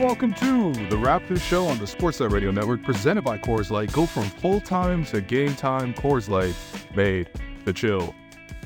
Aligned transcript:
welcome 0.00 0.34
to 0.34 0.72
the 0.88 0.96
Raptors 0.96 1.40
Show 1.40 1.66
on 1.66 1.78
the 1.78 1.84
Sportsnet 1.84 2.30
Radio 2.30 2.50
Network, 2.50 2.82
presented 2.82 3.22
by 3.22 3.38
Coors 3.38 3.70
Light. 3.70 3.92
Go 3.92 4.06
from 4.06 4.24
full 4.24 4.60
time 4.60 5.04
to 5.06 5.20
game 5.20 5.54
time. 5.54 5.94
Coors 5.94 6.28
Light, 6.28 6.54
made 6.96 7.30
to 7.64 7.72
chill. 7.72 8.12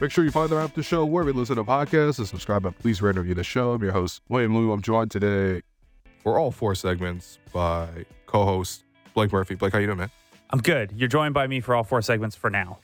Make 0.00 0.11
sure 0.11 0.25
you 0.25 0.30
find 0.30 0.48
the 0.48 0.56
Raptors 0.56 0.84
Show 0.84 1.04
wherever 1.04 1.30
you 1.30 1.36
listen 1.36 1.56
to 1.56 1.64
podcasts 1.64 2.18
and 2.18 2.27
subscribe 2.27 2.64
and 2.64 2.79
please 2.79 3.02
rate 3.02 3.11
and 3.11 3.18
review 3.18 3.34
the 3.34 3.45
show. 3.45 3.72
I'm 3.72 3.82
your 3.82 3.93
host, 3.93 4.22
William 4.29 4.56
Lou. 4.56 4.72
I'm 4.72 4.80
joined 4.80 5.11
today 5.11 5.62
for 6.22 6.38
all 6.38 6.50
four 6.50 6.75
segments 6.75 7.38
by 7.52 7.88
co-host 8.26 8.84
Blake 9.12 9.30
Murphy. 9.32 9.54
Blake, 9.54 9.72
how 9.72 9.79
you 9.80 9.86
doing, 9.86 9.98
man? 9.98 10.10
I'm 10.50 10.60
good. 10.60 10.92
You're 10.96 11.08
joined 11.08 11.34
by 11.34 11.46
me 11.46 11.60
for 11.60 11.74
all 11.74 11.84
four 11.84 12.00
segments 12.00 12.36
for 12.36 12.48
now. 12.48 12.79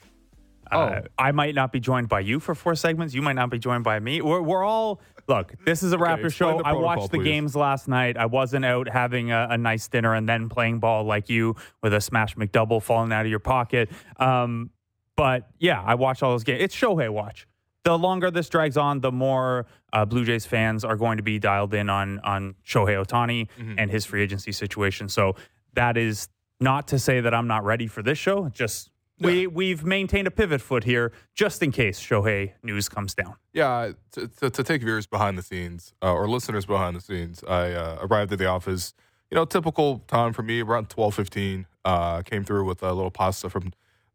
Uh, 0.71 1.01
Oh. 1.03 1.07
I 1.17 1.31
might 1.31 1.55
not 1.55 1.71
be 1.71 1.79
joined 1.79 2.09
by 2.09 2.21
you 2.21 2.39
for 2.39 2.55
four 2.55 2.75
segments. 2.75 3.13
You 3.13 3.21
might 3.21 3.33
not 3.33 3.49
be 3.49 3.59
joined 3.59 3.83
by 3.83 3.99
me. 3.99 4.21
We're, 4.21 4.41
we're 4.41 4.63
all 4.63 5.01
look. 5.27 5.53
This 5.65 5.83
is 5.83 5.93
a 5.93 5.97
Raptor 5.97 6.25
explain 6.25 6.57
show. 6.59 6.61
I 6.63 6.73
watched 6.73 7.11
the 7.11 7.17
please. 7.19 7.23
games 7.25 7.55
last 7.55 7.87
night. 7.87 8.17
I 8.17 8.25
wasn't 8.27 8.65
out 8.65 8.87
having 8.89 9.31
a, 9.31 9.47
a 9.51 9.57
nice 9.57 9.87
dinner 9.87 10.13
and 10.13 10.27
then 10.29 10.49
playing 10.49 10.79
ball 10.79 11.03
like 11.03 11.29
you 11.29 11.55
with 11.81 11.93
a 11.93 12.01
smash 12.01 12.35
McDouble 12.35 12.81
falling 12.81 13.11
out 13.11 13.25
of 13.25 13.29
your 13.29 13.39
pocket. 13.39 13.89
Um, 14.17 14.69
but 15.15 15.47
yeah, 15.59 15.81
I 15.81 15.95
watched 15.95 16.23
all 16.23 16.31
those 16.31 16.43
games. 16.43 16.61
It's 16.61 16.75
Shohei 16.75 17.09
watch. 17.09 17.47
The 17.83 17.97
longer 17.97 18.31
this 18.31 18.49
drags 18.49 18.77
on, 18.77 18.99
the 19.01 19.11
more 19.11 19.67
uh, 19.93 20.05
Blue 20.05 20.25
Jays 20.25 20.45
fans 20.45 20.83
are 20.83 20.95
going 20.95 21.17
to 21.17 21.23
be 21.23 21.37
dialed 21.39 21.73
in 21.75 21.89
on 21.89 22.19
on 22.19 22.55
Shohei 22.65 23.03
Ohtani 23.03 23.47
Mm-hmm. 23.59 23.75
and 23.77 23.91
his 23.91 24.05
free 24.05 24.23
agency 24.23 24.51
situation. 24.51 25.07
So 25.07 25.35
that 25.73 25.95
is 25.95 26.27
not 26.59 26.87
to 26.89 26.97
say 26.99 27.21
that 27.21 27.33
I'm 27.33 27.47
not 27.47 27.63
ready 27.63 27.85
for 27.87 28.01
this 28.01 28.17
show. 28.17 28.49
Just 28.49 28.89
we 29.19 29.47
we've 29.47 29.85
maintained 29.85 30.27
a 30.27 30.31
pivot 30.31 30.61
foot 30.61 30.83
here 30.83 31.11
just 31.33 31.63
in 31.63 31.71
case 31.71 31.99
Shohei 31.99 32.53
news 32.63 32.89
comes 32.89 33.13
down. 33.13 33.35
Yeah, 33.53 33.91
to, 34.11 34.27
to, 34.27 34.49
to 34.49 34.63
take 34.63 34.81
viewers 34.81 35.07
behind 35.07 35.37
the 35.37 35.43
scenes 35.43 35.93
uh, 36.01 36.13
or 36.13 36.27
listeners 36.27 36.65
behind 36.65 36.95
the 36.95 37.01
scenes, 37.01 37.43
I 37.47 37.71
uh, 37.71 37.99
arrived 38.01 38.33
at 38.33 38.39
the 38.39 38.47
office. 38.47 38.93
You 39.31 39.35
know, 39.35 39.45
typical 39.45 39.99
time 40.07 40.33
for 40.33 40.43
me 40.43 40.61
around 40.61 40.89
twelve 40.89 41.15
fifteen. 41.15 41.67
Uh, 41.83 42.21
came 42.23 42.43
through 42.43 42.65
with 42.65 42.81
a 42.83 42.91
little 42.93 43.11
pasta 43.11 43.49
from 43.49 43.73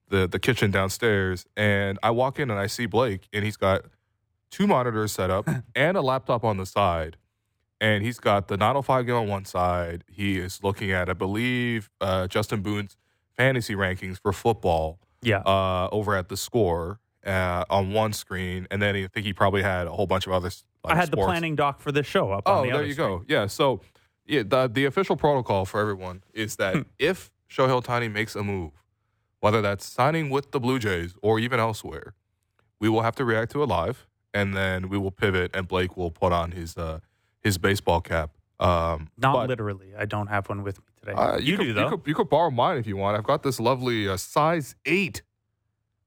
the 0.09 0.27
the 0.27 0.39
kitchen 0.39 0.71
downstairs, 0.71 1.47
and 1.57 1.99
I 2.03 2.11
walk 2.11 2.39
in 2.39 2.51
and 2.51 2.61
I 2.61 2.67
see 2.67 2.87
Blake, 2.87 3.29
and 3.33 3.45
he's 3.45 3.57
got 3.57 3.85
two 4.51 4.67
monitors 4.67 5.13
set 5.13 5.31
up 5.31 5.49
and 5.75 5.97
a 5.97 6.03
laptop 6.03 6.45
on 6.45 6.59
the 6.59 6.67
side, 6.67 7.17
and 7.81 8.05
he's 8.05 8.19
got 8.19 8.49
the 8.49 8.57
905 8.57 9.07
game 9.07 9.15
on 9.15 9.29
one 9.29 9.45
side. 9.45 10.05
He 10.11 10.39
is 10.39 10.63
looking 10.63 10.91
at, 10.91 11.09
I 11.09 11.15
believe, 11.15 11.89
uh, 12.01 12.27
Justin 12.27 12.61
Boone's 12.61 12.97
fantasy 13.41 13.75
rankings 13.75 14.19
for 14.21 14.33
football 14.33 14.99
Yeah. 15.23 15.39
uh, 15.41 15.89
over 15.93 16.15
at 16.15 16.29
the 16.29 16.37
score 16.37 17.01
uh, 17.27 17.65
on 17.71 17.93
one 17.93 18.13
screen, 18.13 18.67
and 18.71 18.81
then 18.83 18.95
I 18.97 19.07
think 19.07 19.25
he 19.27 19.33
probably 19.33 19.63
had 19.63 19.87
a 19.87 19.93
whole 19.93 20.07
bunch 20.07 20.27
of 20.27 20.33
other. 20.33 20.51
Like 20.85 20.95
I 20.95 20.97
had 20.97 21.09
the 21.11 21.17
sports. 21.17 21.31
planning 21.31 21.57
doc 21.57 21.81
for 21.81 21.93
this 21.93 22.07
show 22.07 22.31
up. 22.33 22.43
Oh, 22.47 22.61
on 22.61 22.67
the 22.67 22.73
there 22.73 22.85
you 22.85 22.93
screen. 22.95 23.09
go. 23.09 23.25
Yeah. 23.29 23.47
So, 23.47 23.81
yeah, 24.27 24.43
the 24.47 24.69
the 24.69 24.85
official 24.87 25.17
protocol 25.17 25.65
for 25.65 25.81
everyone 25.81 26.23
is 26.33 26.55
Hmm. 26.57 26.63
that 26.63 26.87
if 26.99 27.31
Shohei 27.51 27.75
Ohtani 27.83 28.11
makes 28.11 28.35
a 28.37 28.43
move, 28.43 28.73
whether 29.41 29.61
that's 29.63 29.85
signing 29.85 30.31
with 30.31 30.53
the 30.53 30.61
Blue 30.61 30.79
Jays 30.79 31.15
or 31.23 31.39
even 31.39 31.59
elsewhere, 31.61 32.15
we 32.81 32.89
will 32.89 33.03
have 33.03 33.15
to 33.17 33.25
react 33.25 33.53
to 33.53 33.63
it 33.63 33.67
live, 33.67 34.07
and 34.33 34.55
then 34.57 34.89
we 34.89 34.97
will 34.99 35.11
pivot, 35.11 35.51
and 35.55 35.67
Blake 35.69 35.97
will 35.97 36.11
put 36.23 36.33
on 36.33 36.53
his 36.53 36.77
uh, 36.79 37.01
his 37.47 37.59
baseball 37.59 38.01
cap. 38.01 38.31
Um, 38.59 39.09
Not 39.19 39.35
but- 39.35 39.49
literally. 39.49 39.91
I 39.99 40.05
don't 40.07 40.29
have 40.29 40.49
one 40.49 40.63
with 40.63 40.79
me 40.79 40.85
today. 41.01 41.13
uh, 41.13 41.39
you, 41.39 41.57
could, 41.57 41.65
do 41.65 41.73
though. 41.73 41.85
You 41.85 41.91
could, 41.91 42.01
you 42.07 42.15
could 42.15 42.29
borrow 42.29 42.51
mine 42.51 42.79
if 42.79 42.87
you 42.87 42.97
want. 42.97 43.17
I've 43.17 43.25
got 43.25 43.43
this 43.43 43.61
lovely 43.61 44.09
uh, 44.09 44.17
size 44.17 44.75
eight, 44.87 45.23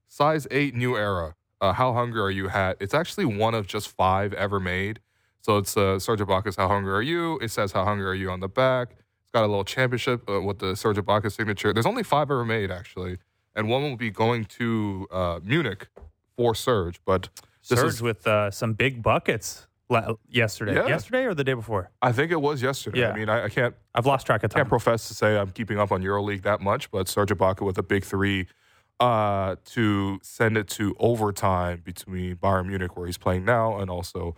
size 0.08 0.46
eight 0.50 0.74
new 0.74 0.96
era. 0.96 1.34
Uh, 1.60 1.72
How 1.72 1.92
hungry 1.92 2.20
are 2.20 2.30
you 2.30 2.48
hat? 2.48 2.76
It's 2.80 2.94
actually 2.94 3.24
one 3.24 3.54
of 3.54 3.66
just 3.66 3.88
five 3.88 4.32
ever 4.34 4.60
made. 4.60 5.00
So 5.40 5.58
it's 5.58 5.76
uh, 5.76 5.98
Serge 5.98 6.20
Ibaka's 6.20 6.56
How 6.56 6.68
hungry 6.68 6.92
are 6.92 7.02
you? 7.02 7.38
It 7.40 7.50
says 7.50 7.72
How 7.72 7.84
hungry 7.84 8.06
are 8.06 8.14
you 8.14 8.30
on 8.30 8.40
the 8.40 8.48
back. 8.48 8.92
It's 9.22 9.30
got 9.32 9.44
a 9.44 9.46
little 9.46 9.64
championship 9.64 10.28
uh, 10.28 10.40
with 10.40 10.58
the 10.58 10.74
Serge 10.76 10.96
Ibaka 10.96 11.30
signature. 11.32 11.72
There's 11.72 11.86
only 11.86 12.02
five 12.02 12.30
ever 12.30 12.44
made 12.44 12.70
actually, 12.70 13.18
and 13.54 13.68
one 13.68 13.82
will 13.82 13.96
be 13.96 14.10
going 14.10 14.44
to 14.46 15.06
uh, 15.10 15.40
Munich 15.42 15.88
for 16.36 16.54
Serge. 16.54 17.00
But 17.04 17.28
this 17.68 17.78
Serge 17.78 17.94
is, 17.94 18.02
with 18.02 18.26
uh, 18.26 18.50
some 18.50 18.74
big 18.74 19.02
buckets 19.02 19.66
la- 19.88 20.14
yesterday. 20.28 20.74
Yeah. 20.74 20.86
Yesterday 20.86 21.24
or 21.24 21.34
the 21.34 21.44
day 21.44 21.54
before? 21.54 21.90
I 22.02 22.12
think 22.12 22.32
it 22.32 22.40
was 22.40 22.62
yesterday. 22.62 23.00
Yeah. 23.00 23.10
I 23.10 23.16
mean, 23.16 23.28
I, 23.28 23.44
I 23.44 23.48
can't 23.48 23.74
I've 23.94 24.06
lost 24.06 24.26
track 24.26 24.42
of 24.42 24.50
time. 24.50 24.58
I 24.58 24.60
can't 24.60 24.68
profess 24.68 25.08
to 25.08 25.14
say 25.14 25.36
I'm 25.36 25.50
keeping 25.50 25.78
up 25.78 25.92
on 25.92 26.02
EuroLeague 26.02 26.42
that 26.42 26.60
much, 26.60 26.90
but 26.90 27.08
Serge 27.08 27.30
Ibaka 27.30 27.62
with 27.62 27.78
a 27.78 27.82
big 27.82 28.04
three 28.04 28.46
uh, 29.00 29.56
to 29.64 30.18
send 30.22 30.56
it 30.56 30.68
to 30.68 30.94
overtime 30.98 31.82
between 31.84 32.36
Bayern 32.36 32.66
Munich, 32.66 32.96
where 32.96 33.06
he's 33.06 33.18
playing 33.18 33.44
now, 33.44 33.78
and 33.78 33.90
also 33.90 34.36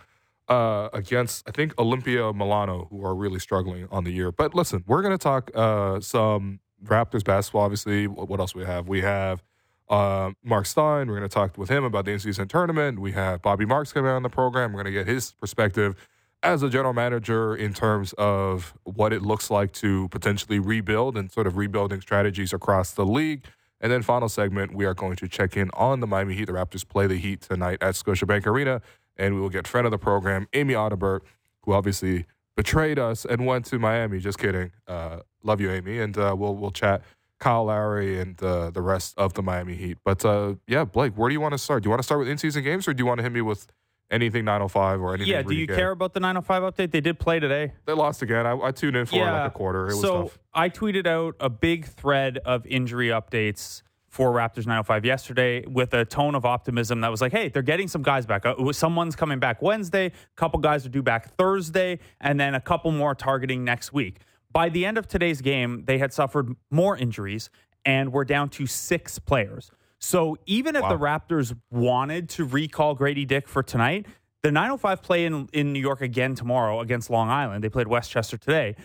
uh, 0.48 0.88
against 0.92 1.48
I 1.48 1.52
think 1.52 1.78
Olympia 1.78 2.32
Milano, 2.32 2.86
who 2.90 3.04
are 3.04 3.14
really 3.14 3.38
struggling 3.38 3.88
on 3.90 4.04
the 4.04 4.12
year. 4.12 4.32
But 4.32 4.54
listen, 4.54 4.84
we're 4.86 5.02
going 5.02 5.16
to 5.16 5.22
talk 5.22 5.50
uh, 5.54 6.00
some 6.00 6.60
Raptors 6.84 7.24
basketball. 7.24 7.62
Obviously, 7.62 8.06
what 8.06 8.28
what 8.28 8.40
else 8.40 8.54
we 8.54 8.64
have? 8.64 8.88
We 8.88 9.00
have. 9.02 9.42
Uh, 9.88 10.32
Marc 10.42 10.66
Stein, 10.66 11.08
we're 11.08 11.16
going 11.16 11.28
to 11.28 11.34
talk 11.34 11.56
with 11.56 11.68
him 11.68 11.84
about 11.84 12.04
the 12.04 12.12
in-season 12.12 12.48
tournament. 12.48 12.98
We 12.98 13.12
have 13.12 13.42
Bobby 13.42 13.64
Marks 13.64 13.92
coming 13.92 14.10
on 14.10 14.22
the 14.22 14.28
program. 14.28 14.72
We're 14.72 14.82
going 14.82 14.92
to 14.92 14.98
get 14.98 15.06
his 15.06 15.32
perspective 15.32 15.94
as 16.42 16.62
a 16.62 16.68
general 16.68 16.92
manager 16.92 17.54
in 17.56 17.72
terms 17.72 18.12
of 18.14 18.74
what 18.84 19.12
it 19.12 19.22
looks 19.22 19.50
like 19.50 19.72
to 19.72 20.08
potentially 20.08 20.58
rebuild 20.58 21.16
and 21.16 21.30
sort 21.30 21.46
of 21.46 21.56
rebuilding 21.56 22.00
strategies 22.00 22.52
across 22.52 22.92
the 22.92 23.06
league. 23.06 23.44
And 23.80 23.92
then 23.92 24.02
final 24.02 24.28
segment, 24.28 24.74
we 24.74 24.84
are 24.86 24.94
going 24.94 25.16
to 25.16 25.28
check 25.28 25.56
in 25.56 25.70
on 25.74 26.00
the 26.00 26.06
Miami 26.06 26.34
Heat. 26.34 26.46
The 26.46 26.52
Raptors 26.52 26.86
play 26.86 27.06
the 27.06 27.16
Heat 27.16 27.42
tonight 27.42 27.78
at 27.80 27.94
Scotiabank 27.94 28.46
Arena, 28.46 28.80
and 29.16 29.34
we 29.34 29.40
will 29.40 29.50
get 29.50 29.68
friend 29.68 29.86
of 29.86 29.90
the 29.90 29.98
program, 29.98 30.48
Amy 30.52 30.74
Audibert, 30.74 31.20
who 31.62 31.72
obviously 31.72 32.26
betrayed 32.56 32.98
us 32.98 33.24
and 33.24 33.44
went 33.44 33.66
to 33.66 33.78
Miami. 33.78 34.18
Just 34.18 34.38
kidding. 34.38 34.72
Uh, 34.88 35.20
love 35.42 35.60
you, 35.60 35.70
Amy, 35.70 35.98
and 35.98 36.16
uh, 36.16 36.34
we'll 36.36 36.56
we'll 36.56 36.70
chat 36.70 37.02
Kyle 37.38 37.64
Lowry 37.64 38.20
and 38.20 38.40
uh, 38.42 38.70
the 38.70 38.82
rest 38.82 39.14
of 39.16 39.34
the 39.34 39.42
Miami 39.42 39.74
Heat. 39.74 39.98
But 40.04 40.24
uh, 40.24 40.54
yeah, 40.66 40.84
Blake, 40.84 41.14
where 41.14 41.28
do 41.28 41.34
you 41.34 41.40
want 41.40 41.52
to 41.52 41.58
start? 41.58 41.82
Do 41.82 41.88
you 41.88 41.90
want 41.90 42.00
to 42.00 42.04
start 42.04 42.20
with 42.20 42.28
in-season 42.28 42.64
games, 42.64 42.88
or 42.88 42.94
do 42.94 43.02
you 43.02 43.06
want 43.06 43.18
to 43.18 43.22
hit 43.22 43.32
me 43.32 43.40
with 43.42 43.66
anything 44.10 44.44
905 44.44 45.00
or 45.00 45.14
anything? 45.14 45.32
yeah. 45.32 45.42
Do 45.42 45.54
you 45.54 45.66
care 45.66 45.90
about 45.90 46.14
the 46.14 46.20
905 46.20 46.62
update? 46.62 46.90
They 46.92 47.00
did 47.00 47.18
play 47.18 47.38
today. 47.40 47.72
They 47.84 47.92
lost 47.92 48.22
again. 48.22 48.46
I, 48.46 48.58
I 48.58 48.70
tuned 48.70 48.96
in 48.96 49.06
for 49.06 49.16
like 49.18 49.50
a 49.50 49.54
quarter. 49.54 49.84
It 49.84 49.94
was 49.94 50.00
so 50.00 50.22
tough. 50.22 50.38
I 50.54 50.68
tweeted 50.70 51.06
out 51.06 51.36
a 51.40 51.50
big 51.50 51.86
thread 51.86 52.38
of 52.38 52.66
injury 52.66 53.08
updates 53.08 53.82
for 54.08 54.32
Raptors 54.32 54.64
905 54.64 55.04
yesterday 55.04 55.66
with 55.66 55.92
a 55.92 56.06
tone 56.06 56.34
of 56.34 56.46
optimism 56.46 57.02
that 57.02 57.10
was 57.10 57.20
like, 57.20 57.32
hey, 57.32 57.48
they're 57.50 57.60
getting 57.60 57.86
some 57.86 58.02
guys 58.02 58.24
back. 58.24 58.46
Uh, 58.46 58.72
someone's 58.72 59.14
coming 59.14 59.38
back 59.38 59.60
Wednesday, 59.60 60.06
a 60.06 60.12
couple 60.36 60.58
guys 60.58 60.86
are 60.86 60.88
due 60.88 61.02
back 61.02 61.36
Thursday, 61.36 61.98
and 62.18 62.40
then 62.40 62.54
a 62.54 62.60
couple 62.60 62.90
more 62.92 63.14
targeting 63.14 63.62
next 63.62 63.92
week. 63.92 64.20
By 64.56 64.70
the 64.70 64.86
end 64.86 64.96
of 64.96 65.06
today's 65.06 65.42
game, 65.42 65.84
they 65.84 65.98
had 65.98 66.14
suffered 66.14 66.56
more 66.70 66.96
injuries 66.96 67.50
and 67.84 68.10
were 68.10 68.24
down 68.24 68.48
to 68.50 68.66
six 68.66 69.18
players. 69.18 69.70
So 69.98 70.38
even 70.46 70.76
if 70.76 70.82
the 70.82 70.96
Raptors 70.96 71.54
wanted 71.70 72.30
to 72.30 72.46
recall 72.46 72.96
Gradey 72.96 73.26
Dick 73.26 73.48
for 73.48 73.62
tonight, 73.62 74.06
the 74.42 74.50
905 74.50 75.02
play 75.02 75.26
in, 75.26 75.50
in 75.52 75.74
New 75.74 75.80
York 75.80 76.00
again 76.00 76.34
tomorrow 76.34 76.80
against 76.80 77.10
Long 77.10 77.28
Island. 77.28 77.62
They 77.62 77.68
played 77.68 77.86
Westchester 77.86 78.38
today 78.38 78.76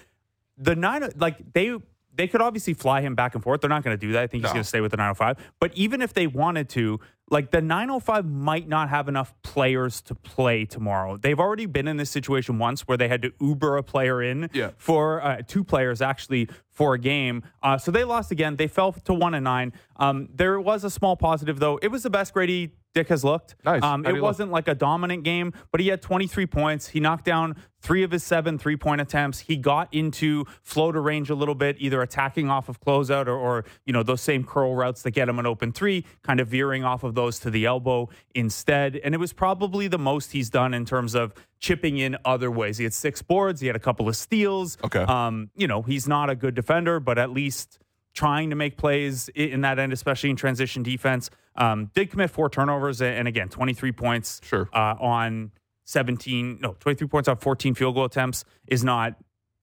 the 0.57 0.75
nine 0.75 1.09
like 1.17 1.53
they 1.53 1.77
they 2.13 2.27
could 2.27 2.41
obviously 2.41 2.73
fly 2.73 3.01
him 3.01 3.15
back 3.15 3.35
and 3.35 3.43
forth. 3.43 3.61
They're 3.61 3.69
not 3.69 3.83
going 3.83 3.97
to 3.97 4.05
do 4.05 4.11
that. 4.13 4.23
I 4.23 4.27
think 4.27 4.43
he's 4.43 4.49
No. 4.49 4.55
going 4.55 4.63
to 4.63 4.67
stay 4.67 4.81
with 4.81 4.91
the 4.91 4.97
905. 4.97 5.37
But 5.59 5.71
even 5.75 6.01
if 6.01 6.13
they 6.13 6.27
wanted 6.27 6.67
to, 6.69 6.99
like 7.31 7.49
the 7.49 7.61
905 7.61 8.25
might 8.25 8.67
not 8.67 8.89
have 8.89 9.07
enough 9.07 9.33
players 9.41 10.01
to 10.01 10.13
play 10.13 10.65
tomorrow. 10.65 11.17
They've 11.17 11.39
already 11.39 11.65
been 11.65 11.87
in 11.87 11.97
this 11.97 12.11
situation 12.11 12.59
once 12.59 12.81
where 12.81 12.97
they 12.97 13.07
had 13.07 13.21
to 13.23 13.31
Uber 13.39 13.77
a 13.77 13.83
player 13.83 14.21
in 14.21 14.49
Yeah. 14.53 14.71
for 14.77 15.23
uh, 15.23 15.41
two 15.47 15.63
players 15.63 16.01
actually 16.01 16.49
for 16.69 16.93
a 16.93 16.99
game. 16.99 17.43
Uh, 17.63 17.77
so 17.77 17.89
they 17.89 18.03
lost 18.03 18.31
again. 18.31 18.57
They 18.57 18.67
fell 18.67 18.91
to 18.91 19.13
one 19.13 19.33
and 19.33 19.45
nine. 19.45 19.71
Um, 19.95 20.27
there 20.35 20.59
was 20.59 20.83
a 20.83 20.89
small 20.89 21.15
positive 21.15 21.59
though. 21.59 21.77
It 21.81 21.87
was 21.87 22.03
the 22.03 22.09
best 22.09 22.33
Gradey 22.35 22.71
Dick 22.93 23.07
has 23.07 23.23
looked. 23.23 23.55
Nice. 23.63 23.83
Um, 23.83 24.05
it 24.05 24.21
wasn't 24.21 24.51
like 24.51 24.67
a 24.67 24.75
dominant 24.75 25.23
game, 25.23 25.53
but 25.71 25.79
he 25.79 25.87
had 25.87 26.01
23 26.01 26.45
points. 26.45 26.89
He 26.89 26.99
knocked 26.99 27.25
down 27.25 27.55
three 27.81 28.03
of 28.03 28.11
his 28.11 28.23
seven 28.23 28.57
three 28.57 28.75
point 28.75 29.01
attempts. 29.01 29.39
He 29.39 29.57
got 29.57 29.93
into 29.93 30.45
floater 30.61 31.01
range 31.01 31.29
a 31.29 31.35
little 31.35 31.55
bit, 31.55 31.77
either 31.79 32.01
attacking 32.01 32.49
off 32.49 32.69
of 32.69 32.79
closeout 32.79 33.27
or, 33.27 33.35
or 33.35 33.65
you 33.85 33.93
know 33.93 34.03
those 34.03 34.21
same 34.21 34.43
curl 34.43 34.75
routes 34.75 35.01
that 35.03 35.11
get 35.11 35.29
him 35.29 35.39
an 35.39 35.45
open 35.45 35.71
three, 35.71 36.05
kind 36.21 36.39
of 36.39 36.47
veering 36.47 36.83
off 36.83 37.03
of 37.03 37.15
those 37.15 37.39
to 37.39 37.49
the 37.49 37.65
elbow 37.65 38.09
instead. 38.35 38.97
And 38.97 39.13
it 39.15 39.19
was 39.19 39.33
probably 39.33 39.87
the 39.87 39.99
most 39.99 40.31
he's 40.31 40.49
done 40.49 40.73
in 40.73 40.85
terms 40.85 41.15
of 41.15 41.33
chipping 41.59 41.97
in 41.97 42.17
other 42.25 42.51
ways. 42.51 42.77
He 42.77 42.83
had 42.83 42.93
six 42.93 43.21
boards. 43.21 43.61
He 43.61 43.67
had 43.67 43.75
a 43.75 43.79
couple 43.79 44.07
of 44.07 44.15
steals. 44.15 44.77
Okay. 44.83 45.03
Um, 45.03 45.49
you 45.55 45.67
know 45.67 45.81
he's 45.81 46.07
not 46.07 46.29
a 46.29 46.35
good 46.35 46.55
defender, 46.55 46.99
but 46.99 47.17
at 47.17 47.31
least 47.31 47.79
trying 48.13 48.49
to 48.49 48.55
make 48.55 48.77
plays 48.77 49.29
in 49.29 49.61
that 49.61 49.79
end, 49.79 49.93
especially 49.93 50.29
in 50.29 50.35
transition 50.35 50.83
defense. 50.83 51.29
Um, 51.55 51.91
did 51.93 52.11
commit 52.11 52.29
four 52.29 52.49
turnovers 52.49 53.01
and 53.01 53.27
again, 53.27 53.49
23 53.49 53.91
points 53.91 54.39
Sure. 54.43 54.69
uh, 54.73 54.95
on 54.99 55.51
17, 55.85 56.59
no, 56.61 56.75
23 56.79 57.07
points 57.07 57.27
on 57.27 57.37
14 57.37 57.73
field 57.75 57.95
goal 57.95 58.05
attempts 58.05 58.45
is 58.67 58.83
not 58.83 59.15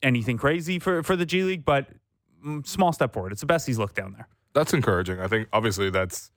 anything 0.03 0.37
crazy 0.37 0.79
for, 0.79 1.03
for 1.03 1.17
the 1.17 1.27
G 1.27 1.43
League, 1.43 1.65
but 1.65 1.87
mm, 2.45 2.67
small 2.67 2.93
step 2.93 3.13
forward. 3.13 3.33
It's 3.33 3.41
the 3.41 3.47
best 3.47 3.67
he's 3.67 3.79
looked 3.79 3.97
down 3.97 4.13
there. 4.13 4.29
That's 4.55 4.73
encouraging. 4.73 5.21
I 5.21 5.29
think 5.29 5.49
obviously 5.53 5.91
that's 5.91 6.31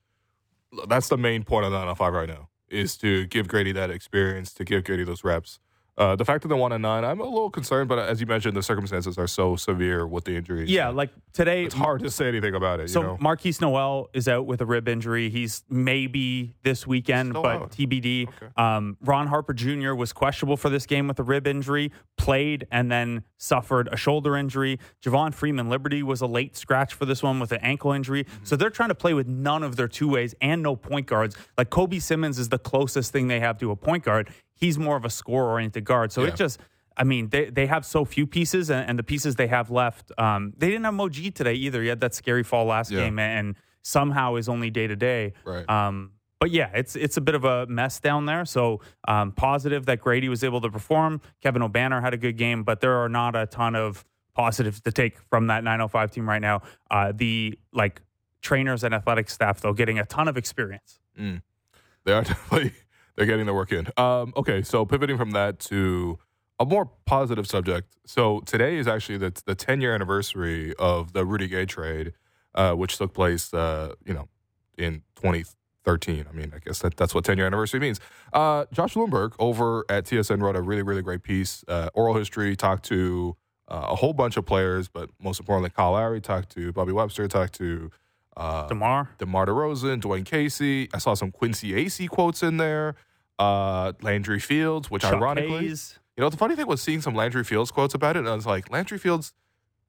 that's 0.87 1.09
the 1.09 1.17
main 1.17 1.43
point 1.43 1.65
of 1.65 1.71
the 1.71 1.77
905 1.77 2.13
right 2.13 2.29
now 2.29 2.47
is 2.69 2.95
to 2.97 3.25
give 3.27 3.47
Gradey 3.47 3.73
that 3.73 3.89
experience, 3.89 4.53
to 4.53 4.63
give 4.63 4.83
Gradey 4.83 5.05
those 5.05 5.23
reps. 5.23 5.59
Uh, 5.97 6.15
the 6.15 6.23
fact 6.23 6.41
that 6.41 6.47
they 6.47 6.55
won 6.55 6.71
a 6.71 6.79
nine, 6.79 7.03
I'm 7.03 7.19
a 7.19 7.23
little 7.23 7.49
concerned, 7.49 7.89
but 7.89 7.99
as 7.99 8.21
you 8.21 8.25
mentioned, 8.25 8.55
the 8.55 8.63
circumstances 8.63 9.17
are 9.17 9.27
so 9.27 9.57
severe 9.57 10.07
with 10.07 10.23
the 10.23 10.35
injuries. 10.35 10.69
Yeah, 10.69 10.87
like 10.87 11.11
today, 11.33 11.65
it's 11.65 11.75
hard 11.75 12.01
to 12.03 12.09
say 12.09 12.27
anything 12.27 12.55
about 12.55 12.79
it. 12.79 12.89
So 12.89 13.01
you 13.01 13.07
know? 13.07 13.17
Markquis 13.17 13.59
Nowell 13.59 14.09
is 14.13 14.27
out 14.29 14.45
with 14.45 14.61
a 14.61 14.65
rib 14.65 14.87
injury. 14.87 15.29
He's 15.29 15.63
maybe 15.69 16.55
this 16.63 16.87
weekend, 16.87 17.33
but 17.33 17.45
out. 17.45 17.71
TBD. 17.71 18.29
Okay. 18.29 18.47
Um, 18.55 18.97
Ron 19.01 19.27
Harper 19.27 19.53
Jr. 19.53 19.93
was 19.93 20.13
questionable 20.13 20.55
for 20.55 20.69
this 20.69 20.85
game 20.85 21.07
with 21.09 21.19
a 21.19 21.23
rib 21.23 21.45
injury, 21.45 21.91
played 22.17 22.67
and 22.71 22.89
then 22.89 23.23
suffered 23.37 23.89
a 23.91 23.97
shoulder 23.97 24.37
injury. 24.37 24.79
Javon 25.03 25.33
Freeman 25.33 25.69
Liberty 25.69 26.03
was 26.03 26.21
a 26.21 26.27
late 26.27 26.55
scratch 26.55 26.93
for 26.93 27.05
this 27.05 27.21
one 27.21 27.39
with 27.39 27.51
an 27.51 27.59
ankle 27.61 27.91
injury. 27.91 28.23
Mm-hmm. 28.23 28.45
So 28.45 28.55
they're 28.55 28.69
trying 28.69 28.89
to 28.89 28.95
play 28.95 29.13
with 29.13 29.27
none 29.27 29.61
of 29.61 29.75
their 29.75 29.89
two 29.89 30.07
ways 30.07 30.33
and 30.41 30.63
no 30.63 30.75
point 30.75 31.07
guards. 31.07 31.35
Like 31.57 31.69
Kobe 31.69 31.99
Simmons 31.99 32.39
is 32.39 32.49
the 32.49 32.59
closest 32.59 33.11
thing 33.11 33.27
they 33.27 33.39
have 33.41 33.57
to 33.59 33.71
a 33.71 33.75
point 33.75 34.03
guard. 34.03 34.31
He's 34.61 34.77
more 34.79 34.95
of 34.95 35.03
a 35.03 35.09
score 35.09 35.49
oriented 35.49 35.83
guard. 35.83 36.11
So 36.13 36.21
Yeah. 36.21 36.29
it 36.29 36.35
just 36.37 36.59
I 36.97 37.03
mean, 37.05 37.29
they, 37.29 37.49
they 37.49 37.67
have 37.67 37.85
so 37.85 38.03
few 38.03 38.27
pieces, 38.27 38.69
and, 38.69 38.87
and 38.87 38.99
the 38.99 39.03
pieces 39.03 39.35
they 39.37 39.47
have 39.47 39.71
left, 39.71 40.11
um, 40.17 40.53
they 40.57 40.67
didn't 40.67 40.83
have 40.83 40.93
Moji 40.93 41.33
today 41.33 41.53
either. 41.53 41.81
He 41.81 41.87
had 41.87 42.01
that 42.01 42.13
scary 42.13 42.43
fall 42.43 42.65
last 42.65 42.91
Yeah. 42.91 42.99
game, 43.05 43.17
and 43.17 43.55
somehow 43.81 44.35
is 44.35 44.49
only 44.49 44.69
day 44.69 44.87
to 44.87 44.95
day. 44.97 45.33
Right. 45.45 45.67
Um, 45.69 46.11
but 46.39 46.51
yeah, 46.51 46.69
it's 46.73 46.95
it's 46.97 47.15
a 47.17 47.21
bit 47.21 47.33
of 47.33 47.45
a 47.45 47.65
mess 47.67 47.99
down 48.01 48.25
there. 48.25 48.43
So 48.45 48.81
um, 49.07 49.31
positive 49.31 49.85
that 49.85 50.01
Gradey 50.01 50.27
was 50.27 50.43
able 50.43 50.59
to 50.61 50.69
perform. 50.69 51.21
Kevin 51.41 51.61
Obanor 51.61 52.01
had 52.01 52.13
a 52.13 52.17
good 52.17 52.35
game, 52.37 52.63
but 52.63 52.81
there 52.81 52.97
are 52.97 53.09
not 53.09 53.35
a 53.37 53.45
ton 53.45 53.75
of 53.75 54.03
positives 54.33 54.81
to 54.81 54.91
take 54.91 55.17
from 55.29 55.47
that 55.47 55.63
905 55.63 56.11
team 56.11 56.27
right 56.27 56.41
now. 56.41 56.61
Uh, 56.91 57.13
the 57.15 57.57
like 57.71 58.01
trainers 58.41 58.83
and 58.83 58.93
athletic 58.93 59.29
staff 59.29 59.61
though 59.61 59.73
getting 59.73 59.97
a 59.99 60.05
ton 60.05 60.27
of 60.27 60.35
experience. 60.35 60.99
They 61.15 62.11
are 62.11 62.23
definitely 62.23 62.73
they're 63.21 63.27
getting 63.27 63.45
their 63.45 63.53
work 63.53 63.71
in. 63.71 63.87
Um, 63.97 64.33
okay, 64.35 64.63
so 64.63 64.83
pivoting 64.83 65.15
from 65.15 65.29
that 65.31 65.59
to 65.59 66.17
a 66.59 66.65
more 66.65 66.89
positive 67.05 67.45
subject. 67.45 67.95
So 68.03 68.39
today 68.47 68.77
is 68.77 68.87
actually 68.87 69.19
the 69.19 69.39
the 69.45 69.53
10 69.53 69.79
year 69.79 69.93
anniversary 69.93 70.73
of 70.79 71.13
the 71.13 71.23
Rudy 71.23 71.47
Gay 71.47 71.67
trade, 71.67 72.13
uh, 72.55 72.73
which 72.73 72.97
took 72.97 73.13
place, 73.13 73.53
uh, 73.53 73.93
you 74.03 74.15
know, 74.15 74.27
in 74.75 75.03
2013. 75.17 76.25
I 76.27 76.35
mean, 76.35 76.51
I 76.55 76.57
guess 76.65 76.79
that, 76.79 76.97
that's 76.97 77.13
what 77.13 77.23
10 77.23 77.37
year 77.37 77.45
anniversary 77.45 77.79
means. 77.79 77.99
Uh, 78.33 78.65
Josh 78.73 78.95
Lewenberg 78.95 79.33
over 79.37 79.85
at 79.87 80.05
TSN 80.05 80.41
wrote 80.41 80.55
a 80.55 80.61
really 80.61 80.81
really 80.81 81.03
great 81.03 81.21
piece, 81.21 81.63
uh, 81.67 81.91
oral 81.93 82.15
history, 82.15 82.55
talked 82.55 82.85
to 82.85 83.37
uh, 83.67 83.85
a 83.89 83.95
whole 83.95 84.13
bunch 84.13 84.35
of 84.35 84.47
players, 84.47 84.87
but 84.87 85.11
most 85.21 85.39
importantly, 85.39 85.69
Kyle 85.69 85.91
Lowry 85.91 86.21
talked 86.21 86.49
to 86.55 86.71
Bobby 86.71 86.91
Webster, 86.91 87.27
talked 87.27 87.53
to. 87.53 87.91
Uh, 88.35 88.65
Demar, 88.67 89.09
DeMar 89.17 89.45
DeRozan, 89.45 90.01
Dwane 90.01 90.25
Casey. 90.25 90.89
I 90.93 90.99
saw 90.99 91.13
some 91.13 91.31
Quincy 91.31 91.73
Acy 91.73 92.07
quotes 92.09 92.41
in 92.41 92.57
there. 92.57 92.95
Uh, 93.41 93.93
Landry 94.01 94.39
Fields, 94.39 94.91
which 94.91 95.01
Chuck 95.01 95.13
ironically, 95.15 95.67
Hayes. 95.67 95.99
you 96.15 96.21
know, 96.21 96.29
the 96.29 96.37
funny 96.37 96.55
thing 96.55 96.67
was 96.67 96.81
seeing 96.81 97.01
some 97.01 97.15
Landry 97.15 97.43
Fields 97.43 97.71
quotes 97.71 97.93
about 97.93 98.15
it, 98.15 98.19
and 98.19 98.29
I 98.29 98.35
was 98.35 98.45
like, 98.45 98.71
Landry 98.71 98.97
Fields 98.99 99.33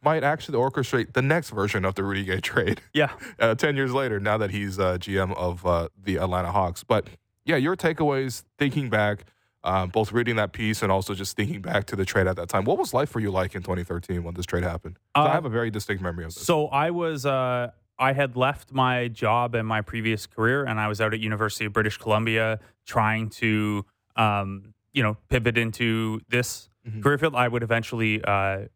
might 0.03 0.25
actually 0.25 0.59
orchestrate 0.59 1.13
the 1.13 1.23
next 1.23 1.51
version 1.51 1.85
of 1.85 1.95
the 1.95 2.03
Rudy 2.03 2.25
Gay 2.25 2.41
trade. 2.51 2.81
Yeah. 2.95 3.13
Uh, 3.39 3.55
Ten 3.55 3.77
years 3.77 3.93
later, 3.93 4.19
now 4.19 4.39
that 4.39 4.51
he's 4.51 4.79
uh, 4.79 4.97
GM 4.99 5.35
of 5.37 5.65
uh, 5.67 5.89
the 6.03 6.17
Atlanta 6.17 6.51
Hawks. 6.51 6.83
But 6.83 7.07
yeah, 7.45 7.57
your 7.57 7.77
takeaways, 7.77 8.43
thinking 8.59 8.89
back, 8.89 9.25
um, 9.65 9.91
both 9.91 10.11
reading 10.13 10.37
that 10.37 10.53
piece 10.53 10.83
and 10.83 10.91
also 10.91 11.15
just 11.15 11.37
thinking 11.37 11.61
back 11.61 11.85
to 11.87 11.95
the 11.97 12.05
trade 12.05 12.27
at 12.27 12.35
that 12.37 12.49
time. 12.49 12.65
What 12.65 12.79
was 12.79 12.93
life 12.95 13.11
for 13.11 13.21
you 13.21 13.31
like 13.31 13.55
in 13.55 13.63
2013 13.63 14.25
when 14.25 14.35
this 14.35 14.47
trade 14.47 14.65
happened? 14.65 14.97
I 15.15 15.27
Uh, 15.27 15.31
have 15.33 15.45
a 15.45 15.49
very 15.49 15.71
distinct 15.71 16.03
memory 16.03 16.25
of 16.25 16.35
this. 16.35 16.45
So 16.45 16.67
I 16.69 16.91
was 16.91 17.25
uh, 17.27 17.71
I 17.99 18.13
had 18.13 18.37
left 18.37 18.73
my 18.73 19.09
job 19.09 19.55
and 19.55 19.67
my 19.67 19.81
previous 19.83 20.27
career, 20.27 20.65
and 20.65 20.81
I 20.81 20.89
was 20.89 21.01
out 21.01 21.15
at 21.15 21.21
University 21.21 21.65
of 21.67 21.73
British 21.73 21.99
Columbia 21.99 22.59
trying 22.87 23.29
to 23.31 23.85
um, 24.17 24.75
you 24.93 25.03
know 25.03 25.17
pivot 25.29 25.57
into 25.59 26.21
this 26.29 26.69
Mhm. 26.89 27.03
career 27.03 27.17
field. 27.19 27.35
I 27.37 27.47
would 27.49 27.63
eventually 27.63 28.23
uh, 28.25 28.67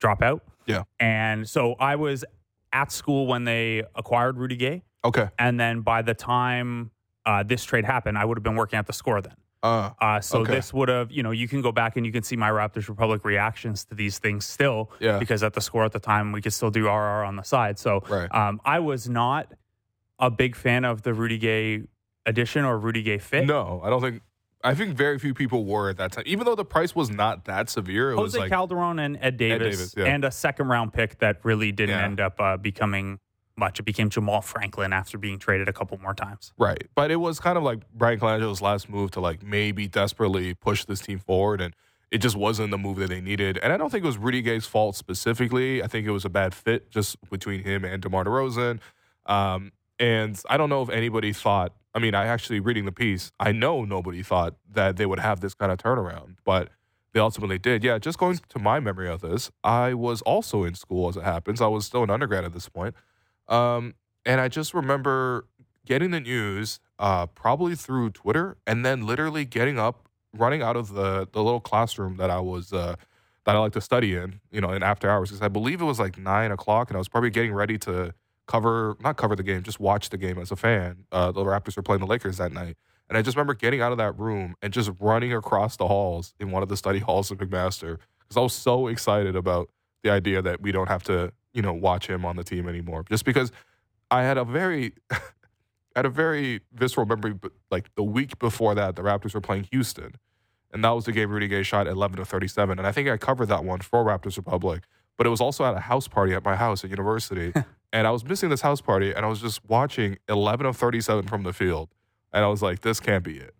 drop 0.00 0.22
out. 0.22 0.42
Yeah. 0.66 0.82
and 1.00 1.48
so 1.48 1.74
I 1.80 1.96
was 1.96 2.26
at 2.74 2.92
school 2.92 3.26
when 3.26 3.44
they 3.44 3.84
acquired 3.94 4.36
Rudy 4.36 4.56
Gay, 4.56 4.82
okay. 5.02 5.30
and 5.38 5.58
then 5.58 5.80
by 5.80 6.02
the 6.02 6.12
time 6.12 6.90
uh, 7.24 7.42
this 7.42 7.64
trade 7.64 7.86
happened, 7.86 8.18
I 8.18 8.24
would 8.26 8.36
have 8.36 8.42
been 8.42 8.54
working 8.56 8.78
at 8.78 8.86
the 8.86 8.92
score 8.92 9.22
then. 9.22 9.34
Uh, 9.62 9.90
Uh, 10.00 10.20
so 10.20 10.40
Okay. 10.40 10.52
this 10.54 10.72
would 10.72 10.88
have, 10.88 11.10
you 11.10 11.22
know, 11.22 11.30
you 11.32 11.48
can 11.48 11.60
go 11.62 11.72
back 11.72 11.96
and 11.96 12.06
you 12.06 12.12
can 12.12 12.22
see 12.22 12.36
my 12.36 12.48
Raptors 12.50 12.88
Republic 12.88 13.24
reactions 13.24 13.84
to 13.86 13.94
these 13.94 14.18
things 14.18 14.44
still, 14.46 14.90
Yeah. 15.00 15.18
because 15.18 15.42
at 15.42 15.54
the 15.54 15.60
score 15.60 15.84
at 15.84 15.92
the 15.92 15.98
time 16.00 16.30
we 16.32 16.40
could 16.40 16.52
still 16.52 16.70
do 16.70 16.86
RR 16.86 17.24
on 17.24 17.36
the 17.36 17.42
side. 17.42 17.78
So 17.78 18.02
Right. 18.08 18.32
um, 18.32 18.60
I 18.64 18.78
was 18.78 19.08
not 19.08 19.52
a 20.20 20.30
big 20.30 20.54
fan 20.54 20.84
of 20.84 21.02
the 21.02 21.12
Rudy 21.14 21.38
Gay 21.38 21.82
addition 22.26 22.64
or 22.64 22.78
Rudy 22.78 23.02
Gay 23.02 23.18
fit. 23.18 23.46
No, 23.46 23.80
I 23.84 23.90
don't 23.90 24.00
think. 24.00 24.22
I 24.64 24.74
think 24.74 24.96
very 24.96 25.20
few 25.20 25.34
people 25.34 25.64
were 25.64 25.88
at 25.88 25.96
that 25.98 26.10
time, 26.10 26.24
even 26.26 26.44
though 26.44 26.56
the 26.56 26.64
price 26.64 26.92
was 26.94 27.08
not 27.10 27.44
that 27.44 27.70
severe. 27.70 28.10
It 28.10 28.16
was 28.16 28.32
Jose 28.32 28.40
like 28.40 28.50
Calderon 28.50 28.98
and 28.98 29.16
Ed 29.20 29.36
Davis, 29.36 29.76
Davis, 29.78 29.94
yeah. 29.96 30.06
and 30.06 30.24
a 30.24 30.32
second 30.32 30.66
round 30.66 30.92
pick 30.92 31.18
that 31.20 31.38
really 31.44 31.70
didn't 31.70 31.96
Yeah. 31.96 32.04
end 32.04 32.18
up 32.20 32.40
uh, 32.40 32.56
becoming 32.56 33.20
much. 33.58 33.80
It 33.80 33.84
became 33.84 34.08
Jamaal 34.10 34.42
Franklin 34.42 34.92
after 34.92 35.18
being 35.18 35.38
traded 35.38 35.68
a 35.68 35.72
couple 35.72 35.98
more 35.98 36.14
times. 36.14 36.52
right, 36.58 36.84
but 36.94 37.10
it 37.10 37.16
was 37.16 37.40
kind 37.40 37.58
of 37.58 37.64
like 37.64 37.80
Bryan 37.92 38.18
Colangelo's 38.20 38.62
last 38.62 38.88
move 38.88 39.10
to 39.12 39.20
like 39.20 39.42
maybe 39.42 39.88
desperately 39.88 40.54
push 40.54 40.84
this 40.84 41.00
team 41.00 41.18
forward, 41.18 41.60
and 41.60 41.74
it 42.10 42.18
just 42.18 42.36
wasn't 42.36 42.70
the 42.70 42.78
move 42.78 42.96
that 42.98 43.10
they 43.10 43.20
needed. 43.20 43.58
And 43.62 43.72
I 43.72 43.76
don't 43.76 43.90
think 43.90 44.04
it 44.04 44.06
was 44.06 44.18
Rudy 44.18 44.40
Gay's 44.40 44.66
fault 44.66 44.96
specifically. 44.96 45.82
I 45.82 45.86
think 45.86 46.06
it 46.06 46.10
was 46.10 46.24
a 46.24 46.30
bad 46.30 46.54
fit 46.54 46.90
just 46.90 47.16
between 47.28 47.62
him 47.64 47.84
and 47.84 48.02
DeMar 48.02 48.24
DeRozan. 48.24 48.80
Um, 49.26 49.72
and 49.98 50.40
I 50.48 50.56
don't 50.56 50.70
know 50.70 50.82
if 50.82 50.88
anybody 50.88 51.32
thought. 51.32 51.74
I 51.94 51.98
mean, 51.98 52.14
I 52.14 52.26
actually 52.26 52.60
reading 52.60 52.84
the 52.84 52.92
piece, 52.92 53.32
I 53.40 53.52
know 53.52 53.84
nobody 53.84 54.22
thought 54.22 54.54
that 54.72 54.96
they 54.96 55.06
would 55.06 55.18
have 55.18 55.40
this 55.40 55.54
kind 55.54 55.72
of 55.72 55.78
turnaround, 55.78 56.36
but 56.44 56.70
they 57.12 57.20
ultimately 57.20 57.58
did. 57.58 57.82
Yeah, 57.82 57.98
just 57.98 58.18
going 58.18 58.38
to 58.48 58.58
my 58.58 58.78
memory 58.80 59.08
of 59.08 59.20
this, 59.20 59.50
I 59.64 59.94
was 59.94 60.22
also 60.22 60.64
in 60.64 60.74
school 60.74 61.08
as 61.08 61.16
it 61.16 61.24
happens. 61.24 61.60
I 61.60 61.66
was 61.66 61.86
still 61.86 62.04
an 62.04 62.10
undergrad 62.10 62.44
at 62.44 62.52
this 62.52 62.68
point. 62.68 62.94
Um, 63.48 63.94
and 64.24 64.40
I 64.40 64.48
just 64.48 64.74
remember 64.74 65.46
getting 65.86 66.10
the 66.10 66.20
news 66.20 66.80
uh, 66.98 67.26
probably 67.26 67.74
through 67.74 68.10
Twitter 68.10 68.56
and 68.66 68.84
then 68.84 69.06
literally 69.06 69.44
getting 69.44 69.78
up, 69.78 70.08
running 70.34 70.62
out 70.62 70.76
of 70.76 70.92
the, 70.92 71.28
the 71.32 71.42
little 71.42 71.60
classroom 71.60 72.16
that 72.18 72.30
I 72.30 72.40
was 72.40 72.72
uh, 72.72 72.96
that 73.46 73.56
I 73.56 73.58
like 73.60 73.72
to 73.72 73.80
study 73.80 74.14
in, 74.14 74.40
you 74.50 74.60
know, 74.60 74.72
in 74.72 74.82
after 74.82 75.08
hours 75.08 75.30
because 75.30 75.40
I 75.40 75.48
believe 75.48 75.80
it 75.80 75.84
was 75.84 75.98
like 75.98 76.18
nine 76.18 76.50
o'clock 76.50 76.90
and 76.90 76.96
I 76.96 76.98
was 76.98 77.08
probably 77.08 77.30
getting 77.30 77.54
ready 77.54 77.78
to 77.78 78.12
cover 78.46 78.96
not 79.00 79.16
cover 79.16 79.36
the 79.36 79.42
game, 79.42 79.62
just 79.62 79.80
watch 79.80 80.10
the 80.10 80.18
game 80.18 80.38
as 80.38 80.50
a 80.50 80.56
fan. 80.56 81.04
Uh, 81.12 81.32
the 81.32 81.42
Raptors 81.42 81.76
were 81.76 81.82
playing 81.82 82.00
the 82.00 82.06
Lakers 82.06 82.36
that 82.38 82.52
night. 82.52 82.76
And 83.08 83.16
I 83.16 83.22
just 83.22 83.36
remember 83.36 83.54
getting 83.54 83.80
out 83.80 83.92
of 83.92 83.98
that 83.98 84.18
room 84.18 84.54
and 84.60 84.72
just 84.72 84.90
running 85.00 85.32
across 85.32 85.76
the 85.76 85.86
halls 85.86 86.34
in 86.38 86.50
one 86.50 86.62
of 86.62 86.68
the 86.68 86.76
study 86.76 86.98
halls 87.06 87.30
of 87.30 87.38
McMaster 87.38 87.98
because 88.20 88.36
I 88.36 88.40
was 88.40 88.52
so 88.52 88.88
excited 88.88 89.34
about 89.34 89.70
the 90.02 90.10
idea 90.10 90.42
that 90.42 90.60
we 90.60 90.72
don't 90.72 90.88
have 90.88 91.02
to, 91.04 91.32
you 91.58 91.62
know, 91.62 91.72
watch 91.72 92.08
him 92.08 92.24
on 92.24 92.36
the 92.36 92.44
team 92.44 92.68
anymore. 92.68 93.04
Just 93.10 93.24
because 93.24 93.50
I 94.12 94.22
had 94.22 94.38
a 94.38 94.44
very, 94.44 94.92
I 95.10 95.18
had 95.96 96.06
a 96.06 96.08
very 96.08 96.60
visceral 96.72 97.04
memory. 97.04 97.32
But 97.32 97.50
like 97.68 97.92
the 97.96 98.04
week 98.04 98.38
before 98.38 98.76
that, 98.76 98.94
the 98.94 99.02
Raptors 99.02 99.34
were 99.34 99.40
playing 99.40 99.66
Houston, 99.72 100.14
and 100.72 100.84
that 100.84 100.90
was 100.90 101.06
the 101.06 101.10
game 101.10 101.30
Rudy 101.30 101.48
Gay 101.48 101.64
shot 101.64 101.88
11 101.88 102.18
to 102.18 102.24
37. 102.24 102.78
And 102.78 102.86
I 102.86 102.92
think 102.92 103.08
I 103.08 103.16
covered 103.16 103.46
that 103.46 103.64
one 103.64 103.80
for 103.80 104.04
Raptors 104.04 104.36
Republic. 104.36 104.84
But 105.16 105.26
it 105.26 105.30
was 105.30 105.40
also 105.40 105.64
at 105.64 105.74
a 105.74 105.80
house 105.80 106.06
party 106.06 106.32
at 106.32 106.44
my 106.44 106.54
house 106.54 106.84
at 106.84 106.90
university, 106.90 107.52
and 107.92 108.06
I 108.06 108.12
was 108.12 108.24
missing 108.24 108.50
this 108.50 108.60
house 108.60 108.80
party, 108.80 109.12
and 109.12 109.26
I 109.26 109.28
was 109.28 109.40
just 109.40 109.68
watching 109.68 110.16
11 110.28 110.64
of 110.64 110.76
37 110.76 111.26
from 111.26 111.42
the 111.42 111.52
field, 111.52 111.88
and 112.32 112.44
I 112.44 112.46
was 112.46 112.62
like, 112.62 112.82
this 112.82 113.00
can't 113.00 113.24
be 113.24 113.38
it. 113.38 113.52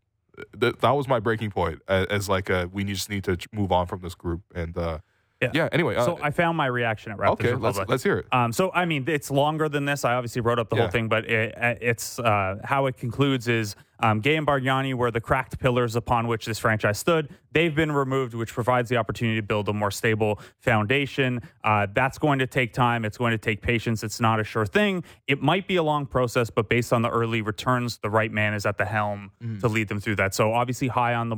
Th- 0.60 0.76
that 0.76 0.90
was 0.92 1.08
my 1.08 1.18
breaking 1.18 1.50
point 1.50 1.82
as, 1.88 2.06
as 2.06 2.28
like 2.28 2.48
a, 2.48 2.70
we 2.72 2.84
just 2.84 3.10
need 3.10 3.24
to 3.24 3.36
move 3.52 3.72
on 3.72 3.88
from 3.88 4.02
this 4.02 4.14
group 4.14 4.42
and 4.54 4.78
uh, 4.78 4.98
Yeah. 5.40 5.50
yeah. 5.54 5.68
Anyway, 5.70 5.94
uh, 5.94 6.04
so 6.04 6.18
I 6.20 6.30
found 6.32 6.56
my 6.56 6.66
reaction 6.66 7.12
at 7.12 7.18
Raptors 7.18 7.28
okay, 7.34 7.48
Republic. 7.52 7.76
let's 7.76 7.88
let's 7.90 8.02
hear 8.02 8.18
it. 8.18 8.26
Um, 8.32 8.52
so 8.52 8.72
I 8.72 8.84
mean, 8.86 9.04
it's 9.06 9.30
longer 9.30 9.68
than 9.68 9.84
this. 9.84 10.04
I 10.04 10.14
obviously 10.14 10.40
wrote 10.42 10.58
up 10.58 10.68
the 10.68 10.74
Yeah. 10.76 10.82
whole 10.82 10.90
thing, 10.90 11.08
but 11.08 11.26
it, 11.26 11.54
it's 11.80 12.18
uh, 12.18 12.56
how 12.64 12.86
it 12.86 12.96
concludes 12.96 13.46
is 13.46 13.76
um, 14.00 14.20
Gay 14.20 14.36
and 14.36 14.44
Bargnani 14.46 14.94
were 14.94 15.10
the 15.12 15.20
cracked 15.20 15.58
pillars 15.60 15.94
upon 15.96 16.26
which 16.26 16.44
this 16.46 16.58
franchise 16.58 16.98
stood. 16.98 17.28
They've 17.52 17.74
been 17.74 17.90
removed, 17.92 18.34
which 18.34 18.52
provides 18.52 18.88
the 18.88 18.96
opportunity 18.96 19.40
to 19.40 19.46
build 19.46 19.68
a 19.68 19.72
more 19.72 19.90
stable 19.90 20.40
foundation. 20.60 21.40
Uh, 21.64 21.86
that's 21.92 22.18
going 22.18 22.38
to 22.40 22.46
take 22.46 22.72
time. 22.72 23.04
It's 23.04 23.18
going 23.18 23.32
to 23.32 23.38
take 23.38 23.60
patience. 23.62 24.02
It's 24.04 24.20
not 24.20 24.38
a 24.40 24.44
sure 24.44 24.66
thing. 24.66 25.02
It 25.26 25.40
might 25.42 25.66
be 25.66 25.76
a 25.76 25.82
long 25.82 26.06
process, 26.06 26.50
but 26.50 26.68
based 26.68 26.92
on 26.92 27.02
the 27.02 27.10
early 27.10 27.42
returns, 27.42 27.98
the 27.98 28.10
right 28.10 28.30
man 28.30 28.54
is 28.54 28.66
at 28.66 28.76
the 28.78 28.84
helm 28.84 29.30
Mm. 29.42 29.60
to 29.60 29.68
lead 29.68 29.88
them 29.88 30.00
through 30.00 30.16
that. 30.16 30.34
So 30.34 30.52
obviously 30.52 30.88
high 30.88 31.14
on 31.14 31.28
the 31.28 31.36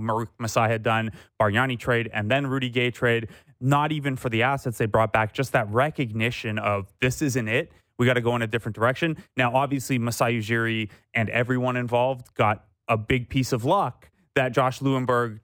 had 0.56 0.82
done 0.82 1.12
Bargnani 1.40 1.78
trade 1.78 2.10
and 2.12 2.30
then 2.30 2.46
Rudy 2.46 2.70
Gay 2.70 2.90
trade. 2.90 3.28
Not 3.60 3.92
even 3.92 4.16
for 4.16 4.28
the 4.30 4.42
assets 4.42 4.78
they 4.78 4.86
brought 4.86 5.12
back, 5.12 5.32
just 5.34 5.52
that 5.52 5.68
recognition 5.70 6.58
of 6.58 6.92
this 7.00 7.20
isn't 7.22 7.48
it. 7.48 7.72
We 7.98 8.06
got 8.06 8.14
to 8.14 8.22
go 8.22 8.34
in 8.36 8.40
a 8.42 8.46
different 8.46 8.74
direction. 8.74 9.18
Now, 9.36 9.54
obviously, 9.54 9.98
Masai 9.98 10.38
Ujiri 10.38 10.88
and 11.12 11.28
everyone 11.28 11.76
involved 11.76 12.34
got 12.34 12.64
a 12.88 12.96
big 12.96 13.28
piece 13.28 13.52
of 13.52 13.64
luck 13.64 14.08
that 14.34 14.52
Josh 14.52 14.78
Lewenberg 14.80 15.40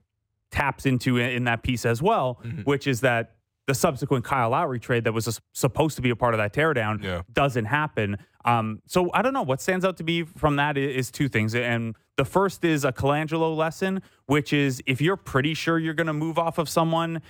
taps 0.49 0.85
into 0.87 1.17
in, 1.17 1.29
in 1.29 1.43
that 1.43 1.61
piece 1.61 1.85
as 1.85 2.01
well, 2.01 2.39
Mm-hmm. 2.43 2.61
which 2.61 2.87
is 2.87 3.01
that 3.01 3.35
the 3.67 3.75
subsequent 3.75 4.23
Kyle 4.23 4.49
Lowry 4.51 4.79
trade 4.79 5.03
that 5.03 5.11
was 5.13 5.27
s- 5.27 5.39
supposed 5.53 5.97
to 5.97 6.01
be 6.01 6.09
a 6.09 6.15
part 6.15 6.33
of 6.33 6.37
that 6.39 6.53
teardown 6.53 7.03
Yeah. 7.03 7.21
doesn't 7.33 7.65
happen. 7.65 8.17
Um, 8.45 8.81
so 8.87 9.11
I 9.13 9.21
don't 9.21 9.33
know 9.33 9.41
what 9.43 9.59
stands 9.61 9.83
out 9.85 9.97
to 9.97 10.03
me 10.05 10.23
from 10.23 10.55
that 10.55 10.77
is, 10.77 10.95
is 11.07 11.11
two 11.11 11.27
things, 11.27 11.53
and 11.53 11.93
the 12.15 12.23
first 12.25 12.63
is 12.63 12.85
a 12.85 12.93
Colangelo 12.93 13.55
lesson, 13.55 14.01
which 14.25 14.53
is 14.53 14.81
if 14.87 15.01
you're 15.01 15.17
pretty 15.17 15.53
sure 15.53 15.77
you're 15.77 15.93
going 15.93 16.07
to 16.07 16.13
move 16.13 16.39
off 16.39 16.57
of 16.57 16.69
someone 16.69 17.21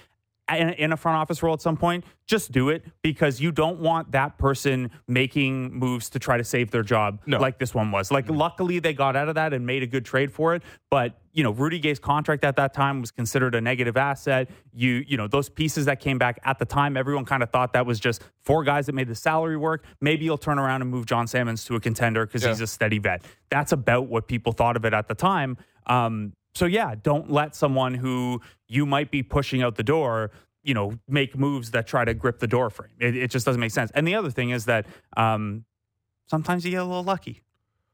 in, 0.56 0.94
a 0.94 0.98
front 0.98 1.18
office 1.18 1.44
role 1.44 1.54
at 1.54 1.62
some 1.62 1.76
point, 1.78 2.06
just 2.26 2.52
do 2.52 2.70
it 2.70 2.86
because 3.02 3.42
you 3.42 3.52
don't 3.52 3.80
want 3.80 4.12
that 4.12 4.38
person 4.38 4.92
making 5.08 5.74
moves 5.74 6.10
to 6.12 6.20
try 6.20 6.38
to 6.38 6.44
save 6.44 6.72
their 6.72 6.84
job 6.84 7.20
No. 7.26 7.40
like 7.40 7.58
this 7.60 7.74
one 7.74 7.92
was. 7.92 8.12
Like, 8.12 8.30
luckily 8.30 8.80
they 8.80 8.94
got 8.94 9.16
out 9.16 9.28
of 9.30 9.36
that 9.36 9.54
and 9.54 9.66
made 9.66 9.84
a 9.84 9.88
good 9.88 10.06
trade 10.06 10.32
for 10.32 10.56
it. 10.56 10.64
But 10.90 11.20
you 11.34 11.44
know, 11.44 11.52
Rudy 11.52 11.78
Gay's 11.78 12.00
contract 12.00 12.44
at 12.44 12.56
that 12.56 12.74
time 12.74 13.00
was 13.02 13.12
considered 13.12 13.54
a 13.54 13.62
negative 13.62 13.96
asset. 13.96 14.50
You, 14.74 15.04
you 15.08 15.18
know, 15.18 15.28
those 15.28 15.50
pieces 15.50 15.86
that 15.86 16.00
came 16.00 16.18
back 16.18 16.40
at 16.44 16.58
the 16.58 16.66
time, 16.66 16.98
everyone 16.98 17.26
kind 17.26 17.44
of 17.44 17.52
thought 17.52 17.74
that 17.74 17.86
was 17.86 18.00
just 18.00 18.24
four 18.44 18.64
guys 18.64 18.88
that 18.88 18.94
made 18.96 19.08
the 19.08 19.14
salary 19.16 19.56
work. 19.58 19.86
Maybe 20.02 20.26
you'll 20.26 20.40
turn 20.40 20.58
around 20.58 20.82
and 20.82 20.90
move 20.90 21.06
John 21.06 21.28
Salmons 21.28 21.64
to 21.66 21.76
a 21.76 21.80
contender 21.80 22.26
because 22.26 22.42
Yeah. 22.44 22.50
he's 22.50 22.62
a 22.62 22.68
steady 22.68 22.98
vet. 22.98 23.24
That's 23.52 23.72
about 23.72 24.08
what 24.08 24.28
people 24.28 24.52
thought 24.52 24.76
of 24.76 24.84
it 24.86 24.94
at 24.94 25.08
the 25.08 25.14
time. 25.16 25.58
Um, 25.86 26.34
so 26.58 26.66
yeah, 26.66 26.96
don't 27.02 27.32
let 27.32 27.56
someone 27.56 27.94
who 27.94 28.42
you 28.68 28.86
might 28.86 29.12
be 29.12 29.22
pushing 29.22 29.62
out 29.62 29.76
the 29.76 29.84
door, 29.84 30.32
you 30.64 30.74
know, 30.74 30.98
make 31.08 31.38
moves 31.38 31.72
that 31.72 31.86
try 31.88 32.04
to 32.04 32.14
grip 32.14 32.40
the 32.40 32.48
door 32.48 32.70
frame. 32.70 32.92
It, 33.00 33.16
it 33.16 33.32
just 33.32 33.46
doesn't 33.46 33.60
make 33.60 33.72
sense. 33.72 33.92
And 33.94 34.08
the 34.08 34.16
other 34.16 34.32
thing 34.32 34.50
is 34.50 34.66
that 34.66 34.88
um, 35.16 35.66
sometimes 36.26 36.66
you 36.66 36.72
get 36.72 36.82
a 36.82 36.86
little 36.86 37.04
lucky. 37.04 37.44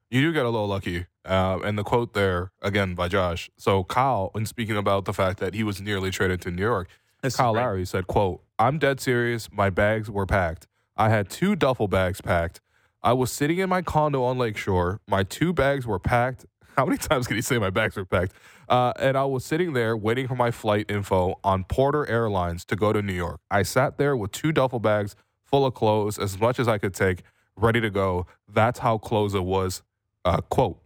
You 0.09 0.21
do 0.21 0.31
get 0.31 0.45
a 0.45 0.49
little 0.49 0.67
lucky. 0.67 1.07
Uh, 1.25 1.59
and 1.63 1.77
the 1.77 1.83
quote 1.83 2.13
there, 2.13 2.51
again, 2.61 2.95
by 2.95 3.07
Josh. 3.07 3.49
So 3.57 3.83
Kyle, 3.83 4.31
in 4.35 4.45
speaking 4.45 4.77
about 4.77 5.05
the 5.05 5.13
fact 5.13 5.39
that 5.39 5.53
he 5.53 5.63
was 5.63 5.81
nearly 5.81 6.09
traded 6.09 6.41
to 6.41 6.51
New 6.51 6.61
York, 6.61 6.87
This 7.21 7.33
is 7.33 7.37
Kyle 7.37 7.53
great. 7.53 7.61
Lowry 7.63 7.85
said, 7.85 8.07
quote, 8.07 8.43
I'm 8.57 8.79
dead 8.79 9.01
serious. 9.01 9.49
My 9.51 9.69
bags 9.69 10.09
were 10.09 10.25
packed. 10.25 10.67
I 10.95 11.09
had 11.09 11.29
two 11.29 11.55
duffel 11.55 11.87
bags 11.87 12.21
packed. 12.21 12.61
I 13.01 13.11
was 13.13 13.31
sitting 13.31 13.57
in 13.57 13.67
my 13.67 13.81
condo 13.81 14.23
on 14.23 14.37
Lakeshore. 14.37 15.01
My 15.07 15.23
two 15.23 15.51
bags 15.51 15.85
were 15.85 15.99
packed. 15.99 16.45
How 16.77 16.85
many 16.85 16.97
times 16.97 17.27
can 17.27 17.35
he 17.35 17.41
say 17.41 17.57
my 17.57 17.69
bags 17.69 17.95
were 17.95 18.05
packed? 18.05 18.33
Uh, 18.69 18.93
and 18.97 19.17
I 19.17 19.25
was 19.25 19.45
sitting 19.45 19.73
there 19.73 19.95
waiting 19.95 20.27
for 20.27 20.35
my 20.35 20.51
flight 20.51 20.89
info 20.89 21.39
on 21.43 21.63
Porter 21.65 22.09
Airlines 22.09 22.65
to 22.65 22.75
go 22.75 22.93
to 22.93 23.01
New 23.01 23.13
York. 23.13 23.39
I 23.51 23.63
sat 23.63 23.97
there 23.97 24.15
with 24.15 24.31
two 24.31 24.51
duffel 24.51 24.79
bags 24.79 25.15
full 25.43 25.65
of 25.65 25.73
clothes, 25.73 26.17
as 26.17 26.39
much 26.39 26.59
as 26.59 26.67
I 26.67 26.77
could 26.77 26.93
take, 26.93 27.23
ready 27.55 27.81
to 27.81 27.89
go. 27.89 28.25
That's 28.47 28.79
how 28.79 28.97
close 28.97 29.33
it 29.33 29.43
was. 29.43 29.83
Uh, 30.25 30.41
quote. 30.41 30.79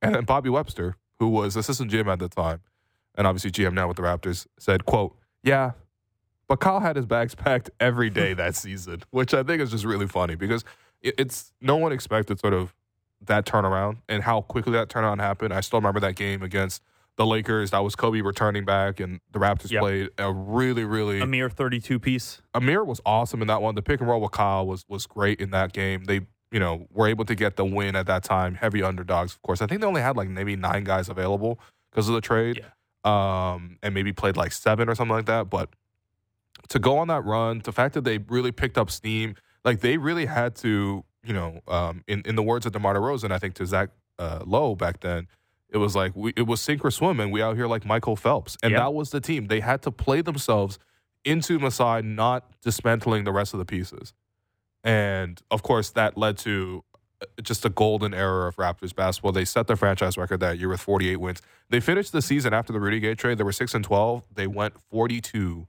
And 0.00 0.14
then 0.14 0.24
Bobby 0.24 0.50
Webster, 0.50 0.96
who 1.18 1.28
was 1.28 1.56
assistant 1.56 1.90
GM 1.90 2.08
at 2.08 2.18
the 2.18 2.28
time, 2.28 2.60
and 3.14 3.26
obviously 3.26 3.50
GM 3.50 3.74
now 3.74 3.88
with 3.88 3.96
the 3.96 4.02
Raptors, 4.02 4.46
said, 4.58 4.84
quote, 4.84 5.16
yeah, 5.44 5.72
but 6.48 6.60
Kyle 6.60 6.80
had 6.80 6.96
his 6.96 7.06
bags 7.06 7.34
packed 7.36 7.70
every 7.80 8.10
day 8.10 8.34
that 8.34 8.54
season, 8.56 9.02
which 9.10 9.32
I 9.32 9.42
think 9.42 9.62
is 9.62 9.70
just 9.70 9.84
really 9.84 10.06
funny 10.06 10.34
because 10.34 10.64
it's 11.00 11.52
no 11.60 11.76
one 11.76 11.92
expected 11.92 12.38
sort 12.38 12.52
of 12.52 12.74
that 13.22 13.46
turnaround 13.46 13.98
and 14.08 14.22
how 14.22 14.42
quickly 14.42 14.72
that 14.72 14.88
turnaround 14.88 15.20
happened. 15.20 15.54
I 15.54 15.60
still 15.60 15.78
remember 15.78 16.00
that 16.00 16.14
game 16.14 16.42
against 16.42 16.82
the 17.16 17.26
Lakers. 17.26 17.70
That 17.70 17.80
was 17.80 17.94
Kobe 17.94 18.20
returning 18.20 18.64
back, 18.64 19.00
and 19.00 19.20
the 19.32 19.38
Raptors 19.38 19.70
Yep. 19.70 19.80
played 19.80 20.10
a 20.18 20.32
really, 20.32 20.84
really. 20.84 21.20
Amir 21.20 21.50
32 21.50 21.98
piece. 21.98 22.40
Amir 22.54 22.84
was 22.84 23.00
awesome 23.04 23.42
in 23.42 23.48
that 23.48 23.60
one. 23.62 23.74
The 23.74 23.82
pick 23.82 24.00
and 24.00 24.08
roll 24.08 24.20
with 24.20 24.32
Kyle 24.32 24.66
was 24.66 24.84
was 24.88 25.06
great 25.06 25.40
in 25.40 25.50
that 25.50 25.72
game. 25.72 26.04
They, 26.04 26.22
you 26.50 26.60
know, 26.60 26.86
were 26.90 27.08
able 27.08 27.24
to 27.26 27.34
get 27.34 27.56
the 27.56 27.64
win 27.64 27.96
at 27.96 28.06
that 28.06 28.22
time. 28.24 28.54
Heavy 28.54 28.82
underdogs, 28.82 29.34
of 29.34 29.42
course. 29.42 29.60
I 29.62 29.66
think 29.66 29.80
they 29.80 29.86
only 29.86 30.02
had 30.02 30.16
like 30.16 30.28
maybe 30.28 30.56
nine 30.56 30.84
guys 30.84 31.08
available 31.08 31.58
because 31.90 32.08
of 32.08 32.14
the 32.14 32.20
trade, 32.20 32.64
um, 33.04 33.78
and 33.82 33.94
maybe 33.94 34.12
played 34.12 34.36
like 34.36 34.52
seven 34.52 34.88
or 34.88 34.94
something 34.94 35.16
like 35.16 35.26
that. 35.26 35.50
But 35.50 35.70
to 36.68 36.78
go 36.78 36.98
on 36.98 37.08
that 37.08 37.24
run, 37.24 37.60
the 37.64 37.72
fact 37.72 37.94
that 37.94 38.04
they 38.04 38.18
really 38.18 38.52
picked 38.52 38.78
up 38.78 38.90
steam, 38.90 39.34
like 39.64 39.80
they 39.80 39.96
really 39.98 40.26
had 40.26 40.54
to, 40.56 41.04
you 41.24 41.32
know, 41.32 41.60
um, 41.68 42.04
in 42.06 42.22
in 42.24 42.36
the 42.36 42.42
words 42.42 42.66
of 42.66 42.72
DeMar 42.72 42.94
DeRozan, 42.94 43.30
I 43.32 43.38
think 43.38 43.54
to 43.54 43.66
Zach 43.66 43.90
uh, 44.18 44.40
Lowe 44.46 44.74
back 44.74 45.00
then, 45.00 45.28
it 45.72 45.78
was 45.78 45.96
like 45.96 46.12
we, 46.14 46.32
it 46.36 46.46
was 46.46 46.60
sink 46.60 46.84
or 46.84 46.90
swim, 46.90 47.18
and 47.20 47.32
we 47.32 47.42
out 47.42 47.56
here 47.56 47.66
like 47.66 47.84
Michael 47.84 48.16
Phelps, 48.16 48.56
and 48.62 48.72
Yeah. 48.72 48.78
that 48.80 48.94
was 48.94 49.10
the 49.10 49.20
team. 49.20 49.46
They 49.46 49.60
had 49.60 49.82
to 49.82 49.90
play 49.90 50.20
themselves 50.20 50.78
into 51.24 51.58
Masai, 51.58 52.02
not 52.02 52.60
dismantling 52.60 53.24
the 53.24 53.32
rest 53.32 53.54
of 53.54 53.58
the 53.58 53.64
pieces, 53.64 54.12
and 54.84 55.40
of 55.50 55.62
course 55.62 55.90
that 55.90 56.16
led 56.18 56.36
to 56.38 56.84
uh, 57.20 57.24
just 57.42 57.64
a 57.64 57.68
golden 57.68 58.12
era 58.12 58.48
of 58.48 58.56
Raptors 58.56 58.94
basketball. 58.94 59.32
They 59.32 59.44
set 59.44 59.66
the 59.66 59.76
franchise 59.76 60.16
record 60.16 60.40
that 60.40 60.58
year 60.58 60.68
with 60.68 60.80
48 60.80 61.16
wins. 61.16 61.40
They 61.70 61.80
finished 61.80 62.12
the 62.12 62.20
season 62.22 62.52
after 62.52 62.72
the 62.72 62.80
Rudy 62.80 63.00
Gay 63.00 63.14
trade. 63.14 63.38
They 63.38 63.44
were 63.44 63.52
six 63.52 63.74
and 63.74 63.84
12. 63.84 64.24
They 64.34 64.46
went 64.46 64.74
42 64.90 65.66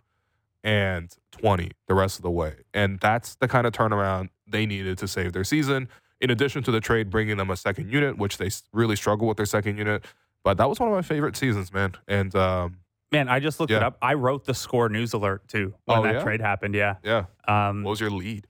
and 0.63 1.15
20 1.31 1.71
the 1.87 1.93
rest 1.93 2.17
of 2.17 2.23
the 2.23 2.31
way. 2.31 2.55
And 2.73 2.99
that's 2.99 3.35
the 3.35 3.47
kind 3.47 3.67
of 3.67 3.73
turnaround 3.73 4.29
they 4.47 4.65
needed 4.65 4.97
to 4.99 5.07
save 5.07 5.33
their 5.33 5.43
season. 5.43 5.89
In 6.23 6.31
addition 6.31 6.63
to 6.63 6.71
the 6.71 6.79
trade 6.79 7.09
bringing 7.09 7.35
them 7.37 7.49
a 7.51 7.57
second 7.57 7.91
unit, 7.91 8.17
which 8.17 8.37
they 8.37 8.49
really 8.71 8.95
struggle 8.95 9.27
with 9.27 9.35
their 9.37 9.45
second 9.45 9.77
unit. 9.77 10.05
But 10.43 10.57
that 10.57 10.69
was 10.69 10.79
one 10.79 10.87
of 10.89 10.95
my 10.95 11.01
favorite 11.01 11.35
seasons, 11.35 11.73
man. 11.73 11.93
And 12.07 12.33
um, 12.35 12.77
Man, 13.11 13.27
I 13.29 13.39
just 13.41 13.59
looked 13.59 13.71
it 13.73 13.83
up. 13.83 13.97
I 14.01 14.13
wrote 14.15 14.45
the 14.45 14.53
score 14.53 14.87
news 14.89 15.11
alert 15.13 15.47
too 15.49 15.73
when 15.85 15.99
Oh, 15.99 16.03
that 16.03 16.15
yeah? 16.15 16.23
trade 16.23 16.39
happened. 16.41 16.75
Yeah. 16.75 16.95
yeah, 17.03 17.25
Um, 17.47 17.83
what 17.83 17.91
was 17.91 17.99
your 17.99 18.09
lead? 18.09 18.47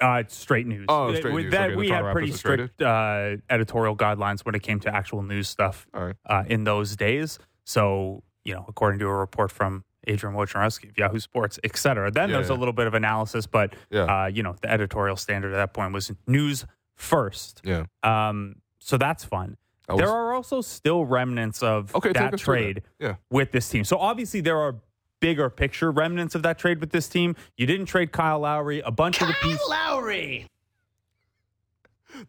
Uh, 0.00 0.16
it's 0.24 0.36
straight 0.36 0.66
news. 0.66 0.86
Oh, 0.88 1.14
straight 1.14 1.32
With 1.32 1.44
news. 1.44 1.52
That, 1.52 1.70
Okay, 1.70 1.76
we 1.76 1.88
had 1.90 2.10
pretty 2.12 2.32
strict 2.32 2.82
uh, 2.82 3.36
editorial 3.48 3.96
guidelines 3.96 4.44
when 4.44 4.56
it 4.56 4.62
came 4.64 4.80
to 4.80 4.92
actual 4.94 5.22
news 5.22 5.48
stuff 5.48 5.86
right. 5.94 6.16
uh, 6.26 6.42
in 6.48 6.64
those 6.64 6.96
days. 6.96 7.38
So, 7.64 8.24
you 8.44 8.52
know, 8.52 8.64
according 8.66 8.98
to 8.98 9.06
a 9.06 9.14
report 9.14 9.52
from 9.52 9.84
Adrian 10.08 10.34
Wojnarowski 10.36 10.90
of 10.90 10.98
Yahoo 10.98 11.20
Sports, 11.20 11.60
et 11.62 11.76
cetera. 11.76 12.10
Then 12.10 12.28
Yeah, 12.30 12.36
there's 12.38 12.48
yeah. 12.50 12.56
a 12.56 12.58
little 12.58 12.72
bit 12.74 12.88
of 12.88 12.94
analysis, 12.94 13.46
but, 13.46 13.74
Yeah. 13.90 14.24
uh, 14.24 14.26
you 14.26 14.42
know, 14.42 14.56
the 14.60 14.68
editorial 14.68 15.14
standard 15.16 15.52
at 15.52 15.56
that 15.56 15.72
point 15.72 15.92
was 15.92 16.10
news 16.26 16.66
first. 16.96 17.60
Yeah. 17.64 17.84
Um, 18.02 18.56
so 18.78 18.96
that's 18.96 19.24
fun. 19.24 19.56
That 19.88 19.96
there 19.98 20.08
are 20.08 20.32
also 20.32 20.60
still 20.60 21.04
remnants 21.04 21.62
of 21.62 21.94
Okay, 21.94 22.12
that 22.12 22.34
us 22.34 22.40
through 22.42 22.54
that. 22.54 22.60
trade 22.62 22.82
Yeah. 22.98 23.14
with 23.30 23.50
this 23.52 23.68
team. 23.68 23.84
So 23.84 23.98
obviously 23.98 24.40
there 24.40 24.58
are 24.58 24.76
bigger 25.20 25.50
picture 25.50 25.90
remnants 25.90 26.34
of 26.34 26.42
that 26.44 26.58
trade 26.58 26.80
with 26.80 26.90
this 26.90 27.08
team. 27.08 27.36
You 27.56 27.66
didn't 27.66 27.86
trade 27.86 28.12
Kyle 28.12 28.40
Lowry. 28.40 28.80
A 28.80 28.90
bunch 28.90 29.20
of 29.20 29.28
the 29.28 29.34
pieces. 29.34 29.60
Lowry. 29.68 30.46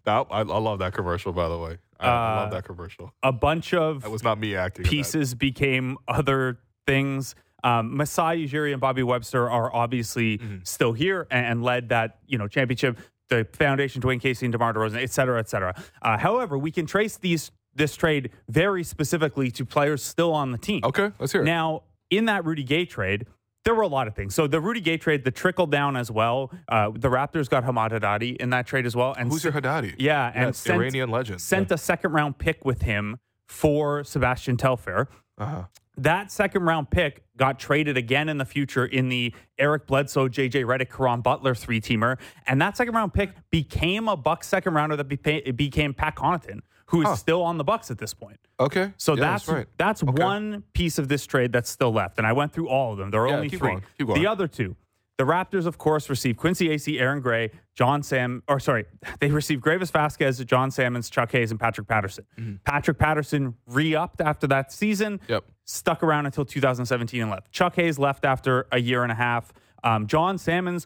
That, 0.06 0.28
I, 0.32 0.40
I 0.40 0.44
love 0.44 0.80
that 0.80 0.94
commercial, 0.94 1.34
by 1.34 1.50
the 1.50 1.58
way. 1.58 1.78
I, 2.00 2.08
I 2.08 2.36
love 2.42 2.48
Uh, 2.48 2.56
that 2.56 2.66
commercial. 2.66 3.14
A 3.22 3.32
bunch 3.32 3.74
of 3.74 4.02
That 4.02 4.12
was 4.12 4.24
not 4.24 4.40
me 4.40 4.56
acting. 4.56 4.86
pieces 4.86 5.36
became 5.36 5.98
other 6.08 6.60
things. 6.88 7.36
Um, 7.64 7.96
Masai 7.96 8.46
Ujiri 8.48 8.72
and 8.74 8.82
Bobby 8.82 9.04
Webster 9.04 9.50
are 9.50 9.74
obviously 9.74 10.38
Mhm. 10.38 10.68
still 10.68 10.94
here 10.94 11.28
and, 11.32 11.46
and 11.46 11.64
led 11.64 11.90
that 11.90 12.20
you 12.28 12.38
know 12.38 12.48
championship. 12.48 12.98
The 13.30 13.48
foundation, 13.54 14.02
Dwane 14.02 14.22
Casey 14.22 14.46
and 14.46 14.52
DeMar 14.54 14.74
DeRozan, 14.74 15.02
et 15.02 15.12
cetera, 15.12 15.40
et 15.40 15.50
cetera. 15.50 15.74
Uh, 16.02 16.18
however, 16.18 16.58
we 16.58 16.72
can 16.72 16.86
trace 16.86 17.18
these 17.18 17.52
this 17.76 17.96
trade 17.96 18.30
very 18.50 18.84
specifically 18.84 19.50
to 19.50 19.66
players 19.66 20.04
still 20.04 20.32
on 20.34 20.52
the 20.52 20.58
team. 20.60 20.82
Okay, 20.84 21.12
let's 21.20 21.32
hear 21.32 21.42
it. 21.42 21.46
Now, 21.46 21.84
in 22.12 22.26
that 22.26 22.46
Rudy 22.46 22.64
Gay 22.64 22.86
trade, 22.86 23.26
there 23.66 23.74
were 23.74 23.82
a 23.82 23.88
lot 23.88 24.08
of 24.08 24.16
things. 24.16 24.36
So 24.36 24.46
the 24.46 24.60
Rudy 24.62 24.82
Gay 24.82 24.98
trade, 24.98 25.24
the 25.24 25.32
trickle 25.32 25.66
down 25.66 25.96
as 25.96 26.12
well. 26.12 26.52
Uh, 26.68 26.92
the 26.94 27.10
Raptors 27.10 27.50
got 27.50 27.64
Hamed 27.64 27.92
Haddadi 27.92 28.36
in 28.38 28.52
that 28.52 28.68
trade 28.68 28.86
as 28.86 28.96
well. 28.96 29.16
And 29.18 29.32
Who's 29.32 29.44
your 29.44 29.54
Haddadi? 29.54 29.96
yeah, 29.98 30.32
and 30.36 30.56
sent, 30.56 30.80
Iranian 30.80 31.10
legend. 31.10 31.42
sent 31.42 31.72
a 31.72 31.78
second 31.78 32.12
round 32.12 32.38
pick 32.38 32.64
with 32.66 32.84
him 32.84 33.18
for 33.48 34.04
Sebastian 34.04 34.58
Telfair. 34.58 35.08
Uh-huh. 35.38 35.64
That 35.98 36.32
second 36.32 36.64
round 36.64 36.90
pick 36.90 37.24
got 37.38 37.60
traded 37.60 37.98
again 37.98 38.28
in 38.30 38.38
the 38.40 38.46
future 38.46 38.86
in 38.86 39.10
the 39.10 39.34
Eric 39.60 39.86
Bledsoe, 39.88 40.28
JJ 40.28 40.66
Redick, 40.66 40.90
Caron 40.90 41.22
Butler 41.22 41.54
three 41.54 41.80
teamer. 41.80 42.18
And 42.48 42.62
that 42.62 42.76
second 42.78 42.96
round 42.96 43.14
pick 43.14 43.32
became 43.52 44.08
a 44.08 44.18
Bucks 44.18 44.48
second 44.48 44.74
rounder 44.74 44.96
that 44.96 45.08
bepa- 45.08 45.56
became 45.56 45.94
Pat 45.94 46.16
Connaughton, 46.16 46.62
who 46.88 47.02
is 47.02 47.08
Huh. 47.10 47.16
still 47.16 47.44
on 47.44 47.58
the 47.58 47.64
Bucks 47.64 47.92
at 47.92 48.00
this 48.00 48.14
point. 48.14 48.40
Okay. 48.60 48.92
So 48.98 49.14
Yeah, 49.16 49.22
that's 49.22 49.48
right. 49.48 49.68
that's 49.78 50.04
Okay. 50.04 50.24
one 50.24 50.64
piece 50.74 50.98
of 50.98 51.10
this 51.10 51.26
trade 51.28 51.52
that's 51.52 51.70
still 51.70 51.92
left. 51.94 52.18
And 52.18 52.26
I 52.26 52.34
went 52.34 52.54
through 52.54 52.70
all 52.70 52.92
of 52.94 52.98
them. 52.98 53.12
There 53.12 53.22
are 53.22 53.28
Yeah, 53.30 53.36
only 53.36 53.50
three. 53.50 53.60
going, 53.60 53.84
going. 54.04 54.20
The 54.22 54.28
other 54.28 54.48
two. 54.48 54.76
The 55.20 55.26
Raptors, 55.26 55.68
of 55.68 55.78
course, 55.78 56.10
received 56.10 56.40
Quincy 56.40 56.70
Acy, 56.70 57.00
Aaron 57.00 57.22
Gray, 57.22 57.52
John 57.76 58.02
Sam, 58.02 58.42
or 58.48 58.60
sorry, 58.60 58.86
they 59.20 59.30
received 59.30 59.64
Greivis 59.64 59.92
Vasquez, 59.92 60.44
John 60.44 60.72
Salmons, 60.72 61.08
Chuck 61.08 61.32
Hayes, 61.34 61.52
and 61.52 61.60
Patrick 61.60 61.88
Patterson. 61.88 62.26
Patrick 62.66 62.98
Patterson 62.98 63.54
re-upped 63.68 64.22
after 64.22 64.48
that 64.48 64.72
season. 64.72 65.20
Mm-hmm. 65.20 65.32
Yep. 65.34 65.44
Stuck 65.66 66.04
around 66.04 66.26
until 66.26 66.46
2017 66.46 67.22
and 67.22 67.32
left. 67.32 67.52
Chuck 67.52 67.76
Hayes 67.76 67.98
left 67.98 68.26
after 68.26 68.68
a 68.72 68.80
year 68.80 69.04
and 69.04 69.12
a 69.12 69.16
half. 69.16 69.54
Um, 69.84 70.08
John 70.08 70.38
Salmons 70.38 70.86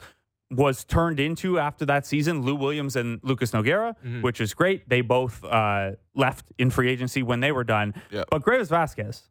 was 0.51 0.83
turned 0.85 1.19
into 1.19 1.59
after 1.59 1.85
that 1.85 2.05
season 2.05 2.41
Lou 2.43 2.55
Williams 2.55 2.95
and 2.95 3.19
Lucas 3.23 3.51
Nogueira, 3.51 3.95
Mm-hmm. 3.97 4.21
which 4.21 4.39
is 4.39 4.53
great. 4.53 4.87
They 4.87 5.01
both 5.01 5.43
uh, 5.43 5.91
left 6.15 6.51
in 6.57 6.69
free 6.69 6.89
agency 6.89 7.21
when 7.23 7.39
they 7.41 7.51
were 7.51 7.63
done. 7.63 7.93
Yep. 8.11 8.27
But 8.31 8.43
Greivis 8.43 8.69
Vasquez 8.69 9.23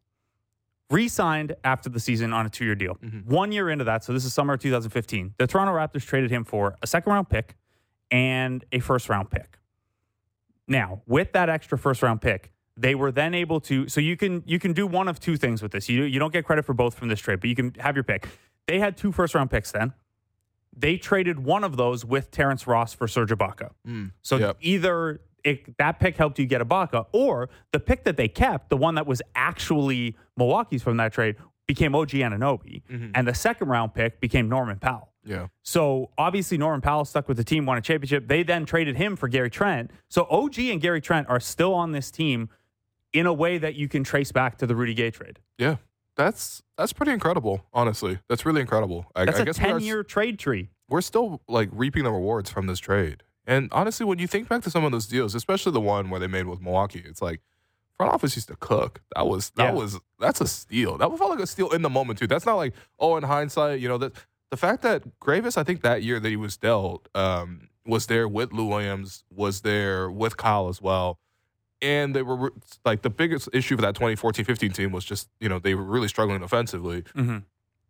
re-signed 0.89 1.55
after 1.63 1.89
the 1.89 1.99
season 1.99 2.33
on 2.33 2.45
a 2.45 2.49
two-year 2.49 2.75
deal. 2.75 2.95
Mm-hmm. 2.95 3.29
One 3.33 3.51
year 3.51 3.69
into 3.69 3.83
that, 3.85 4.03
so 4.03 4.13
this 4.13 4.23
is 4.25 4.33
summer 4.33 4.53
of 4.53 4.59
2015. 4.61 5.33
The 5.37 5.47
Toronto 5.47 5.73
Raptors 5.73 6.05
traded 6.05 6.29
him 6.31 6.43
for 6.43 6.75
a 6.81 6.87
second-round 6.87 7.29
pick 7.29 7.55
and 8.11 8.63
a 8.71 8.79
first-round 8.79 9.29
pick. 9.29 9.57
Now, 10.67 11.01
with 11.07 11.31
that 11.33 11.49
extra 11.49 11.77
first-round 11.77 12.21
pick, 12.21 12.51
they 12.77 12.95
were 12.95 13.11
then 13.11 13.33
able 13.33 13.59
to. 13.61 13.87
So 13.89 13.99
you 13.99 14.15
can 14.15 14.43
you 14.45 14.59
can 14.59 14.71
do 14.73 14.85
one 14.85 15.07
of 15.07 15.19
two 15.19 15.35
things 15.35 15.61
with 15.61 15.71
this. 15.71 15.89
You 15.89 16.03
you 16.03 16.19
don't 16.19 16.31
get 16.31 16.45
credit 16.45 16.63
for 16.63 16.73
both 16.73 16.95
from 16.95 17.07
this 17.07 17.19
trade, 17.19 17.39
but 17.39 17.49
you 17.49 17.55
can 17.55 17.73
have 17.79 17.95
your 17.95 18.03
pick. 18.03 18.27
They 18.67 18.79
had 18.79 18.97
two 18.97 19.11
first-round 19.11 19.49
picks 19.49 19.71
then. 19.71 19.93
They 20.75 20.97
traded 20.97 21.39
one 21.39 21.63
of 21.63 21.77
those 21.77 22.05
with 22.05 22.29
Terrence 22.31 22.67
Ross 22.67 22.93
for 22.93 23.07
Serge 23.07 23.31
Ibaka. 23.31 23.71
Mm, 23.87 24.11
so 24.21 24.37
Yep. 24.37 24.57
either 24.59 25.21
it, 25.43 25.77
that 25.77 25.99
pick 25.99 26.17
helped 26.17 26.37
you 26.37 26.45
get 26.45 26.61
Ibaka, 26.61 27.05
or 27.13 27.49
the 27.71 27.79
pick 27.79 28.03
that 28.03 28.17
they 28.17 28.27
kept, 28.27 28.69
the 28.69 28.77
one 28.77 28.95
that 28.95 29.07
was 29.07 29.21
actually 29.33 30.15
Milwaukee's 30.35 30.83
from 30.83 30.97
that 30.97 31.13
trade, 31.13 31.37
became 31.65 31.95
OG 31.95 32.09
Anunoby, 32.09 32.83
mm-hmm. 32.83 33.11
and 33.15 33.27
the 33.27 33.33
second 33.33 33.69
round 33.69 33.93
pick 33.93 34.19
became 34.19 34.49
Norman 34.49 34.77
Powell. 34.77 35.13
Yeah. 35.23 35.47
So 35.63 36.11
obviously 36.17 36.57
Norman 36.57 36.81
Powell 36.81 37.05
stuck 37.05 37.27
with 37.27 37.37
the 37.37 37.43
team, 37.43 37.65
won 37.65 37.77
a 37.77 37.81
championship. 37.81 38.27
They 38.27 38.43
then 38.43 38.65
traded 38.65 38.95
him 38.95 39.15
for 39.15 39.27
Gary 39.27 39.49
Trent. 39.49 39.91
So 40.09 40.25
OG 40.29 40.59
and 40.59 40.81
Gary 40.81 41.01
Trent 41.01 41.27
are 41.27 41.39
still 41.39 41.73
on 41.73 41.91
this 41.91 42.11
team 42.11 42.49
in 43.13 43.25
a 43.25 43.33
way 43.33 43.57
that 43.57 43.75
you 43.75 43.87
can 43.87 44.03
trace 44.03 44.31
back 44.31 44.57
to 44.59 44.67
the 44.67 44.75
Rudy 44.75 44.93
Gay 44.93 45.11
trade. 45.11 45.39
Yeah. 45.57 45.77
That's 46.15 46.63
that's 46.77 46.93
pretty 46.93 47.11
incredible, 47.11 47.63
honestly. 47.73 48.19
That's 48.27 48.43
really 48.45 48.61
incredible. 48.61 49.05
I, 49.15 49.25
That's 49.25 49.37
I 49.39 49.41
a 49.43 49.45
guess 49.45 49.59
we 49.59 49.65
are 49.65 49.67
ten 49.73 49.81
year 49.81 50.03
trade 50.03 50.39
tree. 50.39 50.69
we're 50.89 51.01
still 51.01 51.41
like 51.47 51.69
reaping 51.71 52.03
the 52.05 52.11
rewards 52.11 52.49
from 52.49 52.65
this 52.65 52.79
trade. 52.79 53.21
And 53.45 53.69
honestly, 53.71 54.03
when 54.05 54.17
you 54.19 54.25
think 54.27 54.49
back 54.49 54.63
to 54.63 54.71
some 54.71 54.83
of 54.83 54.91
those 54.91 55.05
deals, 55.05 55.35
especially 55.35 55.71
the 55.73 55.79
one 55.81 56.09
where 56.09 56.19
they 56.19 56.25
made 56.27 56.47
with 56.47 56.59
Milwaukee, 56.59 57.03
it's 57.05 57.21
like 57.21 57.41
front 57.97 58.11
office 58.13 58.35
used 58.35 58.47
to 58.47 58.55
cook. 58.55 59.01
That 59.15 59.27
was 59.27 59.51
that 59.51 59.73
Yeah. 59.73 59.79
was 59.79 59.99
that's 60.19 60.41
a 60.41 60.47
steal. 60.47 60.97
That 60.97 61.15
felt 61.19 61.29
like 61.29 61.39
a 61.39 61.45
steal 61.47 61.69
in 61.69 61.83
the 61.83 61.89
moment 61.89 62.17
too. 62.17 62.25
That's 62.27 62.47
not 62.47 62.55
like 62.55 62.73
oh, 62.99 63.15
in 63.17 63.23
hindsight, 63.23 63.79
you 63.79 63.87
know 63.87 63.99
that 63.99 64.13
the 64.49 64.57
fact 64.57 64.81
that 64.81 65.19
Greivis, 65.19 65.55
I 65.55 65.63
think 65.63 65.81
that 65.83 66.01
year 66.01 66.19
that 66.19 66.29
he 66.29 66.35
was 66.35 66.57
dealt, 66.57 67.09
um, 67.13 67.69
was 67.85 68.07
there 68.07 68.27
with 68.27 68.51
Lou 68.53 68.65
Williams, 68.65 69.23
was 69.29 69.61
there 69.61 70.09
with 70.09 70.35
Kyle 70.35 70.67
as 70.67 70.81
well. 70.81 71.19
And 71.81 72.15
they 72.15 72.21
were 72.23 72.51
like 72.85 73.01
the 73.03 73.09
biggest 73.09 73.49
issue 73.53 73.75
for 73.75 73.81
that 73.83 73.95
2014-15 73.95 74.73
team 74.73 74.91
was 74.91 75.05
just, 75.05 75.29
you 75.39 75.47
know, 75.49 75.59
they 75.59 75.75
were 75.75 75.83
really 75.83 76.07
struggling 76.07 76.41
offensively 76.41 77.03
Mhm. 77.15 77.43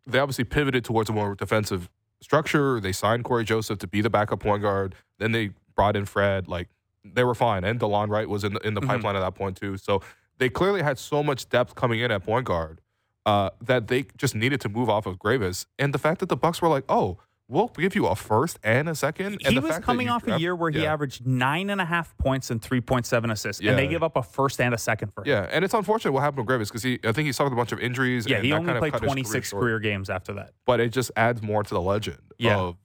they 0.06 0.18
obviously 0.18 0.44
pivoted 0.44 0.84
towards 0.84 1.08
a 1.10 1.12
more 1.12 1.34
defensive 1.34 1.88
structure. 2.20 2.80
They 2.80 2.92
signed 2.92 3.24
Cory 3.24 3.44
Joseph 3.44 3.78
to 3.78 3.86
be 3.86 4.00
the 4.00 4.10
backup 4.10 4.40
point 4.40 4.62
guard. 4.62 4.94
Then 5.18 5.32
they 5.32 5.50
brought 5.74 5.96
in 5.96 6.04
Fred. 6.06 6.48
Like 6.48 6.68
they 7.04 7.24
were 7.24 7.34
fine, 7.34 7.62
and 7.64 7.78
Delon 7.78 8.08
Wright 8.08 8.28
was 8.28 8.42
in 8.44 8.54
the, 8.54 8.60
in 8.66 8.74
the 8.74 8.80
Mhm. 8.80 8.86
pipeline 8.88 9.16
at 9.16 9.20
that 9.20 9.34
point 9.34 9.56
too. 9.56 9.76
So 9.76 10.02
they 10.38 10.48
clearly 10.48 10.82
had 10.82 10.98
so 10.98 11.22
much 11.22 11.48
depth 11.48 11.74
coming 11.74 12.00
in 12.00 12.10
at 12.10 12.24
point 12.24 12.44
guard 12.46 12.80
uh, 13.26 13.50
that 13.60 13.88
they 13.88 14.06
just 14.16 14.34
needed 14.34 14.60
to 14.62 14.68
move 14.70 14.88
off 14.88 15.04
of 15.06 15.18
Greivis. 15.18 15.66
And 15.78 15.92
the 15.92 15.98
fact 15.98 16.20
that 16.20 16.28
the 16.30 16.36
Bucks 16.36 16.62
were 16.62 16.68
like, 16.68 16.84
"Oh, 16.88 17.18
we'll 17.48 17.68
give 17.68 17.94
you 17.94 18.06
a 18.06 18.14
first 18.14 18.58
and 18.62 18.88
a 18.88 18.94
second. 18.94 19.40
And 19.44 19.54
He 19.54 19.58
was 19.58 19.78
coming 19.78 20.06
you 20.08 20.12
off 20.12 20.26
a 20.28 20.38
year 20.38 20.54
where 20.54 20.70
he 20.70 20.86
averaged 20.86 21.26
nine 21.26 21.70
and 21.70 21.80
a 21.80 21.84
half 21.84 22.16
points 22.18 22.50
and 22.50 22.60
three 22.62 22.80
point 22.80 23.06
seven 23.06 23.30
assists, 23.30 23.62
and 23.64 23.76
they 23.78 23.86
give 23.88 24.02
up 24.02 24.16
a 24.16 24.22
first 24.22 24.60
and 24.60 24.74
a 24.74 24.78
second 24.78 25.12
for 25.12 25.22
him. 25.22 25.28
Yeah, 25.28 25.48
and 25.50 25.64
it's 25.64 25.74
unfortunate 25.74 26.12
what 26.12 26.20
happened 26.22 26.46
with 26.46 26.60
Greivis 26.60 26.68
because 26.68 26.82
he, 26.82 26.98
I 27.04 27.12
think 27.12 27.26
he 27.26 27.32
suffered 27.32 27.52
a 27.52 27.56
bunch 27.56 27.72
of 27.72 27.80
injuries. 27.80 28.26
Yeah, 28.28 28.40
he 28.40 28.52
only 28.52 28.72
played 28.74 28.94
26 28.94 29.48
short. 29.48 29.62
career 29.62 29.78
games 29.80 30.10
after 30.10 30.34
that. 30.34 30.52
but 30.66 30.80
it 30.80 30.92
just 30.92 31.10
adds 31.16 31.42
more 31.42 31.62
to 31.62 31.74
the 31.74 31.80
legend 31.80 32.18
Yeah. 32.38 32.56
of 32.58 32.76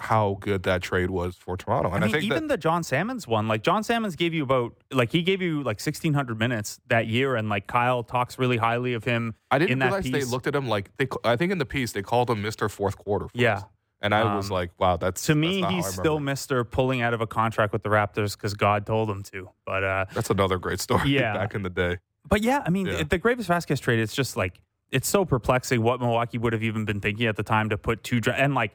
how 0.00 0.36
good 0.40 0.64
that 0.64 0.82
trade 0.82 1.10
was 1.10 1.36
for 1.36 1.56
Toronto. 1.56 1.90
And 1.92 2.02
I 2.04 2.08
I, 2.08 2.10
think 2.10 2.24
even 2.24 2.48
that, 2.48 2.54
the 2.54 2.56
John 2.56 2.82
Salmons 2.82 3.28
one, 3.28 3.46
like 3.46 3.62
John 3.62 3.84
Salmons 3.84 4.16
gave 4.16 4.34
you 4.34 4.42
about, 4.42 4.72
like 4.90 5.12
he 5.12 5.22
gave 5.22 5.40
you 5.40 5.58
like 5.62 5.76
1,600 5.80 6.38
minutes 6.38 6.80
that 6.88 7.06
year, 7.06 7.36
and 7.36 7.48
like 7.48 7.66
Kyle 7.68 8.02
talks 8.02 8.36
really 8.38 8.56
highly 8.56 8.94
of 8.94 9.04
him. 9.04 9.34
I 9.50 9.58
didn't 9.58 9.72
in 9.72 9.78
that 9.80 9.86
realize 9.92 10.10
they 10.10 10.24
looked 10.24 10.46
at 10.48 10.56
him 10.56 10.66
like 10.68 10.90
they. 10.96 11.06
I 11.24 11.36
think 11.36 11.52
in 11.52 11.58
the 11.58 11.66
piece 11.66 11.92
they 11.92 12.02
called 12.02 12.30
him 12.30 12.42
Mister 12.42 12.68
Fourth 12.68 12.96
Quarter. 12.98 13.26
Yeah. 13.32 13.62
And 14.02 14.14
I 14.14 14.34
was 14.36 14.50
Um, 14.50 14.54
like, 14.54 14.70
wow, 14.78 14.96
that's 14.96 15.24
To 15.26 15.34
me, 15.34 15.60
that's 15.62 15.72
he's 15.72 15.86
still. 15.86 16.18
Mister 16.18 16.64
pulling 16.64 17.00
out 17.02 17.14
of 17.14 17.20
a 17.20 17.26
contract 17.26 17.72
with 17.72 17.82
the 17.84 17.88
Raptors 17.88 18.36
because 18.36 18.54
God 18.54 18.84
told 18.84 19.08
him 19.08 19.22
to. 19.32 19.48
But 19.64 19.84
uh, 19.84 20.04
That's 20.12 20.28
another 20.30 20.58
great 20.58 20.80
story. 20.80 21.08
Yeah. 21.10 21.34
back 21.34 21.54
in 21.54 21.62
the 21.62 21.70
day. 21.70 21.98
But 22.28 22.42
yeah, 22.42 22.62
I 22.66 22.70
mean, 22.70 22.86
Yeah. 22.86 23.04
the 23.04 23.18
Greivis 23.18 23.44
Vasquez 23.46 23.80
trade, 23.80 24.00
it's 24.00 24.14
just 24.14 24.36
like, 24.36 24.60
it's 24.90 25.08
so 25.08 25.24
perplexing 25.24 25.82
what 25.82 26.00
Milwaukee 26.00 26.36
would 26.38 26.52
have 26.52 26.62
even 26.62 26.84
been 26.84 27.00
thinking 27.00 27.26
at 27.26 27.36
the 27.36 27.42
time 27.42 27.70
to 27.70 27.78
put 27.78 28.02
two, 28.04 28.20
dra- 28.20 28.34
and 28.34 28.54
like, 28.54 28.74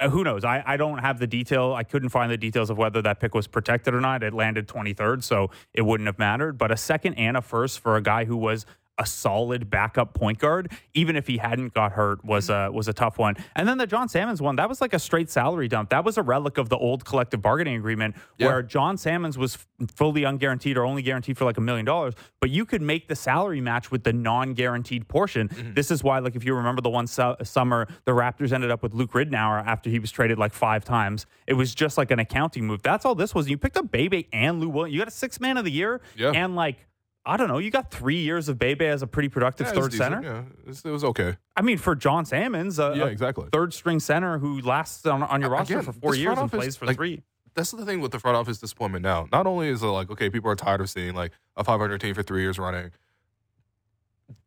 uh, 0.00 0.08
who 0.08 0.24
knows? 0.24 0.44
I, 0.44 0.62
I 0.66 0.76
don't 0.78 0.98
have 0.98 1.18
the 1.18 1.26
detail. 1.26 1.74
I 1.74 1.82
couldn't 1.82 2.08
find 2.08 2.30
the 2.32 2.38
details 2.38 2.70
of 2.70 2.78
whether 2.78 3.02
that 3.02 3.20
pick 3.20 3.34
was 3.34 3.46
protected 3.46 3.92
or 3.92 4.00
not. 4.00 4.22
It 4.22 4.32
landed 4.32 4.66
23rd, 4.66 5.22
so 5.22 5.50
it 5.74 5.82
wouldn't 5.82 6.06
have 6.06 6.18
mattered. 6.18 6.56
But 6.56 6.70
a 6.70 6.76
second 6.76 7.14
and 7.14 7.36
a 7.36 7.42
first 7.42 7.80
for 7.80 7.96
a 7.96 8.00
guy 8.02 8.24
who 8.24 8.36
was 8.36 8.64
a 9.00 9.06
solid 9.06 9.68
backup 9.70 10.14
point 10.14 10.38
guard, 10.38 10.70
even 10.94 11.16
if 11.16 11.26
he 11.26 11.38
hadn't 11.38 11.74
got 11.74 11.92
hurt, 11.92 12.24
was 12.24 12.48
a 12.50 12.70
was 12.70 12.86
a 12.86 12.92
tough 12.92 13.18
one. 13.18 13.34
And 13.56 13.66
then 13.66 13.78
the 13.78 13.86
John 13.86 14.08
Salmons 14.08 14.40
one, 14.40 14.56
that 14.56 14.68
was 14.68 14.80
like 14.80 14.92
a 14.94 14.98
straight 14.98 15.28
salary 15.30 15.66
dump. 15.66 15.90
That 15.90 16.04
was 16.04 16.18
a 16.18 16.22
relic 16.22 16.58
of 16.58 16.68
the 16.68 16.76
old 16.76 17.04
collective 17.04 17.42
bargaining 17.42 17.76
agreement 17.76 18.14
Yeah. 18.38 18.46
where 18.48 18.62
John 18.62 18.96
Salmons 18.96 19.36
was 19.36 19.54
f- 19.56 19.66
fully 19.96 20.22
unguaranteed 20.22 20.76
or 20.76 20.84
only 20.84 21.02
guaranteed 21.02 21.36
for 21.38 21.44
like 21.46 21.56
a 21.56 21.60
million 21.60 21.84
dollars, 21.86 22.14
but 22.40 22.50
you 22.50 22.64
could 22.64 22.82
make 22.82 23.08
the 23.08 23.16
salary 23.16 23.60
match 23.60 23.90
with 23.90 24.04
the 24.04 24.12
non-guaranteed 24.12 25.08
portion. 25.08 25.48
Mm-hmm. 25.48 25.74
This 25.74 25.90
is 25.90 26.04
why, 26.04 26.18
like, 26.18 26.36
if 26.36 26.44
you 26.44 26.54
remember 26.54 26.82
the 26.82 26.90
one 26.90 27.06
su- 27.06 27.36
summer, 27.42 27.88
the 28.04 28.12
Raptors 28.12 28.52
ended 28.52 28.70
up 28.70 28.82
with 28.82 28.94
Luke 28.94 29.12
Ridnour 29.12 29.64
after 29.66 29.88
he 29.90 29.98
was 29.98 30.10
traded 30.10 30.38
like 30.38 30.52
five 30.52 30.84
times. 30.84 31.26
It 31.46 31.54
was 31.54 31.74
just 31.74 31.96
like 31.98 32.10
an 32.10 32.18
accounting 32.18 32.66
move. 32.66 32.82
That's 32.82 33.04
all 33.04 33.14
this 33.14 33.34
was. 33.34 33.48
You 33.48 33.56
picked 33.56 33.76
up 33.76 33.90
Bebe 33.90 34.28
and 34.32 34.60
Lou 34.60 34.68
Williams. 34.68 34.92
You 34.94 34.98
got 35.00 35.08
a 35.08 35.12
six 35.12 35.40
man 35.40 35.56
of 35.56 35.64
the 35.64 35.72
year, 35.72 36.00
Yeah. 36.16 36.32
and 36.32 36.54
like. 36.54 36.86
I 37.24 37.36
don't 37.36 37.48
know. 37.48 37.58
You 37.58 37.70
got 37.70 37.90
three 37.90 38.16
years 38.16 38.48
of 38.48 38.58
Bebe 38.58 38.86
as 38.86 39.02
a 39.02 39.06
pretty 39.06 39.28
productive 39.28 39.66
Yeah, 39.66 39.72
third 39.74 39.92
center. 39.92 40.22
Yeah, 40.22 40.42
it 40.62 40.66
was, 40.66 40.84
it 40.84 40.90
was 40.90 41.04
okay. 41.04 41.36
I 41.56 41.62
mean, 41.62 41.76
for 41.76 41.94
John 41.94 42.24
Salmons, 42.24 42.78
a, 42.78 42.94
Yeah, 42.96 43.06
exactly. 43.06 43.48
third 43.52 43.74
string 43.74 44.00
center 44.00 44.38
who 44.38 44.60
lasts 44.62 45.04
on, 45.06 45.22
on 45.22 45.40
your 45.40 45.50
roster 45.50 45.74
again, 45.74 45.84
for 45.84 45.92
four 45.92 46.14
years 46.14 46.30
and 46.32 46.40
office, 46.40 46.58
plays 46.58 46.76
for 46.76 46.86
like, 46.86 46.96
three. 46.96 47.22
That's 47.54 47.72
the 47.72 47.84
thing 47.84 48.00
with 48.00 48.12
the 48.12 48.18
front 48.18 48.36
office 48.36 48.58
disappointment 48.58 49.02
now. 49.02 49.28
Not 49.32 49.46
only 49.46 49.68
is 49.68 49.82
it 49.82 49.86
like, 49.86 50.10
okay, 50.10 50.30
people 50.30 50.50
are 50.50 50.56
tired 50.56 50.80
of 50.80 50.88
seeing 50.88 51.14
like 51.14 51.32
a 51.56 51.64
500 51.64 52.00
team 52.00 52.14
for 52.14 52.22
three 52.22 52.40
years 52.42 52.58
running. 52.58 52.90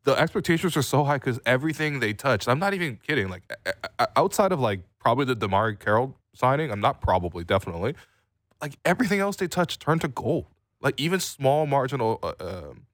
The 0.03 0.13
expectations 0.13 0.75
are 0.75 0.81
so 0.81 1.03
high 1.03 1.17
because 1.17 1.39
everything 1.45 1.99
they 1.99 2.13
touch. 2.13 2.47
I'm 2.47 2.59
not 2.59 2.73
even 2.73 2.97
kidding. 3.05 3.29
Like 3.29 3.43
outside 4.15 4.51
of 4.51 4.59
like 4.59 4.81
probably 4.99 5.25
the 5.25 5.35
DeMarre 5.35 5.79
Carroll 5.79 6.17
signing, 6.33 6.71
I'm 6.71 6.81
not 6.81 7.01
probably 7.01 7.43
definitely. 7.43 7.93
Like 8.61 8.77
everything 8.83 9.19
else 9.19 9.35
they 9.35 9.47
touch 9.47 9.77
turned 9.79 10.01
to 10.01 10.07
gold. 10.07 10.45
Like 10.83 10.99
even 10.99 11.19
small 11.19 11.65
marginal, 11.65 12.19
uh, 12.21 12.33
um, 12.39 12.85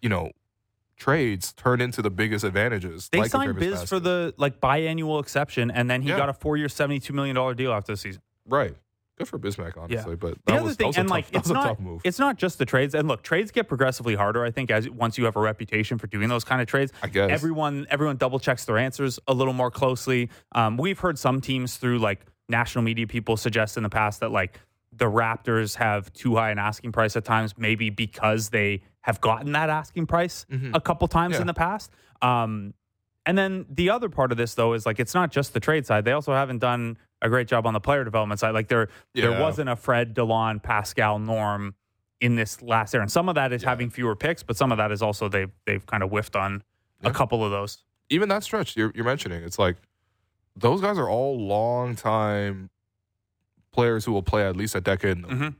you 0.00 0.08
know, 0.08 0.30
trades 0.96 1.52
turn 1.52 1.80
into 1.80 2.02
the 2.02 2.10
biggest 2.10 2.44
advantages. 2.44 3.08
They 3.10 3.18
like 3.20 3.30
signed 3.30 3.58
Biz 3.58 3.84
for 3.88 4.00
the 4.00 4.34
like 4.38 4.60
biannual 4.60 5.20
exception, 5.20 5.70
and 5.70 5.90
then 5.90 6.02
he 6.02 6.08
Yeah. 6.08 6.16
got 6.16 6.28
a 6.28 6.32
four-year, 6.32 6.68
seventy-two 6.68 7.12
million 7.12 7.36
dollar 7.36 7.54
deal 7.54 7.72
after 7.72 7.92
the 7.92 7.96
season. 7.96 8.22
right. 8.46 8.74
Good 9.16 9.28
for 9.28 9.38
Bismack, 9.38 9.76
honestly, 9.76 10.16
but 10.16 10.44
The 10.44 10.54
other 10.54 10.64
was, 10.64 10.74
thing, 10.74 10.86
that 10.86 10.88
was 10.88 10.96
and 10.96 11.06
tough, 11.08 11.14
like 11.16 11.26
it's 11.32 11.48
a 11.48 11.52
not 11.52 11.66
tough 11.68 11.78
move. 11.78 12.00
it's 12.02 12.18
not 12.18 12.36
just 12.36 12.58
the 12.58 12.64
trades. 12.66 12.96
And 12.96 13.06
look, 13.06 13.22
trades 13.22 13.52
get 13.52 13.68
progressively 13.68 14.16
harder. 14.16 14.44
I 14.44 14.50
think 14.50 14.72
as 14.72 14.90
once 14.90 15.16
you 15.18 15.24
have 15.26 15.36
a 15.36 15.40
reputation 15.40 15.98
for 15.98 16.08
doing 16.08 16.28
those 16.28 16.42
kind 16.42 16.60
of 16.60 16.66
trades, 16.66 16.92
I 17.00 17.06
guess. 17.06 17.30
everyone 17.30 17.86
everyone 17.90 18.16
double 18.16 18.40
checks 18.40 18.64
their 18.64 18.76
answers 18.76 19.20
a 19.28 19.32
little 19.32 19.52
more 19.52 19.70
closely. 19.70 20.30
Um, 20.50 20.76
we've 20.78 20.98
heard 20.98 21.16
some 21.16 21.40
teams 21.40 21.76
through 21.76 22.00
like 22.00 22.22
national 22.48 22.82
media 22.82 23.06
people 23.06 23.36
suggest 23.36 23.76
in 23.76 23.84
the 23.84 23.88
past 23.88 24.18
that 24.18 24.32
like 24.32 24.58
the 24.96 25.06
Raptors 25.10 25.76
have 25.76 26.12
too 26.12 26.36
high 26.36 26.50
an 26.50 26.58
asking 26.58 26.92
price 26.92 27.16
at 27.16 27.24
times, 27.24 27.54
maybe 27.58 27.90
because 27.90 28.50
they 28.50 28.82
have 29.00 29.20
gotten 29.20 29.52
that 29.52 29.68
asking 29.70 30.06
price 30.06 30.46
a 30.72 30.80
couple 30.80 31.06
times 31.08 31.34
Yeah. 31.34 31.42
in 31.42 31.46
the 31.46 31.54
past. 31.54 31.90
Um, 32.22 32.74
and 33.26 33.36
then 33.38 33.66
the 33.70 33.90
other 33.90 34.08
part 34.08 34.32
of 34.32 34.38
this 34.38 34.54
though 34.54 34.72
is 34.74 34.84
like 34.86 35.00
it's 35.00 35.14
not 35.14 35.30
just 35.32 35.52
the 35.54 35.60
trade 35.60 35.86
side. 35.86 36.04
They 36.04 36.12
also 36.12 36.32
haven't 36.32 36.58
done 36.58 36.98
a 37.22 37.28
great 37.28 37.48
job 37.48 37.66
on 37.66 37.72
the 37.74 37.80
player 37.80 38.04
development 38.04 38.38
side. 38.40 38.52
Like 38.54 38.68
there 38.68 38.88
there 39.14 39.40
wasn't 39.40 39.68
a 39.70 39.76
Fred 39.76 40.14
DeLon, 40.14 40.62
Pascal, 40.62 41.18
Norm 41.18 41.74
in 42.20 42.36
this 42.36 42.62
last 42.62 42.94
era. 42.94 43.02
And 43.02 43.10
some 43.10 43.28
of 43.28 43.34
that 43.34 43.52
is 43.52 43.62
having 43.62 43.90
fewer 43.90 44.14
picks, 44.16 44.42
but 44.42 44.56
some 44.56 44.72
of 44.72 44.78
that 44.78 44.92
is 44.92 45.02
also 45.02 45.28
they've 45.28 45.50
they've 45.66 45.84
kind 45.86 46.02
of 46.02 46.10
whiffed 46.10 46.36
on 46.36 46.62
a 47.02 47.10
couple 47.10 47.44
of 47.44 47.50
those. 47.50 47.82
even 48.10 48.28
that 48.28 48.42
stretch 48.44 48.76
you're, 48.76 48.92
you're 48.94 49.04
mentioning, 49.04 49.42
it's 49.42 49.58
like 49.58 49.76
those 50.56 50.80
guys 50.80 50.98
are 50.98 51.08
all 51.08 51.38
long 51.38 51.96
time 51.96 52.70
players 53.74 54.04
who 54.06 54.12
will 54.12 54.22
play 54.22 54.46
at 54.48 54.56
least 54.56 54.74
a 54.74 54.80
decade. 54.80 55.18
Mhm. 55.18 55.56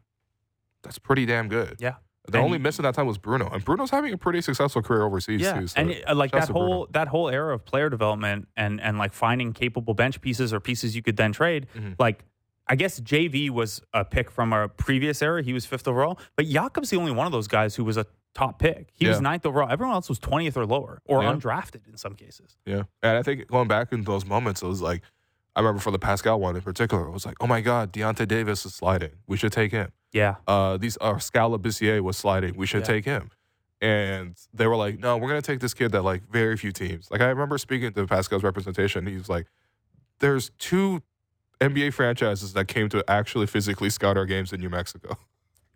That's 0.83 0.99
pretty 0.99 1.27
damn 1.27 1.49
good. 1.49 1.77
Yeah. 1.81 1.95
The 2.27 2.39
And 2.39 2.45
only 2.47 2.59
missing 2.59 2.85
that 2.85 2.95
time 2.95 3.07
was 3.07 3.19
Bruno, 3.19 3.51
and 3.51 3.63
Bruno's 3.63 3.91
having 3.91 4.13
a 4.15 4.17
pretty 4.17 4.41
successful 4.41 4.81
career 4.81 5.03
overseas 5.03 5.43
Yeah, 5.43 5.61
too. 5.61 5.67
So 5.67 5.79
and 5.81 6.03
uh, 6.09 6.15
like 6.15 6.31
that 6.33 6.47
to 6.47 6.53
Bruno. 6.55 6.67
whole 6.69 6.89
that 6.93 7.09
whole 7.09 7.29
era 7.29 7.55
of 7.55 7.67
player 7.67 7.91
development 7.91 8.49
and 8.57 8.81
and 8.81 8.97
like 8.97 9.13
finding 9.13 9.53
capable 9.53 9.93
bench 9.93 10.21
pieces 10.23 10.51
or 10.55 10.59
pieces 10.61 10.97
you 10.97 11.03
could 11.03 11.19
then 11.19 11.33
trade. 11.33 11.67
Mhm. 11.77 11.97
Like 11.99 12.25
I 12.67 12.77
guess 12.77 12.99
JV 12.99 13.51
was 13.51 13.83
a 13.93 14.07
pick 14.07 14.31
from 14.31 14.55
a 14.55 14.69
previous 14.69 15.21
era. 15.21 15.43
He 15.43 15.53
was 15.53 15.67
fifth 15.67 15.87
overall, 15.87 16.19
but 16.35 16.47
Jakob's 16.47 16.89
the 16.89 16.97
only 16.97 17.13
one 17.13 17.27
of 17.27 17.33
those 17.33 17.47
guys 17.47 17.77
who 17.77 17.85
was 17.85 17.99
a 17.99 18.07
top 18.35 18.59
pick. 18.59 18.89
He 18.95 19.07
was 19.07 19.21
ninth 19.21 19.45
overall. 19.45 19.69
Everyone 19.71 19.95
else 19.95 20.09
was 20.09 20.19
twentieth 20.19 20.57
or 20.57 20.65
lower 20.65 21.03
or 21.05 21.23
Yeah. 21.23 21.31
undrafted 21.35 21.87
in 21.87 21.99
some 21.99 22.15
cases. 22.15 22.57
Yeah, 22.65 22.85
and 23.03 23.19
I 23.19 23.23
think 23.23 23.49
going 23.49 23.69
back 23.69 23.93
in 23.93 24.03
those 24.05 24.25
moments, 24.25 24.63
it 24.63 24.67
was 24.67 24.81
like 24.81 25.03
I 25.57 25.61
remember 25.61 25.81
for 25.81 25.91
the 25.91 25.99
Pascal 25.99 26.41
one 26.41 26.57
in 26.57 26.63
particular, 26.63 27.07
it 27.07 27.11
was 27.13 27.25
like, 27.27 27.37
oh 27.41 27.47
my 27.47 27.61
god, 27.61 27.93
Deyonta 27.93 28.27
Davis 28.27 28.67
is 28.67 28.75
sliding. 28.75 29.13
We 29.27 29.37
should 29.37 29.53
take 29.53 29.71
him. 29.73 29.93
Yeah, 30.13 30.37
Uh, 30.47 30.77
these 30.77 30.97
uh, 31.01 31.19
Skal 31.19 31.51
Labissiere 31.57 32.01
was 32.01 32.17
sliding. 32.17 32.55
We 32.57 32.67
should 32.67 32.81
Yeah. 32.83 32.87
take 32.95 33.05
him. 33.05 33.31
And 33.81 34.37
they 34.53 34.67
were 34.67 34.77
like, 34.77 34.99
no, 34.99 35.17
we're 35.17 35.29
gonna 35.29 35.43
take 35.43 35.61
this 35.61 35.75
kid 35.75 35.93
that 35.93 36.03
like 36.03 36.23
very 36.31 36.57
few 36.57 36.73
teams. 36.73 37.11
Like 37.11 37.21
I 37.21 37.27
remember 37.27 37.59
speaking 37.59 37.93
to 37.93 38.07
Pascal's 38.07 38.43
representation. 38.43 39.07
He 39.07 39.17
was 39.17 39.29
like, 39.29 39.47
there's 40.21 40.51
two 40.59 41.03
NBA 41.61 41.93
franchises 41.93 42.53
that 42.55 42.67
came 42.69 42.89
to 42.91 43.05
actually 43.09 43.47
physically 43.47 43.91
scout 43.91 44.17
our 44.17 44.25
games 44.27 44.53
in 44.53 44.61
New 44.61 44.71
Mexico. 44.71 45.19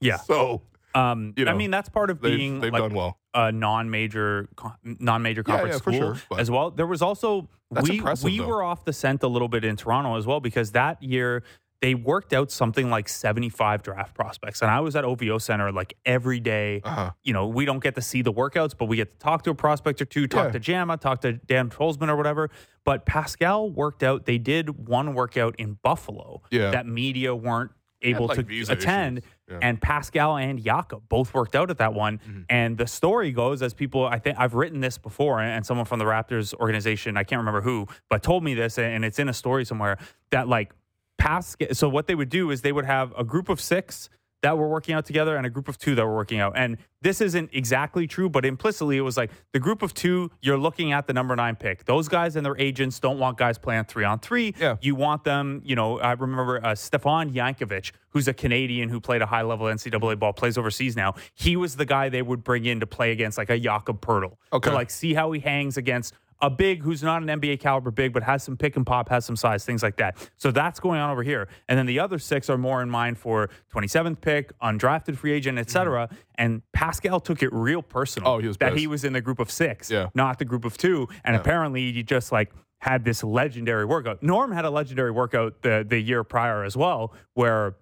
yeah. 0.01 0.17
So 0.27 0.63
Um, 0.95 1.35
You 1.37 1.45
know, 1.45 1.51
I 1.53 1.55
mean, 1.55 1.71
that's 1.71 1.89
part 1.89 2.09
of 2.11 2.21
they've, 2.21 2.37
being 2.39 2.61
they've 2.61 2.73
like 2.73 2.83
done 2.83 2.95
well. 2.95 3.19
a 3.35 3.53
non-major 3.53 4.49
non-major 4.83 5.43
Yeah, 5.47 5.53
conference 5.55 5.75
yeah, 5.75 5.81
for 5.81 5.93
school 5.93 6.15
sure, 6.15 6.39
as 6.39 6.51
well. 6.51 6.71
There 6.71 6.87
was 6.87 7.03
also 7.03 7.49
That's 7.71 7.89
we 7.89 7.99
impressive, 7.99 8.25
we 8.25 8.39
though. 8.39 8.47
were 8.49 8.63
off 8.63 8.85
the 8.85 8.93
scent 8.93 9.23
a 9.23 9.29
little 9.29 9.49
bit 9.49 9.65
in 9.65 9.77
Toronto 9.77 10.17
as 10.17 10.27
well 10.27 10.41
because 10.41 10.73
that 10.73 11.03
year 11.03 11.43
they 11.81 11.95
worked 11.95 12.33
out 12.33 12.51
something 12.51 12.91
like 12.91 13.09
75 13.09 13.83
draft 13.83 14.13
prospects 14.15 14.63
and 14.63 14.71
I 14.71 14.81
was 14.81 14.97
at 14.97 15.05
OVO 15.05 15.39
Center 15.39 15.71
like 15.71 15.95
every 16.05 16.41
day. 16.41 16.81
Uh-huh. 16.83 17.11
You 17.23 17.33
know, 17.33 17.47
we 17.47 17.65
don't 17.67 17.81
get 17.83 17.95
to 17.95 18.03
see 18.03 18.21
the 18.23 18.33
workouts, 18.33 18.75
but 18.77 18.87
we 18.87 18.97
get 18.97 19.13
to 19.13 19.19
talk 19.19 19.45
to 19.45 19.51
a 19.51 19.55
prospect 19.55 20.01
or 20.03 20.05
two, 20.05 20.27
talk 20.27 20.47
Yeah. 20.47 20.53
to 20.53 20.59
Jama, 20.59 20.97
talk 20.97 21.21
to 21.21 21.35
Dan 21.35 21.71
Tolzman 21.71 22.09
or 22.09 22.17
whatever. 22.17 22.51
But 22.85 23.07
Pascal 23.07 23.71
worked 23.71 24.03
out. 24.03 24.25
They 24.25 24.39
did 24.39 24.89
one 24.89 25.15
workout 25.15 25.55
in 25.57 25.75
Buffalo 25.83 26.43
Yeah. 26.51 26.71
that 26.71 26.87
media 26.87 27.35
weren't 27.37 27.71
able 28.03 28.27
like, 28.27 28.47
to 28.47 28.73
attend. 28.73 29.23
Yeah. 29.51 29.59
And 29.63 29.81
Pascal 29.81 30.37
and 30.37 30.63
Jakob 30.63 31.09
both 31.09 31.35
worked 31.35 31.57
out 31.57 31.71
at 31.71 31.79
that 31.79 31.95
one. 31.95 32.19
Mm-hmm. 32.19 32.41
And 32.49 32.79
the 32.79 32.87
story 32.87 33.33
goes, 33.33 33.63
as 33.63 33.75
people, 33.75 34.05
I 34.05 34.19
think 34.19 34.39
I've 34.39 34.55
written 34.55 34.81
this 34.81 34.99
before, 34.99 35.41
and 35.41 35.65
someone 35.65 35.87
from 35.87 35.99
the 35.99 36.05
Raptors 36.05 36.55
organization, 36.55 37.17
I 37.17 37.25
can't 37.25 37.39
remember 37.39 37.63
who, 37.63 37.87
but 38.09 38.23
told 38.23 38.45
me 38.45 38.55
this, 38.55 38.79
and 38.79 39.05
it's 39.05 39.19
in 39.19 39.29
a 39.29 39.35
story 39.35 39.65
somewhere 39.65 39.99
that 40.31 40.49
like 40.49 40.73
Pascal. 41.19 41.69
So 41.73 41.89
what 41.89 42.07
they 42.07 42.15
would 42.15 42.29
do 42.29 42.51
is 42.51 42.63
they 42.63 42.73
would 42.73 42.87
have 42.87 43.13
a 43.19 43.25
group 43.25 43.49
of 43.49 43.61
six 43.61 44.09
that 44.43 44.57
were 44.57 44.69
working 44.69 44.95
out 44.95 45.05
together 45.05 45.37
and 45.37 45.47
a 45.47 45.51
group 45.51 45.69
of 45.69 45.79
two 45.79 45.95
that 45.97 46.07
were 46.07 46.15
working 46.15 46.39
out. 46.39 46.53
And 46.57 46.79
this 47.03 47.21
isn't 47.21 47.51
exactly 47.53 48.07
true, 48.07 48.29
but 48.29 48.45
implicitly 48.45 48.97
it 48.97 49.01
was 49.01 49.17
like 49.17 49.31
the 49.53 49.59
group 49.59 49.83
of 49.83 49.95
two, 49.95 50.31
you're 50.41 50.59
looking 50.59 50.93
at 50.93 51.07
the 51.07 51.13
number 51.13 51.35
nine 51.35 51.57
pick. 51.57 51.85
Those 51.85 52.09
guys 52.09 52.37
and 52.37 52.47
their 52.47 52.57
agents 52.59 53.01
don't 53.01 53.19
want 53.19 53.37
guys 53.37 53.59
playing 53.59 53.85
three 53.85 54.05
on 54.05 54.21
three. 54.21 54.55
Yeah. 54.59 54.77
You 54.81 54.95
want 54.95 55.25
them, 55.25 55.61
you 55.65 55.75
know, 55.75 55.99
I 55.99 56.13
remember 56.13 56.65
uh, 56.65 56.75
Stefan 56.75 57.33
Jankovic, 57.33 57.93
who's 58.11 58.29
a 58.29 58.35
Canadian 58.35 58.89
who 58.89 59.01
played 59.01 59.23
a 59.23 59.27
high 59.27 59.43
level 59.43 59.67
NCAA 59.67 60.19
ball, 60.19 60.33
plays 60.33 60.57
overseas 60.57 60.97
now. 60.97 61.15
He 61.35 61.57
was 61.57 61.77
the 61.77 61.85
guy 61.85 62.09
they 62.09 62.23
would 62.23 62.45
bring 62.45 62.65
in 62.65 62.81
to 62.81 62.87
play 62.87 63.11
against 63.13 63.39
like 63.39 63.51
a 63.51 63.59
Jakob 63.59 64.01
Poeltl. 64.01 64.37
Okay. 64.53 64.71
To 64.71 64.75
like 64.75 64.91
see 64.91 65.15
how 65.15 65.33
he 65.33 65.41
hangs 65.41 65.77
against 65.77 66.15
a 66.41 66.49
big 66.49 66.83
who's 66.83 67.03
not 67.03 67.21
an 67.23 67.29
NBA 67.41 67.59
caliber 67.61 67.91
big, 67.91 68.13
but 68.13 68.23
has 68.23 68.43
some 68.45 68.57
pick 68.57 68.77
and 68.77 68.87
pop, 68.87 69.09
has 69.09 69.25
some 69.25 69.35
size, 69.37 69.65
things 69.65 69.83
like 69.83 69.97
that. 69.97 70.17
So 70.37 70.51
that's 70.53 70.79
going 70.79 71.01
on 71.01 71.11
over 71.11 71.23
here. 71.25 71.49
And 71.69 71.79
then 71.79 71.87
the 71.87 71.99
other 71.99 72.19
six 72.19 72.49
are 72.49 72.57
more 72.57 72.81
in 72.81 72.89
mind 72.89 73.19
for 73.19 73.51
27th 73.75 74.21
pick, 74.21 74.57
undrafted 74.61 75.17
free 75.17 75.33
agent, 75.33 75.59
et 75.59 75.69
cetera. 75.69 76.09
And 76.37 76.63
Pascal 76.73 77.19
took 77.19 77.43
it 77.43 77.53
real 77.53 77.83
personal 77.83 78.29
Oh, 78.29 78.39
he 78.39 78.47
was 78.47 78.57
that 78.59 78.71
pissed. 78.71 78.79
he 78.81 78.87
was 78.87 79.03
in 79.05 79.13
the 79.15 79.21
group 79.21 79.41
of 79.41 79.51
six, 79.51 79.91
Yeah. 79.91 80.11
not 80.15 80.39
the 80.39 80.45
group 80.45 80.65
of 80.65 80.77
two. 80.79 81.09
And 81.25 81.35
apparently 81.35 81.91
he 81.93 82.03
just 82.05 82.31
like 82.31 82.53
had 82.81 83.05
this 83.05 83.25
legendary 83.25 83.85
workout. 83.85 84.23
Norm 84.23 84.53
had 84.53 84.65
a 84.65 84.71
legendary 84.71 85.11
workout 85.11 85.63
the, 85.63 85.85
the 85.89 85.99
year 85.99 86.23
prior 86.23 86.63
as 86.63 86.77
well, 86.77 87.13
where 87.35 87.75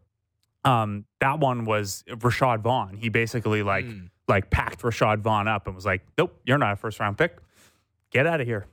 um, 0.65 1.05
that 1.21 1.39
one 1.39 1.65
was 1.65 2.03
Rashad 2.09 2.61
Vaughn. 2.61 2.97
He 2.97 3.09
basically 3.11 3.63
like 3.63 3.85
Hmm. 3.85 4.07
like 4.29 4.51
packed 4.51 4.81
Rashad 4.83 5.19
Vaughn 5.21 5.47
up 5.47 5.67
and 5.67 5.77
was 5.77 5.85
like, 5.87 6.03
"Nope, 6.19 6.41
you're 6.45 6.59
not 6.59 6.73
a 6.73 6.77
first 6.77 6.99
round 6.99 7.17
pick. 7.19 7.37
Get 8.11 8.27
out 8.27 8.41
of 8.41 8.47
here." 8.47 8.67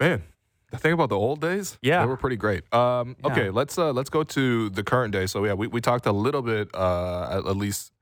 Man, 0.00 0.22
the 0.70 0.78
thing 0.78 0.92
about 0.92 1.08
the 1.10 1.16
old 1.18 1.40
days, 1.40 1.78
Yeah. 1.82 2.00
they 2.00 2.06
were 2.06 2.16
pretty 2.16 2.36
great. 2.36 2.62
Um, 2.72 3.16
Yeah. 3.24 3.32
okay, 3.32 3.50
let's 3.50 3.76
uh, 3.78 3.92
let's 3.92 4.08
go 4.10 4.22
to 4.24 4.70
the 4.70 4.82
current 4.82 5.12
day. 5.12 5.26
So 5.26 5.44
yeah, 5.44 5.52
we, 5.54 5.66
we 5.66 5.80
talked 5.80 6.06
a 6.06 6.12
little 6.12 6.42
bit, 6.42 6.70
uh, 6.74 7.42
at, 7.46 7.56
least 7.56 7.92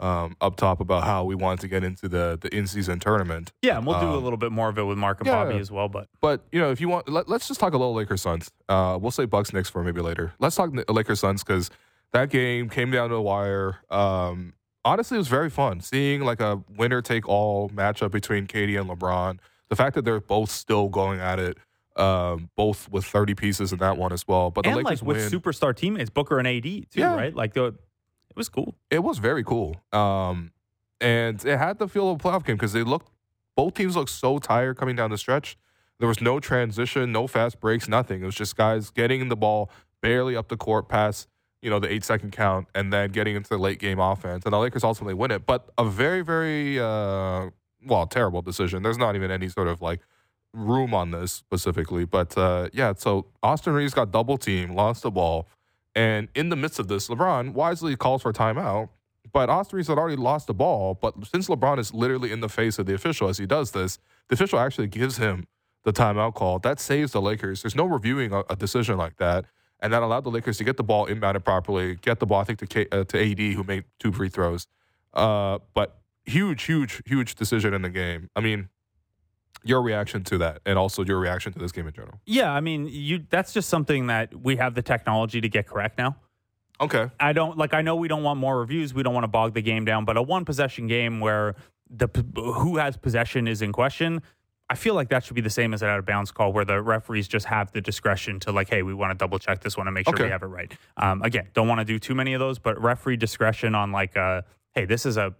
um, 0.00 0.34
up 0.40 0.56
top, 0.56 0.80
about 0.80 1.04
how 1.04 1.24
we 1.24 1.34
wanted 1.34 1.60
to 1.60 1.68
get 1.68 1.84
into 1.84 2.08
the 2.08 2.38
the 2.40 2.54
in 2.56 2.66
season 2.66 3.00
tournament. 3.00 3.52
Yeah, 3.60 3.76
and 3.76 3.86
we'll 3.86 4.00
do 4.00 4.06
a 4.06 4.16
Um, 4.16 4.24
little 4.24 4.38
bit 4.38 4.50
more 4.50 4.68
of 4.68 4.78
it 4.78 4.82
with 4.84 4.96
Marc 4.98 5.20
and 5.20 5.26
yeah. 5.26 5.44
Bobby 5.44 5.58
as 5.58 5.70
well. 5.70 5.88
But 5.88 6.08
But 6.20 6.42
you 6.52 6.60
know, 6.60 6.70
if 6.70 6.80
you 6.80 6.88
want, 6.88 7.08
let, 7.08 7.28
us 7.28 7.46
just 7.48 7.60
talk 7.60 7.74
a 7.74 7.76
little 7.78 7.94
Lakers 7.94 8.22
Suns. 8.22 8.50
Uh, 8.68 8.98
we'll 9.00 9.10
say 9.10 9.26
Bucks 9.26 9.52
Knicks 9.52 9.68
for 9.68 9.84
maybe 9.84 10.00
later. 10.00 10.32
Let's 10.38 10.56
talk 10.56 10.70
Lakers 10.88 11.20
Suns 11.20 11.44
because 11.44 11.70
that 12.12 12.30
game 12.30 12.68
came 12.70 12.90
down 12.90 13.10
to 13.10 13.14
the 13.16 13.22
wire. 13.22 13.80
Um, 13.90 14.54
honestly, 14.84 15.16
it 15.16 15.18
was 15.18 15.28
very 15.28 15.50
fun 15.50 15.80
seeing 15.80 16.22
like 16.22 16.40
a 16.40 16.62
winner 16.76 17.02
take 17.02 17.28
all 17.28 17.68
matchup 17.70 18.10
between 18.10 18.46
KD 18.46 18.80
and 18.80 18.88
LeBron. 18.88 19.38
The 19.72 19.76
fact 19.76 19.94
that 19.94 20.04
they're 20.04 20.20
both 20.20 20.50
still 20.50 20.90
going 20.90 21.18
at 21.20 21.38
it, 21.38 21.56
um, 21.96 22.50
both 22.56 22.90
with 22.90 23.06
30 23.06 23.34
pieces 23.34 23.72
in 23.72 23.78
that 23.78 23.96
one 23.96 24.12
as 24.12 24.28
well. 24.28 24.50
But 24.50 24.64
the 24.64 24.68
and 24.68 24.76
Lakers 24.76 25.00
like 25.00 25.08
with 25.08 25.32
win. 25.32 25.40
superstar 25.40 25.74
teammates, 25.74 26.10
Booker 26.10 26.38
and 26.38 26.46
AD 26.46 26.62
too, 26.62 26.86
Yeah. 27.00 27.14
right? 27.14 27.34
Like 27.34 27.54
the, 27.54 27.68
it 27.68 28.36
was 28.36 28.50
cool. 28.50 28.74
it 28.90 28.98
was 29.02 29.16
very 29.16 29.42
cool. 29.42 29.76
Um, 29.90 30.52
and 31.00 31.42
it 31.42 31.56
had 31.56 31.78
the 31.78 31.88
feel 31.88 32.10
of 32.10 32.20
a 32.20 32.22
playoff 32.22 32.44
game 32.44 32.56
because 32.56 32.74
they 32.74 32.82
looked, 32.82 33.08
both 33.56 33.72
teams 33.72 33.96
looked 33.96 34.10
so 34.10 34.38
tired 34.38 34.76
coming 34.76 34.94
down 34.94 35.10
the 35.10 35.16
stretch. 35.16 35.56
There 35.98 36.06
was 36.08 36.20
no 36.20 36.38
transition, 36.38 37.10
no 37.10 37.26
fast 37.26 37.58
breaks, 37.58 37.88
nothing. 37.88 38.20
It 38.22 38.26
was 38.26 38.34
just 38.34 38.54
guys 38.58 38.90
getting 38.90 39.30
the 39.30 39.36
ball 39.36 39.70
barely 40.02 40.36
up 40.36 40.48
the 40.48 40.58
court 40.58 40.86
past, 40.90 41.28
you 41.62 41.70
know, 41.70 41.78
the 41.78 41.90
eight 41.90 42.04
second 42.04 42.32
count 42.32 42.68
and 42.74 42.92
then 42.92 43.10
getting 43.10 43.36
into 43.36 43.48
the 43.48 43.56
late 43.56 43.78
game 43.78 43.98
offense. 43.98 44.44
And 44.44 44.52
the 44.52 44.58
Lakers 44.58 44.84
ultimately 44.84 45.14
win 45.14 45.30
it. 45.30 45.46
But 45.46 45.70
a 45.78 45.86
very, 45.86 46.20
very, 46.20 46.78
uh, 46.78 47.48
well, 47.86 48.06
terrible 48.06 48.42
decision. 48.42 48.82
There's 48.82 48.98
not 48.98 49.16
even 49.16 49.30
any 49.30 49.48
sort 49.48 49.68
of 49.68 49.80
like 49.82 50.00
room 50.54 50.94
on 50.94 51.10
this 51.10 51.32
specifically. 51.32 52.04
But 52.04 52.36
uh, 52.36 52.68
yeah, 52.72 52.92
so 52.96 53.26
Austin 53.42 53.72
Reaves 53.72 53.94
got 53.94 54.10
double 54.10 54.38
team, 54.38 54.74
lost 54.74 55.02
the 55.02 55.10
ball. 55.10 55.48
And 55.94 56.28
in 56.34 56.48
the 56.48 56.56
midst 56.56 56.78
of 56.78 56.88
this, 56.88 57.08
LeBron 57.08 57.52
wisely 57.52 57.96
calls 57.96 58.22
for 58.22 58.30
a 58.30 58.32
timeout. 58.32 58.88
But 59.32 59.48
Austin 59.48 59.76
Reaves 59.76 59.88
had 59.88 59.98
already 59.98 60.16
lost 60.16 60.46
the 60.46 60.54
ball. 60.54 60.94
But 61.00 61.14
since 61.26 61.48
LeBron 61.48 61.78
is 61.78 61.94
literally 61.94 62.32
in 62.32 62.40
the 62.40 62.48
face 62.48 62.78
of 62.78 62.86
the 62.86 62.94
official 62.94 63.28
as 63.28 63.38
he 63.38 63.46
does 63.46 63.72
this, 63.72 63.98
the 64.28 64.34
official 64.34 64.58
actually 64.58 64.88
gives 64.88 65.16
him 65.16 65.46
the 65.84 65.92
timeout 65.92 66.34
call. 66.34 66.58
That 66.58 66.80
saves 66.80 67.12
the 67.12 67.20
Lakers. 67.20 67.62
There's 67.62 67.74
no 67.74 67.84
reviewing 67.84 68.32
a, 68.32 68.42
a 68.50 68.56
decision 68.56 68.96
like 68.96 69.16
that. 69.16 69.46
And 69.80 69.92
that 69.92 70.02
allowed 70.02 70.24
the 70.24 70.30
Lakers 70.30 70.58
to 70.58 70.64
get 70.64 70.76
the 70.76 70.84
ball 70.84 71.08
inbounded 71.08 71.44
properly, 71.44 71.96
get 71.96 72.20
the 72.20 72.26
ball, 72.26 72.40
I 72.40 72.44
think, 72.44 72.60
to, 72.60 72.66
K, 72.66 72.86
uh, 72.92 73.02
to 73.04 73.30
AD, 73.30 73.38
who 73.38 73.64
made 73.64 73.84
two 73.98 74.12
free 74.12 74.28
throws. 74.28 74.68
Uh, 75.12 75.58
but 75.74 76.01
huge, 76.24 76.62
huge, 76.64 77.02
huge 77.06 77.34
decision 77.34 77.74
in 77.74 77.82
the 77.82 77.90
game. 77.90 78.28
I 78.36 78.40
mean, 78.40 78.68
your 79.64 79.82
reaction 79.82 80.24
to 80.24 80.38
that 80.38 80.60
and 80.66 80.78
also 80.78 81.04
your 81.04 81.18
reaction 81.18 81.52
to 81.52 81.58
this 81.58 81.72
game 81.72 81.86
in 81.86 81.92
general. 81.92 82.20
Yeah, 82.26 82.50
I 82.52 82.60
mean, 82.60 82.88
you. 82.90 83.24
That's 83.30 83.52
just 83.52 83.68
something 83.68 84.08
that 84.08 84.34
we 84.34 84.56
have 84.56 84.74
the 84.74 84.82
technology 84.82 85.40
to 85.40 85.48
get 85.48 85.66
correct 85.66 85.98
now. 85.98 86.16
Okay. 86.80 87.10
I 87.20 87.32
don't 87.32 87.56
like. 87.56 87.74
I 87.74 87.82
know 87.82 87.94
we 87.96 88.08
don't 88.08 88.24
want 88.24 88.40
more 88.40 88.58
reviews. 88.58 88.92
We 88.92 89.02
don't 89.04 89.14
want 89.14 89.24
to 89.24 89.28
bog 89.28 89.54
the 89.54 89.62
game 89.62 89.84
down. 89.84 90.04
But 90.04 90.16
a 90.16 90.22
one 90.22 90.44
possession 90.44 90.86
game 90.88 91.20
where 91.20 91.54
the 91.88 92.08
who 92.34 92.78
has 92.78 92.96
possession 92.96 93.46
is 93.46 93.62
in 93.62 93.72
question. 93.72 94.22
I 94.70 94.74
feel 94.74 94.94
like 94.94 95.10
that 95.10 95.22
should 95.22 95.34
be 95.34 95.42
the 95.42 95.50
same 95.50 95.74
as 95.74 95.82
an 95.82 95.90
out 95.90 95.98
of 95.98 96.06
bounds 96.06 96.30
call, 96.32 96.50
where 96.52 96.64
the 96.64 96.80
referees 96.80 97.28
just 97.28 97.44
have 97.46 97.70
the 97.72 97.82
discretion 97.82 98.40
to 98.40 98.52
like, 98.52 98.70
hey, 98.70 98.82
we 98.82 98.94
want 98.94 99.10
to 99.10 99.14
double 99.14 99.38
check 99.38 99.60
this 99.60 99.76
one 99.76 99.86
and 99.86 99.92
make 99.92 100.06
sure 100.06 100.14
Okay. 100.14 100.24
we 100.24 100.30
have 100.30 100.42
it 100.42 100.46
right. 100.46 100.72
Um, 100.96 101.20
again, 101.22 101.48
don't 101.52 101.68
want 101.68 101.80
to 101.80 101.84
do 101.84 101.98
too 101.98 102.14
many 102.14 102.32
of 102.32 102.40
those, 102.40 102.58
but 102.58 102.80
referee 102.80 103.18
discretion 103.18 103.74
on 103.74 103.92
like, 103.92 104.16
uh, 104.16 104.40
hey, 104.74 104.86
this 104.86 105.04
is 105.04 105.18
a 105.18 105.34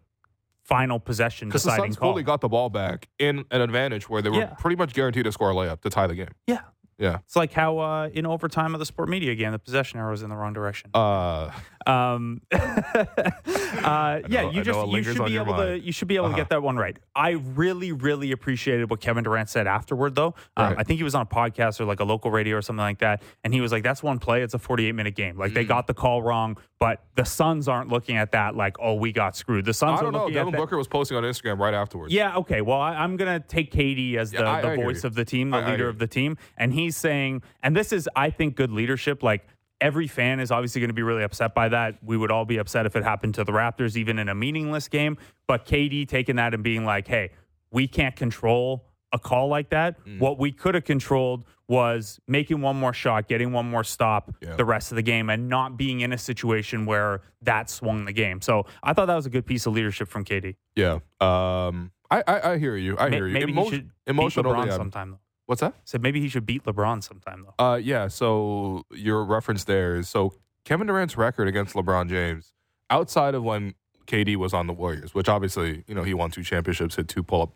final 0.65 0.99
possession 1.01 1.49
Because 1.49 1.65
the 1.65 1.71
deciding 1.71 1.93
Suns 1.93 1.99
call. 1.99 2.13
fully 2.13 2.23
got 2.23 2.41
the 2.41 2.49
ball 2.49 2.71
back 2.71 3.09
in 3.19 3.45
an 3.51 3.61
advantage 3.61 4.09
where 4.09 4.23
they 4.23 4.31
were 4.31 4.37
Yeah. 4.39 4.55
pretty 4.59 4.77
much 4.77 4.95
guaranteed 4.95 5.25
to 5.25 5.33
score 5.33 5.51
a 5.51 5.55
layup 5.55 5.81
to 5.83 5.91
tie 5.91 6.07
the 6.07 6.15
game. 6.15 6.29
yeah, 6.47 6.61
Yeah. 6.99 7.19
it's 7.25 7.35
like 7.37 7.53
how 7.53 7.79
uh, 7.79 8.09
in 8.13 8.27
overtime 8.27 8.75
of 8.75 8.79
the 8.79 8.87
sport 8.87 9.09
media 9.09 9.35
game, 9.35 9.51
the 9.53 9.59
possession 9.59 9.99
arrow 9.99 10.11
was 10.13 10.23
in 10.23 10.31
the 10.31 10.37
wrong 10.37 10.53
direction. 10.53 10.91
Uh, 10.95 11.51
Um, 11.85 12.41
uh, 12.53 14.21
yeah, 14.29 14.43
know- 14.43 14.51
you 14.51 14.63
just 14.63 14.87
you 14.89 15.03
should 15.03 15.25
be 15.25 15.37
able 15.37 15.57
to 15.57 15.79
you 15.81 15.93
should 15.93 16.07
be 16.09 16.17
able 16.17 16.27
to 16.27 16.33
Uh-huh. 16.33 16.37
get 16.43 16.49
that 16.51 16.63
one 16.63 16.77
right. 16.77 16.97
I 17.15 17.31
really 17.31 17.91
really 17.93 18.33
appreciated 18.33 18.89
what 18.91 19.01
Kevin 19.01 19.25
Durant 19.25 19.49
said 19.49 19.67
afterward, 19.67 20.15
though. 20.15 20.35
Um, 20.57 20.67
Right. 20.69 20.77
I 20.79 20.83
think 20.85 20.99
he 20.99 21.05
was 21.05 21.15
on 21.15 21.23
a 21.23 21.27
podcast 21.27 21.81
or 21.81 21.85
like 21.85 22.01
a 22.01 22.05
local 22.05 22.31
radio 22.31 22.57
or 22.57 22.63
something 22.63 22.81
like 22.83 22.99
that, 22.99 23.23
and 23.45 23.53
he 23.53 23.61
was 23.61 23.73
like, 23.73 23.83
"That's 23.83 24.03
one 24.03 24.19
play. 24.21 24.43
It's 24.43 24.55
a 24.55 24.59
48 24.59 24.93
minute 24.95 25.15
game. 25.17 25.37
Like 25.37 25.51
Mm. 25.53 25.55
they 25.55 25.65
got 25.65 25.87
the 25.89 25.95
call 25.95 26.23
wrong, 26.23 26.57
but 26.83 27.05
the 27.15 27.25
Suns 27.25 27.69
aren't 27.69 27.91
looking 27.91 28.17
at 28.17 28.33
that 28.33 28.57
like, 28.57 28.77
oh, 28.81 28.95
we 28.95 29.13
got 29.13 29.37
screwed. 29.37 29.65
The 29.65 29.73
Suns 29.73 30.01
aren't. 30.01 30.17
I 30.17 30.19
don't 30.19 30.29
know. 30.29 30.35
Devin. 30.35 30.55
Booker 30.55 30.77
was 30.77 30.89
posting 30.89 31.17
on 31.17 31.23
Instagram 31.23 31.59
right 31.59 31.75
afterwards. 31.75 32.13
Yeah, 32.13 32.37
okay. 32.39 32.61
Well, 32.61 32.81
I, 32.81 32.95
I'm 32.95 33.17
going 33.17 33.41
to 33.41 33.47
take 33.47 33.71
KD 33.73 34.17
as 34.17 34.33
the, 34.33 34.39
Yeah, 34.39 34.51
I- 34.51 34.61
the 34.63 34.71
I 34.73 34.77
voice 34.77 35.05
of 35.05 35.15
the 35.15 35.25
team, 35.25 35.51
the 35.51 35.59
I- 35.59 35.71
leader 35.71 35.89
of 35.89 35.99
the 35.99 36.09
team. 36.09 36.37
And 36.59 36.73
he's 36.75 36.97
saying, 36.97 37.43
and 37.63 37.77
this 37.77 37.93
is, 37.93 38.09
I 38.17 38.31
think, 38.31 38.57
good 38.57 38.73
leadership. 38.73 39.23
Like, 39.23 39.47
every 39.81 40.09
fan 40.09 40.41
is 40.41 40.51
obviously 40.51 40.81
going 40.81 40.91
to 40.91 40.95
be 40.95 41.03
really 41.03 41.23
upset 41.23 41.55
by 41.55 41.69
that. 41.69 41.99
We 42.05 42.17
would 42.17 42.33
all 42.33 42.45
be 42.45 42.57
upset 42.59 42.85
if 42.87 42.97
it 42.97 43.05
happened 43.05 43.35
to 43.37 43.45
the 43.45 43.53
Raptors, 43.53 43.97
even 43.97 44.19
in 44.19 44.29
a 44.29 44.35
meaningless 44.35 44.89
game. 44.89 45.19
But 45.47 45.65
KD 45.67 46.09
taking 46.09 46.37
that 46.37 46.53
and 46.53 46.65
being 46.65 46.85
like, 46.85 47.07
hey, 47.07 47.31
we 47.71 47.87
can't 47.87 48.17
control 48.17 48.85
a 49.13 49.19
call 49.19 49.49
like 49.49 49.71
that. 49.71 50.03
Mm. 50.05 50.19
What 50.19 50.39
we 50.39 50.53
could 50.53 50.75
have 50.75 50.85
controlled 50.85 51.45
was 51.69 52.19
making 52.29 52.61
one 52.61 52.77
more 52.77 52.93
shot, 52.93 53.29
getting 53.29 53.53
one 53.53 53.69
more 53.71 53.85
stop 53.85 54.35
Yeah. 54.41 54.57
the 54.57 54.65
rest 54.65 54.93
of 54.93 54.97
the 54.97 55.03
game, 55.03 55.31
and 55.31 55.49
not 55.49 55.77
being 55.77 56.01
in 56.01 56.13
a 56.13 56.19
situation 56.19 56.87
where 56.87 57.23
that 57.43 57.71
swung 57.71 58.05
the 58.05 58.13
game. 58.13 58.41
So 58.41 58.67
I 58.83 58.93
thought 58.93 59.07
that 59.07 59.15
was 59.17 59.27
a 59.27 59.31
good 59.31 59.47
piece 59.47 59.67
of 59.67 59.73
leadership 59.73 60.09
from 60.09 60.25
KD. 60.25 60.57
Yeah. 60.77 60.99
Um, 61.21 61.93
I, 62.11 62.23
I, 62.27 62.51
I 62.53 62.59
hear 62.59 62.77
you. 62.77 62.97
I 62.99 63.09
May- 63.09 63.17
hear 63.17 63.27
you. 63.29 63.33
Maybe 63.35 63.53
Emo- 63.53 63.65
he 63.65 63.71
should 63.71 63.91
beat 64.07 64.15
LeBron 64.17 64.57
I'm- 64.69 64.71
sometime 64.73 65.11
though. 65.13 65.19
What's 65.47 65.61
that? 65.61 65.75
Said 65.85 66.03
maybe 66.03 66.21
he 66.21 66.29
should 66.29 66.47
beat 66.47 66.65
LeBron 66.65 67.03
sometime 67.03 67.45
though. 67.59 67.65
Uh, 67.65 67.77
yeah. 67.77 68.09
So 68.09 68.85
your 68.93 69.25
reference 69.25 69.65
there 69.65 69.97
is 69.97 70.09
so 70.09 70.33
Kevin 70.65 70.87
Durant's 70.87 71.17
record 71.17 71.49
against 71.49 71.75
LeBron 71.75 72.09
James, 72.09 72.53
outside 72.91 73.35
of 73.35 73.43
when 73.43 73.75
KD 74.07 74.37
was 74.37 74.55
on 74.55 74.67
the 74.67 74.73
Warriors, 74.73 75.15
which 75.15 75.29
obviously 75.29 75.85
you 75.89 75.95
know 75.95 76.05
he 76.05 76.15
won 76.15 76.31
two 76.31 76.43
championships, 76.45 76.95
hit 76.97 77.09
two 77.09 77.23
pull 77.23 77.43
up, 77.43 77.53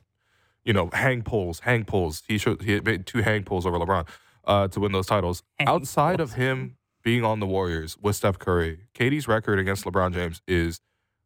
you 0.66 0.72
know, 0.72 0.90
hang 0.92 1.22
pulls, 1.22 1.60
hang 1.60 1.84
pulls. 1.84 2.24
He 2.26 2.36
showed 2.36 2.60
he 2.60 2.80
made 2.80 3.06
two 3.06 3.22
hang 3.22 3.44
pulls 3.44 3.64
over 3.64 3.78
LeBron 3.78 4.06
uh, 4.44 4.68
to 4.68 4.80
win 4.80 4.92
those 4.92 5.06
titles. 5.06 5.42
Hang 5.58 5.68
outside 5.68 6.18
pulls. 6.18 6.32
of 6.32 6.36
him 6.36 6.76
being 7.02 7.24
on 7.24 7.38
the 7.38 7.46
Warriors 7.46 7.96
with 8.02 8.16
Steph 8.16 8.38
Curry, 8.40 8.80
KD's 8.92 9.28
record 9.28 9.60
against 9.60 9.84
LeBron 9.84 10.12
James 10.12 10.42
is 10.46 10.80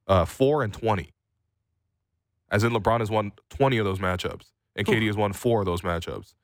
uh, 0.06 0.26
four 0.26 0.62
and 0.62 0.72
twenty. 0.72 1.14
As 2.50 2.62
in, 2.64 2.72
LeBron 2.72 3.00
has 3.00 3.10
won 3.10 3.32
twenty 3.48 3.78
of 3.78 3.86
those 3.86 3.98
matchups, 3.98 4.52
and 4.76 4.86
KD 4.86 5.06
has 5.06 5.16
won 5.16 5.32
four 5.32 5.60
of 5.60 5.66
those 5.66 5.80
matchups. 5.80 6.34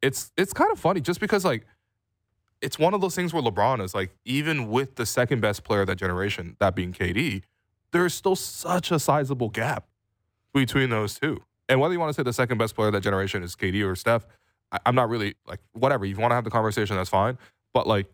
It's 0.00 0.32
it's 0.38 0.54
kind 0.54 0.72
of 0.72 0.80
funny 0.80 1.02
just 1.02 1.20
because 1.20 1.44
like 1.44 1.66
it's 2.62 2.78
one 2.78 2.94
of 2.94 3.02
those 3.02 3.14
things 3.14 3.34
where 3.34 3.42
LeBron 3.42 3.84
is 3.84 3.94
like 3.94 4.16
even 4.24 4.68
with 4.70 4.94
the 4.94 5.04
second 5.04 5.40
best 5.40 5.64
player 5.64 5.82
of 5.82 5.86
that 5.88 5.96
generation, 5.96 6.56
that 6.60 6.74
being 6.74 6.94
KD, 6.94 7.42
there's 7.92 8.14
still 8.14 8.36
such 8.36 8.90
a 8.90 8.98
sizable 8.98 9.50
gap 9.50 9.86
between 10.54 10.88
those 10.88 11.18
two. 11.18 11.42
And 11.68 11.80
whether 11.80 11.92
you 11.92 12.00
want 12.00 12.10
to 12.10 12.14
say 12.14 12.22
the 12.22 12.32
second 12.32 12.58
best 12.58 12.74
player 12.74 12.88
of 12.88 12.94
that 12.94 13.02
generation 13.02 13.42
is 13.42 13.54
KD 13.56 13.84
or 13.86 13.94
Steph, 13.94 14.26
I, 14.72 14.78
I'm 14.86 14.94
not 14.94 15.08
really 15.08 15.34
like 15.46 15.60
whatever. 15.72 16.04
You 16.06 16.16
want 16.16 16.30
to 16.30 16.34
have 16.34 16.44
the 16.44 16.50
conversation, 16.50 16.96
that's 16.96 17.10
fine. 17.10 17.36
But 17.74 17.86
like 17.86 18.06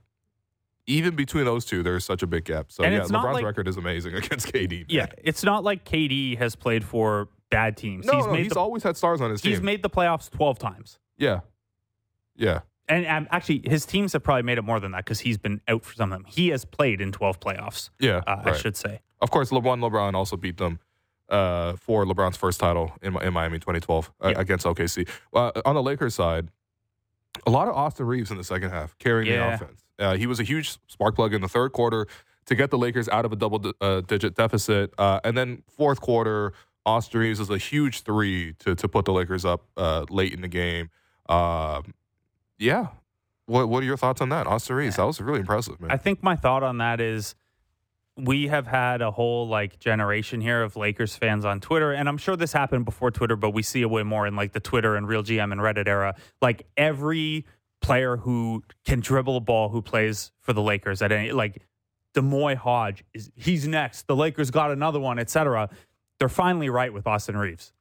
even 0.86 1.14
between 1.16 1.44
those 1.46 1.64
two, 1.64 1.82
there's 1.82 2.04
such 2.04 2.22
a 2.22 2.26
big 2.26 2.44
gap. 2.44 2.70
So 2.70 2.84
And 2.84 2.92
yeah, 2.94 3.00
LeBron's 3.02 3.34
like- 3.34 3.44
record 3.44 3.68
is 3.68 3.76
amazing 3.76 4.14
against 4.16 4.52
KD. 4.52 4.70
man. 4.80 4.86
Yeah, 4.88 5.06
it's 5.18 5.42
not 5.44 5.64
like 5.64 5.84
KD 5.84 6.36
has 6.38 6.56
played 6.56 6.84
for 6.84 7.28
bad 7.50 7.76
teams. 7.76 8.04
No, 8.06 8.14
he's 8.16 8.26
no, 8.26 8.32
made 8.32 8.42
he's 8.42 8.52
the, 8.52 8.58
always 8.60 8.82
had 8.82 8.96
stars 8.96 9.20
on 9.20 9.30
his 9.30 9.40
he's 9.40 9.42
team. 9.42 9.50
He's 9.52 9.62
made 9.62 9.82
the 9.82 9.90
playoffs 9.90 10.30
12 10.30 10.58
times. 10.58 10.98
yeah. 11.16 11.40
Yeah. 12.36 12.60
And 12.86 13.06
um, 13.06 13.28
actually, 13.30 13.62
his 13.64 13.86
teams 13.86 14.12
have 14.12 14.22
probably 14.22 14.42
made 14.42 14.58
it 14.58 14.62
more 14.62 14.78
than 14.78 14.90
that 14.92 15.04
because 15.06 15.20
he's 15.20 15.38
been 15.38 15.62
out 15.68 15.84
for 15.84 15.94
some 15.94 16.12
of 16.12 16.18
them. 16.18 16.26
He 16.28 16.48
has 16.48 16.66
played 16.66 17.00
in 17.00 17.12
12 17.12 17.40
playoffs, 17.40 17.88
Yeah. 17.98 18.20
uh, 18.26 18.42
I 18.44 18.52
should 18.56 18.76
say. 18.76 19.00
Of 19.22 19.30
course, 19.30 19.48
LeBron 19.50 19.78
LeBron 19.78 20.12
also 20.14 20.36
beat 20.36 20.58
them 20.58 20.80
uh, 21.28 21.74
for 21.76 22.04
LeBron's 22.04 22.36
first 22.36 22.60
title 22.60 22.92
in, 23.02 23.16
in 23.22 23.32
Miami 23.32 23.58
2012 23.58 24.12
uh, 24.22 24.28
Yeah. 24.28 24.40
against 24.40 24.66
OKC. 24.66 25.08
Uh, 25.32 25.52
on 25.64 25.74
the 25.74 25.82
Lakers 25.82 26.14
side, 26.14 26.48
a 27.46 27.50
lot 27.50 27.68
of 27.68 27.74
Austin 27.74 28.06
Reaves 28.06 28.30
in 28.30 28.36
the 28.36 28.44
second 28.44 28.70
half 28.70 28.96
carrying 28.98 29.30
the 29.32 29.54
offense. 29.54 29.84
Uh, 29.98 30.16
he 30.16 30.26
was 30.26 30.40
a 30.40 30.44
huge 30.44 30.76
spark 30.88 31.14
plug 31.14 31.34
in 31.34 31.40
the 31.40 31.48
third 31.48 31.72
quarter 31.72 32.06
to 32.46 32.54
get 32.54 32.70
the 32.70 32.78
Lakers 32.78 33.08
out 33.08 33.24
of 33.24 33.32
a 33.32 33.36
double 33.36 33.58
di- 33.58 33.72
uh, 33.80 34.00
digit 34.02 34.34
deficit. 34.34 34.92
Uh, 34.98 35.20
and 35.24 35.36
then 35.36 35.62
fourth 35.68 36.00
quarter, 36.00 36.52
Austin 36.86 37.20
Reaves 37.20 37.40
is 37.40 37.48
a 37.50 37.58
huge 37.58 38.02
three 38.02 38.52
to, 38.60 38.74
to 38.74 38.88
put 38.88 39.04
the 39.04 39.12
Lakers 39.12 39.44
up 39.44 39.62
uh, 39.76 40.04
late 40.10 40.32
in 40.34 40.42
the 40.42 40.48
game. 40.48 40.90
Um, 41.28 41.94
yeah. 42.58 42.88
What, 43.46 43.68
what 43.68 43.82
are 43.82 43.86
your 43.86 43.96
thoughts 43.96 44.20
on 44.20 44.28
that? 44.30 44.46
Austin 44.46 44.76
Reaves, 44.76 44.96
that 44.96 45.04
was 45.06 45.20
really 45.20 45.40
impressive, 45.40 45.80
man. 45.80 45.90
I 45.90 45.96
think 45.96 46.22
my 46.22 46.36
thought 46.36 46.62
on 46.62 46.78
that 46.78 47.00
is 47.00 47.34
we 48.16 48.46
have 48.48 48.66
had 48.66 49.02
a 49.02 49.10
whole 49.10 49.48
like 49.48 49.78
generation 49.78 50.40
here 50.40 50.62
of 50.62 50.76
Lakers 50.76 51.16
fans 51.16 51.44
on 51.44 51.60
Twitter, 51.60 51.92
and 51.92 52.08
I'm 52.08 52.18
sure 52.18 52.36
this 52.36 52.52
happened 52.52 52.84
before 52.84 53.10
Twitter, 53.10 53.36
but 53.36 53.50
we 53.50 53.62
see 53.62 53.82
it 53.82 53.90
way 53.90 54.02
more 54.02 54.26
in 54.26 54.36
like 54.36 54.52
the 54.52 54.60
Twitter 54.60 54.96
and 54.96 55.08
Real 55.08 55.22
GM 55.22 55.50
and 55.50 55.60
Reddit 55.60 55.88
era. 55.88 56.14
Like 56.40 56.66
every 56.76 57.44
player 57.82 58.16
who 58.16 58.62
can 58.84 59.00
dribble 59.00 59.36
a 59.36 59.40
ball 59.40 59.68
who 59.68 59.82
plays 59.82 60.32
for 60.40 60.52
the 60.52 60.62
Lakers 60.62 61.02
at 61.02 61.12
any 61.12 61.32
like 61.32 61.62
Demoy 62.14 62.56
Hodge 62.56 63.04
is 63.12 63.30
he's 63.34 63.66
next. 63.66 64.06
The 64.06 64.16
Lakers 64.16 64.50
got 64.50 64.70
another 64.70 65.00
one, 65.00 65.18
etc. 65.18 65.68
They're 66.18 66.28
finally 66.28 66.68
right 66.68 66.92
with 66.92 67.06
Austin 67.06 67.36
Reaves. 67.36 67.72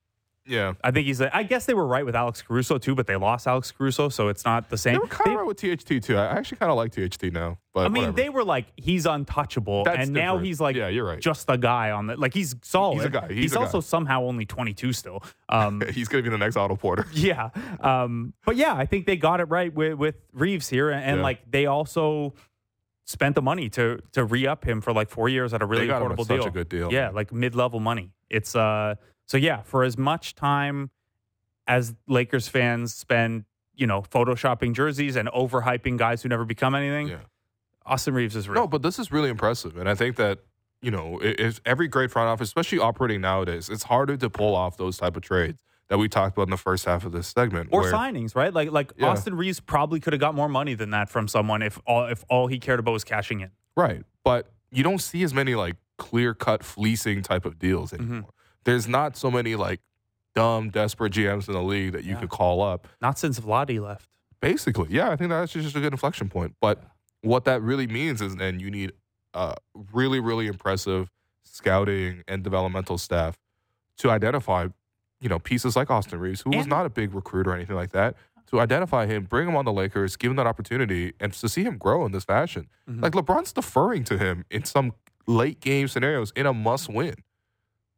Yeah. 0.45 0.73
I 0.83 0.91
think 0.91 1.07
he's. 1.07 1.21
I 1.21 1.43
guess 1.43 1.65
they 1.65 1.73
were 1.73 1.87
right 1.87 2.05
with 2.05 2.15
Alex 2.15 2.41
Caruso 2.41 2.77
too, 2.77 2.95
but 2.95 3.07
they 3.07 3.15
lost 3.15 3.47
Alex 3.47 3.71
Caruso, 3.71 4.09
so 4.09 4.27
it's 4.27 4.43
not 4.43 4.69
the 4.69 4.77
same. 4.77 4.93
They 4.95 4.99
were 4.99 5.07
kind 5.07 5.27
They- 5.27 5.31
of 5.31 5.37
right 5.39 5.47
with 5.47 5.57
THT 5.57 6.03
too. 6.03 6.17
I 6.17 6.25
actually 6.25 6.57
kind 6.57 6.69
of 6.69 6.75
like 6.77 6.91
THT 6.91 7.31
now, 7.31 7.59
but 7.73 7.85
I 7.85 7.89
mean, 7.89 8.03
whatever. 8.03 8.15
they 8.17 8.29
were 8.29 8.43
like 8.43 8.65
he's 8.75 9.05
untouchable, 9.05 9.85
That's 9.85 9.99
and 10.03 10.11
now 10.11 10.39
he's 10.39 10.59
like 10.59 10.75
Yeah, 10.75 10.89
you're 10.89 11.05
right. 11.05 11.21
just 11.21 11.45
a 11.49 11.57
guy 11.57 11.91
on 11.91 12.07
the 12.07 12.17
like 12.17 12.33
he's 12.33 12.55
solid. 12.61 12.95
He's 12.95 13.05
a 13.05 13.09
guy. 13.09 13.31
He's 13.31 13.55
a 13.55 13.59
also 13.59 13.77
guy. 13.79 13.85
somehow 13.85 14.23
only 14.23 14.45
22 14.45 14.91
still. 14.91 15.23
Um, 15.47 15.81
he's 15.93 16.09
gonna 16.09 16.23
be 16.23 16.29
the 16.29 16.37
next 16.37 16.57
Otto 16.57 16.75
Porter. 16.75 17.05
yeah, 17.13 17.49
um, 17.79 18.33
but 18.45 18.57
yeah, 18.57 18.73
I 18.75 18.85
think 18.85 19.05
they 19.05 19.15
got 19.15 19.39
it 19.39 19.45
right 19.45 19.73
with, 19.73 19.93
with 19.93 20.15
Reaves 20.33 20.67
here, 20.67 20.89
and 20.89 21.17
Yeah. 21.17 21.23
like 21.23 21.49
they 21.49 21.67
also 21.67 22.33
spent 23.05 23.35
the 23.35 23.41
money 23.41 23.69
to 23.69 23.99
to 24.11 24.23
re 24.25 24.45
up 24.47 24.65
him 24.65 24.81
for 24.81 24.91
like 24.93 25.09
four 25.09 25.29
years 25.29 25.53
at 25.53 25.61
a 25.61 25.65
really 25.65 25.87
got 25.87 26.01
him 26.01 26.11
at 26.11 26.17
affordable 26.17 26.27
such 26.27 26.39
deal. 26.39 26.47
a 26.47 26.51
good 26.51 26.69
deal, 26.69 26.91
Yeah, 26.91 27.09
like 27.11 27.31
mid 27.31 27.55
level 27.55 27.79
money. 27.79 28.11
It's 28.29 28.55
uh 28.55 28.95
so 29.25 29.37
yeah 29.37 29.61
for 29.63 29.83
as 29.83 29.97
much 29.97 30.35
time 30.35 30.89
as 31.67 31.93
Lakers 32.07 32.47
fans 32.47 32.93
spend. 32.93 33.45
You 33.75 33.87
know, 33.87 34.03
photoshopping 34.03 34.75
jerseys 34.75 35.15
and 35.15 35.27
overhyping 35.29 35.97
guys 35.97 36.21
who 36.21 36.29
never 36.29 36.45
become 36.45 36.75
anything. 36.75 37.07
Yeah. 37.07 37.17
Austin 37.87 38.13
Reaves 38.13 38.35
is 38.35 38.47
real. 38.47 38.61
No, 38.61 38.67
but 38.67 38.83
this 38.83 38.99
is 38.99 39.11
really 39.11 39.29
impressive, 39.29 39.77
and 39.77 39.89
I 39.89 39.95
think 39.95 40.15
that 40.17 40.39
you 40.83 40.91
know, 40.91 41.17
if 41.23 41.59
every 41.65 41.87
great 41.87 42.11
front 42.11 42.27
office, 42.29 42.49
especially 42.49 42.77
operating 42.77 43.21
nowadays, 43.21 43.69
it's 43.69 43.81
harder 43.83 44.15
to 44.15 44.29
pull 44.29 44.55
off 44.55 44.77
those 44.77 44.97
type 44.99 45.17
of 45.17 45.23
trades 45.23 45.57
that 45.87 45.97
we 45.97 46.07
talked 46.07 46.37
about 46.37 46.43
in 46.43 46.49
the 46.51 46.57
first 46.57 46.85
half 46.85 47.03
of 47.03 47.13
this 47.13 47.27
segment. 47.29 47.69
or 47.71 47.81
where- 47.81 47.91
signings, 47.91 48.35
right? 48.35 48.53
Like 48.53 48.69
like 48.71 48.93
Yeah. 48.95 49.07
Austin 49.07 49.33
Reaves 49.35 49.59
probably 49.59 49.99
could 49.99 50.13
have 50.13 50.19
got 50.19 50.35
more 50.35 50.47
money 50.49 50.75
than 50.75 50.91
that 50.91 51.09
from 51.09 51.27
someone 51.27 51.63
if 51.63 51.79
all 51.87 52.05
if 52.05 52.23
all 52.29 52.45
he 52.45 52.59
cared 52.59 52.79
about 52.79 52.91
was 52.91 53.03
cashing 53.03 53.41
in. 53.41 53.49
Right. 53.75 54.03
But 54.23 54.51
you 54.71 54.83
don't 54.83 55.01
see 55.01 55.23
as 55.23 55.33
many 55.33 55.55
like 55.55 55.77
clear 55.97 56.35
cut 56.35 56.63
fleecing 56.63 57.23
type 57.23 57.43
of 57.43 57.57
deals 57.57 57.91
Mm-hmm. 57.91 58.19
There's 58.65 58.87
not 58.87 59.15
so 59.17 59.29
many 59.31 59.55
like 59.55 59.79
dumb, 60.35 60.69
desperate 60.69 61.13
GMs 61.13 61.47
in 61.47 61.53
the 61.53 61.61
league 61.61 61.93
that 61.93 62.03
you 62.03 62.13
Yeah. 62.13 62.19
could 62.21 62.29
call 62.29 62.61
up. 62.61 62.87
Not 63.01 63.19
since 63.19 63.39
Vladi 63.39 63.79
left. 63.81 64.09
Basically, 64.41 64.87
yeah, 64.89 65.09
I 65.11 65.15
think 65.15 65.29
that's 65.29 65.53
just 65.53 65.75
a 65.75 65.79
good 65.79 65.93
inflection 65.93 66.27
point. 66.29 66.55
But 66.59 66.83
what 67.21 67.45
that 67.45 67.61
really 67.61 67.87
means 67.87 68.21
is 68.21 68.35
then 68.35 68.59
you 68.59 68.69
need 68.71 68.91
a 69.33 69.55
really, 69.93 70.19
really 70.19 70.47
impressive 70.47 71.09
scouting 71.43 72.23
and 72.27 72.43
developmental 72.43 72.97
staff 72.97 73.37
to 73.97 74.09
identify, 74.09 74.67
you 75.21 75.29
know, 75.29 75.39
pieces 75.39 75.75
like 75.75 75.89
Austin 75.91 76.19
Reaves, 76.19 76.41
who 76.41 76.49
was 76.49 76.67
not 76.67 76.85
a 76.85 76.89
big 76.89 77.13
recruit 77.13 77.47
or 77.47 77.53
anything 77.53 77.75
like 77.75 77.91
that, 77.91 78.15
to 78.47 78.59
identify 78.59 79.05
him, 79.05 79.23
bring 79.23 79.47
him 79.47 79.55
on 79.55 79.65
the 79.65 79.71
Lakers, 79.71 80.15
give 80.17 80.29
him 80.31 80.35
that 80.37 80.47
opportunity, 80.47 81.13
and 81.19 81.31
to 81.33 81.47
see 81.47 81.63
him 81.63 81.77
grow 81.77 82.05
in 82.05 82.11
this 82.11 82.23
fashion. 82.25 82.67
Mhm. 82.89 83.01
Like 83.01 83.13
LeBron's 83.13 83.53
deferring 83.53 84.03
to 84.05 84.17
him 84.17 84.45
in 84.49 84.63
some 84.65 84.93
late 85.27 85.59
game 85.59 85.87
scenarios 85.87 86.31
in 86.35 86.45
a 86.45 86.53
must 86.53 86.89
win. 86.89 87.15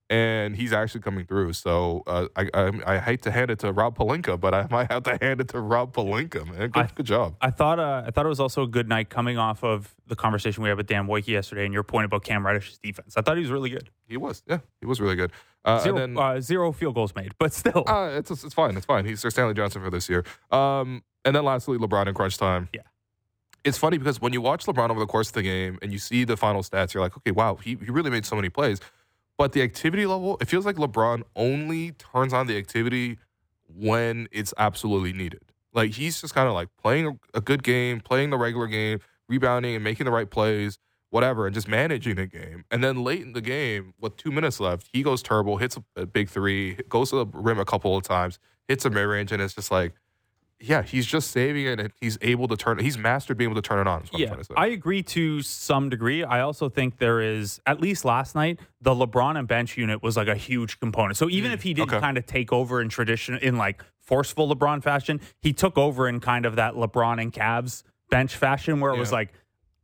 And 0.08 0.56
he's 0.56 0.72
actually 0.72 1.02
coming 1.02 1.26
through. 1.26 1.54
So 1.54 2.04
uh, 2.06 2.28
I, 2.36 2.48
I 2.54 2.72
I 2.86 2.98
hate 3.00 3.24
to 3.24 3.32
hand 3.32 3.50
it 3.50 3.58
to 3.60 3.72
Rob 3.72 3.98
Pelinka, 3.98 4.39
but 4.39 4.54
I 4.54 4.68
might 4.72 4.91
have 4.91 5.02
to 5.04 5.18
hand 5.20 5.41
it 5.41 5.48
to 5.50 5.60
Rob 5.60 5.96
Pelinka, 5.96 6.46
man. 6.46 6.70
Good, 6.70 6.78
I- 6.78 6.89
good 6.94 7.08
job. 7.08 7.36
I 7.41 7.50
thought 7.50 7.80
uh, 7.80 8.04
I 8.06 8.12
thought 8.12 8.26
it 8.28 8.30
was 8.30 8.39
also 8.39 8.62
a 8.62 8.68
good 8.68 8.88
night 8.88 9.10
coming 9.10 9.39
off 9.39 9.63
of 9.63 9.96
the 10.06 10.15
conversation 10.15 10.62
we 10.62 10.70
had 10.70 10.78
with 10.78 10.86
Dan 10.86 11.08
Woike 11.08 11.26
yesterday 11.28 11.65
and 11.65 11.74
your 11.74 11.82
point 11.82 12.06
about 12.06 12.24
Cam 12.24 12.46
Reddish's 12.46 12.78
defense. 12.78 13.18
I 13.18 13.22
thought 13.24 13.38
he 13.38 13.41
was 13.41 13.50
really 13.50 13.72
good. 13.72 13.89
He 14.08 14.18
was, 14.18 14.44
yeah, 14.48 14.60
he 14.80 14.86
was 14.86 15.02
really 15.02 15.15
good. 15.15 15.32
Uh, 15.63 15.80
Zero, 15.80 15.98
then, 15.98 16.15
uh, 16.15 16.39
zero 16.39 16.72
field 16.72 16.94
goals 16.94 17.15
made, 17.15 17.34
but 17.39 17.52
still. 17.52 17.84
uh, 17.88 18.12
it's 18.13 18.30
it's 18.30 18.54
fine, 18.54 18.78
it's 18.78 18.86
fine. 18.86 19.06
He's 19.06 19.22
Sir 19.22 19.32
Stanley 19.32 19.56
Johnson 19.56 19.82
for 19.84 19.89
this 19.89 20.08
year. 20.08 20.24
Um, 20.52 21.02
and 21.24 21.36
then 21.36 21.44
lastly, 21.44 21.80
LeBron 21.80 22.06
in 22.06 22.13
crunch 22.13 22.38
time. 22.38 22.70
Yeah. 22.72 22.82
It's 23.63 23.80
funny 23.80 23.98
because 23.98 24.22
when 24.22 24.32
you 24.32 24.41
watch 24.41 24.68
LeBron 24.68 24.91
over 24.91 25.00
the 25.00 25.08
course 25.08 25.30
of 25.30 25.34
the 25.34 25.41
game 25.41 25.80
and 25.82 25.91
you 25.91 25.98
see 25.98 26.24
the 26.24 26.38
final 26.38 26.62
stats, 26.62 26.94
you're 26.94 27.02
like, 27.02 27.18
okay, 27.18 27.32
wow, 27.32 27.56
he, 27.56 27.72
he 27.84 27.89
really 27.89 28.12
made 28.12 28.24
so 28.28 28.36
many 28.36 28.48
plays. 28.50 28.80
But 29.38 29.52
the 29.52 29.62
activity 29.62 30.06
level, 30.06 30.38
it 30.39 30.48
feels 30.48 30.65
like 30.65 30.78
LeBron 30.78 31.24
only 31.36 31.91
turns 31.91 32.34
on 32.34 32.48
the 32.48 32.58
activity 32.58 33.17
when 33.67 34.28
it's 34.32 34.54
absolutely 34.58 35.13
needed. 35.13 35.41
Like 35.74 35.91
he's 35.91 36.21
just 36.21 36.34
kind 36.34 36.48
of 36.48 36.54
like 36.54 36.69
playing 36.82 37.19
a, 37.34 37.41
good 37.41 37.62
game, 37.63 38.00
playing 38.00 38.30
the 38.30 38.38
regular 38.38 38.67
game, 38.67 39.00
rebounding 39.28 39.76
and 39.76 39.84
making 39.84 40.06
the 40.06 40.12
right 40.12 40.30
plays, 40.30 40.80
whatever, 41.10 41.45
and 41.45 41.54
just 41.54 41.67
managing 41.67 42.15
the 42.15 42.28
game. 42.28 42.63
And 42.71 42.82
then 42.82 43.04
late 43.04 43.21
in 43.21 43.34
the 43.34 43.41
game, 43.41 43.93
with 44.00 44.15
two 44.15 44.32
minutes 44.32 44.62
left, 44.62 44.88
he 44.93 45.04
goes 45.04 45.21
turbo, 45.21 45.58
hits 45.58 45.78
a, 45.78 46.02
a 46.02 46.06
big 46.06 46.30
three, 46.30 46.76
goes 46.88 47.10
to 47.10 47.17
the 47.17 47.26
rim 47.26 47.60
a 47.60 47.65
couple 47.65 47.98
of 47.98 48.04
times, 48.04 48.39
hits 48.69 48.86
a 48.86 48.89
mid 48.89 49.06
range, 49.06 49.34
and 49.34 49.41
it's 49.41 49.54
just 49.54 49.69
like, 49.69 49.93
yeah, 50.67 50.82
he's 50.82 51.06
just 51.06 51.32
saving 51.32 51.65
it, 51.65 51.80
and 51.80 51.91
he's 52.01 52.17
able 52.21 52.47
to 52.47 52.58
turn. 52.58 52.80
He's 52.80 52.97
mastered 52.97 53.38
being 53.38 53.51
able 53.51 53.62
to 53.62 53.67
turn 53.67 53.80
it 53.80 53.88
on. 53.88 54.04
is 54.04 54.12
what 54.12 54.15
I'm 54.15 54.21
Yeah, 54.21 54.28
trying 54.28 54.39
to 54.39 54.45
say. 54.45 54.54
I 54.58 54.67
agree 54.67 55.04
to 55.04 55.41
some 55.41 55.89
degree. 55.89 56.23
I 56.23 56.41
also 56.41 56.69
think 56.69 56.97
there 56.97 57.21
is, 57.21 57.60
at 57.65 57.80
least 57.80 58.06
last 58.06 58.34
night, 58.36 58.60
the 58.82 58.91
LeBron 58.91 59.38
and 59.38 59.47
bench 59.47 59.78
unit 59.78 60.01
was 60.01 60.17
like 60.17 60.28
a 60.28 60.36
huge 60.36 60.80
component. 60.80 61.17
So 61.17 61.30
even 61.30 61.51
mm, 61.51 61.56
if 61.56 61.62
he 61.63 61.73
didn't 61.73 61.91
okay. 61.91 61.99
kind 61.99 62.17
of 62.17 62.25
take 62.25 62.51
over 62.51 62.82
in 62.82 62.89
tradition, 62.89 63.38
in 63.38 63.58
like 63.58 63.84
forceful 64.01 64.54
LeBron 64.54 64.82
fashion, 64.82 65.21
he 65.41 65.54
took 65.54 65.78
over 65.78 66.08
in 66.08 66.19
kind 66.19 66.45
of 66.45 66.56
that 66.56 66.73
LeBron 66.73 67.21
and 67.21 67.32
Cavs 67.32 67.84
bench 68.10 68.36
fashion 68.36 68.80
where 68.80 68.91
it 68.93 68.97
was 68.97 69.12
like 69.12 69.34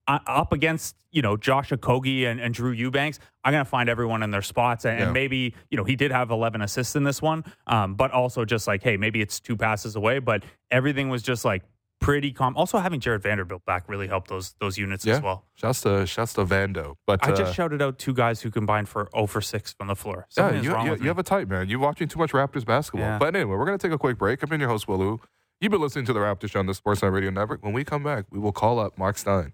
up 0.07 0.51
against, 0.53 0.95
you 1.11 1.21
know, 1.21 1.37
Josh 1.37 1.69
Okogie 1.69 2.25
and, 2.25 2.39
and 2.39 2.53
Drew 2.53 2.71
Eubanks. 2.71 3.19
I'm 3.43 3.53
going 3.53 3.63
to 3.63 3.69
find 3.69 3.89
everyone 3.89 4.23
in 4.23 4.31
their 4.31 4.41
spots. 4.41 4.85
And, 4.85 4.99
Yeah. 4.99 5.05
and 5.05 5.13
maybe, 5.13 5.55
you 5.69 5.77
know, 5.77 5.83
he 5.83 5.95
did 5.95 6.11
have 6.11 6.31
11 6.31 6.61
assists 6.61 6.95
in 6.95 7.03
this 7.03 7.21
one, 7.21 7.43
um, 7.67 7.95
but 7.95 8.11
also 8.11 8.45
just 8.45 8.67
like, 8.67 8.83
hey, 8.83 8.97
maybe 8.97 9.21
it's 9.21 9.39
two 9.39 9.55
passes 9.55 9.95
away. 9.95 10.19
But 10.19 10.43
everything 10.69 11.09
was 11.09 11.23
just 11.23 11.45
like, 11.45 11.63
Pretty 12.01 12.31
calm. 12.31 12.57
Also, 12.57 12.79
having 12.79 12.99
Jarred 12.99 13.21
Vanderbilt 13.21 13.63
back 13.63 13.87
really 13.87 14.07
helped 14.07 14.27
those 14.27 14.55
those 14.59 14.75
units 14.75 15.05
yeah, 15.05 15.17
as 15.17 15.21
well. 15.21 15.45
Shouts 15.53 15.81
to 15.81 16.07
shouts 16.07 16.33
to 16.33 16.43
Vando. 16.43 16.95
But 17.05 17.23
I 17.23 17.29
uh, 17.29 17.35
just 17.35 17.53
shouted 17.53 17.79
out 17.79 17.99
two 17.99 18.15
guys 18.15 18.41
who 18.41 18.49
combined 18.49 18.89
for 18.89 19.07
0 19.13 19.27
for 19.27 19.39
6 19.39 19.73
from 19.73 19.85
the 19.85 19.95
floor. 19.95 20.25
Yeah, 20.31 20.33
Something 20.33 20.59
is 20.61 20.65
you, 20.65 20.71
you, 20.71 20.95
you 20.95 21.07
have 21.09 21.19
a 21.19 21.23
type, 21.23 21.47
man. 21.47 21.69
You're 21.69 21.77
watching 21.77 22.07
too 22.07 22.17
much 22.17 22.31
Raptors 22.31 22.65
basketball. 22.65 23.07
Yeah. 23.07 23.19
But 23.19 23.35
anyway, 23.35 23.55
we're 23.55 23.67
going 23.67 23.77
to 23.77 23.87
take 23.87 23.93
a 23.93 23.99
quick 23.99 24.17
break. 24.17 24.41
I've 24.41 24.49
been 24.49 24.59
your 24.59 24.69
host, 24.69 24.87
Willu. 24.87 25.19
You've 25.59 25.71
been 25.71 25.79
listening 25.79 26.05
to 26.05 26.13
the 26.13 26.19
Raptors 26.21 26.49
Show 26.49 26.59
on 26.59 26.65
the 26.65 26.73
Sportsnet 26.73 27.13
Radio 27.13 27.29
Network. 27.29 27.63
When 27.63 27.71
we 27.71 27.83
come 27.83 28.01
back, 28.01 28.25
we 28.31 28.39
will 28.39 28.51
call 28.51 28.79
up 28.79 28.97
Marc 28.97 29.19
Stein. 29.19 29.53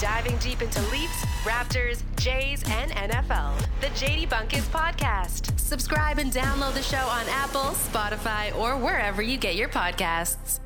Diving 0.00 0.36
deep 0.38 0.62
into 0.62 0.80
Leafs, 0.90 1.24
Raptors, 1.44 2.02
Jays, 2.16 2.62
and 2.68 2.92
NFL. 2.92 3.58
The 3.80 3.88
JD 3.88 4.28
Bunkis 4.28 4.66
Podcast. 4.68 5.58
Subscribe 5.58 6.18
and 6.18 6.32
download 6.32 6.74
the 6.74 6.82
show 6.82 6.96
on 6.96 7.26
Apple, 7.28 7.72
Spotify, 7.72 8.56
or 8.56 8.76
wherever 8.76 9.22
you 9.22 9.36
get 9.36 9.56
your 9.56 9.68
podcasts. 9.68 10.60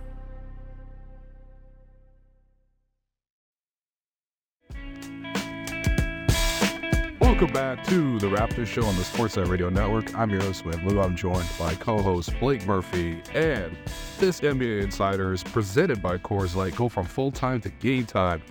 Welcome 7.43 7.55
back 7.55 7.85
to 7.89 8.19
the 8.21 8.29
Raptors 8.29 8.67
Show 8.67 8.85
on 8.85 8.95
the 8.95 9.03
Sportsnet 9.03 9.49
Radio 9.49 9.69
Network. 9.69 10.15
I'm 10.17 10.31
your 10.31 10.43
host, 10.43 10.65
Lou. 10.65 11.01
I'm 11.01 11.17
joined 11.17 11.49
by 11.59 11.75
co-host 11.75 12.39
Blake 12.39 12.65
Murphy, 12.67 13.21
and 13.35 13.77
this 14.19 14.41
NBA 14.43 14.83
Insider 14.83 15.33
is 15.33 15.43
presented 15.43 16.01
by 16.01 16.19
Coors 16.19 16.55
Light. 16.55 16.77
Go 16.77 16.89
from 16.89 17.05
full 17.05 17.33
time 17.33 17.61
to 17.63 17.71
game 17.71 18.07
time. 18.07 18.43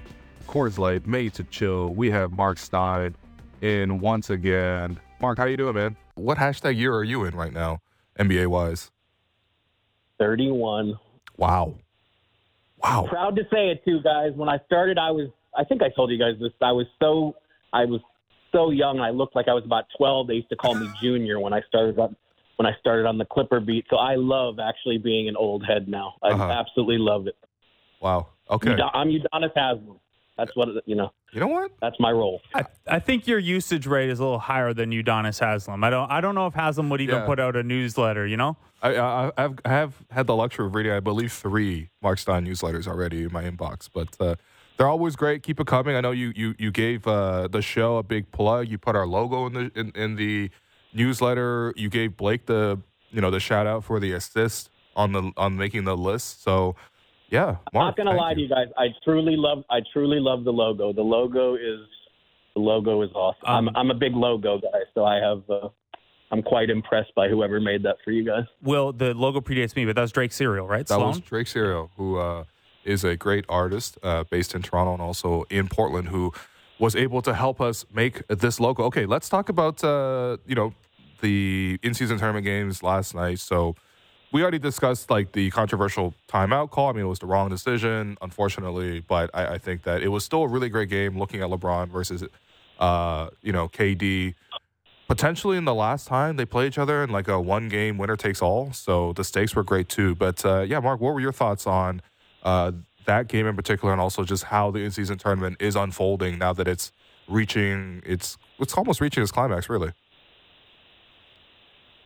Coors 0.48 0.78
Light, 0.78 1.06
made 1.08 1.34
to 1.36 1.44
chill. 1.46 1.90
We 1.94 2.12
have 2.12 2.32
Marc 2.32 2.58
Stein 2.58 3.16
in 3.62 4.00
once 4.00 4.30
again. 4.30 5.00
Marc, 5.22 5.38
how 5.38 5.46
you 5.46 5.58
doing, 5.58 5.76
man? 5.76 5.96
What 6.16 6.38
hashtag 6.38 6.78
year 6.78 6.94
are 6.96 7.04
you 7.04 7.24
in 7.26 7.36
right 7.36 7.54
now, 7.54 7.80
NBA 8.20 8.48
wise? 8.48 8.92
31. 10.20 10.98
Wow. 11.38 11.76
Wow. 12.84 13.06
Proud 13.10 13.36
to 13.36 13.44
say 13.52 13.70
it 13.70 13.84
too, 13.86 14.02
guys. 14.04 14.32
When 14.36 14.50
I 14.50 14.60
started, 14.66 14.98
I 14.98 15.12
was, 15.12 15.30
I 15.56 15.64
think 15.64 15.82
I 15.84 15.90
told 15.90 16.12
you 16.12 16.18
guys 16.18 16.36
this, 16.40 16.52
I 16.62 16.72
was 16.72 16.88
so, 17.02 17.36
I 17.74 17.86
was 17.86 18.02
so 18.52 18.72
young. 18.72 19.00
I 19.00 19.12
looked 19.12 19.36
like 19.36 19.48
I 19.48 19.54
was 19.54 19.64
about 19.66 19.86
12. 19.98 20.28
They 20.28 20.34
used 20.36 20.50
to 20.50 20.56
call 20.56 20.76
me 20.76 20.90
junior 21.02 21.40
when 21.40 21.54
I 21.54 21.62
started 21.68 21.98
on, 22.00 22.16
when 22.58 22.66
I 22.66 22.74
started 22.80 23.06
on 23.08 23.18
the 23.18 23.26
Clipper 23.26 23.60
beat. 23.60 23.86
So 23.90 23.98
I 23.98 24.16
love 24.16 24.60
actually 24.60 24.98
being 24.98 25.28
an 25.30 25.36
old 25.36 25.66
head 25.66 25.88
now. 25.88 26.16
I 26.24 26.30
Uh-huh. 26.30 26.44
absolutely 26.52 26.98
love 26.98 27.28
it. 27.28 27.36
Wow. 28.02 28.28
Okay. 28.50 28.76
I'm 28.94 29.08
Udonis 29.10 29.52
Haslem. 29.56 30.00
That's 30.38 30.56
what, 30.56 30.70
you 30.88 30.96
know, 30.96 31.12
You 31.34 31.40
know 31.42 31.48
what? 31.48 31.72
that's 31.82 32.00
my 32.00 32.12
role. 32.12 32.42
I, 32.56 32.64
I 32.88 33.00
think 33.00 33.28
your 33.28 33.38
usage 33.40 33.86
rate 33.86 34.10
is 34.10 34.20
a 34.20 34.24
little 34.24 34.40
higher 34.40 34.74
than 34.74 34.92
Udonis 34.92 35.40
Haslem. 35.40 35.84
I 35.84 35.90
don't 35.90 36.10
I 36.12 36.20
don't 36.22 36.36
know 36.36 36.48
if 36.48 36.54
Haslam 36.54 36.90
would 36.90 37.02
even 37.02 37.16
Yeah. 37.16 37.26
put 37.26 37.40
out 37.40 37.56
a 37.56 37.64
newsletter. 37.64 38.26
You 38.26 38.38
know, 38.38 38.58
I, 38.82 38.96
I 38.98 39.32
I've 39.38 39.60
I 39.66 39.70
have 39.70 39.94
had 40.10 40.28
the 40.28 40.36
luxury 40.36 40.66
of 40.66 40.74
reading, 40.76 40.94
I 40.94 41.00
believe, 41.00 41.32
three 41.32 41.90
Marc 42.02 42.18
Stein 42.20 42.46
newsletters 42.46 42.88
already 42.88 43.24
in 43.24 43.32
my 43.34 43.44
inbox, 43.44 43.88
but 43.94 44.10
uh, 44.20 44.36
they're 44.78 44.88
always 44.88 45.16
great. 45.16 45.44
Keep 45.44 45.60
it 45.60 45.68
coming. 45.68 45.96
I 45.96 46.02
know 46.02 46.12
you 46.12 46.32
you 46.36 46.56
you 46.58 46.72
gave 46.72 47.06
uh, 47.06 47.48
the 47.48 47.62
show 47.62 47.98
a 47.98 48.04
big 48.04 48.32
plug. 48.32 48.68
You 48.70 48.78
put 48.78 48.96
our 48.96 49.06
logo 49.06 49.46
in 49.46 49.54
the 49.54 49.72
in, 49.76 49.92
in 49.96 50.16
the 50.16 50.50
newsletter. 50.94 51.74
You 51.76 51.90
gave 51.90 52.18
Blake 52.18 52.46
the 52.46 52.80
you 53.12 53.22
know 53.22 53.30
the 53.32 53.40
shout 53.40 53.68
out 53.68 53.84
for 53.84 54.00
the 54.00 54.12
assist 54.14 54.70
on 54.96 55.12
the 55.12 55.32
on 55.38 55.58
making 55.58 55.84
the 55.84 55.98
list. 55.98 56.42
So 56.44 56.76
yeah, 57.32 57.56
Marc, 57.74 57.74
Not 57.74 57.98
gonna 57.98 58.12
thank 58.12 58.22
lie 58.22 58.34
to 58.34 58.42
you 58.42 58.50
guys. 58.50 58.68
I 58.78 58.88
truly 59.04 59.36
love. 59.38 59.64
I 59.70 59.80
truly 59.94 60.20
love 60.20 60.44
the 60.44 60.52
logo. 60.52 60.94
The 60.94 61.02
logo 61.02 61.56
is 61.56 61.80
the 62.54 62.62
logo 62.62 63.02
is 63.02 63.10
awesome. 63.16 63.50
Um, 63.50 63.70
I'm 63.70 63.78
I'm 63.78 63.92
a 63.92 63.96
big 63.96 64.14
logo 64.14 64.60
guy, 64.60 64.80
so 64.94 65.06
I 65.06 65.16
have. 65.16 65.42
Uh, 65.50 65.70
I'm 66.32 66.42
quite 66.42 66.70
impressed 66.70 67.14
by 67.16 67.28
whoever 67.28 67.60
made 67.60 67.84
that 67.84 67.98
for 68.06 68.12
you 68.12 68.26
guys. 68.26 68.46
Well, 68.62 68.94
the 68.94 69.14
logo 69.14 69.42
predates 69.42 69.76
me, 69.76 69.86
but 69.86 69.96
that 69.96 70.02
was 70.02 70.12
Drake 70.14 70.32
Serial, 70.32 70.66
right? 70.66 70.88
That 70.88 70.96
Sloan. 70.96 71.08
was 71.08 71.20
Drake 71.20 71.48
Serial, 71.48 71.92
who 71.98 72.18
uh, 72.18 72.46
is 72.86 73.04
a 73.04 73.18
great 73.18 73.46
artist 73.50 73.98
uh, 74.04 74.24
based 74.30 74.56
in 74.56 74.62
Toronto 74.62 74.94
and 74.94 75.02
also 75.02 75.44
in 75.50 75.68
Portland, 75.68 76.08
who 76.10 76.32
was 76.80 76.96
able 76.96 77.22
to 77.22 77.34
help 77.34 77.60
us 77.62 77.86
make 77.94 78.26
this 78.28 78.60
logo. 78.60 78.84
Okay, 78.86 79.06
let's 79.06 79.30
talk 79.30 79.50
about 79.50 79.84
uh, 79.84 80.38
you 80.46 80.56
know 80.56 80.74
the 81.22 81.80
in-season 81.84 82.18
tournament 82.18 82.46
games 82.46 82.82
last 82.82 83.14
night. 83.14 83.40
So 83.40 83.76
we 84.32 84.42
already 84.42 84.60
discussed 84.60 85.10
like 85.10 85.34
the 85.34 85.50
controversial 85.52 86.14
timeout 86.30 86.70
call. 86.70 86.90
I 86.90 86.94
mean, 86.94 87.04
it 87.04 87.08
was 87.08 87.20
the 87.20 87.26
wrong 87.26 87.50
decision, 87.50 88.18
unfortunately, 88.22 89.02
but 89.02 89.30
I, 89.34 89.54
I 89.54 89.58
think 89.58 89.84
that 89.84 90.02
it 90.02 90.08
was 90.08 90.24
still 90.24 90.44
a 90.44 90.48
really 90.48 90.70
great 90.70 90.90
game. 90.90 91.18
Looking 91.18 91.42
at 91.42 91.50
LeBron 91.50 91.90
versus 91.90 92.24
uh, 92.80 93.30
you 93.42 93.52
know 93.52 93.68
KD 93.68 94.36
potentially 95.08 95.58
in 95.58 95.66
the 95.66 95.76
last 95.76 96.08
time 96.08 96.38
they 96.38 96.46
play 96.46 96.66
each 96.68 96.78
other 96.78 97.04
in 97.04 97.10
like 97.10 97.28
a 97.28 97.40
one 97.40 97.68
game 97.68 97.98
winner 97.98 98.16
takes 98.16 98.42
all. 98.42 98.72
So 98.72 99.12
the 99.14 99.26
stakes 99.26 99.54
were 99.54 99.64
great 99.64 99.90
too. 99.90 100.16
But 100.16 100.46
uh, 100.46 100.62
yeah, 100.62 100.80
Marc, 100.80 101.02
what 101.02 101.14
were 101.14 101.20
your 101.20 101.34
thoughts 101.34 101.68
on 101.68 102.02
uh, 102.44 102.72
that 103.06 103.28
game 103.28 103.46
in 103.46 103.56
particular, 103.56 103.92
and 103.92 104.02
also 104.02 104.24
just 104.24 104.46
how 104.46 104.72
the 104.72 104.80
in 104.80 104.92
season 104.92 105.18
tournament 105.18 105.58
is 105.60 105.76
unfolding 105.76 106.38
now 106.38 106.54
that 106.54 106.68
it's 106.68 106.94
reaching 107.28 108.02
its 108.06 108.38
it's 108.60 108.74
almost 108.76 109.02
reaching 109.02 109.22
its 109.22 109.34
climax, 109.34 109.70
really. 109.70 109.92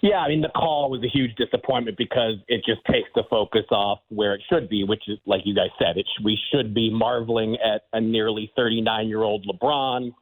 Yeah, 0.06 0.20
I 0.20 0.28
mean 0.28 0.41
the 0.41 0.50
call 0.50 0.91
was 0.91 1.04
a 1.04 1.08
huge 1.08 1.34
disappointment 1.34 1.98
because 1.98 2.36
it 2.48 2.63
just 2.63 2.80
takes 2.86 3.10
the 3.15 3.24
focus 3.28 3.65
off 3.72 4.02
where 4.10 4.36
it 4.36 4.41
should 4.48 4.70
be, 4.70 4.84
which 4.84 5.02
is 5.08 5.18
like 5.26 5.41
you 5.46 5.56
guys 5.56 5.72
said, 5.80 5.98
it 5.98 6.06
we 6.24 6.38
should 6.52 6.76
be 6.76 6.91
marveling 6.91 7.56
at 7.56 7.86
a 7.91 8.00
nearly 8.00 8.52
39 8.56 9.08
year 9.08 9.24
old 9.24 9.48
LeBron. 9.48 10.13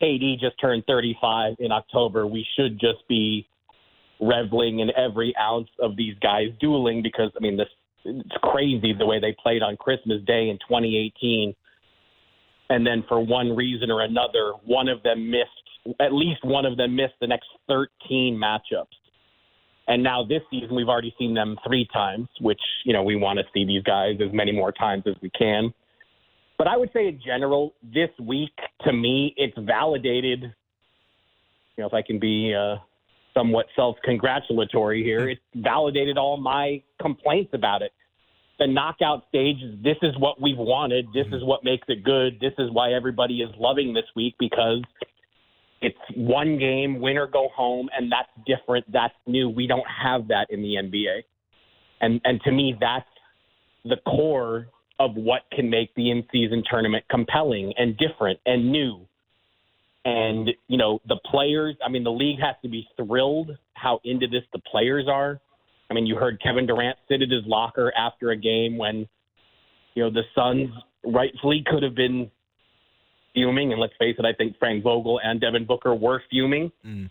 AD 0.00 0.38
just 0.38 0.60
turned 0.60 0.84
35 0.86 1.56
in 1.58 1.72
October. 1.72 2.28
We 2.28 2.46
should 2.56 2.78
just 2.78 3.08
be 3.08 3.48
reveling 4.20 4.78
in 4.78 4.92
every 4.96 5.34
ounce 5.36 5.70
of 5.80 5.96
these 5.96 6.14
guys 6.22 6.50
dueling 6.60 7.02
because 7.02 7.32
I 7.36 7.40
mean 7.40 7.56
this 7.56 7.66
it's 8.04 8.36
crazy 8.40 8.92
the 8.96 9.04
way 9.04 9.18
they 9.18 9.34
played 9.42 9.64
on 9.64 9.76
Christmas 9.78 10.22
Day 10.28 10.48
in 10.48 10.58
2018. 10.68 11.56
And 12.70 12.86
then 12.86 13.02
for 13.08 13.18
one 13.18 13.56
reason 13.56 13.90
or 13.90 14.02
another, 14.02 14.52
one 14.64 14.86
of 14.86 15.02
them 15.02 15.28
missed 15.28 15.50
at 16.00 16.12
least 16.12 16.44
one 16.44 16.64
of 16.64 16.76
them 16.76 16.94
missed 16.94 17.14
the 17.20 17.26
next 17.26 17.48
13 17.68 18.40
matchups. 18.40 18.86
And 19.88 20.02
now 20.02 20.22
this 20.22 20.42
season, 20.50 20.76
we've 20.76 20.88
already 20.88 21.14
seen 21.18 21.32
them 21.32 21.56
three 21.66 21.88
times, 21.92 22.28
which, 22.40 22.60
you 22.84 22.92
know, 22.92 23.02
we 23.02 23.16
want 23.16 23.38
to 23.38 23.44
see 23.54 23.64
these 23.64 23.82
guys 23.82 24.18
as 24.20 24.32
many 24.34 24.52
more 24.52 24.70
times 24.70 25.04
as 25.06 25.14
we 25.22 25.30
can. 25.30 25.72
But 26.58 26.66
I 26.66 26.76
would 26.76 26.90
say 26.92 27.08
in 27.08 27.20
general, 27.24 27.72
this 27.82 28.10
week, 28.20 28.52
to 28.84 28.92
me, 28.92 29.32
it's 29.38 29.56
validated. 29.58 30.42
You 30.42 31.82
know, 31.82 31.86
if 31.86 31.94
I 31.94 32.02
can 32.02 32.18
be 32.18 32.54
uh, 32.54 32.76
somewhat 33.32 33.66
self 33.74 33.96
congratulatory 34.04 35.02
here, 35.02 35.30
it's 35.30 35.40
validated 35.54 36.18
all 36.18 36.36
my 36.36 36.82
complaints 37.00 37.50
about 37.54 37.80
it. 37.80 37.92
The 38.58 38.66
knockout 38.66 39.24
stage, 39.28 39.56
this 39.82 39.96
is 40.02 40.18
what 40.18 40.42
we've 40.42 40.58
wanted. 40.58 41.06
This 41.14 41.28
is 41.28 41.44
what 41.44 41.64
makes 41.64 41.86
it 41.88 42.04
good. 42.04 42.40
This 42.40 42.52
is 42.58 42.70
why 42.72 42.92
everybody 42.92 43.40
is 43.40 43.50
loving 43.56 43.94
this 43.94 44.04
week 44.16 44.34
because 44.38 44.82
it's 45.80 45.98
one 46.16 46.58
game, 46.58 47.00
win 47.00 47.16
or 47.16 47.26
go 47.26 47.48
home, 47.54 47.88
and 47.96 48.10
that's 48.10 48.28
different. 48.46 48.90
That's 48.92 49.14
new. 49.26 49.48
We 49.48 49.66
don't 49.66 49.86
have 49.86 50.28
that 50.28 50.46
in 50.50 50.62
the 50.62 50.74
NBA, 50.74 51.22
and 52.00 52.20
and 52.24 52.40
to 52.42 52.52
me, 52.52 52.76
that's 52.80 53.06
the 53.84 53.96
core 54.06 54.68
of 55.00 55.14
what 55.14 55.42
can 55.52 55.70
make 55.70 55.94
the 55.94 56.10
in-season 56.10 56.64
tournament 56.68 57.04
compelling 57.08 57.72
and 57.76 57.96
different 57.96 58.40
and 58.44 58.72
new. 58.72 59.06
And 60.04 60.50
you 60.66 60.78
know, 60.78 61.00
the 61.06 61.18
players. 61.30 61.76
I 61.84 61.88
mean, 61.88 62.04
the 62.04 62.12
league 62.12 62.40
has 62.40 62.56
to 62.62 62.68
be 62.68 62.86
thrilled 62.96 63.50
how 63.74 64.00
into 64.04 64.26
this 64.26 64.42
the 64.52 64.58
players 64.58 65.06
are. 65.08 65.40
I 65.90 65.94
mean, 65.94 66.06
you 66.06 66.16
heard 66.16 66.40
Kevin 66.42 66.66
Durant 66.66 66.98
sit 67.08 67.22
at 67.22 67.30
his 67.30 67.44
locker 67.46 67.92
after 67.96 68.30
a 68.30 68.36
game 68.36 68.76
when, 68.76 69.08
you 69.94 70.04
know, 70.04 70.10
the 70.10 70.22
Suns 70.34 70.70
rightfully 71.04 71.64
could 71.66 71.82
have 71.82 71.94
been 71.94 72.30
fuming, 73.38 73.72
and 73.72 73.80
let's 73.80 73.94
face 73.98 74.16
it, 74.18 74.24
I 74.24 74.32
think 74.32 74.58
Frank 74.58 74.82
Vogel 74.82 75.20
and 75.22 75.40
Devin 75.40 75.66
Booker 75.66 75.94
were 75.94 76.22
fuming. 76.30 76.72
Mm. 76.84 77.10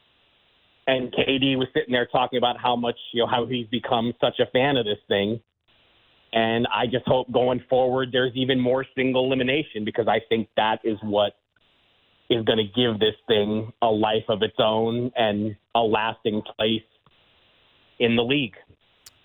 And 0.88 1.12
KD 1.12 1.58
was 1.58 1.68
sitting 1.74 1.92
there 1.92 2.06
talking 2.06 2.38
about 2.38 2.58
how 2.62 2.76
much, 2.76 2.96
you 3.14 3.22
know, 3.22 3.28
how 3.28 3.46
he's 3.46 3.68
become 3.68 4.14
such 4.22 4.40
a 4.40 4.50
fan 4.52 4.78
of 4.78 4.86
this 4.86 5.00
thing. 5.08 5.40
And 6.34 6.68
I 6.74 6.86
just 6.86 7.06
hope 7.06 7.32
going 7.32 7.62
forward 7.70 8.10
there's 8.12 8.34
even 8.36 8.60
more 8.60 8.86
single 8.96 9.26
elimination 9.26 9.86
because 9.86 10.08
I 10.08 10.20
think 10.30 10.50
that 10.56 10.80
is 10.84 10.98
what 11.02 11.34
is 12.30 12.44
going 12.46 12.58
to 12.58 12.64
give 12.64 13.00
this 13.00 13.16
thing 13.28 13.72
a 13.82 13.88
life 13.88 14.26
of 14.30 14.42
its 14.44 14.56
own 14.60 15.12
and 15.16 15.56
a 15.76 15.80
lasting 15.80 16.42
place 16.58 16.82
in 18.00 18.16
the 18.16 18.24
league. 18.24 18.56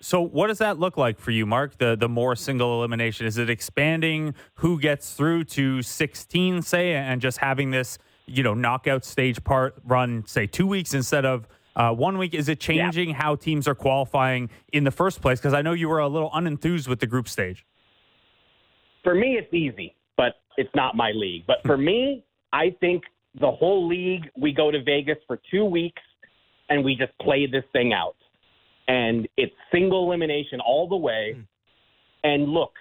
So, 0.03 0.19
what 0.19 0.47
does 0.47 0.57
that 0.57 0.79
look 0.79 0.97
like 0.97 1.17
for 1.17 1.31
you, 1.31 1.45
Marc? 1.45 1.77
The 1.77 1.95
the 1.95 2.09
more 2.09 2.35
single 2.35 2.79
elimination 2.79 3.25
is 3.25 3.37
it 3.37 3.49
expanding 3.49 4.35
who 4.55 4.77
gets 4.77 5.13
through 5.13 5.45
to 5.45 5.81
16, 5.81 6.61
say, 6.61 6.93
and 6.93 7.21
just 7.21 7.37
having 7.37 7.71
this 7.71 7.97
you 8.25 8.43
know 8.43 8.53
knockout 8.53 9.05
stage 9.05 9.41
part 9.45 9.75
run 9.85 10.25
say 10.27 10.45
two 10.45 10.67
weeks 10.67 10.93
instead 10.93 11.23
of 11.23 11.47
uh, 11.77 11.93
one 11.93 12.17
week? 12.17 12.33
Is 12.33 12.49
it 12.49 12.59
changing 12.59 13.13
how 13.13 13.35
teams 13.35 13.65
are 13.65 13.75
qualifying 13.75 14.49
in 14.73 14.83
the 14.83 14.91
first 14.91 15.21
place? 15.21 15.39
Because 15.39 15.53
I 15.53 15.61
know 15.61 15.71
you 15.71 15.87
were 15.87 15.99
a 15.99 16.09
little 16.09 16.31
unenthused 16.31 16.89
with 16.89 16.99
the 16.99 17.07
group 17.07 17.29
stage. 17.29 17.65
For 19.03 19.15
me, 19.15 19.37
it's 19.37 19.53
easy, 19.53 19.95
but 20.17 20.33
it's 20.57 20.73
not 20.75 20.97
my 20.97 21.11
league. 21.11 21.45
But 21.47 21.61
for 21.65 21.77
me, 21.89 22.25
I 22.51 22.75
think 22.81 23.03
the 23.39 23.51
whole 23.51 23.87
league, 23.87 24.29
we 24.37 24.51
go 24.51 24.69
to 24.69 24.83
Vegas 24.83 25.17
for 25.27 25.39
two 25.49 25.63
weeks 25.63 26.01
and 26.69 26.83
we 26.83 26.93
just 26.93 27.17
play 27.19 27.45
this 27.45 27.63
thing 27.71 27.93
out. 27.93 28.15
And 28.87 29.27
it's 29.37 29.53
single 29.71 30.05
elimination 30.07 30.59
all 30.59 30.87
the 30.87 30.97
way. 30.97 31.33
Hmm. 31.35 31.41
And 32.25 32.49
look, 32.49 32.73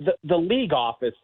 the, 0.00 0.12
the 0.24 0.36
league 0.36 0.72
office, 0.72 1.14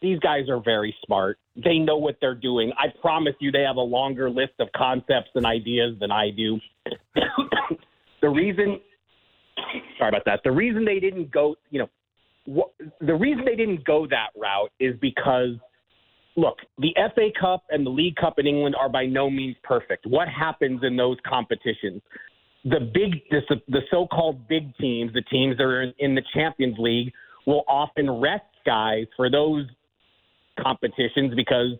these 0.00 0.18
guys 0.20 0.48
are 0.48 0.60
very 0.60 0.94
smart. 1.04 1.38
They 1.56 1.78
know 1.78 1.96
what 1.96 2.16
they're 2.20 2.34
doing. 2.34 2.72
I 2.78 2.86
promise 3.00 3.34
you, 3.40 3.50
they 3.50 3.62
have 3.62 3.76
a 3.76 3.80
longer 3.80 4.28
list 4.28 4.52
of 4.58 4.68
concepts 4.76 5.30
and 5.34 5.46
ideas 5.46 5.96
than 6.00 6.10
I 6.10 6.30
do. 6.30 6.60
the 8.20 8.28
reason, 8.28 8.80
sorry 9.98 10.10
about 10.10 10.24
that. 10.26 10.40
The 10.44 10.52
reason 10.52 10.84
they 10.84 11.00
didn't 11.00 11.30
go, 11.30 11.56
you 11.70 11.80
know, 11.80 11.88
what, 12.46 12.70
the 13.00 13.14
reason 13.14 13.44
they 13.44 13.56
didn't 13.56 13.84
go 13.84 14.06
that 14.08 14.28
route 14.36 14.70
is 14.78 14.94
because, 15.00 15.56
look, 16.36 16.58
the 16.78 16.94
FA 17.14 17.28
Cup 17.40 17.64
and 17.70 17.86
the 17.86 17.90
League 17.90 18.16
Cup 18.16 18.38
in 18.38 18.46
England 18.46 18.74
are 18.78 18.88
by 18.88 19.06
no 19.06 19.30
means 19.30 19.56
perfect. 19.62 20.06
What 20.06 20.28
happens 20.28 20.80
in 20.82 20.96
those 20.96 21.16
competitions? 21.26 22.02
The 22.64 22.80
big, 22.80 23.22
the, 23.30 23.60
the 23.68 23.80
so-called 23.90 24.48
big 24.48 24.74
teams, 24.78 25.12
the 25.12 25.22
teams 25.22 25.56
that 25.58 25.64
are 25.64 25.82
in, 25.82 25.94
in 25.98 26.14
the 26.14 26.22
Champions 26.32 26.76
League, 26.78 27.12
will 27.46 27.64
often 27.68 28.10
rest 28.10 28.44
guys 28.64 29.06
for 29.16 29.30
those 29.30 29.66
competitions 30.58 31.34
because 31.34 31.72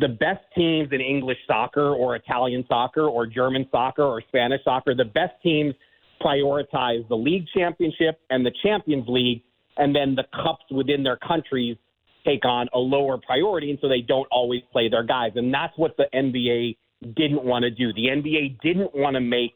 the 0.00 0.08
best 0.08 0.40
teams 0.56 0.88
in 0.92 1.00
English 1.00 1.38
soccer 1.46 1.94
or 1.94 2.16
Italian 2.16 2.64
soccer 2.68 3.06
or 3.06 3.26
German 3.26 3.66
soccer 3.70 4.02
or 4.02 4.22
Spanish 4.28 4.62
soccer, 4.64 4.94
the 4.94 5.04
best 5.04 5.34
teams 5.42 5.74
prioritize 6.20 7.06
the 7.08 7.16
league 7.16 7.46
championship 7.54 8.20
and 8.30 8.44
the 8.44 8.52
Champions 8.62 9.04
League, 9.08 9.42
and 9.76 9.94
then 9.94 10.14
the 10.14 10.24
cups 10.42 10.64
within 10.70 11.02
their 11.02 11.16
countries 11.16 11.76
take 12.24 12.44
on 12.44 12.68
a 12.72 12.78
lower 12.78 13.18
priority, 13.18 13.70
and 13.70 13.78
so 13.80 13.88
they 13.88 14.00
don't 14.00 14.26
always 14.30 14.62
play 14.72 14.88
their 14.88 15.02
guys. 15.02 15.32
And 15.36 15.52
that's 15.52 15.76
what 15.76 15.96
the 15.96 16.06
NBA 16.14 16.76
didn't 17.14 17.44
want 17.44 17.64
to 17.64 17.70
do. 17.70 17.92
The 17.92 18.06
NBA 18.06 18.60
didn't 18.62 18.94
want 18.94 19.14
to 19.14 19.20
make 19.20 19.54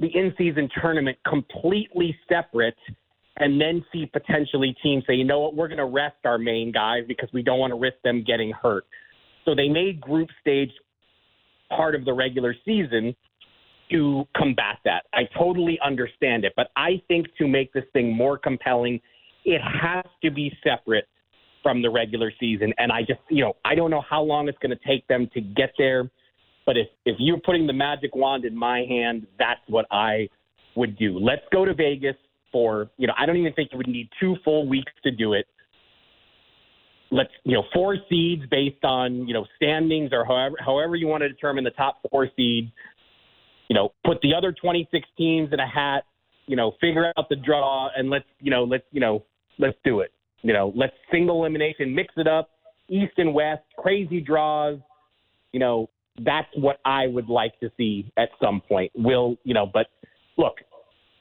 the 0.00 0.08
in 0.14 0.34
season 0.36 0.68
tournament 0.80 1.16
completely 1.26 2.16
separate 2.28 2.76
and 3.36 3.60
then 3.60 3.84
see 3.92 4.06
potentially 4.06 4.74
teams 4.82 5.04
say, 5.06 5.14
you 5.14 5.24
know 5.24 5.40
what, 5.40 5.56
we're 5.56 5.68
going 5.68 5.78
to 5.78 5.84
rest 5.84 6.16
our 6.24 6.38
main 6.38 6.70
guys 6.70 7.02
because 7.08 7.28
we 7.32 7.42
don't 7.42 7.58
want 7.58 7.72
to 7.72 7.78
risk 7.78 7.96
them 8.04 8.22
getting 8.24 8.52
hurt. 8.52 8.84
So 9.44 9.54
they 9.54 9.68
made 9.68 10.00
group 10.00 10.28
stage 10.40 10.70
part 11.68 11.94
of 11.94 12.04
the 12.04 12.12
regular 12.12 12.54
season 12.64 13.14
to 13.90 14.24
combat 14.36 14.78
that. 14.84 15.04
I 15.12 15.22
totally 15.36 15.78
understand 15.84 16.44
it, 16.44 16.52
but 16.56 16.68
I 16.76 17.02
think 17.08 17.26
to 17.38 17.46
make 17.46 17.72
this 17.72 17.84
thing 17.92 18.14
more 18.14 18.38
compelling, 18.38 19.00
it 19.44 19.60
has 19.60 20.04
to 20.22 20.30
be 20.30 20.52
separate 20.62 21.06
from 21.62 21.82
the 21.82 21.90
regular 21.90 22.32
season. 22.38 22.72
And 22.78 22.92
I 22.92 23.00
just, 23.00 23.20
you 23.30 23.42
know, 23.42 23.54
I 23.64 23.74
don't 23.74 23.90
know 23.90 24.02
how 24.08 24.22
long 24.22 24.48
it's 24.48 24.58
going 24.58 24.76
to 24.76 24.86
take 24.86 25.06
them 25.08 25.28
to 25.34 25.40
get 25.40 25.72
there. 25.76 26.10
But 26.66 26.76
if, 26.76 26.88
if 27.04 27.16
you're 27.18 27.40
putting 27.40 27.66
the 27.66 27.72
magic 27.72 28.14
wand 28.14 28.44
in 28.44 28.56
my 28.56 28.84
hand, 28.88 29.26
that's 29.38 29.60
what 29.68 29.86
I 29.90 30.28
would 30.76 30.96
do. 30.96 31.18
Let's 31.18 31.42
go 31.52 31.64
to 31.64 31.74
Vegas 31.74 32.16
for, 32.50 32.90
you 32.96 33.06
know, 33.06 33.14
I 33.18 33.26
don't 33.26 33.36
even 33.36 33.52
think 33.52 33.70
you 33.72 33.78
would 33.78 33.88
need 33.88 34.08
two 34.20 34.36
full 34.44 34.68
weeks 34.68 34.92
to 35.02 35.10
do 35.10 35.34
it. 35.34 35.46
Let's, 37.10 37.30
you 37.44 37.54
know, 37.54 37.64
four 37.72 37.96
seeds 38.08 38.42
based 38.50 38.84
on, 38.84 39.28
you 39.28 39.34
know, 39.34 39.44
standings 39.56 40.10
or 40.12 40.24
however, 40.24 40.56
however 40.64 40.96
you 40.96 41.06
want 41.06 41.22
to 41.22 41.28
determine 41.28 41.64
the 41.64 41.70
top 41.70 42.00
four 42.10 42.28
seeds. 42.36 42.68
You 43.68 43.74
know, 43.74 43.92
put 44.04 44.20
the 44.22 44.34
other 44.34 44.52
26 44.52 45.06
teams 45.16 45.52
in 45.52 45.60
a 45.60 45.68
hat, 45.68 46.04
you 46.46 46.56
know, 46.56 46.72
figure 46.80 47.12
out 47.16 47.28
the 47.28 47.36
draw 47.36 47.88
and 47.96 48.10
let's, 48.10 48.26
you 48.40 48.50
know, 48.50 48.64
let's, 48.64 48.84
you 48.90 49.00
know, 49.00 49.24
let's 49.58 49.76
do 49.84 50.00
it. 50.00 50.12
You 50.42 50.52
know, 50.52 50.72
let's 50.76 50.92
single 51.10 51.40
elimination, 51.40 51.94
mix 51.94 52.12
it 52.16 52.26
up, 52.26 52.50
East 52.88 53.14
and 53.16 53.32
West, 53.32 53.62
crazy 53.78 54.20
draws. 54.20 54.78
You 55.52 55.60
know, 55.60 55.88
that's 56.20 56.48
what 56.56 56.78
I 56.84 57.06
would 57.06 57.28
like 57.28 57.58
to 57.60 57.70
see 57.76 58.10
at 58.16 58.28
some 58.42 58.60
point. 58.60 58.92
Will 58.94 59.36
you 59.44 59.54
know? 59.54 59.66
But 59.66 59.86
look, 60.36 60.54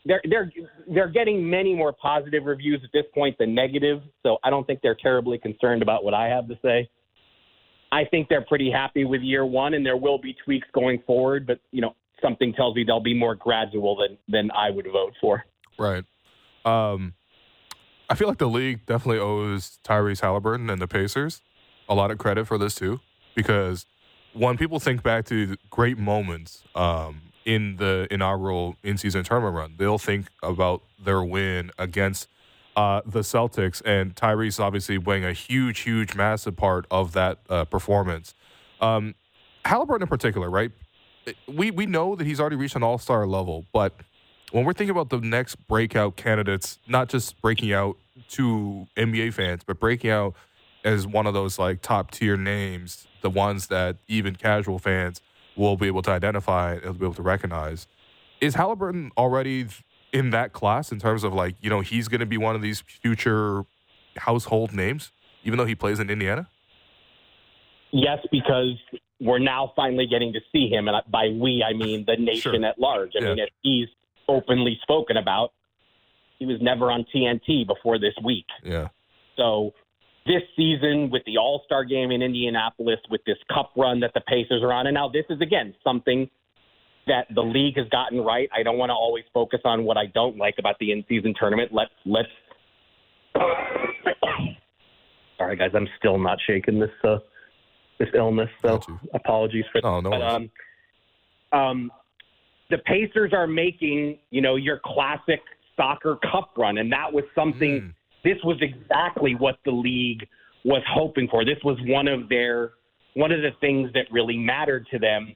they're 0.05 0.21
they're 0.29 0.51
they're 0.87 1.09
getting 1.09 1.49
many 1.49 1.73
more 1.73 1.93
positive 1.93 2.45
reviews 2.45 2.81
at 2.83 2.89
this 2.93 3.05
point 3.13 3.37
than 3.37 3.55
negative. 3.55 4.01
So 4.23 4.37
I 4.43 4.49
don't 4.49 4.65
think 4.65 4.79
they're 4.81 4.97
terribly 5.01 5.37
concerned 5.37 5.81
about 5.81 6.03
what 6.03 6.13
I 6.13 6.27
have 6.27 6.47
to 6.47 6.57
say. 6.61 6.89
I 7.91 8.05
think 8.05 8.27
they're 8.27 8.45
pretty 8.45 8.71
happy 8.71 9.05
with 9.05 9.21
year 9.21 9.45
one, 9.45 9.75
and 9.75 9.85
there 9.85 9.97
will 9.97 10.17
be 10.17 10.35
tweaks 10.45 10.67
going 10.73 11.01
forward. 11.05 11.47
But 11.47 11.59
you 11.71 11.81
know, 11.81 11.95
something 12.21 12.53
tells 12.53 12.75
me 12.75 12.83
they'll 12.83 12.99
be 12.99 13.17
more 13.17 13.35
gradual 13.35 13.95
than 13.95 14.17
than 14.27 14.51
I 14.51 14.69
would 14.69 14.85
vote 14.91 15.13
for. 15.19 15.43
Right. 15.77 16.03
Um, 16.65 17.13
I 18.09 18.15
feel 18.15 18.27
like 18.27 18.37
the 18.37 18.47
league 18.47 18.85
definitely 18.85 19.19
owes 19.19 19.79
Tyrese 19.83 20.21
Halliburton 20.21 20.69
and 20.69 20.81
the 20.81 20.87
Pacers 20.87 21.41
a 21.89 21.95
lot 21.95 22.11
of 22.11 22.17
credit 22.17 22.47
for 22.47 22.57
this 22.57 22.75
too, 22.75 22.99
because 23.35 23.85
when 24.33 24.57
people 24.57 24.79
think 24.79 25.03
back 25.03 25.25
to 25.25 25.55
great 25.69 25.97
moments 25.97 26.63
um, 26.75 27.21
in 27.45 27.77
the 27.77 28.07
inaugural 28.09 28.75
in-season 28.83 29.23
tournament 29.23 29.55
run, 29.55 29.75
they'll 29.77 29.97
think 29.97 30.27
about 30.41 30.83
their 31.03 31.23
win 31.23 31.71
against 31.77 32.27
uh, 32.75 33.01
the 33.05 33.19
Celtics, 33.19 33.81
and 33.85 34.15
Tyrese 34.15 34.59
obviously 34.59 34.97
playing 34.97 35.25
a 35.25 35.33
huge, 35.33 35.81
huge, 35.81 36.15
massive 36.15 36.55
part 36.55 36.85
of 36.89 37.13
that 37.13 37.39
uh, 37.49 37.65
performance. 37.65 38.33
Um, 38.81 39.15
Halliburton 39.65 40.03
in 40.03 40.07
particular, 40.07 40.49
right? 40.49 40.71
We 41.47 41.71
we 41.71 41.85
know 41.85 42.15
that 42.15 42.25
he's 42.25 42.39
already 42.39 42.55
reached 42.57 42.75
an 42.75 42.83
All-Star 42.83 43.25
level, 43.27 43.65
but 43.71 43.93
when 44.51 44.65
we're 44.65 44.73
thinking 44.73 44.91
about 44.91 45.09
the 45.09 45.19
next 45.19 45.55
breakout 45.67 46.15
candidates, 46.15 46.79
not 46.87 47.09
just 47.09 47.41
breaking 47.41 47.71
out 47.71 47.97
to 48.29 48.87
NBA 48.97 49.33
fans, 49.33 49.63
but 49.65 49.79
breaking 49.79 50.09
out 50.11 50.35
as 50.83 51.07
one 51.07 51.27
of 51.27 51.33
those 51.33 51.57
like 51.59 51.81
top 51.81 52.11
tier 52.11 52.37
names, 52.37 53.07
the 53.21 53.29
ones 53.29 53.67
that 53.67 53.97
even 54.07 54.35
casual 54.35 54.79
fans 54.79 55.21
will 55.55 55.77
be 55.77 55.87
able 55.87 56.01
to 56.01 56.11
identify 56.11 56.73
and 56.83 56.97
be 56.99 57.05
able 57.05 57.13
to 57.15 57.21
recognize. 57.21 57.87
Is 58.41 58.55
Halliburton 58.55 59.11
already 59.17 59.67
in 60.11 60.31
that 60.31 60.51
class 60.53 60.91
in 60.91 60.99
terms 60.99 61.23
of 61.23 61.33
like, 61.33 61.55
you 61.61 61.69
know, 61.69 61.81
he's 61.81 62.07
going 62.07 62.19
to 62.19 62.25
be 62.25 62.37
one 62.37 62.55
of 62.55 62.61
these 62.61 62.81
future 62.81 63.63
household 64.17 64.73
names, 64.73 65.11
even 65.43 65.57
though 65.57 65.65
he 65.65 65.75
plays 65.75 65.99
in 65.99 66.09
Indiana? 66.09 66.47
Yes, 67.91 68.19
because 68.31 68.73
we're 69.21 69.39
now 69.39 69.71
finally 69.75 70.07
getting 70.07 70.33
to 70.33 70.39
see 70.51 70.67
him. 70.69 70.87
And 70.87 70.97
by 71.09 71.29
we, 71.29 71.63
I 71.63 71.73
mean 71.73 72.03
the 72.05 72.15
nation 72.19 72.53
Sure. 72.61 72.65
at 72.65 72.79
large. 72.79 73.11
I 73.15 73.23
Yeah. 73.23 73.29
mean, 73.29 73.39
if 73.39 73.49
he's 73.61 73.87
openly 74.27 74.77
spoken 74.81 75.17
about, 75.17 75.53
he 76.39 76.45
was 76.45 76.57
never 76.61 76.91
on 76.91 77.05
TNT 77.13 77.65
before 77.65 77.97
this 77.99 78.15
week. 78.23 78.47
Yeah. 78.63 78.89
So 79.37 79.73
this 80.25 80.41
season 80.55 81.09
with 81.11 81.23
the 81.25 81.37
All 81.37 81.61
Star 81.65 81.83
game 81.83 82.11
in 82.11 82.21
Indianapolis, 82.21 82.99
with 83.09 83.21
this 83.25 83.37
cup 83.53 83.71
run 83.75 83.99
that 84.01 84.11
the 84.13 84.21
Pacers 84.21 84.61
are 84.63 84.71
on, 84.71 84.87
and 84.87 84.93
now 84.93 85.09
this 85.09 85.25
is 85.29 85.41
again 85.41 85.73
something 85.83 86.29
that 87.07 87.27
the 87.33 87.41
league 87.41 87.77
has 87.77 87.87
gotten 87.89 88.21
right. 88.21 88.49
I 88.55 88.63
don't 88.63 88.77
want 88.77 88.89
to 88.89 88.93
always 88.93 89.25
focus 89.33 89.59
on 89.65 89.83
what 89.83 89.97
I 89.97 90.05
don't 90.07 90.37
like 90.37 90.55
about 90.57 90.79
the 90.79 90.91
in 90.91 91.03
season 91.09 91.33
tournament. 91.37 91.71
Let's 91.73 91.91
let's 92.05 92.29
Sorry 95.37 95.57
guys, 95.57 95.71
I'm 95.73 95.87
still 95.97 96.17
not 96.17 96.37
shaking 96.45 96.79
this 96.79 96.91
uh 97.03 97.17
this 97.99 98.09
illness, 98.15 98.49
so 98.61 98.79
apologies 99.13 99.65
for 99.71 99.81
No, 99.83 99.99
no 99.99 100.09
but, 100.09 100.21
um, 100.21 100.51
um, 101.51 101.91
the 102.69 102.79
Pacers 102.79 103.33
are 103.33 103.45
making, 103.45 104.17
you 104.31 104.41
know, 104.41 104.55
your 104.55 104.79
classic 104.83 105.41
soccer 105.75 106.17
cup 106.31 106.53
run, 106.57 106.77
and 106.77 106.91
that 106.91 107.11
was 107.11 107.23
something. 107.35 107.81
Mm. 107.81 107.93
This 108.23 108.37
was 108.43 108.57
exactly 108.61 109.35
what 109.35 109.57
the 109.65 109.71
league 109.71 110.27
was 110.65 110.81
hoping 110.89 111.27
for. 111.29 111.43
This 111.43 111.57
was 111.63 111.77
one 111.85 112.07
of 112.07 112.29
their 112.29 112.71
one 113.15 113.31
of 113.31 113.41
the 113.41 113.51
things 113.61 113.91
that 113.93 114.05
really 114.11 114.37
mattered 114.37 114.87
to 114.91 114.97
them. 114.97 115.35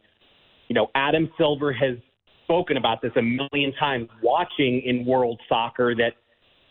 You 0.68 0.76
know, 0.76 0.88
Adam 0.96 1.30
Silver 1.38 1.72
has 1.74 1.98
spoken 2.46 2.78
about 2.78 3.02
this 3.02 3.12
a 3.18 3.22
million 3.22 3.74
times. 3.80 4.08
Watching 4.24 4.82
in 4.86 5.06
world 5.06 5.40
soccer, 5.50 5.94
that 5.96 6.14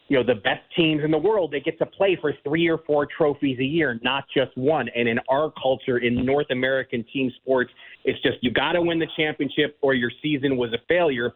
you 0.08 0.16
know 0.16 0.24
the 0.24 0.40
best 0.40 0.62
teams 0.74 1.04
in 1.04 1.10
the 1.10 1.18
world 1.18 1.52
they 1.52 1.60
get 1.60 1.78
to 1.78 1.86
play 1.86 2.16
for 2.20 2.32
three 2.44 2.68
or 2.68 2.78
four 2.86 3.06
trophies 3.06 3.58
a 3.58 3.64
year, 3.64 3.98
not 4.02 4.24
just 4.34 4.56
one. 4.56 4.88
And 4.96 5.08
in 5.08 5.18
our 5.28 5.52
culture, 5.60 5.98
in 5.98 6.24
North 6.24 6.46
American 6.50 7.04
team 7.12 7.30
sports, 7.42 7.70
it's 8.04 8.20
just 8.22 8.38
you 8.40 8.50
got 8.50 8.72
to 8.72 8.82
win 8.82 8.98
the 8.98 9.08
championship 9.16 9.76
or 9.82 9.94
your 9.94 10.10
season 10.22 10.56
was 10.56 10.72
a 10.72 10.78
failure. 10.88 11.32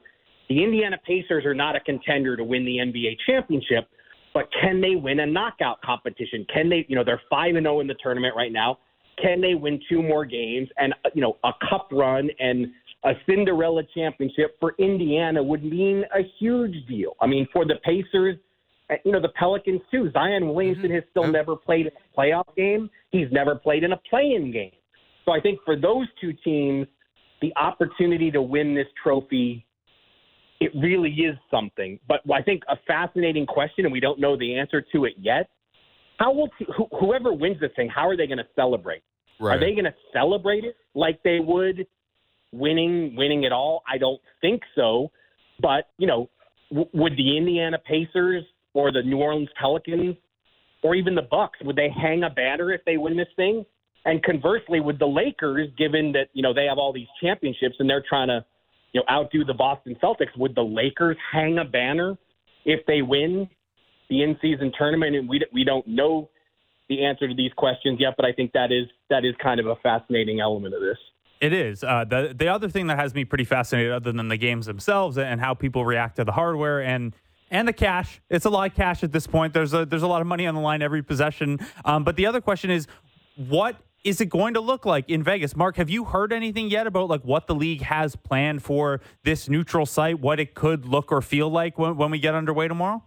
The 0.48 0.64
Indiana 0.64 0.98
Pacers 1.06 1.44
are 1.44 1.54
not 1.54 1.76
a 1.76 1.80
contender 1.80 2.36
to 2.36 2.42
win 2.42 2.64
the 2.64 2.78
NBA 2.78 3.18
championship, 3.26 3.88
but 4.32 4.48
can 4.60 4.80
they 4.80 4.94
win 4.94 5.20
a 5.20 5.26
knockout 5.26 5.80
competition? 5.82 6.46
Can 6.52 6.68
they, 6.68 6.86
you 6.88 6.96
know, 6.96 7.04
they're 7.04 7.20
5 7.28 7.56
and 7.56 7.64
0 7.64 7.80
in 7.80 7.86
the 7.86 7.96
tournament 8.02 8.34
right 8.36 8.52
now. 8.52 8.78
Can 9.20 9.40
they 9.40 9.54
win 9.54 9.80
two 9.88 10.02
more 10.02 10.24
games 10.24 10.68
and 10.78 10.94
you 11.14 11.20
know, 11.20 11.36
a 11.44 11.50
cup 11.68 11.88
run 11.92 12.30
and 12.38 12.68
a 13.04 13.12
Cinderella 13.26 13.82
championship 13.94 14.56
for 14.60 14.74
Indiana 14.78 15.42
would 15.42 15.64
mean 15.64 16.04
a 16.14 16.20
huge 16.38 16.74
deal. 16.86 17.16
I 17.20 17.26
mean, 17.26 17.46
for 17.52 17.64
the 17.64 17.76
Pacers, 17.82 18.36
uh, 18.90 18.94
you 19.04 19.12
know, 19.12 19.20
the 19.20 19.30
Pelicans 19.30 19.80
too. 19.90 20.10
Zion 20.12 20.52
Williamson 20.52 20.90
has 20.90 21.02
still 21.10 21.24
Yeah. 21.24 21.30
never 21.30 21.56
played 21.56 21.86
in 21.86 21.92
a 21.92 22.18
playoff 22.18 22.54
game. 22.56 22.90
He's 23.10 23.30
never 23.32 23.54
played 23.54 23.84
in 23.84 23.92
a 23.92 23.96
play-in 23.96 24.50
game. 24.50 24.72
So 25.24 25.32
I 25.32 25.40
think 25.40 25.60
for 25.64 25.76
those 25.76 26.06
two 26.20 26.32
teams, 26.32 26.86
the 27.40 27.52
opportunity 27.56 28.30
to 28.30 28.42
win 28.42 28.74
this 28.74 28.88
trophy, 29.02 29.64
it 30.60 30.72
really 30.74 31.10
is 31.10 31.36
something. 31.50 31.98
But 32.06 32.20
I 32.32 32.42
think 32.42 32.62
a 32.68 32.76
fascinating 32.86 33.46
question, 33.46 33.86
and 33.86 33.92
we 33.92 34.00
don't 34.00 34.20
know 34.20 34.36
the 34.36 34.56
answer 34.56 34.84
to 34.92 35.06
it 35.06 35.14
yet. 35.18 35.48
How 36.18 36.32
will 36.32 36.48
t- 36.58 36.66
wh- 36.68 37.00
whoever 37.00 37.32
wins 37.32 37.58
this 37.60 37.70
thing? 37.74 37.88
How 37.88 38.06
are 38.06 38.16
they 38.16 38.26
going 38.26 38.38
to 38.38 38.48
celebrate? 38.54 39.02
Right. 39.40 39.56
Are 39.56 39.60
they 39.60 39.72
going 39.72 39.86
to 39.86 39.94
celebrate 40.12 40.64
it 40.64 40.76
like 40.94 41.22
they 41.22 41.40
would 41.40 41.86
winning 42.52 43.16
winning 43.16 43.44
it 43.44 43.52
all? 43.52 43.82
I 43.90 43.96
don't 43.96 44.20
think 44.42 44.62
so. 44.74 45.10
But 45.60 45.88
you 45.96 46.06
know, 46.06 46.28
w- 46.70 46.88
would 46.92 47.16
the 47.16 47.38
Indiana 47.38 47.78
Pacers 47.78 48.44
or 48.74 48.92
the 48.92 49.02
New 49.02 49.16
Orleans 49.16 49.48
Pelicans 49.58 50.16
or 50.82 50.94
even 50.94 51.14
the 51.14 51.22
Bucks 51.22 51.58
would 51.64 51.76
they 51.76 51.88
hang 51.88 52.22
a 52.24 52.30
banner 52.30 52.70
if 52.70 52.82
they 52.84 52.98
win 52.98 53.16
this 53.16 53.28
thing? 53.34 53.64
And 54.04 54.22
conversely, 54.22 54.80
would 54.80 54.98
the 54.98 55.06
Lakers, 55.06 55.68
given 55.78 56.12
that 56.12 56.28
you 56.34 56.42
know 56.42 56.52
they 56.52 56.66
have 56.66 56.76
all 56.76 56.92
these 56.92 57.08
championships 57.22 57.76
and 57.78 57.88
they're 57.88 58.04
trying 58.06 58.28
to 58.28 58.44
you 58.92 59.00
know 59.00 59.04
outdo 59.14 59.44
the 59.44 59.54
Boston 59.54 59.96
Celtics, 60.02 60.36
would 60.36 60.54
the 60.54 60.62
Lakers 60.62 61.16
hang 61.32 61.58
a 61.58 61.64
banner 61.64 62.16
if 62.64 62.84
they 62.86 63.02
win 63.02 63.48
the 64.08 64.22
in-season 64.22 64.72
tournament? 64.76 65.16
And 65.16 65.28
we 65.28 65.44
we 65.52 65.64
don't 65.64 65.86
know 65.86 66.30
the 66.88 67.04
answer 67.04 67.28
to 67.28 67.34
these 67.34 67.52
questions 67.56 67.98
yet, 68.00 68.14
but 68.16 68.26
I 68.26 68.32
think 68.32 68.52
that 68.52 68.72
is 68.72 68.86
that 69.08 69.24
is 69.24 69.34
kind 69.42 69.60
of 69.60 69.66
a 69.66 69.76
fascinating 69.76 70.40
element 70.40 70.74
of 70.74 70.80
this. 70.80 70.98
It 71.40 71.52
is. 71.52 71.82
Uh, 71.82 72.04
the 72.04 72.34
the 72.36 72.48
other 72.48 72.68
thing 72.68 72.88
that 72.88 72.98
has 72.98 73.14
me 73.14 73.24
pretty 73.24 73.44
fascinated, 73.44 73.92
other 73.92 74.12
than 74.12 74.28
the 74.28 74.36
games 74.36 74.66
themselves 74.66 75.16
and 75.16 75.40
how 75.40 75.54
people 75.54 75.84
react 75.84 76.16
to 76.16 76.24
the 76.24 76.32
hardware 76.32 76.82
and 76.82 77.14
and 77.50 77.66
the 77.66 77.72
cash. 77.72 78.20
It's 78.28 78.44
a 78.44 78.50
lot 78.50 78.70
of 78.70 78.76
cash 78.76 79.02
at 79.02 79.12
this 79.12 79.26
point. 79.26 79.54
There's 79.54 79.72
a 79.72 79.86
there's 79.86 80.02
a 80.02 80.08
lot 80.08 80.20
of 80.20 80.26
money 80.26 80.46
on 80.46 80.54
the 80.54 80.60
line 80.60 80.82
every 80.82 81.02
possession. 81.02 81.58
Um, 81.84 82.04
but 82.04 82.16
the 82.16 82.26
other 82.26 82.40
question 82.40 82.70
is, 82.70 82.86
what 83.36 83.76
is 84.04 84.20
it 84.20 84.26
going 84.26 84.54
to 84.54 84.60
look 84.60 84.86
like 84.86 85.08
in 85.08 85.22
Vegas? 85.22 85.54
Marc, 85.54 85.76
have 85.76 85.90
you 85.90 86.04
heard 86.04 86.32
anything 86.32 86.70
yet 86.70 86.86
about 86.86 87.08
like 87.08 87.22
what 87.22 87.46
the 87.46 87.54
league 87.54 87.82
has 87.82 88.16
planned 88.16 88.62
for 88.62 89.00
this 89.24 89.48
neutral 89.48 89.86
site, 89.86 90.20
what 90.20 90.40
it 90.40 90.54
could 90.54 90.86
look 90.86 91.12
or 91.12 91.20
feel 91.20 91.50
like 91.50 91.78
when, 91.78 91.96
when 91.96 92.10
we 92.10 92.18
get 92.18 92.34
underway 92.34 92.68
tomorrow? 92.68 93.02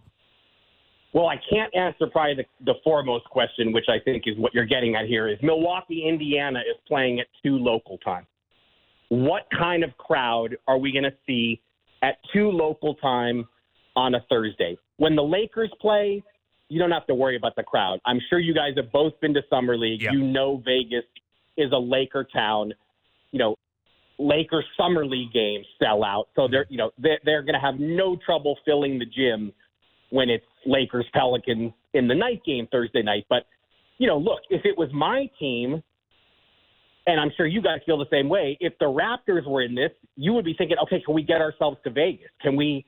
Well, 1.12 1.26
I 1.26 1.36
can't 1.48 1.74
answer 1.76 2.06
probably 2.10 2.34
the, 2.34 2.44
the 2.64 2.74
foremost 2.82 3.24
question, 3.26 3.72
which 3.72 3.86
I 3.88 3.98
think 4.04 4.24
is 4.26 4.36
what 4.36 4.52
you're 4.52 4.64
getting 4.64 4.96
at 4.96 5.06
here, 5.06 5.28
is 5.28 5.38
Milwaukee, 5.42 6.06
Indiana 6.08 6.60
is 6.60 6.76
playing 6.88 7.20
at 7.20 7.26
two 7.42 7.56
local 7.56 7.98
time. 7.98 8.26
What 9.10 9.42
kind 9.56 9.84
of 9.84 9.96
crowd 9.96 10.56
are 10.66 10.78
we 10.78 10.92
going 10.92 11.04
to 11.04 11.14
see 11.26 11.60
at 12.02 12.16
two 12.32 12.50
local 12.50 12.94
time 12.96 13.46
on 13.94 14.16
a 14.16 14.24
Thursday? 14.28 14.76
When 14.96 15.14
the 15.14 15.22
Lakers 15.22 15.70
play, 15.80 16.22
you 16.68 16.78
don't 16.78 16.90
have 16.90 17.06
to 17.06 17.14
worry 17.14 17.36
about 17.36 17.56
the 17.56 17.62
crowd. 17.62 18.00
I'm 18.06 18.20
sure 18.30 18.38
you 18.38 18.54
guys 18.54 18.72
have 18.76 18.90
both 18.92 19.18
been 19.20 19.34
to 19.34 19.42
Summer 19.50 19.76
League. 19.76 20.02
Yeah. 20.02 20.12
You 20.12 20.22
know 20.22 20.62
Vegas 20.64 21.04
is 21.56 21.72
a 21.72 21.78
Laker 21.78 22.26
town. 22.32 22.72
You 23.30 23.38
know, 23.38 23.56
Lakers 24.18 24.64
Summer 24.76 25.04
League 25.04 25.32
games 25.32 25.66
sell 25.82 26.04
out, 26.04 26.28
so 26.36 26.48
they're 26.48 26.66
you 26.68 26.78
know 26.78 26.90
they're, 26.98 27.18
they're 27.24 27.42
going 27.42 27.54
to 27.54 27.60
have 27.60 27.78
no 27.78 28.16
trouble 28.24 28.56
filling 28.64 28.98
the 28.98 29.06
gym 29.06 29.52
when 30.10 30.30
it's 30.30 30.44
Lakers 30.66 31.06
Pelicans 31.12 31.72
in 31.92 32.08
the 32.08 32.14
night 32.14 32.42
game 32.44 32.68
Thursday 32.70 33.02
night. 33.02 33.26
But 33.28 33.46
you 33.98 34.06
know, 34.06 34.18
look, 34.18 34.40
if 34.50 34.64
it 34.64 34.76
was 34.76 34.88
my 34.92 35.28
team, 35.38 35.82
and 37.06 37.20
I'm 37.20 37.30
sure 37.36 37.46
you 37.46 37.60
guys 37.60 37.80
feel 37.84 37.98
the 37.98 38.06
same 38.10 38.28
way, 38.28 38.56
if 38.60 38.72
the 38.78 38.86
Raptors 38.86 39.46
were 39.48 39.62
in 39.62 39.74
this, 39.74 39.90
you 40.16 40.32
would 40.32 40.44
be 40.44 40.54
thinking, 40.56 40.76
okay, 40.84 41.02
can 41.04 41.14
we 41.14 41.22
get 41.22 41.40
ourselves 41.40 41.78
to 41.84 41.90
Vegas? 41.90 42.30
Can 42.40 42.56
we? 42.56 42.86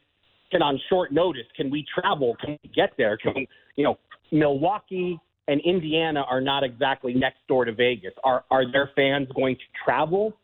Can 0.51 0.63
on 0.63 0.81
short 0.89 1.13
notice? 1.13 1.47
Can 1.57 1.71
we 1.71 1.85
travel? 1.93 2.37
Can 2.41 2.59
we 2.63 2.71
get 2.75 2.91
there? 2.97 3.17
Can 3.17 3.33
we, 3.35 3.49
you 3.75 3.85
know, 3.85 3.99
Milwaukee 4.31 5.19
and 5.49 5.61
Indiana 5.63 6.23
are 6.29 6.41
not 6.41 6.65
exactly 6.65 7.15
next 7.15 7.39
door 7.49 7.65
to 7.65 7.73
Vegas. 7.73 8.13
Are 8.25 8.45
are 8.51 8.71
their 8.71 8.91
fans 8.97 9.29
going 9.35 9.57
to 9.57 9.63
travel? 9.85 10.35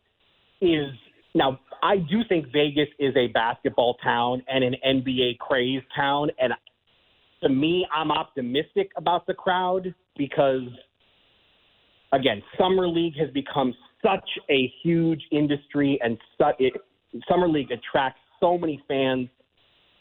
Is 0.61 0.89
now 1.35 1.59
I 1.81 1.97
do 1.97 2.21
think 2.27 2.47
Vegas 2.53 2.87
is 2.99 3.13
a 3.15 3.27
basketball 3.27 3.95
town 4.03 4.43
and 4.47 4.63
an 4.63 4.75
NBA 4.85 5.39
crazed 5.39 5.85
town, 5.95 6.29
and 6.39 6.53
to 7.41 7.49
me, 7.49 7.85
I'm 7.93 8.11
optimistic 8.11 8.91
about 8.95 9.27
the 9.27 9.33
crowd 9.33 9.93
because, 10.17 10.61
again, 12.13 12.41
summer 12.57 12.87
league 12.87 13.17
has 13.17 13.29
become 13.31 13.73
such 14.01 14.29
a 14.49 14.71
huge 14.81 15.21
industry, 15.31 15.99
and 16.01 16.17
su- 16.37 16.53
it, 16.57 16.73
summer 17.27 17.49
league 17.49 17.71
attracts 17.71 18.21
so 18.39 18.57
many 18.57 18.81
fans. 18.87 19.27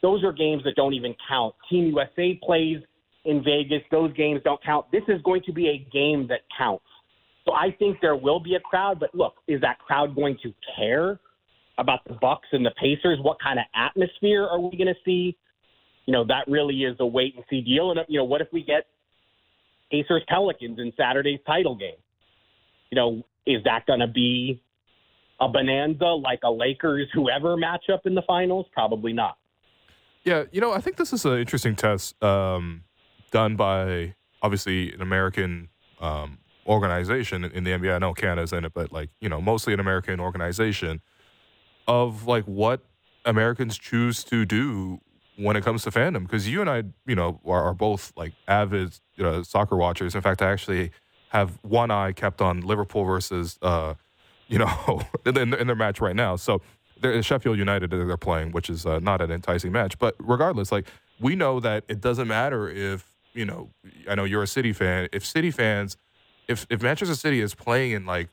Those 0.03 0.25
are 0.25 0.33
games 0.33 0.63
that 0.65 0.75
don't 0.75 0.95
even 0.95 1.15
count. 1.29 1.55
Team 1.71 1.87
USA 1.87 2.39
plays 2.43 2.79
in 3.25 3.43
Vegas; 3.45 3.83
those 3.91 4.13
games 4.15 4.41
don't 4.45 4.63
count. 4.65 4.87
This 4.93 5.05
is 5.09 5.23
going 5.23 5.43
to 5.47 5.53
be 5.53 5.69
a 5.69 5.87
game 5.93 6.27
that 6.29 6.41
counts. 6.57 6.85
So 7.45 7.53
I 7.53 7.75
think 7.79 7.99
there 8.01 8.17
will 8.17 8.41
be 8.41 8.55
a 8.55 8.61
crowd, 8.61 9.01
but 9.01 9.15
look, 9.15 9.35
is 9.49 9.61
that 9.63 9.79
crowd 9.79 10.15
going 10.15 10.39
to 10.43 10.53
care 10.77 11.19
about 11.79 12.01
the 12.07 12.15
Bucks 12.15 12.49
and 12.53 12.65
the 12.65 12.73
Pacers? 12.81 13.19
What 13.23 13.39
kind 13.43 13.59
of 13.59 13.65
atmosphere 13.75 14.47
are 14.47 14.61
we 14.61 14.77
going 14.77 14.89
to 14.89 15.01
see? 15.05 15.37
You 16.07 16.13
know, 16.13 16.25
that 16.27 16.45
really 16.49 16.83
is 16.83 16.97
a 17.01 17.07
wait 17.07 17.35
and 17.37 17.45
see 17.49 17.61
deal. 17.61 17.91
And 17.91 18.01
you 18.09 18.19
know, 18.19 18.25
what 18.25 18.41
if 18.41 18.49
we 18.53 18.65
get 18.65 18.87
Pacers 19.91 20.23
Pelicans 20.29 20.79
in 20.79 20.93
Saturday's 20.97 21.41
title 21.47 21.77
game? 21.77 21.97
You 22.91 22.97
know, 22.97 23.23
is 23.47 23.63
that 23.65 23.87
going 23.87 24.01
to 24.01 24.07
be 24.07 24.63
a 25.41 25.49
bonanza 25.49 26.07
like 26.07 26.41
a 26.45 26.51
Lakers 26.51 27.09
whoever 27.13 27.57
matchup 27.57 28.01
in 28.05 28.15
the 28.15 28.23
finals? 28.27 28.67
Probably 28.73 29.13
not. 29.13 29.37
Yeah, 30.25 30.45
you 30.53 30.61
know, 30.61 30.73
I 30.73 30.81
think 30.81 30.97
this 30.97 31.13
is 31.13 31.25
an 31.25 31.39
interesting 31.39 31.75
test 31.75 32.23
um, 32.23 32.85
done 33.31 33.57
by 33.57 34.15
obviously 34.41 34.93
an 34.93 35.03
American 35.03 35.69
um, 36.01 36.39
organization 36.67 37.45
in 37.45 37.65
the 37.65 37.71
NBA. 37.71 37.95
I 37.95 37.99
know 37.99 38.15
Canada's 38.15 38.53
in 38.53 38.65
it, 38.65 38.73
but 38.73 38.93
like 38.93 39.11
you 39.21 39.29
know, 39.29 39.41
mostly 39.41 39.73
an 39.73 39.81
American 39.81 40.21
organization 40.21 41.01
of 41.89 42.27
like 42.27 42.45
what 42.45 42.81
Americans 43.25 43.79
choose 43.79 44.23
to 44.25 44.45
do 44.45 45.01
when 45.37 45.57
it 45.57 45.65
comes 45.65 45.83
to 45.85 45.91
fandom. 45.91 46.23
Because 46.23 46.49
you 46.49 46.61
and 46.61 46.71
I, 46.71 46.85
you 47.07 47.15
know, 47.17 47.41
are, 47.45 47.65
are 47.65 47.75
both 47.75 48.13
like 48.17 48.33
avid 48.47 48.99
you 49.17 49.25
know, 49.25 49.43
soccer 49.43 49.77
watchers. 49.77 50.15
In 50.15 50.21
fact, 50.21 50.43
I 50.43 50.51
actually 50.51 50.91
have 51.29 51.59
one 51.63 51.91
eye 51.91 52.13
kept 52.13 52.41
on 52.41 52.61
Liverpool 52.61 53.05
versus, 53.05 53.59
uh, 53.63 53.95
you 54.49 54.59
know, 54.59 55.03
in, 55.27 55.55
in 55.55 55.67
their 55.67 55.77
match 55.77 56.01
right 56.01 56.17
now. 56.17 56.37
So 56.37 56.61
they're 57.03 57.23
Sheffield 57.23 57.59
United 57.59 57.91
that 57.91 57.97
they're 57.97 58.17
playing, 58.17 58.53
which 58.53 58.71
is 58.71 58.87
uh, 58.87 58.99
not 59.01 59.21
an 59.21 59.31
enticing 59.31 59.73
match. 59.73 59.99
But 59.99 60.15
regardless, 60.19 60.73
like 60.73 60.87
we 61.21 61.37
know 61.37 61.61
that 61.61 61.85
it 61.89 62.01
doesn't 62.01 62.29
matter 62.29 62.69
if 62.69 63.13
you 63.35 63.45
know. 63.45 63.71
I 64.09 64.15
know 64.15 64.25
you're 64.25 64.43
a 64.43 64.47
City 64.47 64.73
fan. 64.73 65.09
If 65.13 65.25
City 65.27 65.51
fans, 65.51 65.97
if 66.49 66.67
if 66.71 66.83
Manchester 66.83 67.15
City 67.15 67.41
is 67.41 67.55
playing 67.55 67.93
in 67.93 68.07
like 68.07 68.29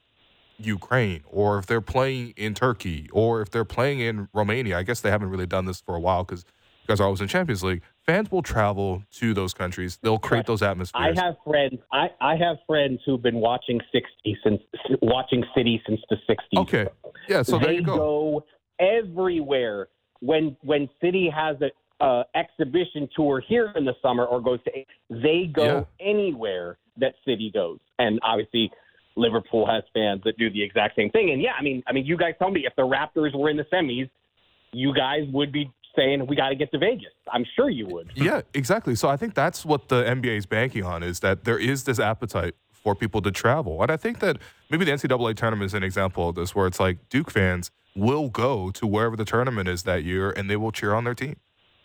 Ukraine, 0.57 1.23
or 1.29 1.57
if 1.57 1.65
they're 1.65 1.81
playing 1.81 2.33
in 2.35 2.53
Turkey, 2.53 3.09
or 3.11 3.41
if 3.41 3.49
they're 3.49 3.65
playing 3.65 3.99
in 3.99 4.27
Romania, 4.33 4.77
I 4.77 4.83
guess 4.83 5.01
they 5.01 5.11
haven't 5.11 5.29
really 5.29 5.47
done 5.47 5.65
this 5.65 5.81
for 5.81 5.95
a 5.95 5.99
while 5.99 6.23
because 6.23 6.45
you 6.83 6.87
guys 6.87 6.99
are 6.99 7.05
always 7.05 7.21
in 7.21 7.27
Champions 7.27 7.63
League. 7.63 7.81
Fans 8.05 8.31
will 8.31 8.41
travel 8.41 9.03
to 9.11 9.33
those 9.33 9.53
countries. 9.53 9.99
They'll 10.01 10.17
create 10.17 10.47
those 10.47 10.61
atmospheres. 10.61 11.17
I 11.17 11.23
have 11.23 11.35
friends. 11.45 11.79
I, 11.93 12.09
I 12.19 12.35
have 12.35 12.57
friends 12.65 13.01
who've 13.05 13.21
been 13.21 13.37
watching 13.37 13.79
sixty 13.91 14.37
since 14.43 14.61
watching 15.01 15.43
City 15.55 15.81
since 15.85 16.01
the 16.09 16.17
'60s. 16.27 16.61
okay, 16.61 16.87
yeah. 17.27 17.43
So 17.43 17.59
there 17.59 17.71
you 17.71 17.83
go. 17.83 17.97
go 17.97 18.45
everywhere 18.79 19.87
when 20.21 20.55
when 20.61 20.89
City 21.01 21.29
has 21.33 21.57
a 21.61 21.71
uh, 22.03 22.23
exhibition 22.35 23.09
tour 23.15 23.41
here 23.45 23.73
in 23.75 23.85
the 23.85 23.93
summer 24.01 24.25
or 24.25 24.41
goes 24.41 24.59
to 24.63 24.71
they 25.09 25.49
go 25.53 25.85
anywhere 25.99 26.77
that 26.97 27.13
City 27.25 27.51
goes, 27.53 27.79
and 27.97 28.19
obviously 28.23 28.71
Liverpool 29.15 29.65
has 29.65 29.83
fans 29.93 30.21
that 30.23 30.37
do 30.37 30.49
the 30.49 30.63
exact 30.63 30.95
same 30.95 31.09
thing. 31.09 31.31
And 31.31 31.41
yeah, 31.41 31.51
I 31.59 31.61
mean, 31.61 31.83
I 31.87 31.93
mean, 31.93 32.05
you 32.05 32.17
guys 32.17 32.33
tell 32.39 32.51
me 32.51 32.65
if 32.65 32.73
the 32.75 32.83
Raptors 32.83 33.35
were 33.35 33.49
in 33.49 33.57
the 33.57 33.65
semis, 33.65 34.09
you 34.71 34.93
guys 34.93 35.23
would 35.31 35.51
be 35.51 35.71
saying 35.95 36.25
we 36.27 36.35
got 36.35 36.49
to 36.49 36.55
get 36.55 36.71
to 36.71 36.77
Vegas. 36.77 37.13
I'm 37.31 37.45
sure 37.55 37.69
you 37.69 37.87
would. 37.87 38.11
Yeah, 38.15 38.41
exactly. 38.53 38.95
So 38.95 39.09
I 39.09 39.17
think 39.17 39.33
that's 39.33 39.65
what 39.65 39.89
the 39.89 40.03
NBA 40.03 40.37
is 40.37 40.45
banking 40.45 40.83
on 40.83 41.03
is 41.03 41.19
that 41.19 41.43
there 41.43 41.59
is 41.59 41.83
this 41.83 41.99
appetite 41.99 42.55
for 42.83 42.95
people 42.95 43.21
to 43.21 43.31
travel. 43.31 43.81
And 43.81 43.91
I 43.91 43.97
think 43.97 44.19
that 44.19 44.37
maybe 44.69 44.85
the 44.85 44.91
NCAA 44.91 45.35
tournament 45.35 45.67
is 45.67 45.73
an 45.73 45.83
example 45.83 46.29
of 46.29 46.35
this, 46.35 46.55
where 46.55 46.67
it's 46.67 46.79
like 46.79 46.97
Duke 47.09 47.31
fans 47.31 47.71
will 47.95 48.29
go 48.29 48.71
to 48.71 48.87
wherever 48.87 49.15
the 49.15 49.25
tournament 49.25 49.67
is 49.67 49.83
that 49.83 50.03
year 50.03 50.31
and 50.31 50.49
they 50.49 50.55
will 50.55 50.71
cheer 50.71 50.93
on 50.93 51.03
their 51.03 51.15
team. 51.15 51.35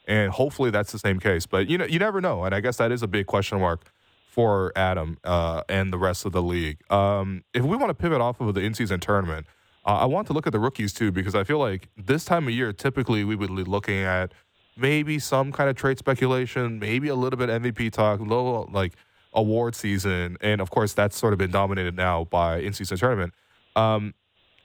And 0.07 0.33
hopefully 0.33 0.71
that's 0.71 0.93
the 0.93 0.99
same 0.99 1.19
case. 1.19 1.47
But 1.47 1.69
you 1.69 1.79
know, 1.79 1.87
you 1.87 1.99
never 1.99 2.21
know. 2.21 2.45
And 2.45 2.55
I 2.55 2.61
guess 2.61 2.77
that 2.77 2.93
is 2.93 3.03
a 3.03 3.09
big 3.09 3.27
question 3.27 3.59
mark 3.61 3.91
for 4.29 4.73
Adam 4.77 5.19
uh, 5.25 5.63
and 5.69 5.93
the 5.93 5.99
rest 5.99 6.27
of 6.27 6.33
the 6.33 6.43
league. 6.43 6.79
Um, 6.91 7.45
if 7.55 7.63
we 7.63 7.77
want 7.77 7.91
to 7.91 7.95
pivot 7.95 8.21
off 8.21 8.41
of 8.41 8.55
the 8.55 8.61
in-season 8.61 9.01
tournament, 9.01 9.47
uh, 9.87 9.99
I 9.99 10.07
want 10.07 10.27
to 10.27 10.33
look 10.33 10.47
at 10.47 10.53
the 10.53 10.59
rookies 10.59 10.93
too 10.93 11.13
because 11.13 11.35
I 11.35 11.45
feel 11.45 11.59
like 11.59 11.89
this 11.97 12.25
time 12.25 12.49
of 12.49 12.55
year, 12.55 12.73
typically 12.73 13.25
we 13.25 13.37
would 13.37 13.55
be 13.55 13.63
looking 13.63 13.99
at 13.99 14.33
maybe 14.77 15.19
some 15.19 15.53
kind 15.53 15.71
of 15.71 15.77
trade 15.77 15.99
speculation, 15.99 16.79
maybe 16.79 17.09
a 17.09 17.15
little 17.15 17.39
bit 17.39 17.49
MVP 17.49 17.93
talk, 17.93 18.21
a 18.21 18.23
little 18.23 18.69
like 18.73 18.95
award 19.35 19.75
season, 19.75 20.37
and 20.41 20.61
of 20.61 20.71
course 20.71 20.93
that's 20.93 21.17
sort 21.17 21.33
of 21.33 21.39
been 21.39 21.51
dominated 21.51 21.97
now 21.97 22.25
by 22.25 22.59
in-season 22.59 22.97
tournament. 22.97 23.35
Um, 23.77 24.15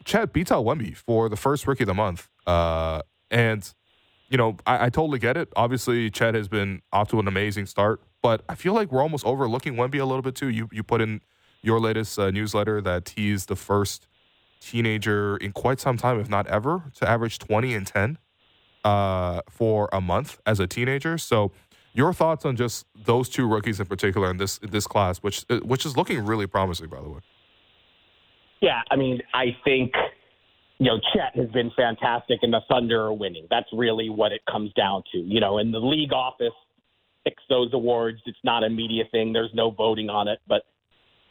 Chet 0.06 0.32
beats 0.34 0.52
out 0.52 0.66
Wemby 0.66 0.96
for 0.96 1.30
the 1.30 1.36
first 1.36 1.68
rookie 1.68 1.84
of 1.84 1.88
the 1.88 1.94
month, 1.94 2.30
uh, 2.48 3.02
and 3.30 3.74
you 4.30 4.38
know 4.38 4.58
I, 4.66 4.86
I 4.86 4.90
totally 4.90 5.20
get 5.20 5.38
it. 5.38 5.50
Obviously, 5.56 6.10
Chet 6.10 6.36
has 6.36 6.48
been 6.48 6.82
off 6.92 7.10
to 7.10 7.20
an 7.20 7.28
amazing 7.28 7.66
start, 7.66 8.02
but 8.22 8.44
I 8.48 8.56
feel 8.56 8.74
like 8.74 8.92
we're 8.92 9.02
almost 9.02 9.26
overlooking 9.26 9.76
Wemby 9.76 10.00
a 10.00 10.06
little 10.06 10.22
bit 10.22 10.36
too. 10.36 10.50
You 10.50 10.70
you 10.72 10.84
put 10.84 11.02
in 11.02 11.22
your 11.62 11.80
latest 11.80 12.18
uh, 12.18 12.32
newsletter 12.32 12.82
that 12.82 13.14
he's 13.16 13.48
the 13.48 13.56
first 13.56 14.08
teenager 14.62 15.38
in 15.38 15.52
quite 15.52 15.80
some 15.80 15.98
time, 15.98 16.20
if 16.20 16.30
not 16.30 16.48
ever, 16.48 16.84
to 16.96 17.10
average 17.10 17.40
20 17.40 17.74
and 17.74 17.88
10 17.88 18.18
uh, 18.84 19.42
for 19.50 19.90
a 19.92 20.02
month 20.02 20.40
as 20.46 20.60
a 20.60 20.68
teenager. 20.68 21.18
So, 21.18 21.52
your 22.00 22.14
thoughts 22.14 22.46
on 22.46 22.56
just 22.56 22.86
those 23.06 23.28
two 23.28 23.46
rookies 23.46 23.80
in 23.82 23.86
particular 23.86 24.32
in 24.32 24.38
this 24.38 24.58
in 24.60 24.70
this 24.72 24.88
class, 24.88 25.18
which 25.20 25.46
which 25.64 25.86
is 25.86 25.98
looking 25.98 26.26
really 26.26 26.48
promising, 26.48 26.88
by 26.88 27.02
the 27.02 27.10
way. 27.10 27.20
Yeah, 28.62 28.82
I 28.90 28.96
mean, 28.96 29.22
I 29.34 29.58
think 29.66 29.92
you 30.80 30.88
know 30.88 30.98
Chet 31.14 31.36
has 31.36 31.50
been 31.50 31.72
fantastic, 31.76 32.40
and 32.42 32.54
the 32.54 32.62
Thunder 32.70 33.02
are 33.02 33.14
winning. 33.14 33.48
That's 33.50 33.68
really 33.74 34.10
what 34.10 34.32
it 34.32 34.42
comes 34.50 34.72
down 34.74 35.04
to. 35.12 35.18
You 35.20 35.42
know, 35.42 35.58
in 35.58 35.72
the 35.72 35.80
league 35.80 36.14
office 36.14 36.58
picks 37.26 37.44
those 37.50 37.74
awards. 37.74 38.22
It's 38.26 38.44
not 38.46 38.64
a 38.64 38.70
media 38.70 39.04
thing. 39.12 39.34
There's 39.34 39.54
no 39.54 39.70
voting 39.70 40.10
on 40.10 40.30
it, 40.30 40.40
but 40.48 40.64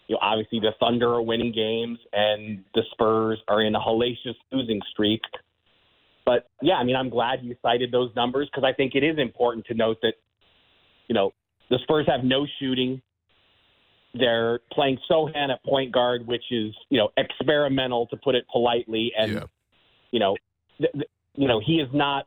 you 0.07 0.17
know, 0.17 0.21
obviously 0.21 0.61
the 0.61 0.73
Thunder 0.79 1.09
are 1.15 1.23
winning 1.23 1.53
games, 1.53 1.99
and 2.13 2.63
the 2.75 2.83
Spurs 2.93 3.39
are 3.49 3.63
in 3.63 3.75
a 3.75 3.81
hellacious 3.81 4.37
losing 4.53 4.83
streak. 4.93 5.23
But 6.27 6.47
yeah, 6.61 6.75
I 6.75 6.85
mean, 6.85 6.95
I'm 6.95 7.09
glad 7.09 7.39
you 7.43 7.57
cited 7.63 7.91
those 7.91 8.11
numbers 8.15 8.51
because 8.53 8.69
I 8.71 8.75
think 8.75 8.95
it 8.95 9.03
is 9.03 9.19
important 9.19 9.65
to 9.67 9.75
note 9.75 9.97
that 10.03 10.13
you 11.09 11.15
know 11.15 11.33
the 11.71 11.79
Spurs 11.83 12.07
have 12.07 12.25
no 12.25 12.47
shooting. 12.59 13.03
They're 14.15 14.61
playing 14.73 14.99
Sochan 15.11 15.51
at 15.51 15.63
point 15.65 15.93
guard, 15.93 16.27
which 16.27 16.45
is 16.51 16.75
you 16.91 16.99
know 16.99 17.11
experimental 17.17 18.07
to 18.09 18.17
put 18.17 18.35
it 18.35 18.45
politely, 18.51 19.13
and 19.19 19.33
Yeah. 19.33 19.45
you 20.11 20.21
know, 20.21 20.37
th- 20.79 20.93
th- 20.93 21.11
you 21.35 21.49
know 21.49 21.61
he 21.61 21.81
is 21.81 21.89
not. 21.93 22.27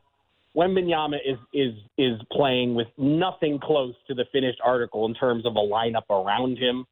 Wembanyama 0.54 1.16
is 1.24 1.38
is 1.54 1.74
is 1.96 2.20
playing 2.30 2.74
with 2.74 2.88
nothing 2.98 3.58
close 3.58 3.94
to 4.06 4.14
the 4.14 4.26
finished 4.32 4.60
article 4.62 5.06
in 5.06 5.14
terms 5.14 5.46
of 5.46 5.56
a 5.56 5.60
lineup 5.60 6.08
around 6.10 6.58
him, 6.58 6.86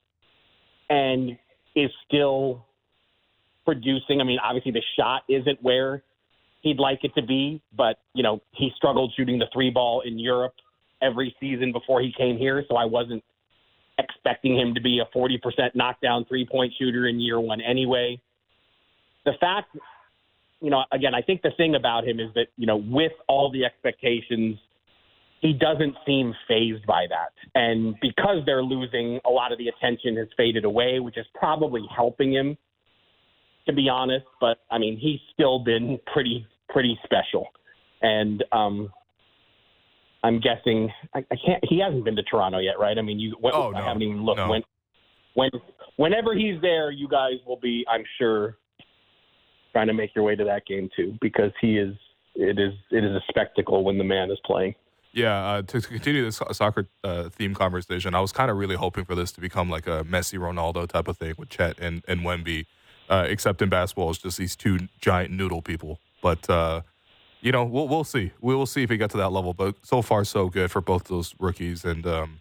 and 0.88 1.38
is 1.76 1.90
still 2.06 2.66
producing. 3.64 4.20
I 4.20 4.24
mean, 4.24 4.38
obviously 4.42 4.72
the 4.72 4.82
shot 4.98 5.22
isn't 5.28 5.62
where 5.62 6.02
he'd 6.62 6.78
like 6.78 7.04
it 7.04 7.14
to 7.14 7.22
be, 7.22 7.62
but 7.76 7.98
you 8.14 8.22
know 8.22 8.40
he 8.52 8.70
struggled 8.76 9.12
shooting 9.16 9.38
the 9.38 9.46
three 9.52 9.70
ball 9.70 10.00
in 10.00 10.18
Europe 10.18 10.54
every 11.02 11.34
season 11.40 11.72
before 11.72 12.00
he 12.00 12.12
came 12.16 12.36
here, 12.36 12.64
so 12.68 12.76
I 12.76 12.84
wasn't 12.84 13.22
expecting 13.98 14.58
him 14.58 14.74
to 14.74 14.80
be 14.80 15.00
a 15.00 15.16
40% 15.16 15.38
knockdown 15.74 16.24
three 16.26 16.46
point 16.50 16.72
shooter 16.78 17.06
in 17.06 17.20
year 17.20 17.40
one 17.40 17.60
anyway. 17.60 18.20
The 19.24 19.32
fact, 19.40 19.76
you 20.60 20.70
know, 20.70 20.84
again, 20.92 21.14
I 21.14 21.22
think 21.22 21.42
the 21.42 21.50
thing 21.56 21.74
about 21.74 22.06
him 22.06 22.20
is 22.20 22.32
that, 22.34 22.46
you 22.56 22.66
know, 22.66 22.76
with 22.76 23.12
all 23.28 23.50
the 23.50 23.64
expectations, 23.64 24.56
he 25.40 25.52
doesn't 25.52 25.94
seem 26.06 26.34
phased 26.46 26.86
by 26.86 27.06
that. 27.08 27.32
And 27.54 27.96
because 28.00 28.38
they're 28.44 28.62
losing, 28.62 29.20
a 29.24 29.30
lot 29.30 29.52
of 29.52 29.58
the 29.58 29.68
attention 29.68 30.16
has 30.16 30.28
faded 30.36 30.64
away, 30.64 31.00
which 31.00 31.16
is 31.16 31.26
probably 31.34 31.82
helping 31.94 32.32
him, 32.32 32.56
to 33.66 33.72
be 33.72 33.88
honest. 33.88 34.26
But 34.40 34.58
I 34.70 34.78
mean, 34.78 34.98
he's 34.98 35.20
still 35.32 35.58
been 35.58 35.98
pretty, 36.12 36.46
pretty 36.68 36.98
special. 37.04 37.48
And, 38.02 38.44
um, 38.52 38.92
I'm 40.22 40.40
guessing 40.40 40.90
I, 41.14 41.20
I 41.30 41.36
can't. 41.44 41.64
He 41.68 41.80
hasn't 41.80 42.04
been 42.04 42.16
to 42.16 42.22
Toronto 42.22 42.58
yet, 42.58 42.78
right? 42.78 42.96
I 42.98 43.02
mean, 43.02 43.18
you. 43.18 43.36
When, 43.40 43.54
Oh, 43.54 43.72
I 43.74 43.82
haven't 43.82 44.02
even 44.02 44.24
looked. 44.24 44.38
No. 44.38 44.50
When, 44.50 44.62
when, 45.34 45.50
whenever 45.96 46.34
he's 46.34 46.60
there, 46.60 46.90
you 46.90 47.08
guys 47.08 47.34
will 47.46 47.58
be, 47.58 47.84
I'm 47.88 48.04
sure, 48.18 48.56
trying 49.72 49.86
to 49.86 49.94
make 49.94 50.14
your 50.14 50.24
way 50.24 50.36
to 50.36 50.44
that 50.44 50.66
game 50.66 50.90
too, 50.96 51.16
because 51.20 51.52
he 51.60 51.78
is. 51.78 51.94
It 52.34 52.58
is. 52.58 52.72
It 52.90 53.04
is 53.04 53.10
a 53.10 53.20
spectacle 53.28 53.82
when 53.82 53.98
the 53.98 54.04
man 54.04 54.30
is 54.30 54.38
playing. 54.44 54.74
Yeah, 55.12 55.44
uh, 55.44 55.62
to, 55.62 55.80
to 55.80 55.88
continue 55.88 56.24
this 56.24 56.40
soccer 56.52 56.86
uh, 57.02 57.30
theme 57.30 57.52
conversation, 57.52 58.14
I 58.14 58.20
was 58.20 58.30
kind 58.30 58.48
of 58.48 58.56
really 58.56 58.76
hoping 58.76 59.04
for 59.04 59.16
this 59.16 59.32
to 59.32 59.40
become 59.40 59.68
like 59.68 59.88
a 59.88 60.04
Messi 60.04 60.38
Ronaldo 60.38 60.86
type 60.86 61.08
of 61.08 61.16
thing 61.16 61.34
with 61.36 61.48
Chet 61.48 61.80
and, 61.80 62.04
and 62.06 62.20
Wemby, 62.20 62.66
uh, 63.08 63.26
except 63.28 63.60
in 63.60 63.68
basketball, 63.68 64.10
it's 64.10 64.20
just 64.20 64.38
these 64.38 64.54
two 64.54 64.86
giant 65.00 65.32
noodle 65.32 65.62
people. 65.62 65.98
But, 66.22 66.48
uh, 66.48 66.82
you 67.40 67.52
know, 67.52 67.64
we'll, 67.64 67.88
we'll 67.88 68.04
see. 68.04 68.32
We 68.40 68.54
will 68.54 68.66
see 68.66 68.82
if 68.82 68.90
we 68.90 68.96
get 68.96 69.10
to 69.10 69.16
that 69.18 69.30
level. 69.30 69.54
But 69.54 69.76
so 69.82 70.02
far, 70.02 70.24
so 70.24 70.48
good 70.48 70.70
for 70.70 70.80
both 70.80 71.04
those 71.04 71.34
rookies. 71.38 71.84
And, 71.84 72.06
um, 72.06 72.40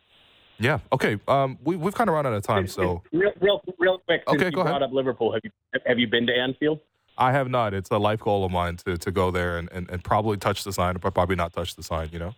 yeah, 0.60 0.80
okay. 0.92 1.18
Um, 1.28 1.58
we, 1.64 1.76
we've 1.76 1.96
kind 1.96 2.10
of 2.10 2.16
run 2.16 2.26
out 2.26 2.34
of 2.34 2.44
time. 2.44 2.68
So 2.68 3.02
real, 3.14 3.32
real, 3.40 3.62
real 3.80 4.00
quick. 4.00 4.24
Okay, 4.28 4.46
you 4.46 4.52
go 4.52 4.62
ahead. 4.62 4.84
up 4.84 4.92
Liverpool. 4.92 5.34
Have 5.34 5.42
you 5.44 5.52
have 5.86 6.00
you 6.00 6.08
been 6.08 6.28
to 6.28 6.34
Anfield? 6.34 6.80
I 7.18 7.32
have 7.32 7.50
not. 7.50 7.74
It's 7.74 7.90
a 7.92 7.98
life 7.98 8.22
goal 8.22 8.46
of 8.46 8.52
mine 8.52 8.78
to, 8.86 8.98
to 8.98 9.12
go 9.12 9.30
there 9.30 9.58
and, 9.58 9.70
and, 9.72 9.90
and 9.90 10.04
probably 10.04 10.38
touch 10.38 10.64
the 10.64 10.72
sign, 10.72 10.96
but 11.02 11.14
probably 11.14 11.36
not 11.36 11.52
touch 11.52 11.76
the 11.76 11.84
sign, 11.84 12.10
you 12.14 12.20
know? 12.20 12.34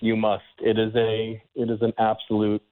You 0.00 0.16
must. 0.16 0.44
It 0.60 0.78
is 0.78 0.94
a. 0.94 1.42
It 1.56 1.70
is 1.70 1.82
an 1.82 1.92
absolute 1.98 2.62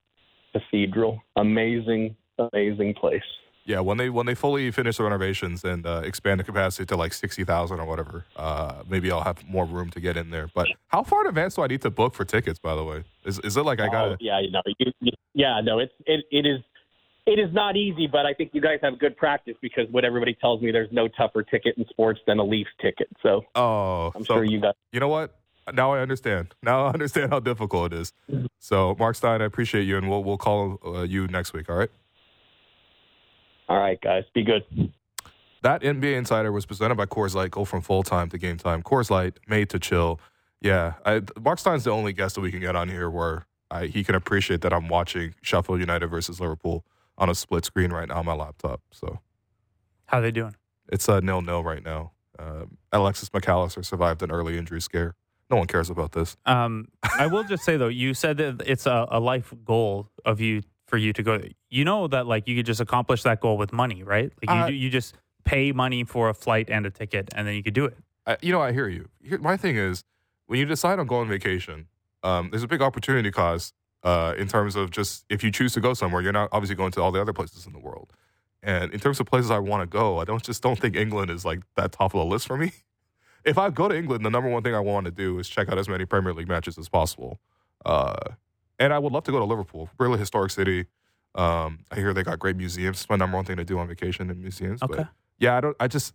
cathedral. 0.53 1.21
Amazing, 1.35 2.17
amazing 2.39 2.95
place. 2.95 3.23
Yeah, 3.67 3.81
when 3.81 3.99
they 3.99 4.09
when 4.11 4.27
they 4.27 4.37
fully 4.37 4.71
finish 4.71 4.97
the 4.97 5.03
renovations 5.03 5.64
and 5.64 5.85
uh, 5.85 6.03
expand 6.05 6.39
the 6.39 6.45
capacity 6.45 6.87
to 6.87 6.97
like 6.97 7.12
sixty 7.12 7.43
thousand 7.43 7.81
or 7.81 7.85
whatever, 7.85 8.25
uh, 8.37 8.85
maybe 8.89 9.11
I'll 9.11 9.25
have 9.25 9.45
more 9.45 9.67
room 9.67 9.91
to 9.91 10.01
get 10.01 10.17
in 10.17 10.31
there. 10.31 10.49
But 10.55 10.69
how 10.87 11.03
far 11.03 11.23
in 11.23 11.27
advance 11.27 11.57
do 11.57 11.62
I 11.62 11.67
need 11.67 11.83
to 11.83 11.91
book 11.91 12.14
for 12.14 12.25
tickets? 12.25 12.61
By 12.61 12.77
the 12.77 12.85
way, 12.85 13.03
is 13.25 13.41
is 13.41 13.57
it 13.57 13.62
like 13.62 13.81
I 13.81 13.89
got 13.89 14.09
Oh, 14.09 14.17
yeah, 14.21 14.39
you 14.39 14.53
know, 14.53 14.62
you, 14.79 14.93
you, 15.01 15.12
yeah, 15.35 15.61
no, 15.61 15.81
it's 15.81 15.93
it, 16.07 16.25
it 16.31 16.47
is 16.47 16.61
it 17.27 17.41
is 17.41 17.53
not 17.53 17.77
easy, 17.77 18.07
but 18.07 18.25
I 18.25 18.35
think 18.35 18.51
you 18.53 18.61
guys 18.61 18.79
have 18.83 19.01
good 19.01 19.17
practice 19.17 19.57
because 19.61 19.89
what 19.91 20.05
everybody 20.05 20.35
tells 20.41 20.62
me, 20.62 20.71
there's 20.71 20.93
no 20.93 21.09
tougher 21.09 21.43
ticket 21.43 21.77
in 21.77 21.85
sports 21.89 22.21
than 22.25 22.39
a 22.39 22.45
Leafs 22.45 22.71
ticket. 22.81 23.09
So 23.21 23.43
Oh, 23.57 24.12
I'm 24.14 24.25
so 24.25 24.35
sure 24.35 24.45
you 24.45 24.61
guys. 24.61 24.75
you 24.93 25.01
know 25.01 25.09
what? 25.09 25.35
Now 25.75 25.93
I 25.93 25.99
understand. 25.99 26.55
Now 26.62 26.87
I 26.87 26.91
understand 26.93 27.33
how 27.33 27.41
difficult 27.41 27.93
it 27.93 27.99
is. 27.99 28.12
So 28.61 28.95
Marc 28.97 29.17
Stein, 29.17 29.43
I 29.43 29.45
appreciate 29.45 29.83
you, 29.83 29.97
and 29.97 30.09
we'll 30.09 30.23
we'll 30.23 30.39
call 30.39 30.79
uh, 30.87 31.03
you 31.03 31.27
next 31.27 31.53
week. 31.53 31.69
All 31.69 31.75
right. 31.75 31.91
All 33.69 33.79
right, 33.79 34.01
guys, 34.01 34.25
be 34.35 34.43
good. 34.45 34.64
That 35.62 35.83
NBA 35.83 36.17
Insider 36.17 36.53
was 36.53 36.67
presented 36.67 36.95
by 36.95 37.07
Coors 37.07 37.35
Light. 37.35 37.51
Go 37.51 37.64
from 37.64 37.81
full 37.83 38.03
time 38.03 38.29
to 38.31 38.39
game 38.39 38.57
time. 38.59 38.83
Coors 38.83 39.11
Light, 39.11 39.39
made 39.49 39.69
to 39.71 39.79
chill. 39.79 40.21
Yeah, 40.61 40.95
I, 41.05 41.23
Marc 41.41 41.59
Stein's 41.59 41.85
the 41.85 41.91
only 41.91 42.12
guest 42.12 42.37
that 42.37 42.41
we 42.41 42.51
can 42.51 42.61
get 42.61 42.77
on 42.77 42.89
here 42.89 43.11
where 43.11 43.47
I, 43.71 43.87
he 43.87 44.05
can 44.05 44.14
appreciate 44.14 44.61
that 44.62 44.73
I'm 44.73 44.89
watching 44.89 45.35
Sheffield 45.43 45.81
United 45.81 46.07
versus 46.07 46.41
Liverpool 46.41 46.85
on 47.19 47.29
a 47.29 47.35
split 47.35 47.64
screen 47.64 47.93
right 47.93 48.09
now 48.09 48.19
on 48.19 48.27
my 48.27 48.35
laptop. 48.35 48.81
So 48.93 49.19
How 50.07 50.21
they 50.21 50.31
doing? 50.31 50.55
it's 50.93 51.09
a 51.09 51.21
nil 51.21 51.43
nil 51.43 51.64
right 51.64 51.85
now. 51.85 52.12
Um, 52.39 52.77
Alexis 52.93 53.33
Mac 53.33 53.49
Allister 53.49 53.83
survived 53.83 54.23
an 54.23 54.31
early 54.31 54.57
injury 54.59 54.81
scare. 54.81 55.14
No 55.51 55.57
one 55.57 55.67
cares 55.67 55.91
about 55.91 56.12
this. 56.12 56.37
Um, 56.47 56.89
I 57.19 57.27
will 57.27 57.45
just 57.45 57.64
say 57.64 57.77
though, 57.77 57.89
you 57.89 58.14
said 58.14 58.37
that 58.39 58.62
it's 58.67 58.87
a, 58.87 59.07
a 59.11 59.19
life 59.21 59.53
goal 59.64 60.09
of 60.25 60.41
you 60.41 60.62
for 60.87 60.97
you 60.97 61.12
to 61.12 61.22
go. 61.22 61.41
You 61.68 61.84
know 61.84 62.07
that 62.09 62.26
like 62.26 62.47
you 62.49 62.57
could 62.57 62.66
just 62.66 62.80
accomplish 62.80 63.22
that 63.24 63.41
goal 63.41 63.57
with 63.59 63.72
money, 63.72 64.03
right? 64.03 64.32
Like 64.43 64.57
you, 64.57 64.62
Uh, 64.62 64.66
do- 64.68 64.74
you 64.74 64.91
just 64.91 65.16
pay 65.45 65.72
money 65.72 66.05
for 66.05 66.28
a 66.28 66.34
flight 66.34 66.68
and 66.70 66.87
a 66.87 66.91
ticket, 66.91 67.28
and 67.34 67.47
then 67.47 67.55
you 67.55 67.62
could 67.62 67.74
do 67.74 67.84
it. 67.87 67.97
I, 68.26 68.37
you 68.43 68.53
know, 68.53 68.61
I 68.61 68.72
hear 68.72 68.89
you. 68.89 69.09
Here, 69.22 69.39
my 69.39 69.57
thing 69.57 69.76
is, 69.76 70.05
when 70.47 70.59
you 70.59 70.64
decide 70.66 70.99
on 70.99 71.07
going 71.07 71.22
on 71.22 71.28
vacation, 71.28 71.87
um, 72.22 72.51
there's 72.51 72.62
a 72.64 72.68
big 72.68 72.82
opportunity 72.82 73.30
cost 73.30 73.74
uh, 74.03 74.34
in 74.37 74.49
terms 74.49 74.74
of 74.76 74.91
just 74.91 75.24
if 75.28 75.45
you 75.45 75.51
choose 75.53 75.72
to 75.74 75.80
go 75.80 75.95
somewhere, 75.95 76.22
you're 76.22 76.32
not 76.32 76.49
obviously 76.53 76.74
going 76.76 76.93
to 76.93 77.03
all 77.03 77.12
the 77.12 77.20
other 77.20 77.32
places 77.32 77.66
in 77.66 77.72
the 77.72 77.78
world. 77.78 78.12
And 78.62 78.93
in 78.93 78.99
terms 78.99 79.20
of 79.20 79.26
places 79.26 79.51
I 79.51 79.59
want 79.61 79.82
to 79.82 79.87
go, 79.87 80.18
I 80.18 80.24
don't 80.24 80.43
just 80.43 80.62
don't 80.62 80.78
think 80.78 80.97
England 80.97 81.30
is 81.30 81.45
like 81.45 81.61
that 81.76 81.93
top 81.93 82.14
of 82.14 82.18
the 82.18 82.24
list 82.24 82.47
for 82.47 82.57
me. 82.57 82.72
If 83.45 83.59
I 83.59 83.70
go 83.70 83.87
to 83.87 83.97
England, 83.97 84.24
the 84.26 84.30
number 84.30 84.49
one 84.51 84.64
thing 84.64 84.74
I 84.74 84.80
want 84.80 85.05
to 85.05 85.12
do 85.12 85.39
is 85.39 85.49
check 85.49 85.68
out 85.68 85.78
as 85.78 85.89
many 85.89 86.05
Premier 86.05 86.32
League 86.34 86.49
matches 86.49 86.76
as 86.78 86.89
possible. 86.89 87.39
Uh, 87.84 88.16
and 88.79 88.93
I 88.93 88.99
would 88.99 89.12
love 89.12 89.24
to 89.24 89.31
go 89.33 89.39
to 89.39 89.45
Liverpool, 89.45 89.89
really 89.99 90.18
historic 90.18 90.51
city. 90.51 90.87
Um, 91.35 91.81
I 91.91 91.97
hear 91.97 92.14
they 92.14 92.22
got 92.22 92.39
great 92.39 92.57
museums. 92.57 92.99
It's 93.01 93.11
my 93.11 93.16
number 93.16 93.37
one 93.37 93.45
thing 93.45 93.57
to 93.57 93.64
do 93.64 93.79
on 93.79 93.87
vacation 93.89 94.31
in 94.31 94.41
museums. 94.41 94.83
Okay. 94.83 94.97
But 94.99 95.09
yeah, 95.39 95.57
I 95.57 95.61
don't. 95.61 95.77
I 95.79 95.87
just, 95.89 96.14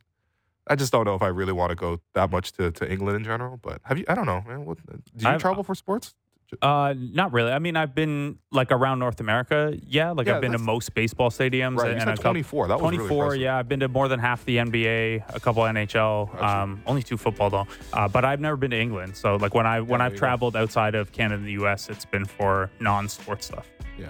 I 0.67 0.75
just 0.75 0.91
don't 0.91 1.05
know 1.05 1.13
if 1.15 1.21
I 1.21 1.27
really 1.27 1.53
want 1.53 1.69
to 1.69 1.75
go 1.75 1.99
that 2.13 2.31
much 2.31 2.53
to, 2.53 2.71
to 2.71 2.91
England 2.91 3.17
in 3.17 3.23
general. 3.23 3.57
But 3.61 3.81
have 3.83 3.97
you? 3.99 4.05
I 4.07 4.15
don't 4.15 4.25
know. 4.25 4.43
Man. 4.47 4.65
What, 4.65 4.77
do 4.87 4.93
you 5.17 5.27
I've- 5.29 5.39
travel 5.39 5.63
for 5.63 5.75
sports? 5.75 6.15
Uh, 6.61 6.93
not 6.97 7.31
really. 7.31 7.51
I 7.51 7.59
mean, 7.59 7.77
I've 7.77 7.95
been 7.95 8.37
like 8.51 8.71
around 8.71 8.99
North 8.99 9.19
America. 9.21 9.73
Yeah, 9.87 10.11
like 10.11 10.27
Yeah, 10.27 10.35
I've 10.35 10.41
been 10.41 10.51
to 10.51 10.57
most 10.57 10.93
baseball 10.93 11.29
stadiums. 11.29 11.77
Right. 11.77 11.91
And 11.91 12.01
said 12.01 12.07
a 12.09 12.11
couple- 12.17 12.31
24. 12.31 12.67
That 12.67 12.75
was 12.75 12.83
really 12.83 12.97
24, 12.97 13.23
impressive. 13.23 13.41
yeah. 13.41 13.57
I've 13.57 13.69
been 13.69 13.79
to 13.79 13.87
more 13.87 14.07
than 14.09 14.19
half 14.19 14.43
the 14.43 14.57
NBA, 14.57 15.23
a 15.33 15.39
couple 15.39 15.63
NHL, 15.63 16.41
um, 16.43 16.81
only 16.85 17.03
two 17.03 17.17
football 17.17 17.49
though. 17.49 17.67
Uh, 17.93 18.07
but 18.09 18.25
I've 18.25 18.41
never 18.41 18.57
been 18.57 18.71
to 18.71 18.79
England. 18.79 19.15
So 19.15 19.37
like 19.37 19.53
when 19.53 19.65
I 19.65 19.79
when 19.79 19.99
there 19.99 20.07
I've 20.07 20.13
you 20.13 20.17
go. 20.17 20.25
traveled 20.27 20.55
outside 20.57 20.93
of 20.95 21.11
Canada 21.13 21.35
and 21.35 21.47
the 21.47 21.53
US, 21.63 21.89
it's 21.89 22.05
been 22.05 22.25
for 22.25 22.69
non-sports 22.81 23.45
stuff. 23.47 23.69
Yeah. 23.97 24.07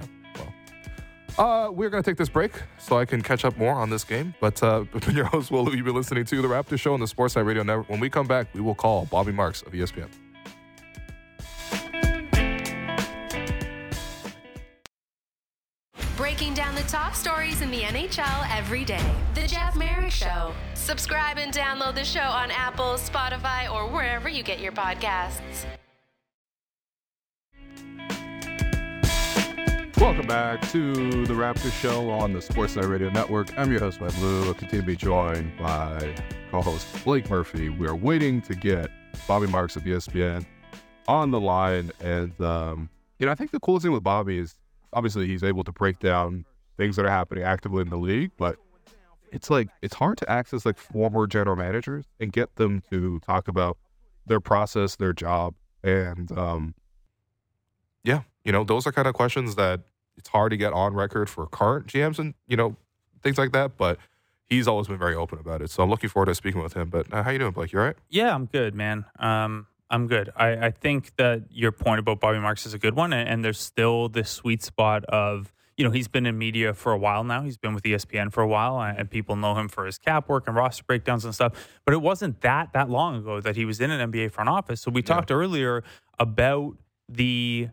Well, 1.38 1.68
uh, 1.68 1.72
we're 1.72 1.90
gonna 1.92 2.02
take 2.04 2.18
this 2.18 2.30
break 2.30 2.54
so 2.80 2.98
I 2.98 3.06
can 3.06 3.22
catch 3.22 3.46
up 3.46 3.56
more 3.56 3.74
on 3.76 3.90
this 3.92 4.04
game. 4.04 4.34
But 4.42 4.62
uh, 4.64 4.80
been 5.06 5.16
your 5.16 5.26
host, 5.26 5.52
Will. 5.52 5.74
You've 5.76 5.86
been 5.86 5.96
listening 5.96 6.26
to 6.26 6.42
the 6.42 6.48
Raptor 6.48 6.80
Show 6.80 6.94
on 6.96 7.00
the 7.00 7.06
Sportsnet 7.06 7.46
Radio 7.46 7.62
Network. 7.62 7.88
When 7.88 8.00
we 8.00 8.10
come 8.10 8.26
back, 8.26 8.48
we 8.56 8.62
will 8.62 8.76
call 8.76 9.06
Bobby 9.06 9.32
Marks 9.32 9.62
of 9.62 9.74
ESPN. 9.74 10.10
Breaking 16.42 16.56
down 16.56 16.74
the 16.74 16.82
top 16.82 17.14
stories 17.14 17.62
in 17.62 17.70
the 17.70 17.82
NHL 17.82 18.48
every 18.52 18.84
day. 18.84 19.14
The 19.36 19.46
Jeff 19.46 19.76
Marek 19.76 20.10
Show. 20.10 20.56
Subscribe 20.74 21.38
and 21.38 21.54
download 21.54 21.94
the 21.94 22.04
show 22.04 22.20
on 22.20 22.50
Apple, 22.50 22.96
Spotify, 22.96 23.72
or 23.72 23.86
wherever 23.86 24.28
you 24.28 24.42
get 24.42 24.60
your 24.60 24.72
podcasts. 24.72 25.68
Welcome 30.00 30.26
back 30.26 30.68
to 30.72 30.94
the 31.26 31.34
Raptor 31.36 31.72
Show 31.80 32.10
on 32.10 32.34
the 32.34 32.40
Sportsnet 32.40 32.90
Radio 32.90 33.12
Network. 33.12 33.56
I'm 33.56 33.70
your 33.70 33.82
host, 33.82 34.02
Will 34.02 34.10
Lou. 34.20 34.48
I'll 34.48 34.56
continue 34.56 34.82
to 34.82 34.88
be 34.88 34.96
joined 34.96 35.56
by 35.60 36.16
co-host 36.50 36.88
Blake 37.04 37.30
Murphy. 37.30 37.70
We 37.70 37.86
are 37.86 37.96
waiting 37.96 38.42
to 38.42 38.56
get 38.56 38.90
Bobby 39.28 39.46
Marks 39.46 39.76
of 39.76 39.84
ESPN 39.84 40.48
on 41.08 41.30
the 41.30 41.40
line, 41.40 41.92
and 42.00 42.42
um, 42.42 42.90
you 43.20 43.28
know, 43.28 43.32
I 43.32 43.36
think 43.36 43.52
the 43.52 43.60
coolest 43.60 43.84
thing 43.84 43.94
with 43.94 44.04
Bobby 44.04 44.40
is 44.40 44.56
obviously 44.94 45.28
he's 45.28 45.44
able 45.44 45.64
to 45.64 45.72
break 45.72 46.00
down 46.00 46.46
things 46.78 46.96
that 46.96 47.06
are 47.06 47.10
happening 47.10 47.44
actively 47.44 47.82
in 47.82 47.90
the 47.90 47.98
league, 47.98 48.32
but 48.38 48.58
it's 49.32 49.50
like 49.50 49.70
it's 49.82 49.96
hard 49.96 50.18
to 50.18 50.30
access 50.30 50.66
like 50.66 50.78
former 50.78 51.28
general 51.28 51.56
managers 51.56 52.06
and 52.20 52.32
get 52.32 52.56
them 52.56 52.82
to 52.90 53.20
talk 53.20 53.48
about 53.48 53.78
their 54.26 54.40
process, 54.40 54.96
their 54.98 55.14
job, 55.14 55.56
and 55.84 56.32
um, 56.38 56.76
Yeah, 58.04 58.22
you 58.44 58.52
know, 58.52 58.64
those 58.64 58.86
are 58.88 58.92
kind 58.92 59.08
of 59.08 59.14
questions 59.14 59.56
that 59.56 59.82
it's 60.18 60.30
hard 60.30 60.52
to 60.52 60.58
get 60.58 60.74
on 60.74 60.94
record 60.94 61.30
for 61.30 61.46
current 61.48 61.88
GMs 61.88 62.20
and 62.20 62.34
you 62.48 62.58
know 62.58 62.76
things 63.24 63.38
like 63.38 63.52
that. 63.54 63.78
But 63.78 64.00
he's 64.48 64.68
always 64.68 64.88
been 64.88 64.98
very 64.98 65.16
open 65.16 65.40
about 65.40 65.62
it. 65.62 65.72
So 65.72 65.82
I'm 65.82 65.90
looking 65.90 66.10
forward 66.10 66.26
to 66.28 66.36
speaking 66.36 66.62
with 66.62 66.74
him. 66.74 66.90
But 66.90 67.12
uh, 67.14 67.24
how 67.24 67.32
you 67.32 67.40
doing, 67.40 67.54
Blake? 67.54 67.72
You 67.72 67.80
all 67.80 67.86
right? 67.86 67.96
Yeah, 68.10 68.36
I'm 68.36 68.46
good, 68.46 68.76
man. 68.76 69.06
Um, 69.18 69.68
I'm 69.92 70.08
good. 70.08 70.32
I, 70.36 70.68
I 70.68 70.72
think 70.72 71.16
that 71.18 71.44
your 71.52 71.74
point 71.74 72.00
about 72.00 72.22
Bobby 72.22 72.40
Marks 72.40 72.66
is 72.66 72.74
a 72.74 72.80
good 72.80 72.96
one, 72.96 73.12
and, 73.12 73.28
and 73.28 73.46
there's 73.46 73.60
still 73.60 74.08
this 74.08 74.30
sweet 74.30 74.64
spot 74.64 75.04
of 75.06 75.54
you 75.78 75.84
know 75.84 75.92
he's 75.92 76.08
been 76.08 76.26
in 76.26 76.38
media 76.38 76.74
for 76.74 76.94
a 76.94 76.98
while 76.98 77.24
now. 77.24 77.44
He's 77.44 77.58
been 77.58 77.76
with 77.76 77.84
ESPN 77.84 78.32
for 78.32 78.42
a 78.42 78.48
while, 78.48 78.80
and, 78.80 79.10
people 79.10 79.36
know 79.36 79.56
him 79.56 79.68
for 79.68 79.86
his 79.86 79.98
cap 79.98 80.30
work 80.30 80.48
and 80.48 80.56
roster 80.56 80.84
breakdowns 80.84 81.26
and 81.26 81.36
stuff. 81.36 81.54
But 81.86 81.94
it 81.94 82.02
wasn't 82.02 82.40
that 82.42 82.72
that 82.74 82.90
long 82.90 83.18
ago 83.18 83.42
that 83.42 83.58
he 83.58 83.66
was 83.66 83.82
in 83.82 83.92
an 83.92 84.12
NBA 84.12 84.32
front 84.32 84.50
office. 84.50 84.82
So 84.82 84.90
we 84.90 85.02
talked 85.02 85.30
earlier 85.30 85.84
about 86.18 86.78
the 87.10 87.70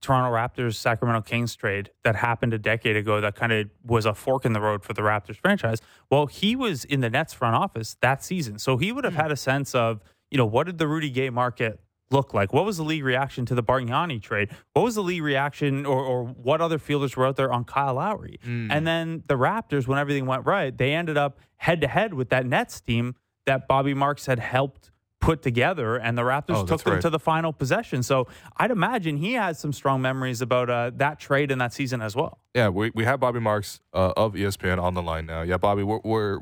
Toronto 0.00 0.30
Raptors 0.30 0.74
Sacramento 0.76 1.22
Kings 1.22 1.56
trade 1.56 1.90
that 2.04 2.14
happened 2.14 2.54
a 2.54 2.58
decade 2.58 2.94
ago 2.94 3.20
that 3.20 3.34
kind 3.34 3.52
of 3.52 3.68
was 3.84 4.06
a 4.06 4.14
fork 4.14 4.44
in 4.44 4.52
the 4.52 4.60
road 4.60 4.84
for 4.84 4.92
the 4.92 5.02
Raptors 5.02 5.36
franchise. 5.36 5.80
Well, 6.10 6.26
he 6.26 6.54
was 6.54 6.84
in 6.84 7.00
the 7.00 7.10
Nets 7.10 7.32
front 7.32 7.56
office 7.56 7.96
that 8.02 8.22
season. 8.22 8.60
So 8.60 8.76
he 8.76 8.92
would 8.92 9.02
have 9.02 9.14
hmm. 9.14 9.22
had 9.22 9.32
a 9.32 9.36
sense 9.36 9.74
of, 9.74 10.00
you 10.36 10.42
know, 10.42 10.44
what 10.44 10.66
did 10.66 10.76
the 10.76 10.86
Rudy 10.86 11.08
Gay 11.08 11.30
market 11.30 11.80
look 12.10 12.34
like? 12.34 12.52
What 12.52 12.66
was 12.66 12.76
the 12.76 12.82
league 12.82 13.02
reaction 13.02 13.46
to 13.46 13.54
the 13.54 13.62
Bargnani 13.62 14.20
trade? 14.20 14.50
What 14.74 14.82
was 14.82 14.94
the 14.96 15.02
league 15.02 15.22
reaction 15.22 15.86
or, 15.86 16.04
or 16.04 16.24
what 16.26 16.60
other 16.60 16.78
fielders 16.78 17.16
were 17.16 17.26
out 17.26 17.36
there 17.36 17.50
on 17.50 17.64
Kyle 17.64 17.94
Lowry? 17.94 18.38
And 18.44 18.86
then 18.86 19.22
the 19.28 19.36
Raptors, 19.36 19.86
when 19.86 19.98
everything 19.98 20.26
went 20.26 20.44
right, 20.44 20.76
they 20.76 20.92
ended 20.92 21.16
up 21.16 21.38
head 21.56 21.80
to 21.80 21.88
head 21.88 22.12
with 22.12 22.28
that 22.28 22.44
Nets 22.44 22.82
team 22.82 23.14
that 23.46 23.66
Bobby 23.66 23.94
Marks 23.94 24.26
had 24.26 24.38
helped 24.38 24.90
put 25.22 25.40
together, 25.40 25.96
and 25.96 26.18
the 26.18 26.22
Raptors 26.22 26.56
Oh, 26.56 26.66
took 26.66 26.82
them 26.82 26.92
right. 26.92 27.02
to 27.02 27.08
the 27.08 27.18
final 27.18 27.50
possession. 27.54 28.02
So 28.02 28.28
I'd 28.58 28.70
imagine 28.70 29.16
he 29.16 29.32
has 29.32 29.58
some 29.58 29.72
strong 29.72 30.02
memories 30.02 30.42
about 30.42 30.68
uh, 30.68 30.90
that 30.96 31.18
trade 31.18 31.50
in 31.50 31.56
that 31.60 31.72
season 31.72 32.02
as 32.02 32.14
well. 32.14 32.40
Yeah, 32.54 32.68
we, 32.68 32.90
we 32.94 33.04
have 33.04 33.20
Bobby 33.20 33.40
Marks 33.40 33.80
uh, 33.94 34.12
of 34.18 34.34
ESPN 34.34 34.78
on 34.78 34.92
the 34.92 35.00
line 35.02 35.24
now. 35.24 35.40
Yeah, 35.40 35.56
Bobby, 35.56 35.82
we're, 35.82 36.00
we're 36.04 36.40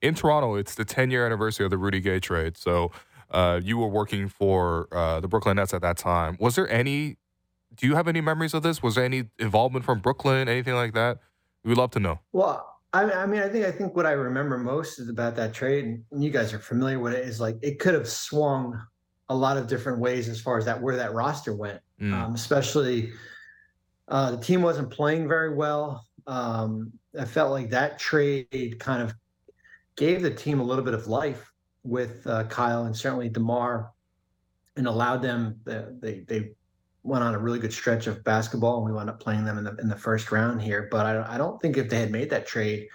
in 0.00 0.14
Toronto. 0.14 0.54
It's 0.54 0.74
the 0.74 0.86
10 0.86 1.10
year 1.10 1.26
anniversary 1.26 1.66
of 1.66 1.70
the 1.70 1.76
Rudy 1.78 2.00
Gay 2.00 2.18
trade. 2.18 2.56
So 2.56 2.90
uh, 3.34 3.60
you 3.62 3.76
were 3.76 3.88
working 3.88 4.28
for 4.28 4.88
uh, 4.92 5.20
the 5.20 5.28
Brooklyn 5.28 5.56
Nets 5.56 5.74
at 5.74 5.82
that 5.82 5.98
time. 5.98 6.36
Was 6.38 6.54
there 6.54 6.70
any, 6.70 7.18
do 7.74 7.86
you 7.86 7.96
have 7.96 8.06
any 8.08 8.20
memories 8.20 8.54
of 8.54 8.62
this? 8.62 8.82
Was 8.82 8.94
there 8.94 9.04
any 9.04 9.24
involvement 9.38 9.84
from 9.84 9.98
Brooklyn, 9.98 10.48
anything 10.48 10.74
like 10.74 10.94
that? 10.94 11.18
We'd 11.64 11.76
love 11.76 11.90
to 11.92 12.00
know. 12.00 12.20
Well, 12.32 12.66
I, 12.92 13.10
I 13.10 13.26
mean, 13.26 13.40
I 13.40 13.48
think 13.48 13.66
I 13.66 13.72
think 13.72 13.96
what 13.96 14.06
I 14.06 14.12
remember 14.12 14.56
most 14.56 15.00
is 15.00 15.08
about 15.08 15.34
that 15.36 15.52
trade, 15.52 16.00
and 16.12 16.22
you 16.22 16.30
guys 16.30 16.52
are 16.52 16.60
familiar 16.60 17.00
with 17.00 17.14
it. 17.14 17.26
Is 17.26 17.40
like 17.40 17.56
it 17.60 17.80
could 17.80 17.94
have 17.94 18.08
swung 18.08 18.80
a 19.30 19.34
lot 19.34 19.56
of 19.56 19.66
different 19.66 19.98
ways 19.98 20.28
as 20.28 20.40
far 20.40 20.58
as 20.58 20.64
that 20.66 20.80
where 20.80 20.96
that 20.96 21.12
roster 21.12 21.56
went. 21.56 21.80
Mm. 22.00 22.12
Um, 22.12 22.34
especially, 22.34 23.12
uh, 24.08 24.32
the 24.32 24.36
team 24.36 24.62
wasn't 24.62 24.90
playing 24.90 25.26
very 25.26 25.54
well. 25.54 26.06
Um, 26.26 26.92
I 27.18 27.24
felt 27.24 27.50
like 27.50 27.70
that 27.70 27.98
trade 27.98 28.76
kind 28.78 29.02
of 29.02 29.14
gave 29.96 30.22
the 30.22 30.30
team 30.30 30.60
a 30.60 30.62
little 30.62 30.84
bit 30.84 30.94
of 30.94 31.08
life 31.08 31.50
with 31.84 32.26
uh, 32.26 32.44
Kyle 32.44 32.84
and 32.84 32.96
certainly 32.96 33.28
DeMar, 33.28 33.90
and 34.76 34.86
allowed 34.86 35.22
them. 35.22 35.60
The, 35.64 35.96
they 36.00 36.20
they 36.20 36.50
went 37.02 37.22
on 37.22 37.34
a 37.34 37.38
really 37.38 37.58
good 37.58 37.72
stretch 37.72 38.06
of 38.06 38.24
basketball, 38.24 38.78
and 38.78 38.86
we 38.86 38.92
wound 38.92 39.10
up 39.10 39.20
playing 39.20 39.44
them 39.44 39.58
in 39.58 39.64
the 39.64 39.76
in 39.76 39.88
the 39.88 39.96
first 39.96 40.32
round 40.32 40.60
here. 40.60 40.88
But 40.90 41.06
I, 41.06 41.34
I 41.34 41.38
don't 41.38 41.60
think 41.60 41.76
if 41.76 41.88
they 41.88 42.00
had 42.00 42.10
made 42.10 42.30
that 42.30 42.46
trade, 42.46 42.88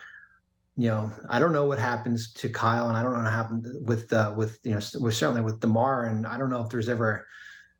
you 0.76 0.88
know, 0.88 1.12
I 1.30 1.40
don't 1.40 1.54
know 1.54 1.66
what 1.66 1.80
happens 1.80 2.34
to 2.34 2.50
Kyle, 2.50 2.90
and 2.90 2.98
I 2.98 3.04
don't 3.04 3.14
know 3.14 3.24
what 3.24 3.32
happened 3.32 3.68
with 3.88 4.12
uh, 4.12 4.34
with 4.36 4.60
you 4.64 4.72
know, 4.72 4.82
with 5.00 5.16
certainly 5.16 5.42
with 5.42 5.60
DeMar, 5.60 6.06
and 6.06 6.26
I 6.26 6.38
don't 6.38 6.50
know 6.50 6.62
if 6.62 6.70
there's 6.70 6.90
ever 6.90 7.28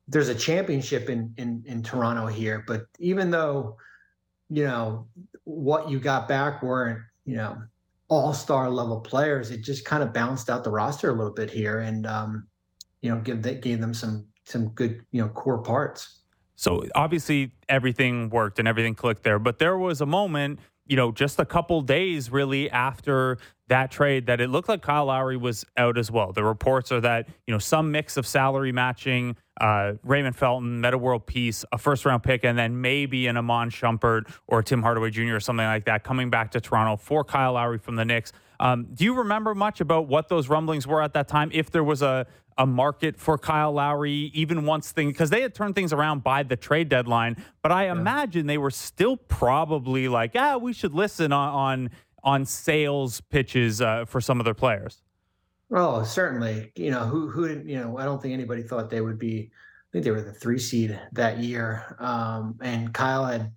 there's 0.06 0.28
a 0.28 0.34
championship 0.34 1.10
in 1.10 1.34
in 1.36 1.62
in 1.66 1.82
Toronto 1.82 2.26
here. 2.26 2.64
But 2.66 2.82
even 2.98 3.30
though, 3.30 3.76
you 4.48 4.64
know, 4.64 5.08
what 5.44 5.90
you 5.90 5.98
got 5.98 6.28
back 6.28 6.62
weren't 6.62 7.00
you 7.24 7.36
know 7.36 7.62
all 8.10 8.34
star 8.34 8.68
level 8.68 9.00
players, 9.00 9.50
it 9.50 9.62
just 9.62 9.84
kind 9.84 10.02
of 10.02 10.12
bounced 10.12 10.50
out 10.50 10.64
the 10.64 10.70
roster 10.70 11.08
a 11.08 11.14
little 11.14 11.32
bit 11.32 11.48
here, 11.48 11.78
and 11.78 12.06
um, 12.06 12.46
you 13.00 13.10
know, 13.10 13.20
give 13.20 13.42
that 13.42 13.62
gave 13.62 13.80
them 13.80 13.94
some 13.94 14.26
some 14.44 14.68
good 14.70 15.04
you 15.12 15.22
know 15.22 15.28
core 15.28 15.62
parts. 15.62 16.18
So 16.56 16.84
obviously 16.94 17.52
everything 17.70 18.28
worked 18.28 18.58
and 18.58 18.68
everything 18.68 18.94
clicked 18.94 19.22
there, 19.22 19.38
but 19.38 19.58
there 19.58 19.78
was 19.78 20.02
a 20.02 20.06
moment, 20.06 20.60
you 20.86 20.94
know, 20.94 21.10
just 21.10 21.38
a 21.38 21.46
couple 21.46 21.80
days 21.80 22.30
really 22.30 22.68
after 22.70 23.38
that 23.68 23.90
trade 23.90 24.26
that 24.26 24.42
it 24.42 24.50
looked 24.50 24.68
like 24.68 24.82
Kyle 24.82 25.06
Lowry 25.06 25.38
was 25.38 25.64
out 25.78 25.96
as 25.96 26.10
well. 26.10 26.34
The 26.34 26.44
reports 26.44 26.92
are 26.92 27.00
that, 27.00 27.28
you 27.46 27.54
know, 27.54 27.58
some 27.58 27.90
mix 27.90 28.18
of 28.18 28.26
salary 28.26 28.72
matching, 28.72 29.36
uh, 29.60 29.92
Raymond 30.02 30.36
Felton, 30.36 30.80
Metta 30.80 30.98
World 30.98 31.26
Peace, 31.26 31.64
a 31.70 31.78
first 31.78 32.04
round 32.04 32.22
pick, 32.22 32.44
and 32.44 32.58
then 32.58 32.80
maybe 32.80 33.26
an 33.26 33.36
Iman 33.36 33.70
Shumpert 33.70 34.32
or 34.46 34.62
Tim 34.62 34.82
Hardaway 34.82 35.10
Jr. 35.10 35.36
or 35.36 35.40
something 35.40 35.66
like 35.66 35.84
that 35.84 36.02
coming 36.02 36.30
back 36.30 36.50
to 36.52 36.60
Toronto 36.60 36.96
for 36.96 37.22
Kyle 37.24 37.52
Lowry 37.52 37.78
from 37.78 37.96
the 37.96 38.04
Knicks. 38.04 38.32
Um, 38.58 38.88
do 38.92 39.04
you 39.04 39.14
remember 39.14 39.54
much 39.54 39.80
about 39.80 40.06
what 40.08 40.28
those 40.28 40.48
rumblings 40.48 40.86
were 40.86 41.02
at 41.02 41.14
that 41.14 41.28
time? 41.28 41.50
If 41.52 41.70
there 41.70 41.84
was 41.84 42.02
a 42.02 42.26
a 42.58 42.66
market 42.66 43.16
for 43.16 43.38
Kyle 43.38 43.72
Lowry, 43.72 44.30
even 44.34 44.66
once 44.66 44.92
things 44.92 45.12
because 45.12 45.30
they 45.30 45.40
had 45.40 45.54
turned 45.54 45.74
things 45.74 45.94
around 45.94 46.22
by 46.22 46.42
the 46.42 46.56
trade 46.56 46.90
deadline. 46.90 47.42
But 47.62 47.72
I 47.72 47.88
imagine 47.88 48.46
they 48.46 48.58
were 48.58 48.70
still 48.70 49.16
probably 49.16 50.08
like, 50.08 50.32
ah, 50.36 50.58
we 50.58 50.74
should 50.74 50.92
listen 50.92 51.32
on 51.32 51.50
on, 51.50 51.90
on 52.22 52.44
sales 52.44 53.22
pitches 53.22 53.80
uh, 53.80 54.04
for 54.04 54.20
some 54.20 54.40
of 54.40 54.44
their 54.44 54.54
players. 54.54 55.00
Oh, 55.72 56.02
certainly. 56.02 56.72
You 56.76 56.90
know, 56.90 57.04
who 57.04 57.28
who 57.30 57.48
didn't, 57.48 57.68
you 57.68 57.78
know, 57.78 57.98
I 57.98 58.04
don't 58.04 58.20
think 58.20 58.34
anybody 58.34 58.62
thought 58.62 58.90
they 58.90 59.00
would 59.00 59.18
be 59.18 59.50
I 59.52 59.88
think 59.92 60.04
they 60.04 60.10
were 60.10 60.22
the 60.22 60.32
three 60.32 60.58
seed 60.58 60.98
that 61.12 61.38
year. 61.38 61.96
Um, 61.98 62.56
and 62.62 62.92
Kyle 62.94 63.24
had 63.24 63.52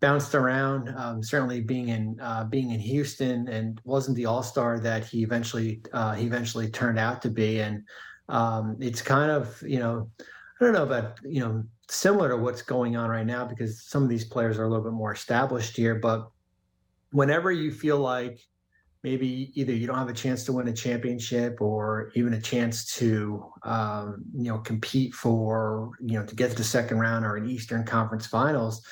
bounced 0.00 0.34
around, 0.34 0.88
um, 0.96 1.22
certainly 1.22 1.60
being 1.60 1.88
in 1.88 2.18
uh, 2.20 2.44
being 2.44 2.70
in 2.70 2.80
Houston 2.80 3.48
and 3.48 3.80
wasn't 3.84 4.16
the 4.16 4.26
all 4.26 4.42
star 4.42 4.80
that 4.80 5.04
he 5.06 5.22
eventually 5.22 5.82
uh, 5.92 6.14
he 6.14 6.26
eventually 6.26 6.68
turned 6.70 6.98
out 6.98 7.22
to 7.22 7.30
be. 7.30 7.60
And 7.60 7.82
um, 8.28 8.76
it's 8.80 9.02
kind 9.02 9.30
of, 9.30 9.62
you 9.62 9.78
know, 9.78 10.10
I 10.20 10.64
don't 10.64 10.72
know 10.72 10.84
about, 10.84 11.18
you 11.24 11.40
know, 11.40 11.64
similar 11.88 12.28
to 12.30 12.36
what's 12.36 12.62
going 12.62 12.96
on 12.96 13.10
right 13.10 13.26
now 13.26 13.44
because 13.44 13.82
some 13.82 14.02
of 14.02 14.08
these 14.08 14.24
players 14.24 14.58
are 14.58 14.64
a 14.64 14.68
little 14.68 14.84
bit 14.84 14.92
more 14.92 15.12
established 15.12 15.76
here, 15.76 15.96
but 15.96 16.30
whenever 17.10 17.52
you 17.52 17.70
feel 17.72 17.98
like 17.98 18.40
maybe 19.02 19.50
either 19.54 19.72
you 19.72 19.86
don't 19.86 19.98
have 19.98 20.08
a 20.08 20.14
chance 20.14 20.44
to 20.44 20.52
win 20.52 20.68
a 20.68 20.72
championship 20.72 21.60
or 21.60 22.12
even 22.14 22.34
a 22.34 22.40
chance 22.40 22.84
to 22.84 23.44
um, 23.64 24.22
you 24.34 24.50
know 24.50 24.58
compete 24.58 25.14
for 25.14 25.90
you 26.00 26.18
know 26.18 26.24
to 26.24 26.34
get 26.34 26.50
to 26.50 26.56
the 26.56 26.64
second 26.64 26.98
round 26.98 27.24
or 27.24 27.36
an 27.36 27.48
Eastern 27.48 27.84
Conference 27.84 28.26
Finals, 28.26 28.84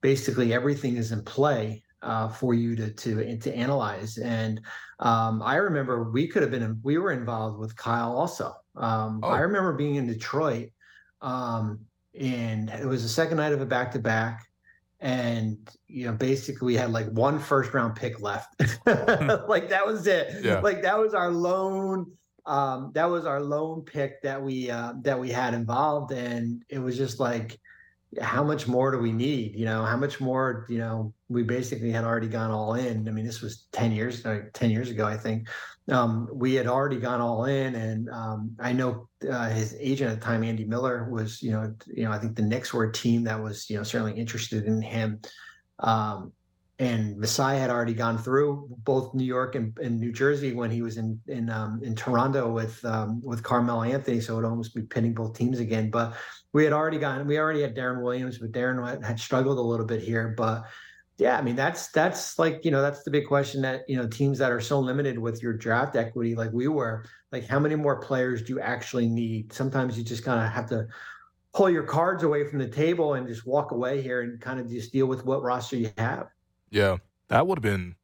basically 0.00 0.52
everything 0.54 0.96
is 0.96 1.12
in 1.12 1.22
play 1.22 1.82
uh, 2.02 2.28
for 2.28 2.54
you 2.54 2.76
to 2.76 2.90
to 2.92 3.38
to 3.38 3.56
analyze. 3.56 4.18
And 4.18 4.60
um, 5.00 5.42
I 5.42 5.56
remember 5.56 6.10
we 6.10 6.28
could 6.28 6.42
have 6.42 6.50
been 6.50 6.80
we 6.82 6.98
were 6.98 7.12
involved 7.12 7.58
with 7.58 7.76
Kyle 7.76 8.16
also. 8.16 8.54
Um, 8.76 9.20
Oh. 9.22 9.28
I 9.28 9.40
remember 9.40 9.72
being 9.72 9.96
in 9.96 10.06
Detroit, 10.06 10.68
um, 11.22 11.80
and 12.18 12.70
it 12.70 12.86
was 12.86 13.02
the 13.02 13.08
second 13.08 13.38
night 13.38 13.52
of 13.52 13.60
a 13.60 13.66
back 13.66 13.90
to 13.92 13.98
back 13.98 14.46
and 15.00 15.58
you 15.88 16.06
know 16.06 16.12
basically 16.12 16.66
we 16.66 16.74
had 16.74 16.90
like 16.90 17.06
one 17.10 17.38
first 17.38 17.72
round 17.74 17.94
pick 17.96 18.20
left. 18.20 18.60
Like 19.48 19.68
that 19.68 19.86
was 19.86 20.06
it. 20.06 20.44
Yeah. 20.44 20.60
like 20.60 20.82
that 20.82 20.98
was 20.98 21.14
our 21.14 21.30
lone 21.30 22.12
um 22.46 22.92
that 22.94 23.06
was 23.06 23.26
our 23.26 23.40
lone 23.40 23.82
pick 23.82 24.22
that 24.22 24.40
we 24.40 24.70
uh 24.70 24.94
that 25.02 25.18
we 25.18 25.30
had 25.30 25.52
involved 25.52 26.12
and 26.12 26.62
it 26.68 26.78
was 26.78 26.96
just 26.96 27.18
like 27.18 27.58
how 28.20 28.44
much 28.44 28.68
more 28.68 28.92
do 28.92 28.98
we 28.98 29.12
need 29.12 29.56
you 29.56 29.64
know? 29.64 29.84
How 29.84 29.96
much 29.96 30.20
more 30.20 30.66
you 30.68 30.78
know 30.78 31.12
we 31.28 31.42
basically 31.42 31.90
had 31.90 32.04
already 32.04 32.28
gone 32.28 32.50
all 32.50 32.74
in. 32.74 33.08
I 33.08 33.10
mean 33.10 33.26
this 33.26 33.42
was 33.42 33.66
10 33.72 33.92
years 33.92 34.24
uh, 34.24 34.42
10 34.54 34.70
years 34.70 34.90
ago 34.90 35.06
i 35.06 35.16
think 35.16 35.48
um 35.90 36.28
we 36.32 36.54
had 36.54 36.66
already 36.66 36.98
gone 36.98 37.20
all 37.20 37.44
in 37.44 37.74
and 37.74 38.08
um 38.10 38.50
i 38.58 38.72
know 38.72 39.08
uh, 39.30 39.48
his 39.48 39.76
agent 39.78 40.10
at 40.10 40.20
the 40.20 40.24
time 40.24 40.42
andy 40.42 40.64
miller 40.64 41.08
was 41.10 41.42
you 41.42 41.50
know 41.50 41.72
you 41.86 42.04
know 42.04 42.12
i 42.12 42.18
think 42.18 42.34
the 42.34 42.42
Knicks 42.42 42.72
were 42.74 42.84
a 42.84 42.92
team 42.92 43.24
that 43.24 43.40
was 43.40 43.70
you 43.70 43.76
know 43.76 43.82
certainly 43.82 44.12
interested 44.14 44.64
in 44.64 44.82
him 44.82 45.20
um 45.80 46.32
and 46.78 47.16
Masai 47.16 47.58
had 47.58 47.70
already 47.70 47.94
gone 47.94 48.18
through 48.18 48.68
both 48.84 49.14
New 49.14 49.24
York 49.24 49.54
and, 49.54 49.76
and 49.78 49.98
New 49.98 50.12
Jersey 50.12 50.52
when 50.52 50.70
he 50.70 50.82
was 50.82 50.98
in 50.98 51.18
in 51.26 51.48
um, 51.48 51.80
in 51.82 51.94
Toronto 51.94 52.50
with 52.50 52.84
um, 52.84 53.22
with 53.22 53.42
Carmelo 53.42 53.82
Anthony, 53.82 54.20
so 54.20 54.34
it'd 54.34 54.44
almost 54.44 54.74
be 54.74 54.82
pitting 54.82 55.14
both 55.14 55.36
teams 55.36 55.58
again. 55.58 55.90
But 55.90 56.14
we 56.52 56.64
had 56.64 56.74
already 56.74 56.98
gotten 56.98 57.26
we 57.26 57.38
already 57.38 57.62
had 57.62 57.74
Deron 57.74 58.02
Williams, 58.02 58.38
but 58.38 58.52
Deron 58.52 59.02
had 59.02 59.18
struggled 59.18 59.58
a 59.58 59.62
little 59.62 59.86
bit 59.86 60.02
here. 60.02 60.34
But 60.36 60.64
yeah, 61.18 61.38
I 61.38 61.42
mean 61.42 61.56
that's 61.56 61.88
that's 61.88 62.38
like 62.38 62.64
you 62.64 62.70
know 62.70 62.82
that's 62.82 63.02
the 63.02 63.10
big 63.10 63.26
question 63.26 63.62
that 63.62 63.88
you 63.88 63.96
know 63.96 64.06
teams 64.06 64.38
that 64.38 64.52
are 64.52 64.60
so 64.60 64.78
limited 64.78 65.18
with 65.18 65.42
your 65.42 65.54
draft 65.54 65.96
equity 65.96 66.34
like 66.34 66.52
we 66.52 66.68
were 66.68 67.04
like 67.32 67.46
how 67.46 67.58
many 67.58 67.74
more 67.74 68.00
players 68.00 68.42
do 68.42 68.54
you 68.54 68.60
actually 68.60 69.08
need? 69.08 69.52
Sometimes 69.52 69.96
you 69.96 70.04
just 70.04 70.24
kind 70.24 70.44
of 70.44 70.52
have 70.52 70.68
to 70.68 70.86
pull 71.54 71.70
your 71.70 71.84
cards 71.84 72.22
away 72.22 72.46
from 72.46 72.58
the 72.58 72.68
table 72.68 73.14
and 73.14 73.26
just 73.26 73.46
walk 73.46 73.70
away 73.70 74.02
here 74.02 74.20
and 74.22 74.40
kind 74.40 74.60
of 74.60 74.68
just 74.68 74.92
deal 74.92 75.06
with 75.06 75.24
what 75.24 75.42
roster 75.42 75.76
you 75.76 75.90
have. 75.96 76.28
Yeah, 76.70 76.98
that 77.28 77.46
would 77.46 77.58
have 77.58 77.62
been 77.62 77.96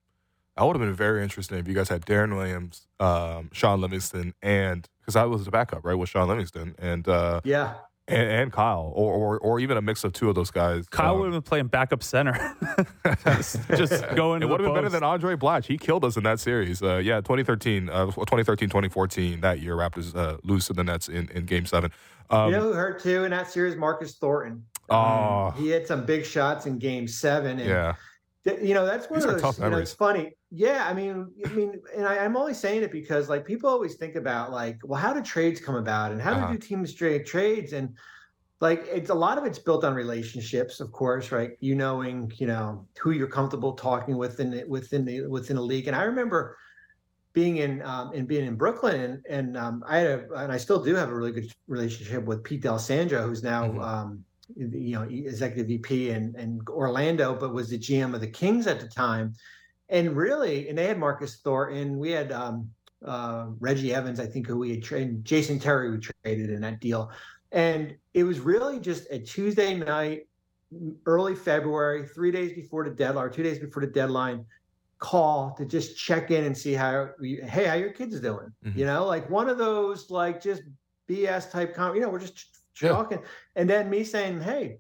that 0.57 0.65
would 0.65 0.77
have 0.77 0.87
been 0.87 0.95
very 0.95 1.23
interesting 1.23 1.59
if 1.59 1.69
you 1.69 1.75
guys 1.75 1.89
had 1.89 2.07
Deron 2.07 2.35
Williams, 2.35 2.87
um, 2.99 3.51
Shaun 3.53 3.81
Livingston, 3.81 4.35
and 4.43 4.89
because 5.01 5.17
I 5.17 5.25
was 5.25 5.45
the 5.45 5.51
backup, 5.51 5.85
right, 5.85 5.95
with 5.95 6.09
Shaun 6.09 6.29
Livingston 6.29 6.75
and 6.79 7.07
uh, 7.09 7.41
Yeah. 7.45 7.75
And, 8.13 8.31
and 8.31 8.53
Kyle, 8.53 8.93
or, 8.95 9.13
or 9.15 9.39
or 9.39 9.61
even 9.61 9.77
a 9.77 9.83
mix 9.83 10.05
of 10.05 10.13
two 10.13 10.29
of 10.29 10.35
those 10.35 10.51
guys. 10.51 10.89
Kyle 10.89 11.15
Um, 11.15 11.21
would 11.21 11.33
have 11.33 11.35
been 11.35 11.49
playing 11.49 11.67
backup 11.69 12.03
center, 12.03 12.35
just, 13.25 13.59
just 13.71 14.05
going. 14.15 14.43
It 14.43 14.49
would 14.49 14.61
the 14.61 14.65
have 14.65 14.75
been 14.75 14.85
better 14.85 14.89
than 14.89 15.03
Andray 15.03 15.37
Blatche. 15.37 15.67
He 15.67 15.79
killed 15.79 16.05
us 16.05 16.17
in 16.17 16.23
that 16.25 16.41
series. 16.41 16.83
Uh, 16.83 16.97
yeah, 16.97 17.17
2013, 17.17 17.89
uh, 17.89 18.07
2013, 18.07 18.69
2014, 18.69 19.41
that 19.41 19.61
year, 19.61 19.75
Raptors 19.77 20.15
uh, 20.15 20.37
lose 20.43 20.67
to 20.67 20.73
the 20.73 20.85
Nets 20.85 21.09
in, 21.09 21.29
in 21.31 21.47
game 21.47 21.67
seven. 21.67 21.91
Um, 22.31 22.51
you 22.51 22.57
know 22.57 22.63
who 22.63 22.73
hurt 22.73 23.03
too 23.03 23.25
in 23.25 23.31
that 23.31 23.51
series? 23.51 23.77
Marcus 23.77 24.15
Thornton. 24.15 24.65
oh, 24.91 25.51
He 25.57 25.69
had 25.69 25.87
some 25.87 26.05
big 26.07 26.25
shots 26.25 26.67
in 26.67 26.79
Game 26.79 27.07
Seven, 27.09 27.59
and 27.59 27.69
yeah. 27.69 27.95
You 28.45 28.75
know 28.75 28.85
that's 28.85 29.09
one 29.09 29.21
These 29.21 29.29
of 29.29 29.41
those. 29.41 29.59
you 29.59 29.71
know, 29.71 29.79
it's 29.79 29.93
funny. 29.93 30.33
Yeah, 30.51 30.87
I 30.89 30.93
mean, 30.93 31.31
I 31.47 31.49
mean, 31.51 31.81
and 31.97 32.07
I, 32.07 32.19
I'm 32.19 32.37
only 32.37 32.55
saying 32.55 32.83
it 32.83 32.91
because 32.91 33.29
like 33.29 33.45
people 33.47 33.71
always 33.71 33.95
think 33.95 34.17
about 34.17 34.51
like, 34.51 34.79
well, 34.85 35.01
how 35.01 35.13
do 35.13 35.23
trades 35.23 35.61
come 35.61 35.77
about, 35.77 36.13
and 36.13 36.21
how 36.21 36.33
Uh-huh. 36.33 36.53
do 36.53 36.59
teams 36.59 36.93
trade 36.93 37.25
trades, 37.25 37.73
and 37.73 37.95
like 38.61 38.85
it's 38.91 39.11
a 39.11 39.15
lot 39.15 39.39
of 39.39 39.45
it's 39.45 39.59
built 39.59 39.85
on 39.85 39.95
relationships, 39.95 40.81
of 40.81 40.93
course, 40.93 41.31
right? 41.33 41.53
You 41.61 41.75
knowing, 41.75 42.33
you 42.37 42.47
know, 42.47 42.87
who 43.01 43.13
you're 43.13 43.29
comfortable 43.29 43.73
talking 43.75 44.17
with 44.17 44.41
in 44.41 44.51
the, 44.51 44.65
within 44.65 45.05
the 45.05 45.27
within 45.27 45.57
a 45.57 45.63
league. 45.63 45.87
And 45.87 45.97
I 45.97 46.03
remember 46.03 46.57
being 47.33 47.59
in 47.59 47.81
um, 47.83 48.13
and 48.13 48.29
being 48.29 48.47
in 48.47 48.57
Brooklyn, 48.57 49.01
and, 49.01 49.23
and 49.29 49.57
um, 49.57 49.85
I 49.87 49.99
had 49.99 50.07
a, 50.07 50.33
and 50.35 50.53
I 50.53 50.59
still 50.59 50.83
do 50.83 50.95
have 50.95 51.09
a 51.11 51.15
really 51.15 51.33
good 51.33 51.51
relationship 51.67 52.25
with 52.25 52.45
Pete 52.45 52.63
D'Alessandro, 52.63 53.27
who's 53.27 53.43
now 53.43 53.69
mm-hmm. 53.69 53.81
um, 53.81 54.25
you 54.57 54.95
know 54.95 55.03
executive 55.03 55.69
VP 55.69 56.11
in, 56.11 56.35
in 56.39 56.61
Orlando, 56.69 57.35
but 57.35 57.55
was 57.55 57.71
the 57.71 57.79
GM 57.79 58.15
of 58.15 58.21
the 58.21 58.27
Kings 58.27 58.67
at 58.67 58.81
the 58.81 58.89
time. 58.89 59.35
And 59.89 60.17
really, 60.17 60.69
and 60.69 60.79
they 60.79 60.87
had 60.87 60.99
Marcus 60.99 61.41
Thornton. 61.45 61.99
We 61.99 62.11
had 62.13 62.33
um, 62.33 62.71
uh, 63.05 63.47
Reggie 63.61 63.95
Evans, 63.95 64.21
I 64.21 64.27
think, 64.27 64.47
who 64.47 64.59
we 64.59 64.71
had 64.71 64.83
traded. 64.83 65.25
Jason 65.25 65.59
Terry, 65.59 65.91
we 65.91 65.99
traded 65.99 66.51
in 66.51 66.61
that 66.63 66.81
deal. 66.81 67.11
And 67.51 67.97
it 68.15 68.25
was 68.25 68.41
really 68.41 68.81
just 68.81 69.11
a 69.11 69.19
Tuesday 69.19 69.75
night, 69.75 70.29
early 71.05 71.35
February, 71.35 72.07
three 72.07 72.31
days 72.31 72.55
before 72.55 72.85
the 72.85 72.91
deadline, 72.91 73.27
or 73.27 73.29
two 73.29 73.43
days 73.43 73.59
before 73.59 73.83
the 73.83 73.93
deadline, 73.93 74.47
call 74.99 75.53
to 75.59 75.67
just 75.67 75.99
check 75.99 76.31
in 76.31 76.45
and 76.45 76.57
see 76.57 76.73
how, 76.73 77.11
hey, 77.21 77.67
how 77.67 77.75
your 77.75 77.93
kids 77.93 78.19
doing? 78.21 78.53
Mm-hmm. 78.65 78.79
You 78.79 78.87
know, 78.87 79.05
like 79.05 79.29
one 79.29 79.49
of 79.49 79.59
those, 79.59 80.11
like 80.11 80.41
just 80.41 80.63
BS 81.09 81.51
type, 81.51 81.75
com- 81.75 81.95
you 81.95 82.01
know, 82.01 82.09
we're 82.09 82.21
just 82.21 82.62
talking. 82.81 83.21
And 83.57 83.69
then 83.69 83.91
me 83.91 84.05
saying, 84.05 84.41
hey, 84.41 84.79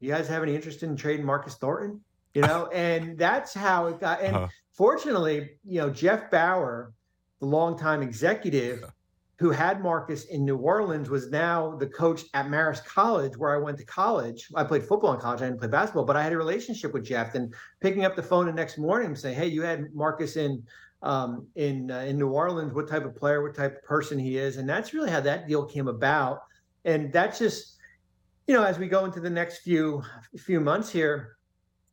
you 0.00 0.10
guys 0.10 0.28
have 0.28 0.42
any 0.42 0.54
interest 0.54 0.82
in 0.82 0.96
trading 0.96 1.26
Marcus 1.26 1.54
Thornton? 1.54 2.00
You 2.34 2.42
know, 2.42 2.66
and 2.72 3.18
that's 3.18 3.54
how 3.54 3.86
it 3.86 4.00
got. 4.00 4.20
And 4.20 4.36
uh-huh. 4.36 4.48
fortunately, 4.72 5.50
you 5.64 5.80
know, 5.80 5.90
Jeff 5.90 6.30
Bower, 6.30 6.92
the 7.40 7.46
longtime 7.46 8.02
executive, 8.02 8.80
yeah 8.82 8.90
who 9.38 9.50
had 9.50 9.80
Marcus 9.80 10.24
in 10.24 10.44
New 10.44 10.56
Orleans, 10.56 11.08
was 11.08 11.30
now 11.30 11.76
the 11.76 11.86
coach 11.86 12.24
at 12.34 12.46
Marist 12.46 12.84
College, 12.84 13.36
where 13.36 13.54
I 13.54 13.58
went 13.58 13.78
to 13.78 13.84
college. 13.84 14.48
I 14.56 14.64
played 14.64 14.84
football 14.84 15.14
in 15.14 15.20
college. 15.20 15.40
I 15.40 15.46
didn't 15.46 15.60
play 15.60 15.68
basketball, 15.68 16.04
but 16.04 16.16
I 16.16 16.24
had 16.24 16.32
a 16.32 16.36
relationship 16.36 16.92
with 16.92 17.04
Jeff. 17.04 17.36
And 17.36 17.54
picking 17.80 18.04
up 18.04 18.16
the 18.16 18.22
phone 18.22 18.46
the 18.46 18.52
next 18.52 18.78
morning 18.78 19.08
and 19.08 19.18
saying, 19.18 19.36
"Hey, 19.36 19.46
you 19.46 19.62
had 19.62 19.94
Marcus 19.94 20.36
in 20.36 20.64
um, 21.02 21.46
in 21.54 21.90
uh, 21.90 22.00
in 22.00 22.18
New 22.18 22.30
Orleans. 22.30 22.74
What 22.74 22.88
type 22.88 23.04
of 23.04 23.14
player? 23.14 23.42
What 23.42 23.54
type 23.54 23.76
of 23.76 23.82
person 23.84 24.18
he 24.18 24.38
is?" 24.38 24.56
And 24.56 24.68
that's 24.68 24.92
really 24.92 25.10
how 25.10 25.20
that 25.20 25.46
deal 25.46 25.64
came 25.64 25.86
about. 25.86 26.40
And 26.88 27.12
that's 27.12 27.38
just, 27.38 27.76
you 28.46 28.54
know, 28.54 28.64
as 28.64 28.78
we 28.78 28.88
go 28.88 29.04
into 29.04 29.20
the 29.20 29.30
next 29.30 29.58
few 29.58 30.02
few 30.38 30.58
months 30.58 30.90
here, 30.90 31.36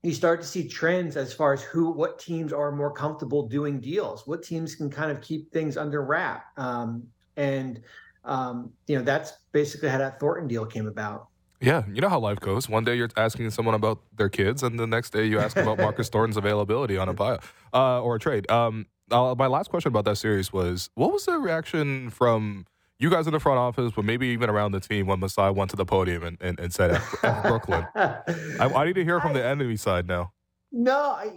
you 0.04 0.14
start 0.14 0.42
to 0.42 0.48
see 0.48 0.68
trends 0.68 1.18
as 1.18 1.34
far 1.34 1.52
as 1.52 1.62
who 1.64 1.92
what 1.92 2.18
teams 2.18 2.54
are 2.54 2.72
more 2.72 2.92
comfortable 2.92 3.48
doing 3.48 3.80
deals 3.80 4.28
what 4.28 4.44
teams 4.44 4.76
can 4.76 4.88
kind 4.88 5.10
of 5.10 5.20
keep 5.20 5.52
things 5.52 5.78
under 5.78 6.04
wrap 6.04 6.46
um, 6.60 7.02
and 7.38 7.82
um, 8.26 8.72
you 8.88 8.98
know 8.98 9.04
that's 9.04 9.34
basically 9.52 9.90
how 9.90 9.98
that 9.98 10.20
Thornton 10.20 10.48
deal 10.48 10.66
came 10.66 10.88
about. 10.88 11.28
Yeah, 11.62 11.84
you 11.92 12.02
know 12.02 12.10
how 12.10 12.20
life 12.20 12.40
goes. 12.40 12.68
One 12.68 12.84
day 12.84 12.96
you're 12.96 13.10
asking 13.16 13.50
someone 13.52 13.76
about 13.76 14.02
their 14.16 14.30
kids, 14.30 14.62
and 14.64 14.80
the 14.80 14.88
next 14.88 15.12
day 15.12 15.26
you 15.26 15.40
ask 15.40 15.56
about 15.56 15.78
Marcus 15.78 16.10
Thornton's 16.12 16.38
availability 16.38 16.98
on 16.98 17.08
a 17.08 17.14
buy 17.14 17.40
uh, 17.74 18.02
or 18.02 18.16
a 18.16 18.20
trade. 18.20 18.50
Um, 18.52 18.88
uh, 19.10 19.36
my 19.38 19.48
last 19.48 19.70
question 19.70 19.90
about 19.90 20.06
that 20.06 20.18
series 20.18 20.52
was, 20.52 20.90
what 20.96 21.14
was 21.14 21.26
the 21.26 21.38
reaction 21.38 22.10
from 22.10 22.66
you 22.98 23.10
guys 23.10 23.28
in 23.28 23.34
the 23.34 23.40
front 23.40 23.60
office, 23.60 23.92
but 23.96 24.06
maybe 24.06 24.28
even 24.28 24.50
around 24.50 24.72
the 24.72 24.80
team 24.80 25.08
when 25.08 25.20
Masai 25.20 25.52
went 25.52 25.70
to 25.72 25.76
the 25.76 25.86
podium 25.86 26.24
and, 26.24 26.38
and, 26.40 26.60
and 26.60 26.74
said 26.74 26.92
F, 26.92 27.16
oh, 27.24 27.28
F 27.28 27.44
Brooklyn? 27.48 27.86
I, 27.96 28.22
I, 28.60 28.86
need 28.86 28.96
to 28.96 29.04
hear 29.04 29.20
from 29.20 29.34
the 29.34 29.44
enemy 29.44 29.76
side 29.76 30.08
now. 30.08 30.32
No, 30.72 30.98
I, 30.98 31.32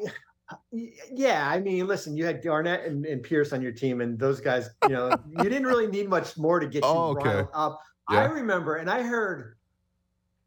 yeah, 1.12 1.48
I 1.48 1.60
mean, 1.60 1.86
listen, 1.86 2.16
you 2.16 2.24
had 2.24 2.42
Garnett 2.42 2.84
and, 2.84 3.04
and, 3.04 3.22
Pierce 3.22 3.52
on 3.52 3.60
your 3.60 3.72
team, 3.72 4.00
and 4.00 4.18
those 4.18 4.40
guys, 4.40 4.70
you 4.84 4.90
know, 4.90 5.14
you 5.30 5.44
didn't 5.44 5.66
really 5.66 5.86
need 5.86 6.08
much 6.08 6.36
more 6.36 6.60
to 6.60 6.66
get 6.66 6.84
you 6.84 6.88
oh, 6.88 7.16
okay. 7.16 7.44
up. 7.52 7.80
Yeah. 8.10 8.20
I 8.20 8.24
remember, 8.26 8.76
and 8.76 8.88
I 8.88 9.02
heard, 9.02 9.56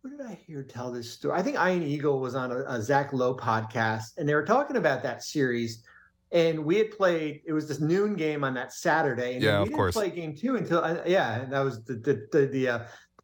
what 0.01 0.17
did 0.17 0.25
I 0.25 0.33
hear 0.47 0.63
tell 0.63 0.91
this 0.91 1.11
story? 1.11 1.37
I 1.37 1.43
think 1.43 1.57
Ian 1.57 1.83
Eagle 1.83 2.19
was 2.19 2.33
on 2.33 2.51
a, 2.51 2.63
a 2.67 2.81
Zach 2.81 3.13
Lowe 3.13 3.35
podcast, 3.35 4.17
and 4.17 4.27
they 4.27 4.33
were 4.33 4.45
talking 4.45 4.77
about 4.77 5.03
that 5.03 5.23
series. 5.23 5.83
And 6.31 6.63
we 6.63 6.77
had 6.77 6.91
played. 6.91 7.41
It 7.45 7.51
was 7.51 7.67
this 7.67 7.81
noon 7.81 8.15
game 8.15 8.43
on 8.43 8.53
that 8.53 8.71
Saturday, 8.71 9.33
and 9.33 9.43
yeah, 9.43 9.57
we 9.57 9.57
of 9.57 9.63
didn't 9.65 9.75
course. 9.75 9.95
play 9.95 10.09
game 10.09 10.35
two 10.35 10.55
until 10.55 10.83
uh, 10.83 11.01
yeah, 11.05 11.45
that 11.45 11.59
was 11.59 11.83
the 11.83 11.95
the 11.95 12.27
the, 12.31 12.47
the 12.47 12.67
uh, 12.69 12.79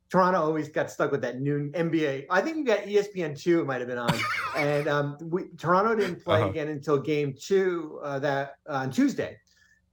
Toronto 0.10 0.42
always 0.42 0.70
got 0.70 0.90
stuck 0.90 1.12
with 1.12 1.22
that 1.22 1.42
noon 1.42 1.72
NBA. 1.74 2.28
I 2.30 2.42
think 2.42 2.58
you 2.58 2.66
got 2.66 2.80
ESPN 2.80 3.40
two 3.40 3.62
it 3.62 3.66
might 3.66 3.80
have 3.80 3.88
been 3.88 3.98
on, 3.98 4.14
and 4.58 4.88
um, 4.88 5.18
we, 5.22 5.48
Toronto 5.58 5.96
didn't 5.96 6.24
play 6.24 6.42
uh-huh. 6.42 6.50
again 6.50 6.70
until 6.70 6.98
game 6.98 7.34
two 7.40 8.00
uh, 8.04 8.20
that 8.20 8.56
uh, 8.70 8.74
on 8.74 8.92
Tuesday. 8.92 9.38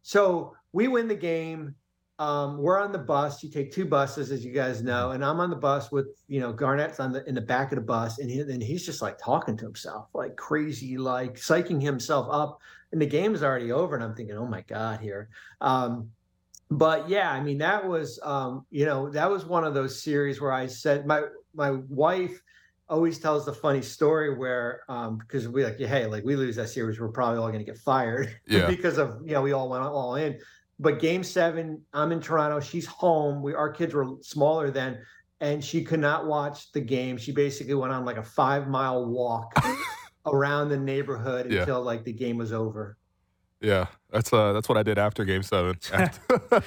So 0.03 0.55
we 0.73 0.89
win 0.89 1.09
the 1.09 1.15
game. 1.15 1.75
Um, 2.21 2.59
we're 2.59 2.81
on 2.81 2.93
the 2.93 2.99
bus. 2.99 3.43
You 3.43 3.51
take 3.51 3.73
two 3.73 3.85
buses, 3.85 4.31
as 4.31 4.45
you 4.45 4.53
guys 4.53 4.85
know, 4.85 5.11
and 5.11 5.25
I'm 5.25 5.41
on 5.41 5.51
the 5.51 5.57
bus 5.57 5.91
with 5.91 6.07
you 6.29 6.39
know 6.39 6.53
Garnett's 6.53 7.01
on 7.01 7.13
the 7.13 7.29
in 7.29 7.35
the 7.35 7.41
back 7.41 7.73
of 7.73 7.77
the 7.77 7.85
bus, 7.85 8.19
and 8.19 8.31
he, 8.31 8.41
and 8.41 8.63
he's 8.63 8.87
just 8.87 9.03
like 9.03 9.19
talking 9.19 9.57
to 9.57 9.65
himself 9.65 10.11
like 10.15 10.37
crazy, 10.37 10.97
like 10.97 11.35
psyching 11.35 11.83
himself 11.83 12.29
up. 12.31 12.61
And 12.95 13.03
the 13.03 13.07
game 13.07 13.35
is 13.35 13.43
already 13.43 13.73
over, 13.73 13.97
and 13.97 14.05
I'm 14.05 14.15
thinking, 14.15 14.37
oh 14.37 14.47
my 14.47 14.61
god, 14.61 15.01
here. 15.01 15.29
Um, 15.61 16.11
but 16.71 17.09
yeah, 17.09 17.29
I 17.33 17.41
mean 17.41 17.59
that 17.59 17.85
was 17.85 18.21
um, 18.23 18.65
you 18.71 18.87
know 18.87 19.11
that 19.11 19.29
was 19.29 19.45
one 19.45 19.65
of 19.65 19.75
those 19.75 20.01
series 20.01 20.41
where 20.41 20.53
I 20.53 20.69
said 20.69 21.05
my 21.05 21.25
my 21.57 21.73
wife 21.89 22.41
always 22.89 23.19
tells 23.19 23.45
the 23.45 23.53
funny 23.53 23.83
story 23.83 24.37
where 24.37 24.83
um 24.89 25.17
because 25.17 25.49
we 25.49 25.65
like 25.65 25.79
hey 25.79 26.07
like 26.07 26.23
we 26.23 26.37
lose 26.37 26.55
that 26.55 26.69
series 26.69 27.01
we're 27.01 27.09
probably 27.09 27.39
all 27.39 27.49
going 27.49 27.59
to 27.59 27.65
get 27.65 27.79
fired 27.79 28.39
yeah. 28.47 28.67
because 28.67 28.99
of 28.99 29.21
you 29.25 29.33
know 29.33 29.43
we 29.43 29.53
all 29.53 29.71
went 29.71 29.83
all 29.83 30.17
in 30.17 30.39
but 30.79 31.01
game 31.01 31.25
seven 31.25 31.81
i'm 31.95 32.13
in 32.13 32.21
toronto 32.21 32.61
she's 32.61 32.85
home 32.85 33.43
we 33.43 33.55
our 33.55 33.73
kids 33.73 33.95
were 33.95 34.07
smaller 34.21 34.71
then 34.71 34.99
and 35.41 35.65
she 35.65 35.83
could 35.83 35.99
not 35.99 36.27
watch 36.27 36.73
the 36.73 36.81
game 36.81 37.17
she 37.17 37.33
basically 37.33 37.73
went 37.73 37.91
on 37.91 38.05
like 38.05 38.19
a 38.19 38.23
five 38.23 38.69
mile 38.69 39.07
walk 39.07 39.59
around 40.27 40.69
the 40.69 40.77
neighborhood 40.77 41.51
yeah. 41.51 41.61
until 41.61 41.83
like 41.83 42.05
the 42.05 42.13
game 42.13 42.39
was 42.39 42.53
over 42.53 42.97
yeah, 43.65 43.87
that's 44.11 44.33
uh, 44.33 44.53
that's 44.53 44.69
what 44.69 44.77
I 44.77 44.83
did 44.83 44.99
after 44.99 45.25
Game 45.25 45.43
Seven. 45.43 45.79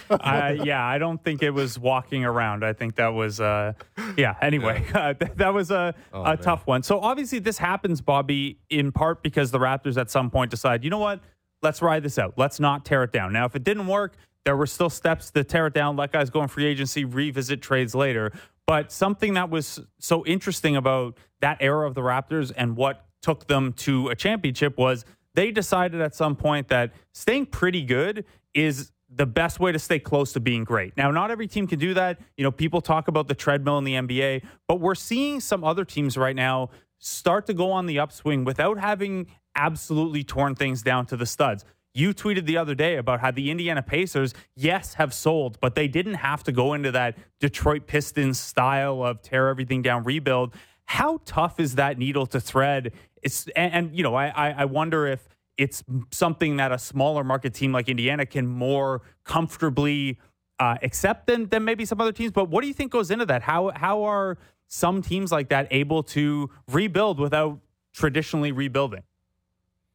uh, 0.10 0.56
yeah, 0.64 0.84
I 0.84 0.98
don't 0.98 1.24
think 1.24 1.44
it 1.44 1.52
was 1.52 1.78
walking 1.78 2.26
around. 2.26 2.66
I 2.66 2.74
think 2.74 2.96
that 2.96 3.10
was, 3.10 3.40
uh, 3.40 3.74
yeah. 4.18 4.36
Anyway, 4.42 4.84
yeah. 4.90 4.98
Uh, 4.98 5.14
th- 5.14 5.32
that 5.36 5.54
was 5.54 5.70
a, 5.70 5.94
oh, 6.12 6.24
a 6.26 6.36
tough 6.36 6.66
one. 6.66 6.82
So 6.82 7.00
obviously, 7.00 7.40
this 7.40 7.60
happens, 7.60 8.02
Bobby, 8.02 8.58
in 8.70 8.92
part 8.92 9.22
because 9.22 9.52
the 9.52 9.60
Raptors 9.60 9.96
at 9.96 10.10
some 10.10 10.32
point 10.32 10.50
decide, 10.50 10.84
you 10.84 10.90
know 10.90 10.98
what, 10.98 11.22
let's 11.62 11.82
ride 11.82 12.04
this 12.04 12.18
out. 12.18 12.34
Let's 12.36 12.60
not 12.60 12.84
tear 12.84 13.04
it 13.04 13.12
down. 13.12 13.32
Now, 13.32 13.46
if 13.46 13.56
it 13.56 13.64
didn't 13.64 13.88
work, 13.88 14.16
there 14.44 14.58
were 14.58 14.66
still 14.66 14.90
steps 14.90 15.30
to 15.32 15.44
tear 15.44 15.68
it 15.68 15.74
down. 15.74 15.98
Let 15.98 16.12
guys 16.12 16.32
go 16.32 16.42
in 16.42 16.48
free 16.48 16.66
agency, 16.66 17.06
revisit 17.06 17.62
trades 17.62 17.94
later. 17.94 18.32
But 18.66 18.92
something 18.92 19.36
that 19.36 19.50
was 19.50 19.80
so 20.00 20.26
interesting 20.26 20.76
about 20.76 21.18
that 21.42 21.58
era 21.60 21.88
of 21.88 21.94
the 21.94 22.02
Raptors 22.02 22.52
and 22.56 22.76
what 22.76 23.07
took 23.28 23.46
them 23.48 23.74
to 23.74 24.08
a 24.08 24.16
championship 24.16 24.78
was 24.78 25.04
they 25.34 25.52
decided 25.52 26.00
at 26.00 26.16
some 26.16 26.34
point 26.34 26.70
that 26.70 26.94
staying 27.14 27.46
pretty 27.48 27.84
good 27.84 28.24
is 28.54 28.94
the 29.10 29.26
best 29.26 29.60
way 29.60 29.74
to 29.74 29.80
stay 29.80 30.00
close 30.00 30.32
to 30.32 30.40
being 30.40 30.64
great. 30.64 30.96
Now, 30.96 31.12
not 31.12 31.30
every 31.30 31.46
team 31.46 31.68
can 31.68 31.78
do 31.78 31.94
that. 31.94 32.22
You 32.38 32.46
know, 32.46 32.52
people 32.52 32.80
talk 32.80 33.10
about 33.10 33.28
the 33.28 33.36
treadmill 33.36 33.78
in 33.80 33.84
the 33.84 33.96
NBA, 33.96 34.46
but 34.66 34.80
we're 34.80 34.96
seeing 34.96 35.42
some 35.42 35.66
other 35.66 35.84
teams 35.84 36.16
right 36.16 36.38
now 36.38 36.70
start 37.00 37.46
to 37.48 37.54
go 37.54 37.70
on 37.70 37.86
the 37.86 38.00
upswing 38.00 38.46
without 38.46 38.80
having 38.80 39.28
absolutely 39.58 40.24
torn 40.24 40.56
things 40.56 40.82
down 40.82 41.06
to 41.08 41.18
the 41.18 41.26
studs. 41.26 41.66
You 41.94 42.14
tweeted 42.14 42.46
the 42.46 42.58
other 42.58 42.76
day 42.76 42.96
about 42.96 43.20
how 43.20 43.32
the 43.32 43.52
Indiana 43.52 43.82
Pacers, 43.82 44.34
yes, 44.56 44.94
have 44.94 45.14
sold, 45.14 45.60
but 45.60 45.76
they 45.76 45.90
didn't 45.90 46.14
have 46.14 46.44
to 46.46 46.54
go 46.54 46.74
into 46.74 46.92
that 46.92 47.18
Detroit 47.42 47.88
Pistons 47.88 48.40
style 48.40 49.04
of 49.04 49.22
tear 49.22 49.50
everything 49.50 49.82
down, 49.82 50.04
rebuild. 50.04 50.54
How 50.88 51.20
tough 51.26 51.60
is 51.60 51.76
that 51.76 51.98
needle 51.98 52.26
to 52.28 52.40
thread? 52.40 52.94
It's 53.24 53.48
and, 53.56 53.74
and 53.74 53.96
you 53.96 54.04
know, 54.04 54.16
I 54.16 54.50
I 54.58 54.66
wonder 54.66 55.08
if 55.08 55.28
it's 55.58 55.84
something 56.12 56.58
that 56.58 56.72
a 56.72 56.78
smaller 56.78 57.24
market 57.24 57.54
team 57.54 57.72
like 57.72 57.90
Indiana 57.90 58.26
can 58.26 58.48
more 58.48 59.02
comfortably 59.24 60.20
uh, 60.60 60.78
accept 60.82 61.28
than 61.28 61.50
than 61.50 61.66
maybe 61.66 61.86
some 61.86 62.00
other 62.00 62.12
teams. 62.12 62.32
But 62.32 62.50
what 62.50 62.62
do 62.62 62.68
you 62.68 62.74
think 62.74 62.92
goes 62.92 63.12
into 63.12 63.26
that? 63.26 63.42
How 63.42 63.72
how 63.76 64.04
are 64.04 64.38
some 64.68 65.02
teams 65.02 65.32
like 65.32 65.50
that 65.50 65.68
able 65.72 66.04
to 66.04 66.50
rebuild 66.72 67.20
without 67.20 67.60
traditionally 67.94 68.52
rebuilding? 68.52 69.04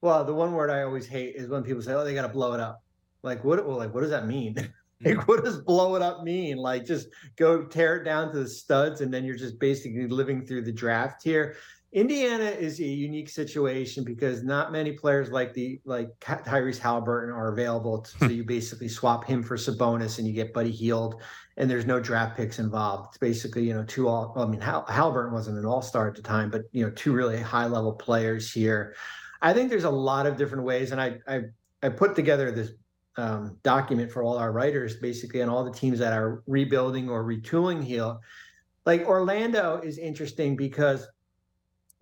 Well, 0.01 0.25
the 0.25 0.35
one 0.35 0.53
word 0.53 0.71
I 0.71 0.83
always 0.83 1.07
hate 1.07 1.37
is 1.37 1.49
when 1.49 1.63
people 1.63 1.83
say, 1.83 1.93
"Oh, 1.93 2.05
they 2.05 2.15
got 2.15 2.23
to 2.23 2.29
blow 2.29 2.55
it 2.55 2.61
up." 2.61 2.83
Like 3.23 3.45
what? 3.45 3.65
Well, 3.67 3.79
like 3.79 3.95
what 3.95 4.01
does 4.01 4.11
that 4.11 4.27
mean? 4.27 4.57
like 5.05 5.29
what 5.29 5.45
does 5.45 5.61
blow 5.61 5.95
it 5.95 6.03
up 6.03 6.25
mean? 6.25 6.57
Like 6.57 6.85
just 6.85 7.09
go 7.37 7.65
tear 7.65 7.97
it 7.97 8.05
down 8.05 8.33
to 8.33 8.39
the 8.41 8.49
studs, 8.49 9.01
and 9.01 9.15
then 9.15 9.25
you're 9.25 9.37
just 9.37 9.59
basically 9.61 10.09
living 10.09 10.45
through 10.45 10.63
the 10.63 10.73
draft 10.73 11.23
here. 11.23 11.57
Indiana 11.93 12.45
is 12.45 12.81
a 12.81 12.85
unique 12.85 13.29
situation 13.29 14.03
because 14.03 14.43
not 14.43 14.73
many 14.73 14.93
players 14.93 15.31
like 15.31 15.53
the 15.53 15.79
like 15.85 16.09
Tyrese 16.21 16.79
Halliburton 16.79 17.31
are 17.31 17.53
available. 17.53 18.05
so 18.05 18.27
you 18.27 18.45
basically 18.45 18.89
swap 18.89 19.27
him 19.27 19.43
for 19.43 19.59
Sabonis 19.59 20.19
and 20.19 20.27
you 20.27 20.33
get 20.33 20.55
Buddy 20.55 20.71
Hield, 20.71 21.21
and 21.59 21.71
there's 21.71 21.85
no 21.85 22.01
draft 22.01 22.35
picks 22.35 22.59
involved. 22.59 23.09
It's 23.11 23.19
basically 23.19 23.65
you 23.65 23.75
know 23.75 23.85
two 23.85 24.09
all. 24.09 24.33
Well, 24.35 24.47
I 24.47 24.49
mean 24.49 24.61
Hal, 24.61 24.87
Halliburton 24.89 25.35
wasn't 25.35 25.59
an 25.59 25.67
All 25.67 25.83
Star 25.83 26.09
at 26.09 26.15
the 26.15 26.23
time, 26.23 26.51
but 26.51 26.63
you 26.73 26.83
know 26.83 26.91
two 26.93 27.13
really 27.13 27.39
high 27.39 27.67
level 27.67 27.93
players 27.93 28.51
here. 28.51 28.95
I 29.43 29.53
think 29.53 29.69
there's 29.69 29.85
a 29.85 29.91
lot 29.91 30.27
of 30.27 30.39
different 30.39 30.65
ways, 30.65 30.93
and 30.93 31.01
I 31.01 31.19
I, 31.29 31.43
I 31.83 31.91
put 31.91 32.17
together 32.17 32.51
this 32.51 32.71
um, 33.19 33.59
document 33.63 34.11
for 34.11 34.23
all 34.23 34.39
our 34.39 34.51
writers, 34.51 34.97
basically, 34.97 35.43
on 35.43 35.51
all 35.51 35.63
the 35.63 35.73
teams 35.73 35.99
that 35.99 36.15
are 36.15 36.43
rebuilding 36.47 37.11
or 37.11 37.23
retooling 37.23 37.85
here 37.85 38.17
like 38.85 39.07
Orlando 39.07 39.81
is 39.83 39.99
interesting 39.99 40.57
because 40.57 41.07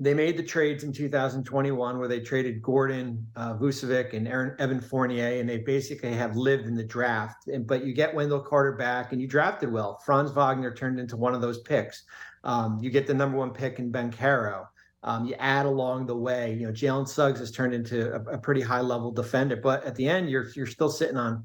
they 0.01 0.15
made 0.15 0.39
the 0.39 0.43
trades 0.43 0.83
in 0.83 0.95
2021 0.95 1.99
where 1.99 2.09
they 2.09 2.21
traded 2.21 2.63
Gordon, 2.63 3.27
uh, 3.37 3.55
Vucevic, 3.55 4.15
and 4.15 4.27
Aaron, 4.27 4.57
Evan 4.59 4.81
Fournier, 4.81 5.39
and 5.39 5.49
they 5.49 5.59
basically 5.59 6.15
have 6.15 6.37
lived 6.37 6.67
in 6.67 6.75
the 6.75 6.83
draft. 6.83 7.49
And, 7.49 7.67
but 7.67 7.85
you 7.85 7.93
get 7.93 8.15
Wendell 8.15 8.41
Carter 8.41 8.73
back, 8.73 9.13
and 9.13 9.21
you 9.21 9.29
drafted 9.29 9.71
well. 9.71 10.01
Franz 10.07 10.31
Wagner 10.31 10.75
turned 10.75 10.99
into 10.99 11.19
one 11.19 11.35
of 11.35 11.43
those 11.43 11.61
picks. 11.61 12.05
Um, 12.45 12.79
you 12.81 12.89
get 12.89 13.07
the 13.07 13.13
number 13.13 13.37
one 13.37 13.51
pick 13.51 13.79
in 13.79 13.93
Banchero. 13.93 14.67
Um, 15.03 15.27
you 15.27 15.35
add 15.39 15.67
along 15.67 16.07
the 16.07 16.17
way. 16.17 16.55
You 16.55 16.67
know, 16.67 16.73
Jalen 16.73 17.07
Suggs 17.07 17.39
has 17.41 17.51
turned 17.51 17.75
into 17.75 18.15
a, 18.15 18.21
a, 18.35 18.39
pretty 18.39 18.63
high 18.63 18.81
level 18.81 19.11
defender, 19.11 19.57
but 19.57 19.85
at 19.85 19.95
the 19.97 20.09
end, 20.09 20.31
you're 20.31 20.49
you're 20.55 20.67
still 20.67 20.91
sitting 20.91 21.17
on, 21.17 21.45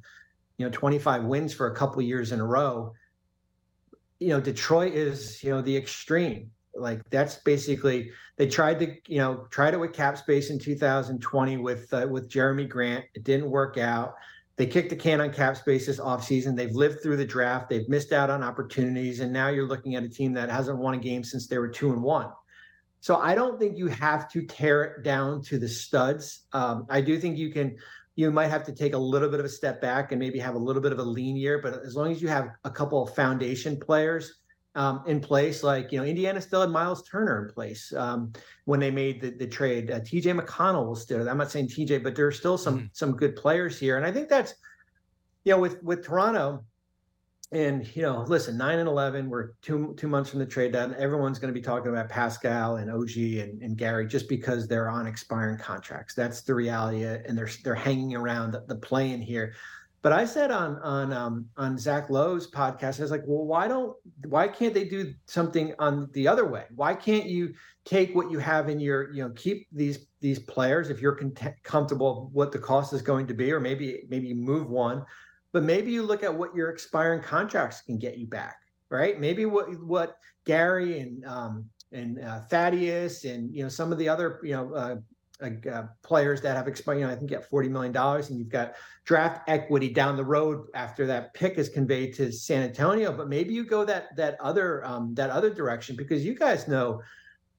you 0.57 0.65
know, 0.65 0.71
25 0.71 1.23
wins 1.23 1.53
for 1.53 1.67
a 1.67 1.75
couple 1.75 2.01
years 2.01 2.33
in 2.33 2.41
a 2.41 2.45
row. 2.45 2.93
You 4.19 4.29
know, 4.29 4.41
Detroit 4.41 4.93
is 4.93 5.41
you 5.43 5.51
know 5.51 5.61
the 5.61 5.75
extreme. 5.75 6.51
Like 6.75 7.01
that's 7.09 7.35
basically 7.37 8.11
they 8.37 8.47
tried 8.47 8.79
to 8.79 8.95
you 9.07 9.17
know 9.17 9.47
tried 9.49 9.73
it 9.73 9.79
with 9.79 9.93
cap 9.93 10.17
space 10.17 10.49
in 10.49 10.59
2020 10.59 11.57
with 11.57 11.93
uh, 11.93 12.07
with 12.09 12.29
Jerami 12.29 12.67
Grant. 12.67 13.05
It 13.13 13.23
didn't 13.23 13.49
work 13.49 13.77
out. 13.77 14.15
They 14.57 14.65
kicked 14.65 14.89
the 14.89 14.95
can 14.95 15.19
on 15.19 15.33
cap 15.33 15.57
space 15.57 15.85
this 15.85 15.99
offseason. 15.99 16.55
They've 16.55 16.71
lived 16.71 17.01
through 17.03 17.17
the 17.17 17.25
draft. 17.25 17.69
They've 17.69 17.87
missed 17.89 18.13
out 18.13 18.29
on 18.29 18.41
opportunities, 18.41 19.19
and 19.19 19.33
now 19.33 19.49
you're 19.49 19.67
looking 19.67 19.95
at 19.95 20.03
a 20.03 20.09
team 20.09 20.33
that 20.33 20.49
hasn't 20.49 20.77
won 20.77 20.93
a 20.93 20.97
game 20.97 21.23
since 21.23 21.47
they 21.47 21.57
were 21.57 21.67
two 21.67 21.91
and 21.91 22.01
one. 22.01 22.29
So 23.01 23.17
I 23.17 23.35
don't 23.35 23.59
think 23.59 23.77
you 23.77 23.87
have 23.87 24.29
to 24.31 24.45
tear 24.45 24.83
it 24.83 25.03
down 25.03 25.41
to 25.43 25.59
the 25.59 25.67
studs. 25.67 26.47
Um, 26.53 26.85
I 26.89 27.01
do 27.01 27.19
think 27.19 27.37
you 27.37 27.51
can. 27.51 27.77
You 28.17 28.31
might 28.31 28.47
have 28.47 28.63
to 28.63 28.71
take 28.71 28.93
a 28.93 28.97
little 28.97 29.27
bit 29.27 29.41
of 29.41 29.45
a 29.45 29.49
step 29.49 29.81
back 29.81 30.13
and 30.13 30.19
maybe 30.19 30.39
have 30.39 30.55
a 30.55 30.57
little 30.57 30.81
bit 30.81 30.93
of 30.93 30.99
a 30.99 31.03
lean 31.03 31.35
year, 31.35 31.59
but 31.61 31.83
as 31.85 31.97
long 31.97 32.13
as 32.13 32.21
you 32.21 32.29
have 32.29 32.47
a 32.63 32.71
couple 32.71 33.03
of 33.03 33.13
foundation 33.13 33.77
players 33.77 34.35
um, 34.75 35.03
in 35.07 35.19
place. 35.19 35.63
Like 35.63 35.91
you 35.91 35.99
know, 35.99 36.05
Indiana 36.05 36.41
still 36.41 36.61
had 36.61 36.69
Myles 36.69 37.03
Turner 37.03 37.45
in 37.45 37.53
place 37.53 37.93
um, 37.93 38.33
when 38.65 38.79
they 38.79 38.91
made 38.91 39.21
the, 39.21 39.31
the 39.31 39.47
trade. 39.47 39.89
Uh, 39.89 39.99
T.J. 40.03 40.33
McConnell 40.33 40.89
was 40.89 41.01
still. 41.01 41.27
I'm 41.27 41.37
not 41.37 41.51
saying 41.51 41.69
T.J., 41.69 41.99
but 41.99 42.15
there 42.15 42.27
are 42.27 42.31
still 42.31 42.57
some 42.57 42.77
mm-hmm. 42.77 42.85
some 42.91 43.13
good 43.13 43.35
players 43.35 43.79
here, 43.79 43.97
and 43.97 44.05
I 44.05 44.11
think 44.11 44.29
that's 44.29 44.53
you 45.43 45.53
know 45.53 45.59
with 45.59 45.81
with 45.81 46.05
Toronto. 46.05 46.63
And 47.51 47.95
you 47.95 48.01
know, 48.01 48.25
listen, 48.27 48.57
nine 48.57 48.79
and 48.79 48.89
eleven. 48.89 49.29
We're 49.29 49.51
two 49.61 49.93
two 49.97 50.07
months 50.07 50.31
from 50.31 50.39
the 50.39 50.47
trade 50.47 50.71
deadline. 50.71 50.99
Everyone's 50.99 51.37
going 51.37 51.53
to 51.53 51.57
be 51.57 51.63
talking 51.63 51.91
about 51.91 52.09
Pascal 52.09 52.77
and 52.77 52.89
OG 52.89 53.15
and, 53.15 53.61
and 53.61 53.77
Gary 53.77 54.07
just 54.07 54.27
because 54.27 54.67
they're 54.67 54.89
on 54.89 55.05
expiring 55.05 55.59
contracts. 55.59 56.15
That's 56.15 56.41
the 56.41 56.55
reality, 56.55 57.03
and 57.03 57.37
they're 57.37 57.49
they're 57.63 57.75
hanging 57.75 58.15
around 58.15 58.51
the, 58.51 58.63
the 58.67 58.75
play 58.75 59.11
in 59.11 59.21
here. 59.21 59.53
But 60.05 60.13
I 60.13 60.25
said 60.25 60.51
on 60.51 60.77
on 60.83 61.11
um, 61.11 61.49
on 61.57 61.79
Zach 61.79 62.11
Lowe's 62.11 62.51
podcast, 62.51 62.99
I 62.99 63.01
was 63.01 63.09
like, 63.09 63.23
well, 63.25 63.43
why 63.43 63.67
don't 63.67 63.97
why 64.27 64.47
can't 64.47 64.71
they 64.71 64.83
do 64.83 65.11
something 65.25 65.73
on 65.79 66.11
the 66.13 66.27
other 66.27 66.45
way? 66.45 66.65
Why 66.75 66.93
can't 66.93 67.25
you 67.25 67.55
take 67.85 68.13
what 68.13 68.29
you 68.29 68.37
have 68.37 68.69
in 68.69 68.79
your 68.79 69.11
you 69.11 69.23
know 69.23 69.31
keep 69.31 69.67
these 69.71 70.05
these 70.21 70.37
players 70.37 70.91
if 70.91 71.01
you're 71.01 71.15
content, 71.15 71.55
comfortable 71.63 72.29
what 72.33 72.51
the 72.51 72.59
cost 72.59 72.93
is 72.93 73.01
going 73.01 73.25
to 73.25 73.33
be, 73.33 73.51
or 73.51 73.59
maybe 73.59 74.03
maybe 74.07 74.31
move 74.31 74.69
one, 74.69 75.03
but 75.53 75.63
maybe 75.63 75.91
you 75.91 76.03
look 76.03 76.21
at 76.21 76.31
what 76.31 76.53
your 76.53 76.69
expiring 76.69 77.23
contracts 77.23 77.81
can 77.81 77.97
get 77.97 78.15
you 78.19 78.27
back, 78.27 78.57
right? 78.91 79.19
Maybe 79.19 79.47
what 79.47 79.69
what 79.83 80.17
Gary 80.45 80.99
and 80.99 81.25
um, 81.25 81.65
and 81.91 82.19
uh, 82.19 82.41
Thaddeus 82.41 83.23
and 83.23 83.51
you 83.51 83.63
know 83.63 83.69
some 83.69 83.91
of 83.91 83.97
the 83.97 84.07
other 84.07 84.39
you 84.43 84.53
know 84.53 84.71
uh, 84.71 84.95
uh, 85.41 85.83
players 86.03 86.41
that 86.41 86.55
have 86.55 86.67
expired. 86.67 86.99
You 86.99 87.05
know, 87.05 87.11
I 87.11 87.15
think 87.15 87.29
you 87.29 87.37
got 87.37 87.45
forty 87.45 87.69
million 87.69 87.91
dollars, 87.91 88.29
and 88.29 88.39
you've 88.39 88.49
got 88.49 88.75
draft 89.03 89.47
equity 89.49 89.89
down 89.89 90.15
the 90.15 90.23
road 90.23 90.67
after 90.73 91.05
that 91.07 91.33
pick 91.33 91.57
is 91.57 91.69
conveyed 91.69 92.13
to 92.15 92.31
San 92.31 92.63
Antonio. 92.63 93.11
But 93.11 93.29
maybe 93.29 93.53
you 93.53 93.65
go 93.65 93.85
that 93.85 94.15
that 94.15 94.37
other 94.39 94.85
um, 94.85 95.13
that 95.15 95.29
other 95.29 95.49
direction 95.49 95.95
because 95.95 96.25
you 96.25 96.35
guys 96.35 96.67
know 96.67 97.01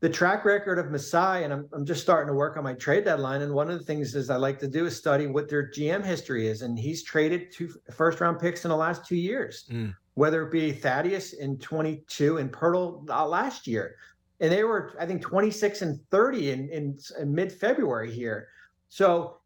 the 0.00 0.08
track 0.08 0.44
record 0.44 0.78
of 0.78 0.90
Masai, 0.90 1.44
and 1.44 1.52
I'm 1.52 1.68
I'm 1.72 1.86
just 1.86 2.02
starting 2.02 2.28
to 2.28 2.34
work 2.34 2.56
on 2.56 2.64
my 2.64 2.74
trade 2.74 3.04
deadline. 3.04 3.42
And 3.42 3.52
one 3.52 3.70
of 3.70 3.78
the 3.78 3.84
things 3.84 4.14
is 4.14 4.30
I 4.30 4.36
like 4.36 4.58
to 4.60 4.68
do 4.68 4.86
is 4.86 4.96
study 4.96 5.26
what 5.26 5.48
their 5.48 5.70
GM 5.70 6.04
history 6.04 6.48
is, 6.48 6.62
and 6.62 6.78
he's 6.78 7.02
traded 7.02 7.52
two 7.52 7.74
first 7.92 8.20
round 8.20 8.38
picks 8.38 8.64
in 8.64 8.70
the 8.70 8.76
last 8.76 9.06
two 9.06 9.16
years. 9.16 9.64
Mm. 9.70 9.94
Whether 10.14 10.46
it 10.46 10.52
be 10.52 10.72
Thaddeus 10.72 11.34
in 11.34 11.58
22 11.58 12.38
and 12.38 12.50
Poeltl 12.50 13.10
uh, 13.10 13.26
last 13.26 13.66
year, 13.66 13.96
and 14.40 14.52
they 14.52 14.64
were 14.64 14.94
I 15.00 15.06
think 15.06 15.22
26 15.22 15.82
and 15.82 16.00
30 16.10 16.50
in 16.50 16.68
in, 16.70 16.98
in 17.20 17.34
mid 17.34 17.52
February 17.52 18.12
here. 18.12 18.48
So 18.88 19.38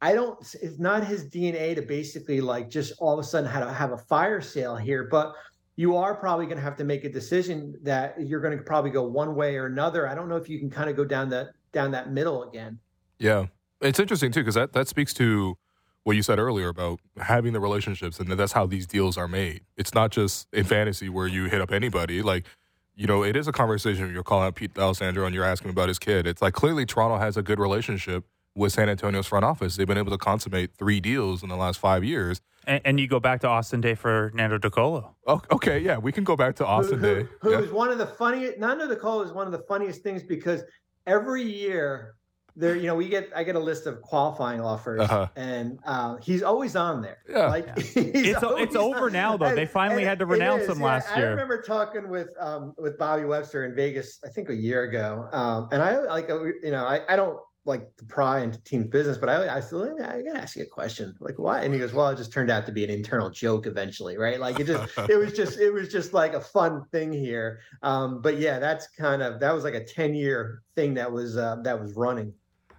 I 0.00 0.14
don't. 0.14 0.38
It's 0.60 0.80
not 0.80 1.06
his 1.06 1.26
DNA 1.26 1.76
to 1.76 1.82
basically 1.82 2.40
like 2.40 2.68
just 2.68 2.92
all 2.98 3.12
of 3.12 3.20
a 3.20 3.22
sudden 3.22 3.48
have 3.48 3.68
a, 3.68 3.72
have 3.72 3.92
a 3.92 3.98
fire 3.98 4.40
sale 4.40 4.76
here, 4.76 5.04
but 5.04 5.34
you 5.76 5.96
are 5.96 6.14
probably 6.14 6.46
going 6.46 6.58
to 6.58 6.62
have 6.62 6.76
to 6.76 6.84
make 6.84 7.04
a 7.04 7.08
decision 7.08 7.78
that 7.82 8.20
you're 8.20 8.40
going 8.40 8.56
to 8.56 8.62
probably 8.64 8.90
go 8.90 9.04
one 9.04 9.34
way 9.34 9.56
or 9.56 9.66
another. 9.66 10.08
I 10.08 10.14
don't 10.14 10.28
know 10.28 10.36
if 10.36 10.48
you 10.48 10.58
can 10.58 10.68
kind 10.68 10.90
of 10.90 10.96
go 10.96 11.04
down 11.04 11.28
that 11.30 11.50
down 11.72 11.92
that 11.92 12.10
middle 12.10 12.42
again. 12.42 12.78
Yeah, 13.18 13.46
it's 13.80 14.00
interesting 14.00 14.32
too 14.32 14.40
because 14.40 14.56
that 14.56 14.72
that 14.72 14.88
speaks 14.88 15.14
to 15.14 15.56
what 16.02 16.16
you 16.16 16.22
said 16.22 16.40
earlier 16.40 16.68
about 16.68 16.98
having 17.18 17.52
the 17.52 17.60
relationships 17.60 18.18
and 18.18 18.28
that's 18.32 18.52
how 18.52 18.66
these 18.66 18.88
deals 18.88 19.16
are 19.16 19.28
made. 19.28 19.62
It's 19.76 19.94
not 19.94 20.10
just 20.10 20.48
in 20.52 20.64
fantasy 20.64 21.08
where 21.08 21.28
you 21.28 21.44
hit 21.44 21.60
up 21.60 21.70
anybody. 21.70 22.22
Like 22.22 22.46
you 22.94 23.06
know, 23.06 23.22
it 23.22 23.36
is 23.36 23.48
a 23.48 23.52
conversation. 23.52 24.12
You're 24.12 24.22
calling 24.22 24.46
out 24.46 24.54
Pete 24.54 24.78
Alessandro 24.78 25.24
and 25.24 25.34
you're 25.34 25.44
asking 25.44 25.70
about 25.70 25.88
his 25.88 25.98
kid. 25.98 26.26
It's 26.26 26.42
like 26.42 26.54
clearly 26.54 26.86
Toronto 26.86 27.18
has 27.18 27.36
a 27.36 27.42
good 27.42 27.58
relationship 27.58 28.24
with 28.54 28.72
San 28.72 28.88
Antonio's 28.88 29.26
front 29.26 29.44
office. 29.44 29.76
They've 29.76 29.86
been 29.86 29.98
able 29.98 30.12
to 30.12 30.18
consummate 30.18 30.76
three 30.76 31.00
deals 31.00 31.42
in 31.42 31.48
the 31.48 31.56
last 31.56 31.78
five 31.78 32.04
years. 32.04 32.40
And, 32.66 32.80
and 32.84 33.00
you 33.00 33.08
go 33.08 33.18
back 33.18 33.40
to 33.40 33.48
Austin 33.48 33.80
Daye 33.80 33.94
for 33.94 34.30
Nando 34.34 34.58
De 34.58 34.70
Colo. 34.70 35.16
Oh, 35.26 35.40
okay, 35.50 35.78
yeah, 35.78 35.98
we 35.98 36.12
can 36.12 36.22
go 36.22 36.36
back 36.36 36.54
to 36.56 36.66
Austin 36.66 36.98
who, 37.00 37.14
Daye. 37.14 37.28
Who 37.40 37.52
yeah. 37.52 37.60
is 37.60 37.72
one 37.72 37.90
of 37.90 37.98
the 37.98 38.06
funniest? 38.06 38.58
Nando 38.58 38.86
De 38.86 38.96
Colo 38.96 39.22
is 39.22 39.32
one 39.32 39.46
of 39.46 39.52
the 39.52 39.64
funniest 39.66 40.02
things 40.02 40.22
because 40.22 40.62
every 41.06 41.42
year 41.42 42.14
there 42.56 42.76
you 42.76 42.86
know 42.86 42.94
we 42.94 43.08
get 43.08 43.30
i 43.34 43.42
get 43.42 43.56
a 43.56 43.60
list 43.60 43.86
of 43.86 44.00
qualifying 44.02 44.60
offers 44.60 45.00
uh-huh. 45.00 45.26
and 45.36 45.78
uh, 45.84 46.16
he's 46.16 46.42
always 46.42 46.76
on 46.76 47.00
there 47.00 47.18
yeah 47.28 47.46
like 47.46 47.66
yeah. 47.66 47.74
it's, 47.76 48.40
it's 48.42 48.76
over 48.76 49.06
on, 49.06 49.12
now 49.12 49.36
though 49.36 49.46
and, 49.46 49.58
they 49.58 49.66
finally 49.66 50.04
had 50.04 50.18
to 50.18 50.26
renounce 50.26 50.66
him 50.66 50.80
last 50.80 51.08
yeah, 51.10 51.18
year 51.18 51.26
i 51.28 51.30
remember 51.30 51.62
talking 51.62 52.08
with 52.08 52.28
um, 52.38 52.74
with 52.78 52.98
bobby 52.98 53.24
webster 53.24 53.64
in 53.64 53.74
vegas 53.74 54.20
i 54.24 54.28
think 54.28 54.48
a 54.50 54.54
year 54.54 54.84
ago 54.84 55.28
um, 55.32 55.68
and 55.72 55.82
i 55.82 55.98
like 56.00 56.30
uh, 56.30 56.44
you 56.44 56.70
know 56.70 56.84
i, 56.84 57.00
I 57.08 57.16
don't 57.16 57.38
like 57.64 57.96
to 57.96 58.04
pry 58.04 58.40
into 58.40 58.60
team 58.64 58.88
business, 58.88 59.16
but 59.16 59.28
I, 59.28 59.56
I 59.56 59.60
still 59.60 59.84
I 59.84 60.22
gotta 60.22 60.40
ask 60.40 60.56
you 60.56 60.64
a 60.64 60.66
question. 60.66 61.14
Like 61.20 61.38
why? 61.38 61.62
And 61.62 61.72
he 61.72 61.78
goes, 61.78 61.92
Well, 61.92 62.08
it 62.08 62.16
just 62.16 62.32
turned 62.32 62.50
out 62.50 62.66
to 62.66 62.72
be 62.72 62.82
an 62.82 62.90
internal 62.90 63.30
joke 63.30 63.66
eventually, 63.66 64.16
right? 64.18 64.40
Like 64.40 64.58
it 64.58 64.66
just 64.66 64.98
it 65.08 65.16
was 65.16 65.32
just 65.32 65.58
it 65.58 65.70
was 65.70 65.88
just 65.88 66.12
like 66.12 66.34
a 66.34 66.40
fun 66.40 66.84
thing 66.90 67.12
here. 67.12 67.60
Um, 67.82 68.20
but 68.20 68.38
yeah, 68.38 68.58
that's 68.58 68.88
kind 68.88 69.22
of 69.22 69.38
that 69.40 69.54
was 69.54 69.64
like 69.64 69.74
a 69.74 69.84
10 69.84 70.14
year 70.14 70.62
thing 70.74 70.94
that 70.94 71.10
was 71.10 71.36
uh, 71.36 71.56
that 71.62 71.80
was 71.80 71.94
running. 71.94 72.32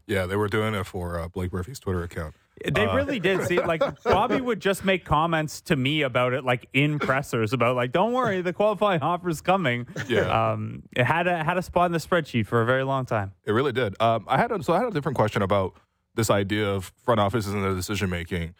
Yeah, 0.07 0.25
they 0.25 0.35
were 0.35 0.47
doing 0.47 0.73
it 0.73 0.85
for 0.85 1.19
uh, 1.19 1.27
Blake 1.29 1.53
Murphy's 1.53 1.79
Twitter 1.79 2.03
account. 2.03 2.35
They 2.71 2.85
uh, 2.85 2.95
really 2.95 3.19
did. 3.19 3.43
See, 3.45 3.59
like 3.59 3.81
Bobby 4.03 4.39
would 4.39 4.59
just 4.59 4.85
make 4.85 5.05
comments 5.05 5.61
to 5.61 5.75
me 5.75 6.01
about 6.01 6.33
it, 6.33 6.43
like 6.43 6.67
in 6.73 6.99
pressers, 6.99 7.53
about 7.53 7.75
like, 7.75 7.91
"Don't 7.91 8.13
worry, 8.13 8.41
the 8.41 8.53
qualifying 8.53 9.01
offer's 9.01 9.41
coming." 9.41 9.87
Yeah, 10.07 10.51
um, 10.51 10.83
it 10.95 11.05
had 11.05 11.27
a 11.27 11.43
had 11.43 11.57
a 11.57 11.61
spot 11.61 11.87
in 11.87 11.93
the 11.93 11.97
spreadsheet 11.97 12.45
for 12.45 12.61
a 12.61 12.65
very 12.65 12.83
long 12.83 13.05
time. 13.05 13.33
It 13.45 13.51
really 13.53 13.71
did. 13.71 13.99
Um, 14.01 14.25
I 14.27 14.37
had 14.37 14.51
a, 14.51 14.61
so 14.61 14.73
I 14.73 14.79
had 14.79 14.87
a 14.87 14.91
different 14.91 15.15
question 15.15 15.41
about 15.41 15.73
this 16.15 16.29
idea 16.29 16.69
of 16.69 16.91
front 17.03 17.19
offices 17.19 17.53
and 17.53 17.63
the 17.63 17.73
decision 17.73 18.09
making. 18.09 18.53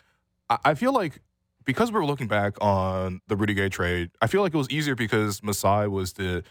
I, 0.50 0.58
I 0.66 0.74
feel 0.74 0.94
like 0.94 1.22
because 1.66 1.92
we 1.92 2.00
were 2.00 2.06
looking 2.06 2.28
back 2.28 2.56
on 2.62 3.22
the 3.28 3.36
Rudy 3.36 3.54
Gay 3.54 3.70
trade, 3.70 4.10
I 4.22 4.28
feel 4.28 4.42
like 4.42 4.54
it 4.54 4.58
was 4.58 4.70
easier 4.70 4.96
because 4.96 5.44
Masai 5.44 5.88
was 5.88 6.14
the 6.14 6.44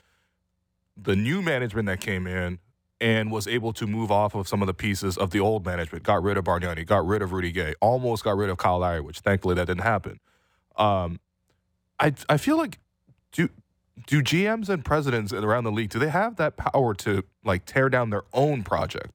the 0.97 1.17
new 1.17 1.43
management 1.43 1.87
that 1.87 2.01
came 2.01 2.27
in 2.27 2.59
and 3.03 3.33
was 3.33 3.49
able 3.49 3.73
to 3.73 3.87
move 3.89 4.13
off 4.13 4.37
of 4.37 4.47
some 4.47 4.63
of 4.63 4.69
the 4.69 4.75
pieces 4.75 5.19
of 5.19 5.31
the 5.33 5.41
old 5.41 5.67
management. 5.67 6.05
Got 6.05 6.23
rid 6.23 6.37
of 6.37 6.45
Bargnani, 6.45 6.87
got 6.87 7.05
rid 7.05 7.21
of 7.21 7.33
Rudy 7.33 7.51
Gay, 7.51 7.75
almost 7.81 8.23
got 8.23 8.37
rid 8.37 8.49
of 8.49 8.59
Kyle 8.59 8.79
Lowry, 8.79 9.01
which 9.01 9.19
thankfully 9.19 9.57
that 9.57 9.67
didn't 9.67 9.83
happen. 9.83 10.21
Um, 10.77 11.19
I 11.99 12.15
I 12.29 12.37
feel 12.37 12.57
like 12.57 12.79
do 13.33 13.49
do 14.07 14.23
GMs 14.23 14.69
and 14.69 14.85
presidents 14.85 15.33
around 15.33 15.65
the 15.65 15.73
league 15.73 15.91
do 15.91 15.99
they 15.99 16.11
have 16.11 16.37
that 16.37 16.57
power 16.57 16.95
to 16.95 17.25
like 17.45 17.67
tear 17.67 17.89
down 17.89 18.11
their 18.11 18.23
own 18.33 18.63
project? 18.63 19.11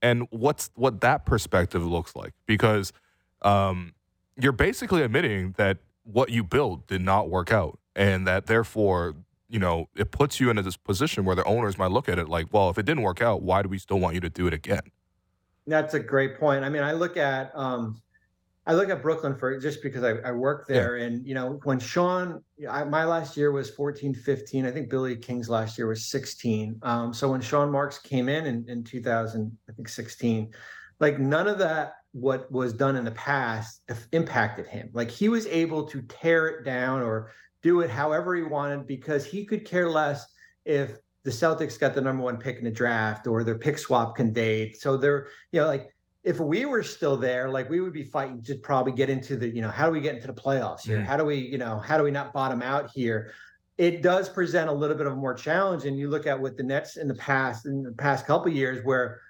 And 0.00 0.26
what's 0.30 0.70
what 0.74 1.02
that 1.02 1.26
perspective 1.26 1.84
looks 1.84 2.16
like? 2.16 2.32
Because 2.46 2.94
um, 3.42 3.92
you're 4.40 4.52
basically 4.52 5.02
admitting 5.02 5.54
that 5.58 5.78
what 6.04 6.30
you 6.30 6.42
built 6.42 6.86
did 6.86 7.02
not 7.02 7.28
work 7.28 7.52
out, 7.52 7.78
and 7.94 8.26
that 8.26 8.46
therefore 8.46 9.16
you 9.48 9.58
know, 9.58 9.88
it 9.96 10.10
puts 10.10 10.40
you 10.40 10.50
into 10.50 10.62
this 10.62 10.76
position 10.76 11.24
where 11.24 11.36
the 11.36 11.44
owners 11.44 11.78
might 11.78 11.90
look 11.90 12.08
at 12.08 12.18
it 12.18 12.28
like, 12.28 12.46
well, 12.52 12.70
if 12.70 12.78
it 12.78 12.84
didn't 12.84 13.02
work 13.02 13.22
out, 13.22 13.42
why 13.42 13.62
do 13.62 13.68
we 13.68 13.78
still 13.78 13.98
want 13.98 14.14
you 14.14 14.20
to 14.20 14.28
do 14.28 14.46
it 14.46 14.54
again? 14.54 14.82
That's 15.66 15.94
a 15.94 16.00
great 16.00 16.38
point. 16.38 16.64
I 16.64 16.68
mean, 16.68 16.82
I 16.82 16.92
look 16.92 17.16
at 17.16 17.50
um, 17.54 18.00
I 18.66 18.74
look 18.74 18.90
at 18.90 19.02
Brooklyn 19.02 19.34
for 19.34 19.58
just 19.58 19.82
because 19.82 20.02
I, 20.02 20.16
I 20.28 20.32
work 20.32 20.66
there, 20.66 20.98
yeah. 20.98 21.06
and 21.06 21.26
you 21.26 21.34
know, 21.34 21.58
when 21.64 21.78
Sean, 21.78 22.42
I, 22.68 22.84
my 22.84 23.04
last 23.04 23.36
year 23.36 23.52
was 23.52 23.70
14, 23.70 24.14
15. 24.14 24.66
I 24.66 24.70
think 24.70 24.90
Billy 24.90 25.16
King's 25.16 25.48
last 25.48 25.76
year 25.78 25.86
was 25.86 26.06
16. 26.06 26.78
Um, 26.82 27.14
so 27.14 27.30
when 27.30 27.40
Sean 27.40 27.70
Marks 27.70 27.98
came 27.98 28.28
in, 28.28 28.46
in 28.46 28.68
in 28.68 28.84
2000, 28.84 29.56
I 29.68 29.72
think 29.72 29.88
16, 29.88 30.50
like 31.00 31.18
none 31.18 31.48
of 31.48 31.58
that 31.58 31.97
what 32.12 32.50
was 32.50 32.72
done 32.72 32.96
in 32.96 33.04
the 33.04 33.12
past 33.12 33.82
impacted 34.12 34.66
him. 34.66 34.90
Like 34.92 35.10
he 35.10 35.28
was 35.28 35.46
able 35.46 35.84
to 35.84 36.02
tear 36.02 36.48
it 36.48 36.64
down 36.64 37.02
or 37.02 37.32
do 37.62 37.80
it 37.80 37.90
however 37.90 38.34
he 38.34 38.42
wanted 38.42 38.86
because 38.86 39.24
he 39.24 39.44
could 39.44 39.64
care 39.64 39.90
less 39.90 40.26
if 40.64 40.98
the 41.24 41.30
Celtics 41.30 41.78
got 41.78 41.94
the 41.94 42.00
number 42.00 42.22
one 42.22 42.38
pick 42.38 42.58
in 42.58 42.64
the 42.64 42.70
draft 42.70 43.26
or 43.26 43.44
their 43.44 43.58
pick 43.58 43.78
swap 43.78 44.16
conveyed. 44.16 44.76
So 44.76 44.96
they're, 44.96 45.28
you 45.52 45.60
know, 45.60 45.66
like 45.66 45.88
if 46.24 46.40
we 46.40 46.64
were 46.64 46.82
still 46.82 47.16
there, 47.16 47.48
like 47.48 47.68
we 47.68 47.80
would 47.80 47.92
be 47.92 48.04
fighting 48.04 48.42
to 48.44 48.54
probably 48.56 48.92
get 48.92 49.10
into 49.10 49.36
the, 49.36 49.48
you 49.48 49.60
know, 49.60 49.70
how 49.70 49.86
do 49.86 49.92
we 49.92 50.00
get 50.00 50.14
into 50.14 50.26
the 50.26 50.32
playoffs 50.32 50.82
here? 50.82 50.98
Mm. 50.98 51.04
How 51.04 51.16
do 51.16 51.24
we, 51.24 51.36
you 51.36 51.58
know, 51.58 51.78
how 51.78 51.98
do 51.98 52.04
we 52.04 52.10
not 52.10 52.32
bottom 52.32 52.62
out 52.62 52.90
here? 52.94 53.32
It 53.76 54.02
does 54.02 54.28
present 54.28 54.68
a 54.68 54.72
little 54.72 54.96
bit 54.96 55.06
of 55.06 55.12
a 55.12 55.16
more 55.16 55.34
challenge. 55.34 55.84
And 55.84 55.98
you 55.98 56.08
look 56.08 56.26
at 56.26 56.38
what 56.40 56.56
the 56.56 56.62
Nets 56.62 56.96
in 56.96 57.08
the 57.08 57.14
past, 57.14 57.66
in 57.66 57.82
the 57.82 57.92
past 57.92 58.26
couple 58.26 58.50
years, 58.50 58.84
where, 58.84 59.20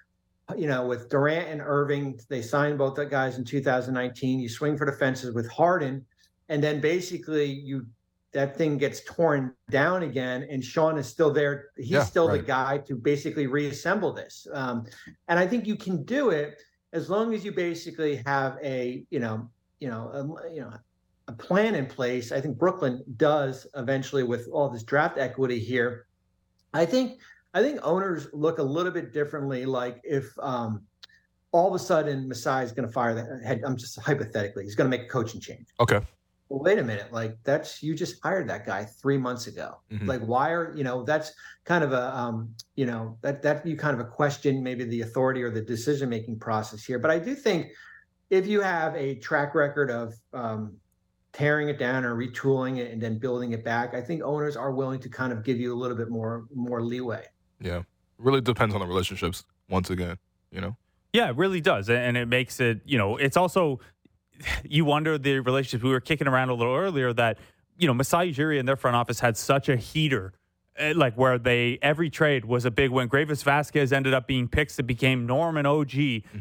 you 0.57 0.67
know, 0.67 0.85
with 0.85 1.09
Durant 1.09 1.49
and 1.49 1.61
Irving, 1.61 2.19
they 2.29 2.41
signed 2.41 2.77
both 2.77 2.95
the 2.95 3.05
guys 3.05 3.37
in 3.37 3.45
2019. 3.45 4.39
You 4.39 4.49
swing 4.49 4.77
for 4.77 4.85
the 4.85 4.97
fences 4.97 5.33
with 5.33 5.49
Harden, 5.49 6.05
and 6.49 6.63
then 6.63 6.79
basically 6.79 7.45
you 7.45 7.85
that 8.31 8.55
thing 8.55 8.77
gets 8.77 9.01
torn 9.05 9.53
down 9.71 10.03
again, 10.03 10.47
and 10.49 10.63
Sean 10.63 10.97
is 10.97 11.07
still 11.07 11.31
there. 11.31 11.69
He's 11.77 11.89
Yeah, 11.89 12.03
still 12.03 12.27
the 12.27 12.39
guy 12.39 12.77
to 12.79 12.95
basically 12.95 13.47
reassemble 13.47 14.13
this. 14.13 14.47
Um, 14.53 14.85
and 15.27 15.39
I 15.39 15.47
think 15.47 15.65
you 15.65 15.75
can 15.75 16.03
do 16.03 16.29
it 16.29 16.61
as 16.93 17.09
long 17.09 17.33
as 17.33 17.43
you 17.43 17.51
basically 17.51 18.21
have 18.25 18.57
a 18.63 19.05
you 19.09 19.19
know 19.19 19.49
you 19.79 19.89
know 19.89 20.09
a, 20.13 20.53
you 20.53 20.61
know 20.61 20.73
a 21.27 21.33
plan 21.33 21.75
in 21.75 21.85
place. 21.85 22.31
I 22.31 22.41
think 22.41 22.57
Brooklyn 22.57 23.03
does 23.17 23.67
eventually 23.75 24.23
with 24.23 24.47
all 24.51 24.69
this 24.69 24.83
draft 24.83 25.17
equity 25.17 25.59
here. 25.59 26.07
I 26.73 26.85
think 26.85 27.19
I 27.53 27.61
think 27.61 27.79
owners 27.83 28.27
look 28.33 28.59
a 28.59 28.63
little 28.63 28.91
bit 28.91 29.11
differently. 29.11 29.65
Like 29.65 30.01
if 30.03 30.31
um, 30.39 30.83
all 31.51 31.67
of 31.67 31.73
a 31.73 31.83
sudden 31.83 32.27
Masai 32.27 32.63
is 32.63 32.71
going 32.71 32.87
to 32.87 32.93
fire 32.93 33.15
the 33.15 33.45
head, 33.45 33.61
I'm 33.65 33.75
just 33.75 33.99
hypothetically, 33.99 34.63
he's 34.63 34.75
going 34.75 34.89
to 34.89 34.95
make 34.95 35.07
a 35.07 35.09
coaching 35.09 35.41
change. 35.41 35.67
Okay. 35.79 35.99
Well, 36.49 36.63
wait 36.63 36.79
a 36.79 36.83
minute, 36.83 37.13
like 37.13 37.37
that's 37.43 37.83
you 37.83 37.93
just 37.93 38.21
hired 38.23 38.49
that 38.49 38.65
guy 38.65 38.83
three 38.83 39.19
months 39.19 39.45
ago. 39.45 39.81
Mhm. 39.91 40.07
Like, 40.07 40.21
why 40.21 40.51
are 40.51 40.75
you 40.75 40.83
know 40.83 41.03
that's 41.03 41.31
kind 41.63 41.83
of 41.83 41.93
a 41.93 42.17
um, 42.17 42.55
you 42.75 42.87
know 42.87 43.19
that 43.21 43.43
that 43.43 43.65
you 43.67 43.77
kind 43.77 43.93
of 43.93 43.99
a 43.99 44.09
question 44.09 44.63
maybe 44.63 44.83
the 44.83 45.01
authority 45.01 45.43
or 45.43 45.51
the 45.51 45.61
decision 45.61 46.09
making 46.09 46.39
process 46.39 46.83
here. 46.83 46.97
But 46.97 47.11
I 47.11 47.19
do 47.19 47.35
think 47.35 47.67
if 48.31 48.47
you 48.47 48.61
have 48.61 48.95
a 48.95 49.15
track 49.15 49.53
record 49.53 49.91
of 49.91 50.15
um, 50.33 50.75
tearing 51.33 51.69
it 51.69 51.77
down 51.77 52.03
or 52.03 52.15
retooling 52.15 52.79
it 52.79 52.91
and 52.91 52.99
then 52.99 53.19
building 53.19 53.51
it 53.51 53.63
back, 53.63 53.93
I 53.93 54.01
think 54.01 54.23
owners 54.23 54.57
are 54.57 54.71
willing 54.71 54.99
to 55.01 55.09
kind 55.09 55.31
of 55.31 55.43
give 55.43 55.59
you 55.59 55.71
a 55.71 55.77
little 55.77 55.97
bit 55.97 56.09
more 56.09 56.47
more 56.51 56.81
leeway. 56.81 57.25
Yeah. 57.59 57.83
Really 58.17 58.41
depends 58.41 58.75
on 58.75 58.81
the 58.81 58.87
relationships. 58.87 59.45
Once 59.69 59.89
again, 59.89 60.17
you 60.51 60.61
know. 60.61 60.75
Yeah, 61.13 61.29
it 61.29 61.37
really 61.37 61.61
does. 61.61 61.89
And 61.89 62.17
it 62.17 62.27
makes 62.27 62.59
it, 62.59 62.81
you 62.85 62.97
know, 62.97 63.17
it's 63.17 63.37
also, 63.37 63.79
you 64.63 64.85
wonder 64.85 65.17
the 65.17 65.39
relationships. 65.39 65.83
We 65.83 65.91
were 65.91 65.99
kicking 65.99 66.27
around 66.27 66.49
a 66.49 66.53
little 66.53 66.75
earlier 66.75 67.13
that, 67.13 67.37
you 67.77 67.87
know, 67.87 67.93
Masai 67.93 68.33
Ujiri 68.33 68.59
and 68.59 68.67
their 68.67 68.75
front 68.75 68.95
office 68.95 69.19
had 69.19 69.37
such 69.37 69.69
a 69.69 69.77
heater, 69.77 70.33
eh, 70.77 70.93
like 70.95 71.15
where 71.15 71.37
they, 71.37 71.79
every 71.81 72.09
trade 72.09 72.45
was 72.45 72.65
a 72.65 72.71
big 72.71 72.91
win. 72.91 73.07
Greivis 73.07 73.43
Vasquez 73.43 73.93
ended 73.93 74.13
up 74.13 74.27
being 74.27 74.47
picks 74.47 74.75
that 74.75 74.83
became 74.83 75.25
Norm 75.25 75.55
and 75.55 75.65
OG, 75.65 75.95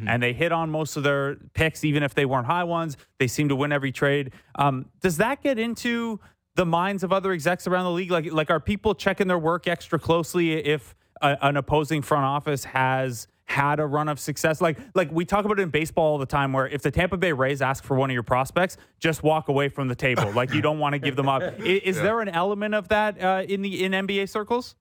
and 0.06 0.22
they 0.22 0.32
hit 0.32 0.52
on 0.52 0.68
most 0.70 0.96
of 0.96 1.04
their 1.04 1.36
picks, 1.54 1.84
even 1.84 2.02
if 2.02 2.14
they 2.14 2.24
weren't 2.24 2.46
high 2.46 2.64
ones. 2.64 2.96
They 3.18 3.28
seem 3.28 3.48
to 3.50 3.56
win 3.56 3.72
every 3.72 3.92
trade. 3.92 4.32
Um, 4.56 4.86
does 5.00 5.18
that 5.18 5.42
get 5.42 5.58
into 5.58 6.18
the 6.56 6.66
minds 6.66 7.04
of 7.04 7.12
other 7.12 7.30
execs 7.32 7.68
around 7.68 7.84
the 7.84 7.92
league? 7.92 8.10
Like, 8.10 8.32
like 8.32 8.50
are 8.50 8.58
people 8.60 8.94
checking 8.96 9.28
their 9.28 9.38
work 9.38 9.68
extra 9.68 9.98
closely 9.98 10.54
if 10.54 10.96
a, 11.22 11.38
an 11.46 11.56
opposing 11.56 12.02
front 12.02 12.24
office 12.24 12.64
has 12.64 13.26
had 13.44 13.80
a 13.80 13.86
run 13.86 14.08
of 14.08 14.20
success? 14.20 14.60
Like, 14.60 14.78
like 14.94 15.10
we 15.10 15.24
talk 15.24 15.44
about 15.44 15.58
it 15.58 15.62
in 15.62 15.70
baseball 15.70 16.12
all 16.12 16.18
the 16.18 16.26
time, 16.26 16.52
where 16.52 16.66
if 16.68 16.82
the 16.82 16.90
Tampa 16.90 17.16
Bay 17.16 17.32
Rays 17.32 17.62
ask 17.62 17.82
for 17.84 17.96
one 17.96 18.10
of 18.10 18.14
your 18.14 18.22
prospects, 18.22 18.76
just 19.00 19.22
walk 19.22 19.48
away 19.48 19.68
from 19.68 19.88
the 19.88 19.94
table. 19.94 20.30
like 20.32 20.52
you 20.52 20.60
don't 20.60 20.78
want 20.78 20.92
to 20.94 20.98
give 20.98 21.16
them 21.16 21.28
up. 21.28 21.42
I- 21.42 21.46
Is, 21.62 21.96
Yeah. 21.96 22.02
there 22.02 22.20
an 22.20 22.28
element 22.28 22.74
of 22.74 22.88
that 22.88 23.22
uh, 23.22 23.42
in 23.48 23.62
the 23.62 23.84
in 23.84 23.92
NBA 23.92 24.28
circles? 24.28 24.74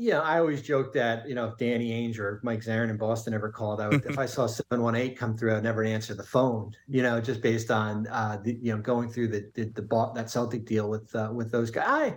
Yeah, 0.00 0.20
I 0.20 0.38
always 0.38 0.62
joke 0.62 0.92
that 0.92 1.28
you 1.28 1.34
know 1.34 1.46
if 1.48 1.56
Danny 1.56 1.90
Ainge 1.90 2.20
or 2.20 2.38
Mike 2.44 2.60
Zarren 2.60 2.88
in 2.88 2.96
Boston 2.96 3.34
ever 3.34 3.48
called, 3.50 3.80
I 3.80 3.88
would, 3.88 4.04
if 4.06 4.16
I 4.16 4.26
saw 4.26 4.46
seven 4.46 4.80
one 4.80 4.94
eight 4.94 5.18
come 5.18 5.36
through, 5.36 5.56
I'd 5.56 5.64
never 5.64 5.82
answer 5.82 6.14
the 6.14 6.22
phone. 6.22 6.70
You 6.86 7.02
know, 7.02 7.20
just 7.20 7.40
based 7.42 7.72
on 7.72 8.06
uh, 8.06 8.38
the 8.40 8.52
you 8.62 8.72
know 8.76 8.80
going 8.80 9.08
through 9.10 9.26
the 9.28 9.50
the, 9.54 9.64
the 9.70 9.82
bought 9.82 10.14
that 10.14 10.30
Celtic 10.30 10.66
deal 10.66 10.88
with 10.88 11.12
uh, 11.16 11.30
with 11.32 11.50
those 11.50 11.72
guys. 11.72 11.84
I 11.88 12.16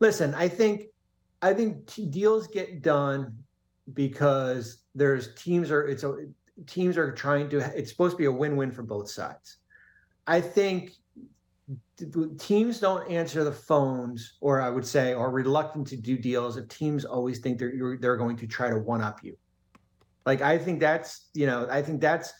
listen. 0.00 0.32
I 0.34 0.48
think 0.48 0.84
I 1.42 1.54
think 1.54 1.86
t- 1.86 2.06
deals 2.06 2.46
get 2.48 2.82
done 2.82 3.38
because 3.94 4.82
there's 4.94 5.34
teams 5.34 5.70
are 5.70 5.86
it's 5.86 6.02
a 6.02 6.26
teams 6.66 6.96
are 6.96 7.12
trying 7.12 7.48
to. 7.50 7.58
It's 7.78 7.90
supposed 7.90 8.12
to 8.12 8.18
be 8.18 8.24
a 8.24 8.32
win 8.32 8.56
win 8.56 8.70
for 8.70 8.82
both 8.82 9.10
sides. 9.10 9.58
I 10.26 10.40
think 10.40 10.92
teams 12.38 12.80
don't 12.80 13.10
answer 13.10 13.44
the 13.44 13.52
phones, 13.52 14.38
or 14.40 14.60
I 14.60 14.70
would 14.70 14.86
say, 14.86 15.12
are 15.12 15.30
reluctant 15.30 15.86
to 15.88 15.96
do 15.96 16.18
deals 16.18 16.56
if 16.56 16.68
teams 16.68 17.04
always 17.04 17.38
think 17.38 17.58
they're 17.58 17.98
they're 18.00 18.16
going 18.16 18.36
to 18.38 18.46
try 18.46 18.70
to 18.70 18.78
one 18.78 19.02
up 19.02 19.22
you. 19.22 19.36
Like 20.26 20.42
I 20.42 20.58
think 20.58 20.80
that's 20.80 21.30
you 21.34 21.46
know 21.46 21.66
I 21.70 21.82
think 21.82 22.00
that's 22.00 22.32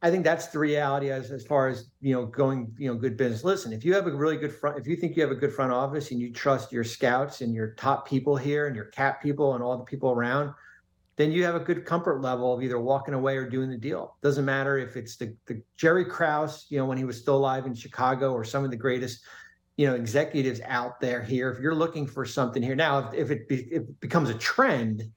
I 0.00 0.10
think 0.10 0.22
that's 0.24 0.46
the 0.46 0.58
reality 0.60 1.10
as 1.10 1.32
as 1.32 1.44
far 1.44 1.68
as 1.68 1.90
you 2.00 2.14
know 2.14 2.24
going 2.24 2.72
you 2.78 2.88
know 2.88 2.94
good 2.94 3.16
business. 3.16 3.42
Listen, 3.42 3.72
if 3.72 3.84
you 3.84 3.94
have 3.94 4.06
a 4.06 4.12
really 4.12 4.36
good 4.36 4.54
front, 4.54 4.78
if 4.78 4.86
you 4.86 4.94
think 4.96 5.16
you 5.16 5.22
have 5.22 5.32
a 5.32 5.36
good 5.36 5.52
front 5.52 5.72
office 5.72 6.12
and 6.12 6.20
you 6.20 6.32
trust 6.32 6.72
your 6.72 6.84
scouts 6.84 7.40
and 7.40 7.52
your 7.52 7.72
top 7.74 8.06
people 8.08 8.36
here 8.36 8.68
and 8.68 8.76
your 8.76 8.86
cap 8.86 9.20
people 9.22 9.54
and 9.54 9.62
all 9.62 9.76
the 9.76 9.84
people 9.84 10.10
around, 10.10 10.54
then 11.16 11.32
you 11.32 11.44
have 11.44 11.56
a 11.56 11.60
good 11.60 11.84
comfort 11.84 12.22
level 12.22 12.54
of 12.54 12.62
either 12.62 12.78
walking 12.78 13.12
away 13.12 13.36
or 13.36 13.48
doing 13.48 13.68
the 13.68 13.76
deal. 13.76 14.16
Doesn't 14.22 14.44
matter 14.44 14.78
if 14.78 14.96
it's 14.96 15.16
the, 15.16 15.34
the 15.46 15.60
Jerry 15.76 16.04
Krause, 16.04 16.66
you 16.68 16.78
know, 16.78 16.86
when 16.86 16.96
he 16.96 17.04
was 17.04 17.18
still 17.18 17.36
alive 17.36 17.66
in 17.66 17.74
Chicago, 17.74 18.32
or 18.32 18.44
some 18.44 18.64
of 18.64 18.70
the 18.70 18.76
greatest, 18.76 19.24
you 19.76 19.88
know, 19.88 19.96
executives 19.96 20.60
out 20.64 21.00
there 21.00 21.20
here. 21.20 21.50
If 21.50 21.58
you're 21.58 21.74
looking 21.74 22.06
for 22.06 22.24
something 22.24 22.62
here 22.62 22.76
now, 22.76 23.08
if, 23.08 23.14
if 23.14 23.30
it, 23.32 23.48
be, 23.48 23.56
if 23.72 23.82
it 23.82 24.00
becomes 24.00 24.30
a 24.30 24.34
trend, 24.34 25.10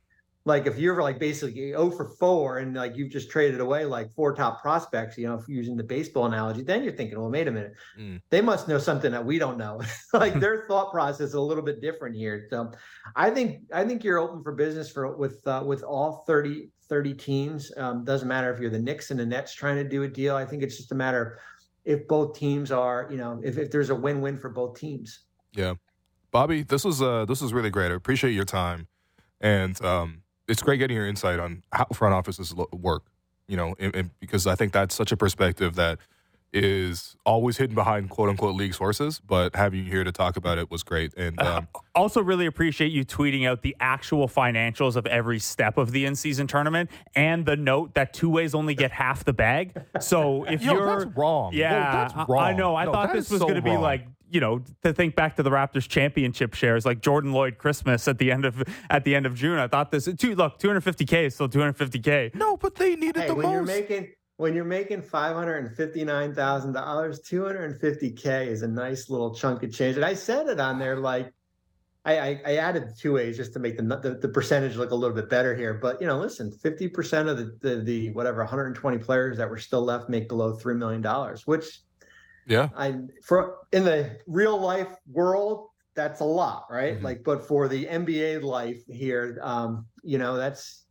like 0.44 0.66
if 0.66 0.80
you're 0.80 1.02
like 1.02 1.20
basically 1.20 1.54
0 1.72 1.92
for 1.92 2.08
4 2.08 2.58
and 2.60 2.76
like 2.76 2.96
you've 2.96 3.12
just 3.12 3.30
traded 3.30 3.60
away 3.60 3.86
like 3.86 4.12
four 4.12 4.34
top 4.34 4.62
prospects, 4.62 5.18
you 5.18 5.28
know, 5.28 5.42
using 5.48 5.78
the 5.78 5.84
baseball 5.84 6.26
analogy, 6.26 6.64
then 6.64 6.84
you're 6.84 6.94
thinking, 6.94 7.20
well, 7.20 7.30
wait 7.30 7.48
a 7.48 7.52
minute, 7.52 7.74
Mm. 7.98 8.22
they 8.30 8.42
must 8.42 8.68
know 8.68 8.80
something 8.80 9.12
that 9.12 9.24
we 9.24 9.38
don't 9.38 9.58
know. 9.58 9.82
like 10.14 10.40
their 10.40 10.66
thought 10.68 10.92
process 10.92 11.28
is 11.30 11.34
a 11.36 11.42
little 11.42 11.64
bit 11.64 11.80
different 11.80 12.16
here. 12.16 12.48
So 12.50 12.72
I 13.16 13.30
think 13.30 13.62
I 13.72 13.86
think 13.86 14.04
you're 14.04 14.18
open 14.18 14.42
for 14.42 14.54
business 14.54 14.92
for 14.92 15.16
with 15.16 15.46
uh, 15.46 15.64
with 15.66 15.84
all 15.84 16.24
30 16.26 16.70
30 16.90 17.14
teams. 17.14 17.72
Um, 17.78 18.04
doesn't 18.04 18.28
matter 18.28 18.52
if 18.52 18.60
you're 18.60 18.70
the 18.72 18.80
Knicks 18.80 19.12
and 19.12 19.20
the 19.20 19.26
Nets 19.26 19.54
trying 19.54 19.76
to 19.78 19.88
do 19.88 20.04
a 20.04 20.08
deal. 20.08 20.36
I 20.36 20.46
think 20.46 20.64
it's 20.64 20.76
just 20.76 20.92
a 20.92 20.96
matter 20.96 21.22
of 21.22 21.40
if 21.86 22.08
both 22.08 22.38
teams 22.38 22.72
are, 22.72 23.08
you 23.10 23.18
know, 23.18 23.40
if, 23.44 23.58
if 23.58 23.72
there's 23.72 23.90
a 23.90 23.96
win-win 23.96 24.38
for 24.38 24.50
both 24.50 24.80
teams. 24.80 25.22
Yeah, 25.54 25.76
Bobby, 26.32 26.64
this 26.64 26.84
was 26.84 27.02
uh 27.02 27.26
this 27.26 27.42
was 27.42 27.54
really 27.54 27.70
great. 27.70 27.92
I 27.92 27.96
appreciate 27.96 28.32
your 28.32 28.46
time, 28.46 28.88
and 29.40 29.80
um, 29.84 30.21
it's 30.48 30.62
great 30.62 30.78
getting 30.78 30.98
your 30.98 31.08
insight 31.08 31.40
on 31.40 31.64
how 31.72 31.86
front 31.94 32.14
offices 32.14 32.54
work. 32.72 33.04
You 33.48 33.58
know, 33.58 33.76
and, 33.80 33.96
and 33.96 34.10
because 34.20 34.48
I 34.48 34.56
think 34.56 34.72
that's 34.72 34.96
such 34.96 35.12
a 35.12 35.18
perspective 35.18 35.76
that 35.76 36.00
is 36.54 37.16
always 37.26 37.56
hidden 37.58 37.76
behind 37.76 38.10
quote 38.10 38.30
unquote 38.30 38.56
league 38.56 38.74
sources. 38.74 39.20
But 39.26 39.56
having 39.56 39.86
you 39.86 39.92
here 39.92 40.04
to 40.04 40.12
talk 40.12 40.36
about 40.38 40.58
it 40.58 40.70
was 40.70 40.84
great. 40.84 41.14
And 41.16 41.40
um, 41.42 41.68
Also, 41.96 42.22
really 42.22 42.46
appreciate 42.46 42.92
you 42.92 43.06
tweeting 43.06 43.48
out 43.48 43.62
the 43.62 43.76
actual 43.80 44.28
financials 44.28 44.96
of 44.98 45.06
every 45.06 45.40
step 45.40 45.78
of 45.78 45.92
the 45.92 46.06
in-season 46.06 46.48
tournament 46.48 46.90
and 47.16 47.46
the 47.46 47.56
note 47.56 47.94
that 47.96 48.14
two 48.14 48.30
ways 48.30 48.54
only 48.54 48.76
get 48.76 48.92
half 48.92 49.24
the 49.24 49.34
bag. 49.34 49.74
So 50.02 50.44
if 50.46 50.62
Yo, 50.62 50.74
you're 50.74 51.00
that's 51.00 51.18
wrong. 51.18 51.54
Yeah, 51.54 52.10
that's 52.10 52.30
I- 52.30 52.36
I 52.50 52.54
know. 52.54 52.76
I 52.76 52.86
No, 52.86 52.92
thought 52.92 53.14
this 53.14 53.30
was 53.30 53.40
so 53.40 53.46
going 53.48 53.56
to 53.56 53.62
be 53.62 53.72
wrong. 53.72 53.82
like 53.82 54.08
you 54.32 54.40
know 54.40 54.64
to 54.84 54.94
think 54.94 55.16
back 55.16 55.36
to 55.36 55.44
the 55.44 55.50
Raptors 55.50 55.88
championship 55.88 56.54
shares, 56.54 56.86
like 56.86 57.02
Jordan 57.02 57.32
Loyd 57.32 57.58
Christmas 57.58 58.08
at 58.08 58.18
the 58.18 58.32
end 58.32 58.46
of 58.46 58.64
at 58.90 59.04
the 59.04 59.14
end 59.16 59.26
of 59.26 59.36
June. 59.36 59.60
I 59.60 59.68
thought 59.68 59.92
this 59.92 60.10
two 60.18 60.36
look 60.36 60.58
250k 60.60 61.26
is 61.26 61.36
still 61.36 61.50
250k. 61.50 62.34
no, 62.36 62.58
but 62.58 62.76
they 62.76 62.96
needed 62.96 63.22
Hey, 63.22 63.28
the 63.28 63.36
when 63.36 63.52
you're 63.52 63.64
making 63.64 64.08
when 64.38 64.56
you're 64.56 64.64
making 64.64 65.02
five 65.02 65.36
hundred 65.36 65.66
and 65.66 65.76
fifty 65.76 66.04
nine 66.04 66.34
thousand 66.34 66.72
dollars, 66.72 67.20
two 67.20 67.46
hundred 67.46 67.72
and 67.72 67.80
fifty 67.80 68.10
k 68.10 68.48
is 68.48 68.64
a 68.64 68.68
nice 68.68 69.10
little 69.10 69.36
chunk 69.36 69.64
of 69.64 69.72
change. 69.72 69.98
And 69.98 70.06
I 70.06 70.14
said 70.14 70.48
it 70.48 70.60
on 70.60 70.80
there 70.80 70.98
like. 70.98 71.32
I, 72.04 72.18
I, 72.18 72.42
I 72.48 72.56
added 72.56 72.96
two 72.98 73.18
A's 73.18 73.38
just 73.38 73.54
to 73.54 73.60
make 73.60 73.78
the, 73.78 73.84
the 73.84 74.18
the 74.20 74.28
percentage 74.28 74.76
look 74.76 74.90
a 74.90 74.96
little 74.96 75.16
bit 75.16 75.30
better 75.30 75.56
here. 75.56 75.76
But 75.76 76.02
you 76.02 76.08
know, 76.08 76.18
listen, 76.18 76.52
fifty 76.52 76.88
percent 76.88 77.30
of 77.30 77.38
the, 77.38 77.56
the 77.62 77.82
the 77.84 78.10
whatever 78.14 78.40
120 78.40 78.98
players 78.98 79.38
that 79.38 79.48
were 79.48 79.60
still 79.60 79.84
left 79.84 80.10
make 80.10 80.28
below 80.28 80.56
three 80.56 80.74
million 80.74 81.04
dollars, 81.04 81.46
which 81.46 81.82
yeah, 82.48 82.70
I 82.76 82.96
for 83.24 83.58
in 83.72 83.84
the 83.84 84.18
real 84.28 84.60
life 84.60 84.96
world, 85.08 85.70
that's 85.96 86.22
a 86.22 86.26
lot, 86.26 86.66
right? 86.70 87.00
Mhm. 87.00 87.04
Like, 87.04 87.24
but 87.24 87.48
for 87.48 87.68
the 87.68 87.86
NBA 87.86 88.44
life 88.44 88.82
here, 88.88 89.40
um, 89.42 89.86
you 90.04 90.18
know, 90.18 90.38
that's 90.38 90.86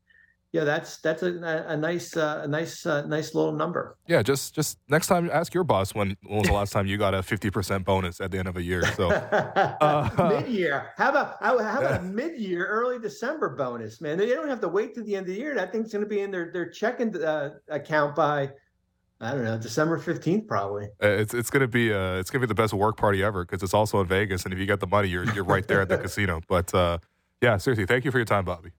yeah, 0.52 0.64
that's 0.64 0.96
that's 0.98 1.22
a, 1.22 1.64
a, 1.68 1.76
nice 1.76 2.16
uh, 2.16 2.40
a 2.42 2.48
nice 2.48 2.84
uh, 2.84 3.06
nice 3.06 3.36
little 3.36 3.52
number. 3.52 3.96
yeah. 4.08 4.20
Just 4.20 4.52
just 4.52 4.78
next 4.88 5.06
time, 5.06 5.30
ask 5.32 5.54
your 5.54 5.62
boss 5.62 5.94
when 5.94 6.16
when 6.24 6.38
was 6.38 6.48
the 6.48 6.52
last 6.52 6.72
time 6.72 6.88
you 6.88 6.98
got 6.98 7.14
a 7.14 7.22
fifty 7.22 7.50
percent 7.50 7.84
bonus 7.84 8.20
at 8.20 8.32
the 8.32 8.38
end 8.38 8.48
of 8.48 8.56
a 8.56 8.62
year. 8.62 8.84
So 8.94 9.10
mid 10.18 10.48
year, 10.48 10.90
how 10.96 11.10
about 11.10 11.36
how, 11.40 11.56
how 11.62 11.78
about 11.78 12.00
a 12.00 12.02
mid 12.02 12.36
year, 12.40 12.66
early 12.66 12.98
December 12.98 13.50
bonus, 13.50 14.00
man? 14.00 14.18
They 14.18 14.26
don't 14.26 14.48
have 14.48 14.60
to 14.62 14.68
wait 14.68 14.92
to 14.96 15.04
the 15.04 15.14
end 15.14 15.28
of 15.28 15.34
the 15.34 15.40
year. 15.40 15.54
That 15.54 15.70
thing's 15.70 15.92
going 15.92 16.02
to 16.02 16.08
be 16.08 16.20
in 16.20 16.32
their 16.32 16.50
their 16.52 16.68
checking 16.68 17.22
uh, 17.22 17.50
account 17.68 18.16
by 18.16 18.50
I 19.22 19.32
don't 19.32 19.44
know, 19.44 19.58
December 19.58 19.98
fifteenth, 19.98 20.46
probably. 20.46 20.86
Uh, 21.02 21.08
It's 21.08 21.34
it's 21.34 21.50
gonna 21.50 21.68
be 21.68 21.92
uh 21.92 22.14
it's 22.14 22.30
gonna 22.30 22.40
be 22.40 22.46
the 22.46 22.54
best 22.54 22.72
work 22.72 22.96
party 22.96 23.22
ever 23.22 23.44
because 23.44 23.62
it's 23.62 23.74
also 23.74 24.00
in 24.00 24.06
Vegas, 24.06 24.44
and 24.44 24.52
if 24.54 24.58
you 24.58 24.66
got 24.66 24.80
the 24.80 24.86
money, 24.86 25.08
you're 25.08 25.24
you're 25.34 25.44
right 25.44 25.66
there 25.68 25.82
at 25.82 25.88
the 25.90 25.98
casino. 26.06 26.40
But 26.48 26.72
uh, 26.74 26.98
yeah, 27.42 27.56
seriously, 27.58 27.86
thank 27.86 28.04
you 28.04 28.10
for 28.10 28.18
your 28.18 28.24
time, 28.24 28.44
Bobby. 28.46 28.70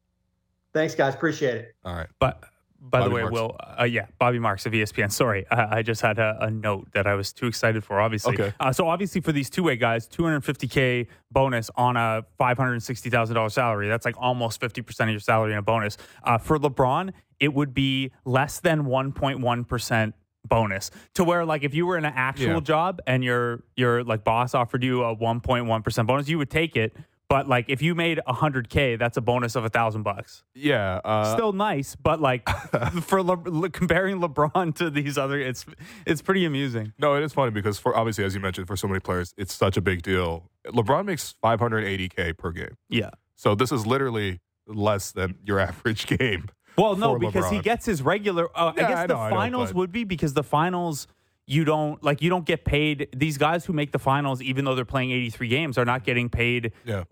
Thanks, 0.74 0.96
guys. 0.96 1.14
Appreciate 1.14 1.56
it. 1.56 1.76
All 1.86 1.94
right. 1.96 2.08
But 2.20 2.42
by 2.80 3.00
Bobby 3.02 3.10
the 3.10 3.16
way, 3.16 3.22
Marks. 3.22 3.34
Will, 3.34 3.58
uh, 3.80 3.84
yeah, 3.84 4.08
Bobby 4.18 4.40
Marks 4.40 4.66
of 4.66 4.72
ESPN. 4.74 5.12
Sorry, 5.12 5.46
I, 5.52 5.78
I 5.78 5.82
just 5.84 6.02
had 6.02 6.18
a, 6.18 6.38
a 6.42 6.50
note 6.50 6.88
that 6.94 7.06
I 7.06 7.14
was 7.14 7.32
too 7.34 7.46
excited 7.46 7.84
for. 7.84 8.00
Obviously, 8.00 8.34
Okay. 8.34 8.54
Uh, 8.60 8.72
so 8.72 8.88
obviously 8.88 9.22
for 9.22 9.32
these 9.32 9.50
two-way 9.52 9.76
guys, 9.76 10.08
250k 10.08 11.06
bonus 11.30 11.70
on 11.76 11.98
a 11.98 12.26
560 12.40 13.10
thousand 13.12 13.36
dollar 13.36 13.50
salary. 13.50 13.88
That's 13.90 14.06
like 14.06 14.16
almost 14.18 14.60
50 14.60 14.82
percent 14.82 15.10
of 15.12 15.14
your 15.14 15.20
salary 15.20 15.52
in 15.52 15.60
a 15.60 15.62
bonus. 15.62 15.98
Uh, 16.24 16.40
for 16.40 16.58
LeBron, 16.58 17.12
it 17.40 17.54
would 17.54 17.76
be 17.76 18.12
less 18.26 18.60
than 18.60 18.86
1.1 18.86 19.68
percent 19.68 20.16
bonus 20.48 20.92
to 21.16 21.24
where 21.24 21.46
like 21.46 21.64
if 21.64 21.74
you 21.74 21.86
were 21.86 21.98
in 21.98 22.06
an 22.06 22.14
actual 22.16 22.56
Yeah. 22.56 22.60
job 22.60 23.00
and 23.08 23.24
your 23.24 23.64
your 23.76 24.04
like 24.04 24.24
boss 24.24 24.54
offered 24.56 24.84
you 24.84 25.04
a 25.04 25.16
1.1 25.16 25.84
percent 25.84 26.08
bonus, 26.08 26.28
you 26.28 26.38
would 26.38 26.50
take 26.50 26.76
it. 26.76 26.96
But 27.30 27.48
like 27.48 27.68
if 27.70 27.82
you 27.82 27.96
made 27.96 28.20
100k, 28.28 29.00
that's 29.00 29.16
a 29.16 29.22
bonus 29.22 29.56
of 29.56 29.64
a 29.64 29.70
thousand 29.70 30.04
bucks 30.04 30.44
Yeah. 30.54 31.00
Uh, 31.06 31.34
still 31.34 31.54
nice, 31.54 31.96
but 31.96 32.20
like 32.20 32.50
for 33.04 33.24
Le- 33.24 33.38
Le- 33.46 33.70
comparing 33.70 34.20
LeBron 34.20 34.76
to 34.76 34.90
these 34.90 35.18
other, 35.18 35.40
it's 35.40 35.66
it's 36.06 36.22
pretty 36.22 36.44
amusing. 36.44 36.92
no, 37.00 37.16
it 37.16 37.24
is 37.24 37.32
funny 37.32 37.52
because 37.52 37.80
for 37.80 37.96
obviously, 37.96 38.26
as 38.26 38.36
you 38.36 38.42
mentioned, 38.42 38.68
for 38.68 38.76
so 38.76 38.86
many 38.88 39.00
players, 39.00 39.34
it's 39.38 39.54
such 39.54 39.78
a 39.78 39.82
big 39.82 40.02
deal. 40.02 40.50
LeBron 40.68 41.06
makes 41.06 41.36
580k 41.42 42.38
per 42.38 42.52
game, 42.52 42.76
Yeah. 42.90 43.12
so 43.36 43.56
this 43.56 43.72
is 43.72 43.88
literally 43.88 44.42
less 44.68 45.12
than 45.14 45.36
your 45.46 45.60
average 45.70 46.08
game. 46.08 46.50
Well, 46.78 46.96
no, 46.96 47.18
because 47.20 47.50
he 47.50 47.60
gets 47.60 47.86
his 47.86 48.02
regular. 48.02 48.48
Uh, 48.56 48.74
Yeah, 48.76 48.86
I 48.86 48.88
guess 48.90 48.98
I 49.00 49.08
the 49.08 49.14
know, 49.16 49.24
know, 49.26 49.36
finals 49.36 49.70
but- 49.70 49.76
would 49.78 49.92
be 49.92 50.04
because 50.04 50.34
the 50.34 50.44
finals. 50.44 51.08
You 51.48 51.66
don't 51.66 52.02
like 52.02 52.22
you 52.22 52.30
don't 52.30 52.46
get 52.46 52.64
paid. 52.64 53.10
These 53.14 53.38
guys 53.38 53.66
who 53.66 53.74
make 53.74 53.92
the 53.92 54.00
finals, 54.00 54.42
even 54.42 54.64
though 54.64 54.76
they're 54.76 54.86
playing 54.86 55.12
83 55.12 55.48
games, 55.50 55.78
are 55.78 55.84
not 55.84 56.06
getting 56.06 56.30
paid 56.30 56.72
Yeah. 56.86 57.04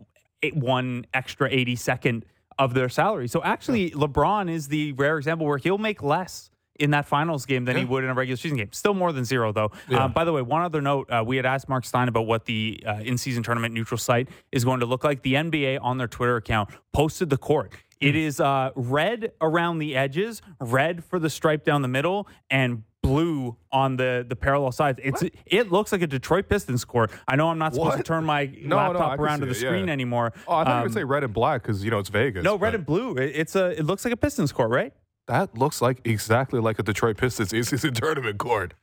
one 0.53 1.05
extra 1.13 1.49
80 1.51 1.75
second 1.75 2.25
of 2.57 2.73
their 2.73 2.87
salary. 2.89 3.27
So 3.27 3.41
actually, 3.43 3.91
LeBron 3.91 4.49
is 4.49 4.67
the 4.69 4.93
rare 4.93 5.17
example 5.17 5.45
where 5.45 5.57
he'll 5.57 5.77
make 5.77 6.01
less 6.03 6.51
in 6.79 6.91
that 6.91 7.05
finals 7.05 7.45
game 7.45 7.65
than 7.65 7.75
he 7.75 7.83
would 7.83 8.05
in 8.05 8.09
a 8.09 8.13
regular 8.13 8.37
season 8.37 8.57
game. 8.57 8.71
Still 8.71 8.93
more 8.93 9.11
than 9.11 9.25
zero, 9.25 9.51
though. 9.51 9.71
Yeah. 9.89 10.05
Uh, 10.05 10.07
by 10.07 10.23
the 10.23 10.31
way, 10.31 10.41
one 10.41 10.61
other 10.61 10.79
note: 10.79 11.09
uh, 11.11 11.21
we 11.25 11.35
had 11.35 11.45
asked 11.45 11.67
Marc 11.67 11.83
Stein 11.83 12.07
about 12.07 12.25
what 12.25 12.45
the 12.45 12.81
uh, 12.87 12.93
in-season 13.03 13.43
tournament 13.43 13.73
neutral 13.73 13.97
site 13.97 14.29
is 14.53 14.63
going 14.63 14.79
to 14.79 14.85
look 14.85 15.03
like. 15.03 15.23
The 15.23 15.33
NBA 15.33 15.79
on 15.81 15.97
their 15.97 16.07
Twitter 16.07 16.37
account 16.37 16.69
posted 16.93 17.29
the 17.29 17.37
court. 17.37 17.73
It 18.01 18.13
Hmm. 18.13 18.17
uh, 18.39 18.69
red 18.75 19.31
around 19.41 19.79
the 19.79 19.95
edges, 19.95 20.41
red 20.61 21.03
for 21.03 21.19
the 21.19 21.29
stripe 21.29 21.63
down 21.65 21.81
the 21.81 21.87
middle, 21.87 22.27
and 22.49 22.83
blue 23.01 23.55
on 23.71 23.95
the 23.95 24.25
the 24.27 24.35
parallel 24.35 24.71
sides. 24.71 24.99
It's 25.03 25.23
it 25.45 25.71
looks 25.71 25.91
like 25.91 26.01
a 26.01 26.07
Detroit 26.07 26.47
Pistons 26.49 26.83
court. 26.85 27.11
I 27.27 27.35
know 27.35 27.49
I'm 27.49 27.57
not 27.57 27.73
supposed 27.73 27.97
to 27.97 28.03
turn 28.03 28.23
my 28.25 28.45
No, 28.61 28.69
no, 28.69 28.75
laptop 28.77 29.15
can 29.15 29.25
around 29.25 29.39
to 29.39 29.45
the 29.45 29.51
it, 29.51 29.61
yeah. 29.61 29.69
screen 29.69 29.89
anymore. 29.89 30.33
Oh, 30.47 30.55
I 30.55 30.63
thought 30.63 30.67
you 30.69 30.73
Um, 30.77 30.83
would 30.83 30.93
say 30.93 31.03
red 31.03 31.23
and 31.23 31.33
black 31.33 31.61
because 31.61 31.83
you 31.83 31.91
know 31.91 31.99
it's 31.99 32.09
Vegas. 32.09 32.43
no, 32.43 32.53
red 32.57 32.71
but 32.71 32.75
and 32.75 32.85
blue. 32.85 33.15
It, 33.15 33.31
it's 33.35 33.55
a. 33.55 33.77
It 33.77 33.85
looks 33.85 34.03
like 34.05 34.13
a 34.13 34.17
Pistons 34.17 34.51
court, 34.51 34.69
right? 34.69 34.93
That 35.27 35.57
looks 35.57 35.81
like 35.81 36.01
exactly 36.05 36.59
like 36.59 36.79
a 36.79 36.83
Detroit 36.83 37.17
Pistons 37.17 37.53
in-season 37.53 37.93
tournament 37.93 38.37
court. 38.37 38.73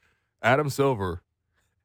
Adam 0.43 0.69
Silver, 0.71 1.23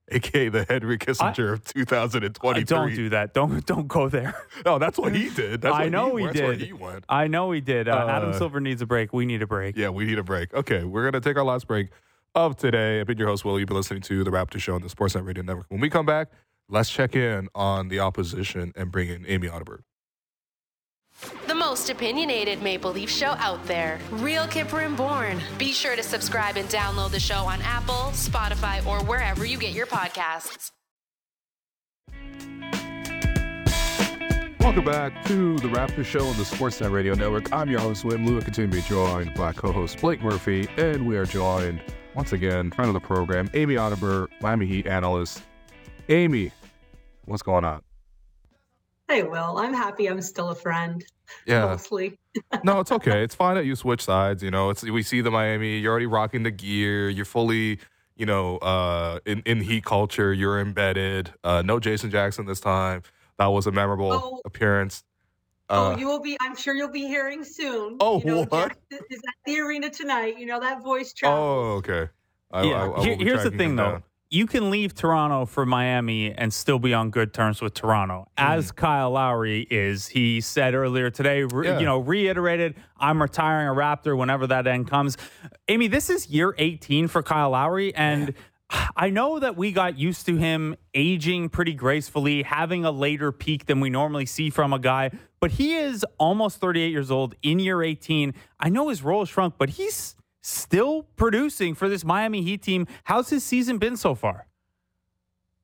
aka 0.09 0.49
the 0.49 0.65
Henry 0.67 0.97
Kissinger 0.97 1.53
of 1.53 1.59
Uh, 1.59 1.73
2023. 1.73 2.63
don't 2.63 2.95
do 2.95 3.09
that. 3.09 3.33
Don't 3.33 3.65
don't 3.65 3.87
go 3.87 4.09
there. 4.09 4.35
No, 4.65 4.79
that's 4.79 4.97
what 4.97 5.15
he 5.15 5.29
did. 5.29 5.61
That's 5.61 5.75
I 5.75 5.89
know 5.89 6.15
he, 6.15 6.23
he 6.23 6.27
that's 6.27 6.41
where 6.41 6.55
did. 6.55 6.67
he 6.67 6.73
went. 6.73 7.05
I 7.09 7.27
know 7.27 7.51
he 7.51 7.61
did. 7.61 7.87
Uh, 7.87 8.07
Adam 8.07 8.29
Uh, 8.31 8.33
Silver 8.33 8.59
needs 8.59 8.81
a 8.81 8.85
break. 8.85 9.13
We 9.13 9.25
need 9.25 9.41
a 9.41 9.47
break. 9.47 9.75
Yeah, 9.77 9.89
we 9.89 10.05
need 10.05 10.19
a 10.19 10.23
break. 10.23 10.53
Okay, 10.53 10.83
we're 10.83 11.03
gonna 11.09 11.21
take 11.21 11.37
our 11.37 11.43
last 11.43 11.67
break 11.67 11.89
of 12.35 12.55
today. 12.57 12.99
I've 12.99 13.07
been 13.07 13.17
your 13.17 13.27
host, 13.27 13.43
Will. 13.45 13.59
You've 13.59 13.67
been 13.67 13.77
listening 13.77 14.01
to 14.03 14.23
the 14.23 14.31
Raptor 14.31 14.59
Show 14.59 14.75
on 14.75 14.81
the 14.81 14.87
Sportsnet 14.89 15.25
Radio 15.25 15.43
Network. 15.43 15.65
When 15.69 15.81
we 15.81 15.89
come 15.89 16.05
back, 16.05 16.29
let's 16.69 16.89
check 16.89 17.15
in 17.15 17.47
on 17.55 17.87
the 17.89 17.99
opposition 17.99 18.71
and 18.75 18.91
bring 18.91 19.09
in 19.09 19.25
Amy 19.27 19.47
Audibert. 19.47 19.81
Most 21.71 21.89
opinionated 21.89 22.61
Maple 22.61 22.91
Leaf 22.91 23.09
show 23.09 23.33
out 23.39 23.63
there. 23.65 23.97
Real 24.11 24.43
Kyper 24.43 24.85
and 24.85 24.97
Bourne. 24.97 25.39
Be 25.57 25.71
sure 25.71 25.95
to 25.95 26.03
subscribe 26.03 26.57
and 26.57 26.67
download 26.67 27.11
the 27.11 27.19
show 27.21 27.45
on 27.45 27.61
Apple, 27.61 28.11
Spotify, 28.11 28.85
or 28.85 29.01
wherever 29.05 29.45
you 29.45 29.57
get 29.57 29.71
your 29.71 29.85
podcasts. 29.85 30.71
Welcome 34.59 34.83
back 34.83 35.23
to 35.27 35.55
the 35.59 35.69
Raptor 35.69 36.03
Show 36.03 36.25
on 36.25 36.35
the 36.35 36.43
Sportsnet 36.43 36.91
Radio 36.91 37.13
Network. 37.13 37.53
I'm 37.53 37.69
your 37.69 37.79
host, 37.79 38.03
Will 38.03 38.17
Lou. 38.17 38.37
I 38.37 38.41
continue 38.41 38.69
to 38.69 38.75
be 38.75 38.83
joined 38.89 39.33
by 39.35 39.53
co-host 39.53 40.01
Blake 40.01 40.21
Murphy, 40.21 40.67
and 40.75 41.07
we 41.07 41.15
are 41.15 41.25
joined 41.25 41.81
once 42.15 42.33
again, 42.33 42.71
friend 42.71 42.89
of 42.89 42.95
the 42.95 42.99
program, 42.99 43.49
Amy 43.53 43.75
Audibert, 43.75 44.27
Miami 44.41 44.65
Heat 44.65 44.87
analyst. 44.87 45.41
Amy, 46.09 46.51
what's 47.23 47.43
going 47.43 47.63
on? 47.63 47.81
Hey, 49.11 49.23
Will, 49.23 49.57
I'm 49.57 49.73
happy 49.73 50.07
I'm 50.07 50.21
still 50.21 50.49
a 50.51 50.55
friend, 50.55 51.03
Yeah, 51.45 51.65
mostly. 51.65 52.17
no, 52.63 52.79
it's 52.79 52.93
okay. 52.93 53.23
It's 53.23 53.35
fine 53.35 53.55
that 53.55 53.65
you 53.65 53.75
switch 53.75 54.01
sides. 54.01 54.41
You 54.41 54.51
know, 54.51 54.69
it's 54.69 54.83
we 54.83 55.03
see 55.03 55.19
the 55.19 55.29
Miami. 55.31 55.79
You're 55.79 55.91
already 55.91 56.05
rocking 56.05 56.43
the 56.43 56.51
gear. 56.51 57.09
You're 57.09 57.25
fully, 57.25 57.79
you 58.15 58.25
know, 58.25 58.57
uh, 58.59 59.19
in 59.25 59.41
in 59.45 59.59
Heat 59.59 59.83
culture. 59.83 60.31
You're 60.33 60.61
embedded. 60.61 61.33
Uh, 61.43 61.61
no 61.61 61.77
Jason 61.77 62.09
Jackson 62.09 62.45
this 62.45 62.61
time. 62.61 63.01
That 63.37 63.47
was 63.47 63.67
a 63.67 63.71
memorable 63.73 64.13
Oh. 64.13 64.41
appearance. 64.45 65.03
Uh, 65.69 65.93
oh, 65.95 65.97
you 65.97 66.07
will 66.07 66.21
be, 66.21 66.37
I'm 66.41 66.55
sure 66.55 66.73
you'll 66.73 66.87
be 66.89 67.05
hearing 67.07 67.43
soon. 67.43 67.97
Oh, 67.99 68.19
you 68.21 68.27
know, 68.27 68.43
what? 68.45 68.69
Jack 68.91 69.01
is 69.09 69.17
at 69.27 69.33
the 69.45 69.59
arena 69.59 69.89
tonight. 69.89 70.37
You 70.37 70.45
know, 70.45 70.59
that 70.61 70.83
voice 70.83 71.11
track. 71.11 71.33
oh, 71.33 71.75
okay. 71.79 72.07
I, 72.51 72.63
yeah. 72.63 72.71
I- 72.75 72.83
I 72.83 72.87
will 72.87 73.03
Here- 73.03 73.17
here's 73.17 73.43
the 73.43 73.51
thing, 73.51 73.75
though. 73.75 73.91
down. 73.91 74.03
You 74.33 74.47
can 74.47 74.69
leave 74.71 74.95
Toronto 74.95 75.45
for 75.45 75.65
Miami 75.65 76.31
and 76.31 76.53
still 76.53 76.79
be 76.79 76.93
on 76.93 77.09
good 77.09 77.33
terms 77.33 77.61
with 77.61 77.73
Toronto, 77.73 78.29
hmm. 78.37 78.43
as 78.43 78.71
Kyle 78.71 79.11
Lowry 79.11 79.67
is. 79.69 80.07
He 80.07 80.39
said 80.39 80.73
earlier 80.73 81.09
today, 81.09 81.43
re- 81.43 81.67
Yeah. 81.67 81.79
you 81.79 81.85
know, 81.85 81.99
reiterated, 81.99 82.75
"I'm 82.97 83.21
retiring 83.21 83.67
a 83.67 83.71
Raptor 83.71 84.17
whenever 84.17 84.47
that 84.47 84.67
end 84.67 84.89
comes." 84.89 85.17
Amy, 85.67 85.87
this 85.89 86.09
is 86.09 86.29
year 86.29 86.55
18 86.57 87.09
for 87.09 87.21
Kyle 87.21 87.49
Lowry, 87.49 87.93
and 87.93 88.33
I 88.95 89.09
know 89.09 89.37
that 89.37 89.57
we 89.57 89.73
got 89.73 89.99
used 89.99 90.25
to 90.27 90.37
him 90.37 90.77
aging 90.93 91.49
pretty 91.49 91.73
gracefully, 91.73 92.43
having 92.43 92.85
a 92.85 92.91
later 92.91 93.33
peak 93.33 93.65
than 93.65 93.81
we 93.81 93.89
normally 93.89 94.25
see 94.25 94.49
from 94.49 94.71
a 94.71 94.79
guy. 94.79 95.11
But 95.41 95.51
he 95.51 95.75
is 95.75 96.05
almost 96.17 96.61
38 96.61 96.89
years 96.89 97.11
old 97.11 97.35
in 97.41 97.59
year 97.59 97.83
18. 97.83 98.33
I 98.61 98.69
know 98.69 98.87
his 98.87 99.03
role 99.03 99.19
has 99.19 99.27
shrunk, 99.29 99.55
but 99.57 99.71
he's 99.71 100.15
still 100.41 101.03
producing 101.15 101.75
for 101.75 101.87
this 101.87 102.03
Miami 102.03 102.41
Heat 102.41 102.61
team. 102.61 102.87
How's 103.05 103.29
his 103.29 103.43
season 103.43 103.77
been 103.77 103.95
so 103.95 104.15
far? 104.15 104.47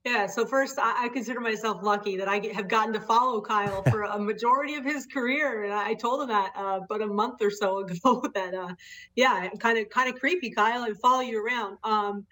Yeah. 0.06 0.26
So 0.26 0.45
first, 0.45 0.80
I, 0.80 1.06
I 1.06 1.10
consider 1.10 1.41
myself 1.41 1.84
lucky 1.84 2.16
that 2.16 2.30
I 2.30 2.40
get, 2.40 2.56
have 2.56 2.70
gotten 2.70 2.94
to 2.94 3.02
follow 3.02 3.41
Kyle 3.41 3.84
for 3.84 4.04
a 4.04 4.18
majority 4.32 4.76
of 4.76 4.86
his 4.86 5.06
career, 5.06 5.66
and 5.66 5.74
I 5.74 5.95
told 5.95 6.22
him 6.22 6.30
that 6.30 6.54
uh, 6.56 6.80
but 6.88 7.02
a 7.02 7.08
month 7.08 7.41
or 7.41 7.52
so 7.52 7.80
ago 7.84 8.24
that, 8.34 8.54
uh, 8.54 8.74
yeah, 9.16 9.49
kind 9.60 9.78
of 9.78 9.90
kind 9.90 10.08
of 10.08 10.18
creepy, 10.18 10.49
Kyle, 10.49 10.84
and 10.84 10.98
follow 10.98 11.22
you 11.22 11.45
around. 11.45 11.78
Um, 11.84 12.26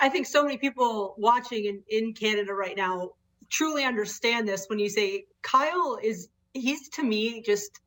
I 0.00 0.08
think 0.08 0.26
so 0.26 0.42
many 0.42 0.56
people 0.56 1.14
watching 1.18 1.66
in, 1.66 1.82
in 1.88 2.14
Canada 2.14 2.52
right 2.52 2.76
now 2.76 3.10
truly 3.48 3.84
understand 3.84 4.48
this 4.48 4.66
when 4.68 4.78
you 4.78 4.88
say 4.88 5.26
Kyle 5.42 5.98
is 6.02 6.30
he's 6.54 6.88
to 6.88 7.04
me 7.04 7.42
just 7.42 7.80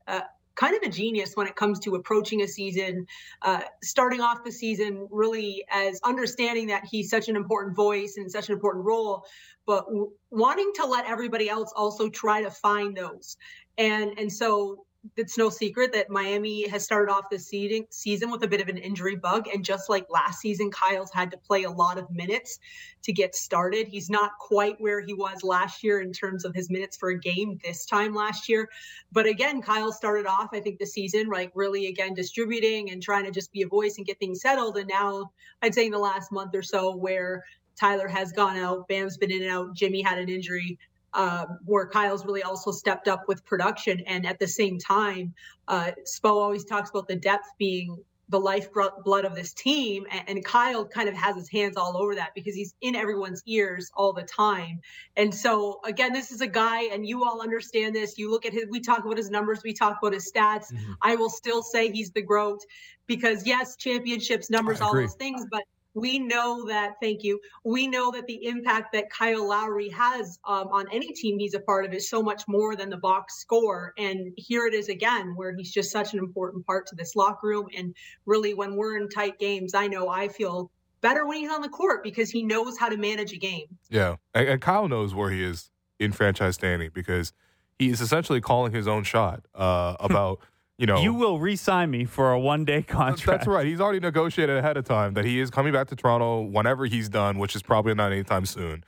kind 0.56 0.76
of 0.76 0.82
a 0.82 0.88
genius 0.88 1.32
when 1.34 1.46
it 1.46 1.56
comes 1.56 1.78
to 1.80 1.94
approaching 1.94 2.42
a 2.42 2.48
season, 2.48 3.06
uh, 3.42 3.60
starting 3.82 4.20
off 4.20 4.44
the 4.44 4.52
season 4.52 5.08
really 5.10 5.64
as 5.70 6.00
understanding 6.04 6.66
that 6.68 6.84
he's 6.90 7.10
such 7.10 7.28
an 7.28 7.36
important 7.36 7.74
voice 7.74 8.16
and 8.16 8.30
such 8.30 8.48
an 8.48 8.54
important 8.54 8.84
role, 8.84 9.24
but 9.66 9.86
w- 9.86 10.10
wanting 10.30 10.70
to 10.76 10.86
let 10.86 11.06
everybody 11.06 11.48
else 11.48 11.72
also 11.76 12.08
try 12.08 12.42
to 12.42 12.50
find 12.50 12.96
those. 12.96 13.36
And 13.78 14.18
and 14.18 14.32
so 14.32 14.83
it's 15.16 15.36
no 15.36 15.50
secret 15.50 15.92
that 15.92 16.10
Miami 16.10 16.68
has 16.68 16.84
started 16.84 17.12
off 17.12 17.30
this 17.30 17.46
season 17.46 17.86
season 17.90 18.30
with 18.30 18.42
a 18.42 18.48
bit 18.48 18.60
of 18.60 18.68
an 18.68 18.78
injury 18.78 19.16
bug, 19.16 19.48
and 19.52 19.64
just 19.64 19.88
like 19.88 20.06
last 20.10 20.40
season, 20.40 20.70
Kyle's 20.70 21.12
had 21.12 21.30
to 21.30 21.36
play 21.36 21.64
a 21.64 21.70
lot 21.70 21.98
of 21.98 22.10
minutes 22.10 22.58
to 23.02 23.12
get 23.12 23.34
started. 23.34 23.86
He's 23.86 24.08
not 24.08 24.32
quite 24.40 24.80
where 24.80 25.00
he 25.00 25.12
was 25.12 25.42
last 25.42 25.84
year 25.84 26.00
in 26.00 26.12
terms 26.12 26.44
of 26.44 26.54
his 26.54 26.70
minutes 26.70 26.96
for 26.96 27.10
a 27.10 27.18
game 27.18 27.58
this 27.64 27.84
time 27.84 28.14
last 28.14 28.48
year. 28.48 28.68
But 29.12 29.26
again, 29.26 29.60
Kyle 29.60 29.92
started 29.92 30.26
off, 30.26 30.48
I 30.52 30.60
think, 30.60 30.78
the 30.78 30.86
season 30.86 31.28
like 31.28 31.52
really 31.54 31.86
again 31.86 32.14
distributing 32.14 32.90
and 32.90 33.02
trying 33.02 33.24
to 33.24 33.30
just 33.30 33.52
be 33.52 33.62
a 33.62 33.68
voice 33.68 33.96
and 33.98 34.06
get 34.06 34.18
things 34.18 34.40
settled. 34.40 34.76
And 34.76 34.88
now 34.88 35.32
I'd 35.62 35.74
say 35.74 35.86
in 35.86 35.92
the 35.92 35.98
last 35.98 36.32
month 36.32 36.54
or 36.54 36.62
so, 36.62 36.94
where 36.96 37.44
Tyler 37.76 38.08
has 38.08 38.32
gone 38.32 38.56
out, 38.56 38.88
Bam's 38.88 39.16
been 39.16 39.30
in 39.30 39.42
and 39.42 39.50
out, 39.50 39.74
Jimmy 39.74 40.00
had 40.00 40.18
an 40.18 40.28
injury. 40.28 40.78
Um, 41.14 41.60
where 41.64 41.86
Kyle's 41.86 42.26
really 42.26 42.42
also 42.42 42.72
stepped 42.72 43.06
up 43.06 43.28
with 43.28 43.44
production, 43.44 44.00
and 44.00 44.26
at 44.26 44.40
the 44.40 44.48
same 44.48 44.78
time, 44.78 45.32
uh, 45.68 45.92
Spo 46.04 46.30
always 46.30 46.64
talks 46.64 46.90
about 46.90 47.06
the 47.06 47.14
depth 47.14 47.46
being 47.56 47.96
the 48.30 48.40
lifeblood 48.40 48.92
blood 49.04 49.24
of 49.24 49.34
this 49.34 49.52
team. 49.52 50.06
And, 50.10 50.28
and, 50.28 50.44
Kyle 50.44 50.84
kind 50.84 51.08
of 51.08 51.14
has 51.14 51.36
his 51.36 51.48
hands 51.48 51.76
all 51.76 51.96
over 51.96 52.14
that 52.14 52.30
because 52.34 52.54
he's 52.54 52.74
in 52.80 52.94
everyone's 52.94 53.42
ears 53.46 53.90
all 53.94 54.12
the 54.12 54.22
time. 54.22 54.80
And 55.16 55.34
so, 55.34 55.80
again, 55.84 56.12
this 56.12 56.32
is 56.32 56.40
a 56.40 56.46
guy, 56.46 56.84
and 56.84 57.06
you 57.06 57.24
all 57.24 57.42
understand 57.42 57.94
this. 57.94 58.16
You 58.16 58.30
look 58.30 58.46
at 58.46 58.52
his, 58.52 58.64
we 58.70 58.80
talk 58.80 59.04
about 59.04 59.18
his 59.18 59.30
numbers, 59.30 59.62
we 59.62 59.74
talk 59.74 59.98
about 60.00 60.14
his 60.14 60.30
stats. 60.30 60.72
Mm-hmm. 60.72 60.92
I 61.02 61.16
will 61.16 61.30
still 61.30 61.62
say 61.62 61.90
he's 61.90 62.10
the 62.12 62.22
GOAT 62.22 62.60
because, 63.06 63.46
yes, 63.46 63.76
championships, 63.76 64.48
numbers, 64.50 64.80
all 64.80 64.94
those 64.94 65.14
things, 65.14 65.44
but 65.50 65.62
we 65.94 66.18
know 66.18 66.66
that 66.66 66.94
thank 67.00 67.22
you. 67.22 67.40
We 67.64 67.86
know 67.86 68.10
that 68.12 68.26
the 68.26 68.46
impact 68.46 68.92
that 68.92 69.10
kyle 69.10 69.48
lowry 69.48 69.88
has 69.90 70.38
um, 70.46 70.68
on 70.68 70.86
any 70.92 71.12
team 71.12 71.38
he's 71.38 71.54
a 71.54 71.60
part 71.60 71.84
of 71.84 71.92
is 71.92 72.08
so 72.08 72.22
much 72.22 72.42
more 72.48 72.76
than 72.76 72.90
the 72.90 72.96
box 72.96 73.40
score. 73.40 73.92
And 73.96 74.32
here 74.36 74.66
it 74.66 74.74
is 74.74 74.88
again 74.88 75.34
where 75.36 75.54
he's 75.54 75.72
just 75.72 75.90
such 75.90 76.12
an 76.12 76.18
important 76.18 76.66
part 76.66 76.86
to 76.88 76.96
this 76.96 77.14
locker 77.14 77.46
room. 77.46 77.66
And 77.76 77.94
really 78.26 78.54
when 78.54 78.76
we're 78.76 78.96
in 78.96 79.08
tight 79.08 79.38
games 79.38 79.74
i 79.74 79.86
know 79.86 80.08
i 80.08 80.28
feel 80.28 80.70
better 81.00 81.26
when 81.26 81.38
he's 81.38 81.50
on 81.50 81.60
the 81.60 81.68
court 81.68 82.02
because 82.02 82.30
he 82.30 82.42
knows 82.42 82.78
how 82.78 82.88
to 82.88 82.96
manage 82.96 83.32
a 83.32 83.36
game. 83.36 83.66
Yeah. 83.90 84.16
And, 84.32 84.48
and 84.48 84.60
kyle 84.60 84.88
knows 84.88 85.14
where 85.14 85.30
he 85.30 85.42
is 85.42 85.70
in 85.98 86.12
franchise 86.12 86.54
standing 86.54 86.90
because 86.94 87.32
he 87.78 87.90
is 87.90 88.00
essentially 88.00 88.40
calling 88.40 88.72
his 88.72 88.88
own 88.88 89.04
shot 89.04 89.44
uh, 89.54 89.96
about 90.00 90.40
you 90.78 90.86
know, 90.86 91.00
you 91.00 91.14
will 91.14 91.38
re-sign 91.38 91.90
me 91.90 92.04
for 92.04 92.32
a 92.32 92.40
one-day 92.40 92.82
contract. 92.82 93.26
That's 93.26 93.46
right. 93.46 93.66
He's 93.66 93.80
already 93.80 94.00
negotiated 94.00 94.56
ahead 94.56 94.76
of 94.76 94.84
time 94.84 95.14
that 95.14 95.24
he 95.24 95.40
is 95.40 95.50
coming 95.50 95.72
back 95.72 95.88
to 95.88 95.96
Toronto 95.96 96.42
whenever 96.42 96.86
he's 96.86 97.08
done, 97.08 97.38
which 97.38 97.54
is 97.54 97.62
probably 97.62 97.94
not 97.94 98.12
anytime 98.12 98.46
soon. 98.46 98.84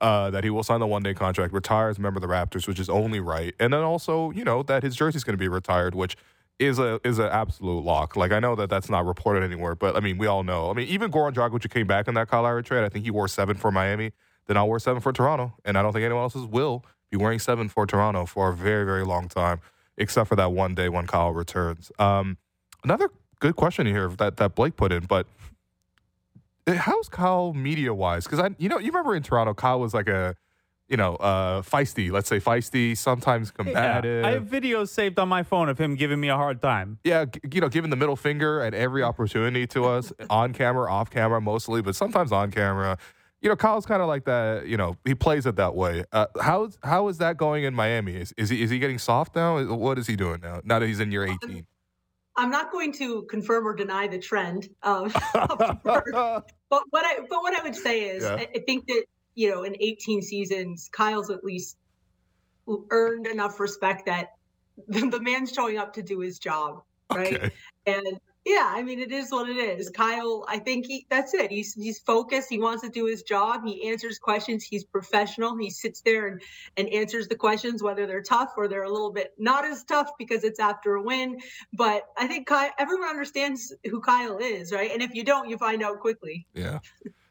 Uh, 0.00 0.30
that 0.30 0.44
he 0.44 0.48
will 0.48 0.62
sign 0.62 0.80
the 0.80 0.86
one-day 0.86 1.12
contract, 1.12 1.52
retire 1.52 1.90
as 1.90 1.98
a 1.98 2.00
member 2.00 2.16
of 2.16 2.22
the 2.22 2.26
Raptors, 2.26 2.66
which 2.66 2.80
is 2.80 2.88
only 2.88 3.20
right, 3.20 3.54
and 3.60 3.70
then 3.70 3.80
also, 3.80 4.30
you 4.30 4.44
know, 4.44 4.62
that 4.62 4.82
his 4.82 4.96
jersey 4.96 5.18
is 5.18 5.24
going 5.24 5.34
to 5.34 5.38
be 5.38 5.46
retired, 5.46 5.94
which 5.94 6.16
is 6.58 6.78
a 6.78 6.98
is 7.04 7.18
an 7.18 7.26
absolute 7.26 7.84
lock. 7.84 8.16
Like 8.16 8.32
I 8.32 8.38
know 8.38 8.54
that 8.54 8.70
that's 8.70 8.88
not 8.88 9.04
reported 9.04 9.42
anywhere, 9.42 9.74
but 9.74 9.96
I 9.96 10.00
mean, 10.00 10.16
we 10.16 10.26
all 10.26 10.42
know. 10.42 10.70
I 10.70 10.72
mean, 10.72 10.88
even 10.88 11.10
Goran 11.10 11.34
Dragic, 11.34 11.70
came 11.70 11.86
back 11.86 12.08
in 12.08 12.14
that 12.14 12.28
Kyle 12.28 12.42
Lowry 12.42 12.62
trade, 12.62 12.82
I 12.82 12.88
think 12.88 13.04
he 13.04 13.10
wore 13.10 13.28
seven 13.28 13.58
for 13.58 13.70
Miami. 13.70 14.12
Then 14.46 14.56
I'll 14.56 14.70
wear 14.70 14.78
seven 14.78 15.02
for 15.02 15.12
Toronto, 15.12 15.52
and 15.66 15.76
I 15.76 15.82
don't 15.82 15.92
think 15.92 16.04
anyone 16.04 16.22
else's 16.22 16.46
will 16.46 16.82
be 17.10 17.18
wearing 17.18 17.38
seven 17.38 17.68
for 17.68 17.84
Toronto 17.84 18.24
for 18.24 18.48
a 18.48 18.54
very 18.54 18.86
very 18.86 19.04
long 19.04 19.28
time 19.28 19.60
except 20.00 20.28
for 20.28 20.36
that 20.36 20.52
one 20.52 20.74
day 20.74 20.88
when 20.88 21.06
Kyle 21.06 21.32
returns. 21.32 21.92
Um, 21.98 22.38
another 22.82 23.10
good 23.38 23.54
question 23.54 23.86
here 23.86 24.08
that 24.08 24.38
that 24.38 24.54
Blake 24.56 24.76
put 24.76 24.90
in, 24.90 25.04
but 25.04 25.26
how's 26.66 27.08
Kyle 27.08 27.52
media 27.52 27.94
wise? 27.94 28.24
Because 28.24 28.40
I, 28.40 28.50
you 28.58 28.68
know, 28.68 28.78
you 28.78 28.86
remember 28.86 29.14
in 29.14 29.22
Toronto, 29.22 29.54
Kyle 29.54 29.80
was 29.80 29.94
like 29.94 30.08
a, 30.08 30.34
you 30.88 30.96
know, 30.96 31.16
uh, 31.16 31.62
feisty. 31.62 32.10
Let's 32.10 32.28
say 32.28 32.40
feisty, 32.40 32.96
sometimes 32.96 33.50
combative. 33.50 34.24
Yeah, 34.24 34.28
I 34.28 34.32
have 34.32 34.44
videos 34.44 34.88
saved 34.88 35.18
on 35.18 35.28
my 35.28 35.42
phone 35.42 35.68
of 35.68 35.78
him 35.78 35.94
giving 35.94 36.20
me 36.20 36.28
a 36.28 36.36
hard 36.36 36.60
time. 36.60 36.98
Yeah, 37.04 37.26
you 37.50 37.60
know, 37.60 37.68
giving 37.68 37.90
the 37.90 37.96
middle 37.96 38.16
finger 38.16 38.60
at 38.60 38.74
every 38.74 39.02
opportunity 39.02 39.66
to 39.68 39.84
us, 39.84 40.12
on 40.30 40.52
camera, 40.52 40.90
off 40.90 41.10
camera, 41.10 41.40
mostly, 41.40 41.82
but 41.82 41.94
sometimes 41.94 42.32
on 42.32 42.50
camera 42.50 42.98
you 43.40 43.48
know, 43.48 43.56
Kyle's 43.56 43.86
kind 43.86 44.02
of 44.02 44.08
like 44.08 44.24
that. 44.24 44.66
You 44.66 44.76
know, 44.76 44.96
he 45.04 45.14
plays 45.14 45.46
it 45.46 45.56
that 45.56 45.74
way. 45.74 46.04
Uh, 46.12 46.26
how 46.40 46.70
how 46.82 47.08
is 47.08 47.18
that 47.18 47.36
going 47.36 47.64
in 47.64 47.74
Miami? 47.74 48.16
Is 48.16 48.32
is 48.36 48.50
he 48.50 48.62
is 48.62 48.70
he 48.70 48.78
getting 48.78 48.98
soft 48.98 49.34
now? 49.34 49.62
What 49.64 49.98
is 49.98 50.06
he 50.06 50.16
doing 50.16 50.40
now? 50.42 50.60
Now 50.64 50.78
that 50.78 50.86
he's 50.86 51.00
in 51.00 51.10
year 51.10 51.24
eighteen. 51.24 51.66
I'm 52.36 52.50
not 52.50 52.70
going 52.70 52.92
to 52.94 53.22
confirm 53.24 53.66
or 53.66 53.74
deny 53.74 54.06
the 54.06 54.18
trend 54.18 54.68
of, 54.82 55.12
but 55.34 55.82
what 55.84 57.04
I 57.04 57.18
but 57.28 57.42
what 57.42 57.58
I 57.58 57.62
would 57.62 57.76
say 57.76 58.02
is 58.02 58.22
yeah. 58.22 58.34
I, 58.34 58.48
I 58.54 58.60
think 58.66 58.86
that 58.86 59.04
you 59.34 59.50
know 59.50 59.64
in 59.64 59.76
18 59.78 60.22
seasons, 60.22 60.88
Kyle's 60.92 61.30
at 61.30 61.44
least 61.44 61.76
earned 62.90 63.26
enough 63.26 63.58
respect 63.58 64.06
that 64.06 64.28
the, 64.88 65.00
the 65.10 65.20
man's 65.20 65.52
showing 65.52 65.78
up 65.78 65.94
to 65.94 66.02
do 66.02 66.20
his 66.20 66.38
job, 66.38 66.82
right? 67.12 67.34
Okay. 67.34 67.50
And 67.86 68.20
yeah, 68.44 68.72
I 68.74 68.82
mean 68.82 68.98
it 69.00 69.12
is 69.12 69.30
what 69.30 69.48
it 69.48 69.56
is. 69.56 69.90
Kyle, 69.90 70.44
I 70.48 70.58
think 70.58 70.86
he 70.86 71.06
that's 71.10 71.34
it. 71.34 71.50
He's 71.50 71.74
he's 71.74 71.98
focused, 71.98 72.48
he 72.48 72.58
wants 72.58 72.82
to 72.82 72.88
do 72.88 73.04
his 73.04 73.22
job, 73.22 73.62
he 73.64 73.88
answers 73.88 74.18
questions, 74.18 74.64
he's 74.64 74.84
professional, 74.84 75.56
he 75.56 75.68
sits 75.68 76.00
there 76.00 76.28
and 76.28 76.42
and 76.76 76.88
answers 76.88 77.28
the 77.28 77.36
questions 77.36 77.82
whether 77.82 78.06
they're 78.06 78.22
tough 78.22 78.52
or 78.56 78.66
they're 78.66 78.84
a 78.84 78.90
little 78.90 79.12
bit 79.12 79.34
not 79.38 79.64
as 79.64 79.84
tough 79.84 80.10
because 80.18 80.42
it's 80.44 80.58
after 80.58 80.94
a 80.94 81.02
win, 81.02 81.38
but 81.72 82.04
I 82.16 82.26
think 82.26 82.46
Kyle, 82.46 82.70
everyone 82.78 83.08
understands 83.08 83.74
who 83.90 84.00
Kyle 84.00 84.38
is, 84.38 84.72
right? 84.72 84.90
And 84.90 85.02
if 85.02 85.14
you 85.14 85.22
don't, 85.22 85.48
you 85.48 85.58
find 85.58 85.82
out 85.82 86.00
quickly. 86.00 86.46
Yeah. 86.54 86.78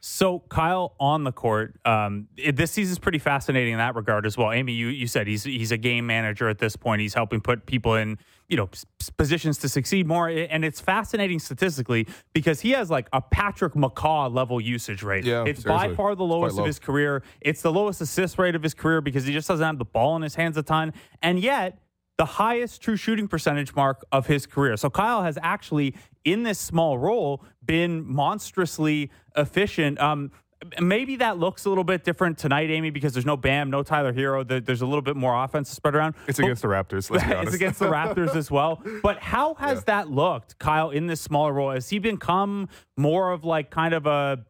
So 0.02 0.44
Kyle 0.50 0.96
on 1.00 1.24
the 1.24 1.32
court, 1.32 1.76
um, 1.86 2.28
it, 2.38 2.56
this 2.56 2.72
season's 2.72 3.00
pretty 3.00 3.20
fascinating 3.20 3.74
in 3.74 3.80
that 3.80 3.96
regard 3.96 4.26
as 4.26 4.38
well. 4.38 4.52
Amy, 4.52 4.74
you 4.74 4.88
you 4.88 5.08
said 5.08 5.28
he's 5.28 5.44
he's 5.44 5.72
a 5.72 5.78
game 5.78 6.06
manager 6.06 6.48
at 6.48 6.60
this 6.60 6.76
point. 6.76 7.02
He's 7.02 7.14
helping 7.14 7.42
put 7.42 7.66
people 7.66 7.96
in 7.96 8.18
you 8.50 8.58
know 8.58 8.70
positions 9.16 9.60
to 9.60 9.70
succeed 9.70 10.08
more, 10.08 10.28
and 10.28 10.66
it's 10.66 10.82
fascinating 10.82 11.40
statistically 11.40 12.08
because 12.34 12.60
he 12.62 12.72
has 12.72 12.90
like 12.90 13.08
a 13.14 13.22
Patrick 13.22 13.74
McCaw 13.74 14.34
level 14.34 14.60
usage 14.60 15.04
rate. 15.04 15.24
Yeah, 15.24 15.46
it's 15.46 15.62
seriously. 15.62 15.90
by 15.90 15.96
far 15.96 16.16
the 16.16 16.24
lowest 16.24 16.60
of 16.60 16.66
his 16.66 16.80
career. 16.80 17.24
It's 17.40 17.62
the 17.62 17.72
lowest 17.72 18.02
assist 18.02 18.38
rate 18.38 18.56
of 18.56 18.64
his 18.64 18.74
career 18.74 19.02
because 19.02 19.26
he 19.26 19.34
just 19.34 19.48
doesn't 19.48 19.66
have 19.66 19.78
the 19.78 19.86
ball 19.86 20.16
in 20.16 20.24
his 20.24 20.36
hands 20.36 20.58
a 20.58 20.64
ton, 20.64 20.94
and 21.22 21.40
yet 21.40 21.80
the 22.18 22.26
highest 22.26 22.82
true 22.82 22.98
shooting 22.98 23.30
percentage 23.30 23.74
mark 23.76 24.04
of 24.12 24.28
his 24.28 24.46
career. 24.46 24.76
So 24.76 24.90
Kyle 24.90 25.24
has 25.24 25.38
actually, 25.42 25.96
in 26.26 26.44
this 26.44 26.60
small 26.60 26.98
role, 26.98 27.46
been 27.64 28.04
monstrously 28.06 29.10
efficient. 29.38 30.00
Um, 30.02 30.32
maybe 30.80 31.18
that 31.18 31.38
looks 31.38 31.66
a 31.66 31.70
little 31.70 31.84
bit 31.84 32.04
different 32.04 32.38
tonight, 32.38 32.70
Amy, 32.70 32.90
because 32.90 33.14
there's 33.14 33.26
no 33.26 33.38
Bam, 33.38 33.70
no 33.70 33.84
Tyler 33.84 34.14
Herro. 34.14 34.44
There's 34.44 34.82
a 34.82 34.86
little 34.86 35.02
bit 35.02 35.16
more 35.16 35.44
offense 35.44 35.70
to 35.70 35.76
spread 35.76 35.96
around. 35.96 36.16
It's 36.28 36.38
but, 36.38 36.46
against 36.46 36.62
the 36.62 36.68
Raptors. 36.68 37.10
it's 37.44 37.54
against 37.54 37.80
the 37.80 37.88
Raptors 37.88 38.36
as 38.36 38.52
well. 38.52 38.82
But 39.02 39.20
how 39.20 39.54
has 39.56 39.80
yeah. 39.80 39.84
that 39.88 40.12
looked, 40.12 40.60
Kyle, 40.60 40.90
in 40.90 41.08
this 41.08 41.22
smaller 41.22 41.54
role? 41.54 41.72
Has 41.72 41.90
he 41.90 42.00
become 42.00 42.68
more 42.98 43.32
of 43.32 43.46
like 43.46 43.70
kind 43.70 43.94
of 43.94 44.06
a, 44.06 44.46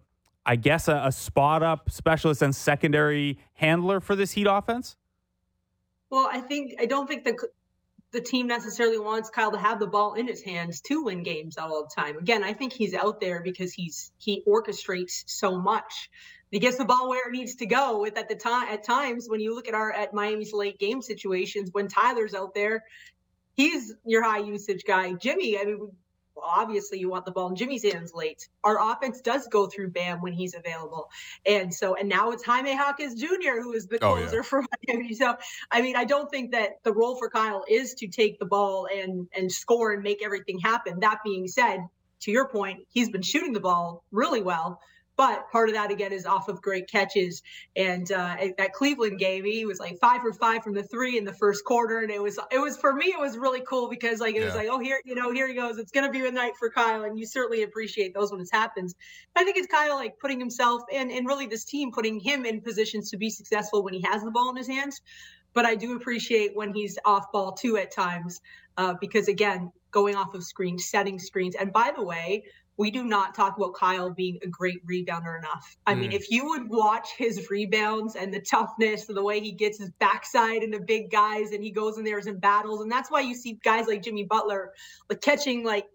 I 0.45 0.55
guess, 0.55 0.87
a, 0.87 1.03
a 1.05 1.11
spot 1.11 1.61
up 1.61 1.91
specialist 1.91 2.41
and 2.41 2.55
secondary 2.55 3.37
handler 3.53 3.99
for 3.99 4.15
this 4.15 4.31
Heat 4.31 4.47
offense? 4.49 4.97
Well, 6.09 6.27
I 6.31 6.39
think 6.41 6.75
I 6.79 6.85
don't 6.85 7.07
think 7.07 7.23
the 7.23 7.37
the 8.11 8.21
team 8.21 8.47
necessarily 8.47 8.99
wants 8.99 9.29
Kyle 9.29 9.51
to 9.51 9.57
have 9.57 9.79
the 9.79 9.87
ball 9.87 10.15
in 10.15 10.27
his 10.27 10.41
hands 10.41 10.81
to 10.81 11.03
win 11.03 11.23
games 11.23 11.57
all 11.57 11.83
the 11.83 12.01
time. 12.01 12.17
Again, 12.17 12.43
I 12.43 12.53
think 12.53 12.73
he's 12.73 12.93
out 12.93 13.21
there 13.21 13.41
because 13.41 13.73
he's 13.73 14.11
he 14.17 14.43
orchestrates 14.47 15.23
so 15.27 15.59
much. 15.59 16.09
He 16.51 16.59
gets 16.59 16.77
the 16.77 16.85
ball 16.85 17.09
where 17.09 17.29
it 17.29 17.31
needs 17.31 17.55
to 17.55 17.67
go. 17.67 18.01
With 18.01 18.17
at 18.17 18.27
the 18.27 18.35
time 18.35 18.67
at 18.69 18.83
times 18.83 19.27
when 19.29 19.39
you 19.39 19.53
look 19.53 19.67
at 19.67 19.75
our 19.75 19.91
at 19.91 20.13
Miami's 20.13 20.53
late 20.53 20.79
game 20.79 21.01
situations 21.01 21.69
when 21.71 21.87
Tyler's 21.87 22.33
out 22.33 22.55
there, 22.55 22.83
he's 23.53 23.93
your 24.05 24.23
high 24.23 24.39
usage 24.39 24.83
guy. 24.87 25.13
Jimmy, 25.13 25.59
I 25.59 25.65
mean, 25.65 25.91
obviously 26.43 26.99
you 26.99 27.09
want 27.09 27.25
the 27.25 27.31
ball 27.31 27.49
in 27.49 27.55
Jimmy's 27.55 27.83
hands 27.83 28.13
late. 28.13 28.47
Our 28.63 28.91
offense 28.91 29.21
does 29.21 29.47
go 29.47 29.67
through 29.67 29.91
Bam 29.91 30.21
when 30.21 30.33
he's 30.33 30.55
available. 30.55 31.09
And 31.45 31.73
so, 31.73 31.95
and 31.95 32.07
now 32.09 32.31
it's 32.31 32.43
Jaime 32.43 32.71
Jaquez 32.71 33.15
Jr., 33.15 33.61
who 33.61 33.73
is 33.73 33.87
the 33.87 33.99
closer 33.99 34.27
oh, 34.27 34.35
yeah. 34.35 34.41
for 34.41 34.63
Miami. 34.87 35.13
So, 35.13 35.35
I 35.71 35.81
mean, 35.81 35.95
I 35.95 36.05
don't 36.05 36.29
think 36.29 36.51
that 36.51 36.83
the 36.83 36.93
role 36.93 37.17
for 37.17 37.29
Kyle 37.29 37.63
is 37.69 37.93
to 37.95 38.07
take 38.07 38.39
the 38.39 38.45
ball 38.45 38.87
and, 38.93 39.27
and 39.35 39.51
score 39.51 39.93
and 39.93 40.03
make 40.03 40.23
everything 40.23 40.59
happen. 40.59 40.99
That 40.99 41.19
being 41.23 41.47
said, 41.47 41.79
to 42.21 42.31
your 42.31 42.49
point, 42.49 42.81
he's 42.89 43.09
been 43.09 43.21
shooting 43.21 43.53
the 43.53 43.59
ball 43.59 44.03
really 44.11 44.41
well. 44.41 44.81
But 45.19 45.51
part 45.51 45.67
of 45.67 45.75
that 45.75 45.91
again 45.91 46.13
is 46.13 46.25
off 46.25 46.47
of 46.47 46.61
great 46.61 46.89
catches. 46.89 47.43
And 47.75 48.09
uh, 48.09 48.37
that 48.57 48.71
Cleveland 48.71 49.19
game, 49.19 49.43
he 49.43 49.65
was 49.65 49.77
like 49.77 49.99
five 49.99 50.21
for 50.21 50.31
five 50.31 50.63
from 50.63 50.75
the 50.75 50.83
three 50.83 51.17
in 51.17 51.25
the 51.25 51.33
first 51.33 51.65
quarter, 51.65 51.99
and 51.99 52.09
it 52.09 52.23
was 52.23 52.39
it 52.49 52.57
was 52.57 52.77
for 52.77 52.93
me 52.93 53.07
it 53.07 53.19
was 53.19 53.37
really 53.37 53.59
cool 53.67 53.89
because 53.89 54.21
like 54.21 54.35
it 54.35 54.39
yeah. 54.39 54.45
was 54.45 54.55
like 54.55 54.69
oh 54.71 54.79
here 54.79 55.01
you 55.03 55.15
know 55.15 55.33
here 55.33 55.45
he 55.45 55.55
goes 55.55 55.77
it's 55.77 55.91
gonna 55.91 56.09
be 56.09 56.25
a 56.25 56.31
night 56.31 56.53
for 56.57 56.69
Kyle, 56.69 57.03
and 57.03 57.19
you 57.19 57.25
certainly 57.25 57.63
appreciate 57.63 58.13
those 58.13 58.31
when 58.31 58.39
it 58.39 58.47
happens. 58.49 58.95
I 59.35 59.43
think 59.43 59.57
it's 59.57 59.67
Kyle 59.67 59.95
like 59.95 60.17
putting 60.19 60.39
himself 60.39 60.83
and 60.89 61.11
and 61.11 61.27
really 61.27 61.47
this 61.47 61.65
team 61.65 61.91
putting 61.91 62.21
him 62.21 62.45
in 62.45 62.61
positions 62.61 63.09
to 63.09 63.17
be 63.17 63.29
successful 63.29 63.83
when 63.83 63.93
he 63.93 64.01
has 64.09 64.23
the 64.23 64.31
ball 64.31 64.49
in 64.51 64.55
his 64.55 64.69
hands. 64.69 65.01
But 65.53 65.65
I 65.65 65.75
do 65.75 65.97
appreciate 65.97 66.55
when 66.55 66.73
he's 66.73 66.97
off 67.03 67.29
ball 67.33 67.51
too 67.51 67.75
at 67.75 67.91
times, 67.91 68.39
uh, 68.77 68.93
because 69.01 69.27
again, 69.27 69.73
going 69.91 70.15
off 70.15 70.33
of 70.33 70.45
screens, 70.45 70.85
setting 70.89 71.19
screens. 71.19 71.55
And 71.59 71.73
by 71.73 71.91
the 71.93 72.05
way, 72.05 72.45
we 72.79 72.89
do 72.89 73.03
not 73.03 73.35
talk 73.35 73.57
about 73.57 73.73
Kyle 73.73 74.09
being 74.09 74.39
a 74.41 74.47
great 74.47 74.83
rebounder 74.87 75.37
enough. 75.37 75.75
I 75.85 75.93
mm. 75.93 75.99
mean, 75.99 76.11
if 76.13 76.31
you 76.31 76.45
would 76.45 76.69
watch 76.69 77.09
his 77.17 77.49
rebounds 77.49 78.15
and 78.15 78.33
the 78.33 78.39
toughness 78.39 79.09
and 79.09 79.17
the 79.17 79.21
way 79.23 79.41
he 79.41 79.51
gets 79.51 79.79
his 79.79 79.91
backside 79.99 80.63
into 80.63 80.79
big 80.79 81.11
guys 81.11 81.51
and 81.51 81.61
he 81.61 81.71
goes 81.71 81.97
in 81.97 82.05
there 82.05 82.19
in 82.19 82.39
battles, 82.39 82.79
and 82.79 82.89
that's 82.89 83.11
why 83.11 83.19
you 83.19 83.35
see 83.35 83.59
guys 83.65 83.87
like 83.87 84.01
Jimmy 84.01 84.23
Butler 84.23 84.71
like 85.09 85.19
catching 85.19 85.65
like 85.65 85.87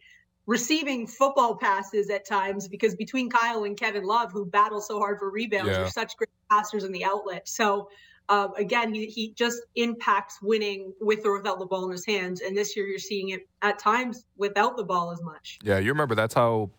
receiving 0.45 1.07
football 1.07 1.57
passes 1.57 2.11
at 2.11 2.29
times 2.29 2.69
because 2.69 2.95
between 2.95 3.31
Kyle 3.31 3.65
and 3.65 3.79
Kevin 3.79 4.05
Love, 4.05 4.31
who 4.31 4.45
battle 4.45 4.83
so 4.83 4.99
hard 4.99 5.19
for 5.19 5.31
rebounds, 5.31 5.71
yeah. 5.71 5.85
are 5.85 5.89
such 5.89 6.15
great 6.19 6.29
passers 6.51 6.85
in 6.85 6.93
the 6.93 7.03
outlet. 7.03 7.49
So 7.49 7.89
um, 8.29 8.53
again, 8.57 8.95
he, 8.95 9.07
he 9.07 9.33
just 9.35 9.61
impacts 9.77 10.39
winning 10.41 10.93
with 11.01 11.25
or 11.25 11.37
without 11.37 11.59
the 11.59 11.67
ball 11.67 11.85
in 11.87 11.93
his 11.93 12.07
hands. 12.07 12.41
And 12.41 12.57
this 12.57 12.77
year, 12.77 12.87
you're 12.87 12.99
seeing 12.99 13.31
it 13.31 13.47
at 13.63 13.79
times 13.79 14.25
without 14.37 14.77
the 14.77 14.85
ball 14.85 15.13
as 15.13 15.23
much. 15.23 15.59
Yeah, 15.63 15.79
you 15.79 15.91
remember 15.91 16.15
that's 16.15 16.35
how 16.35 16.71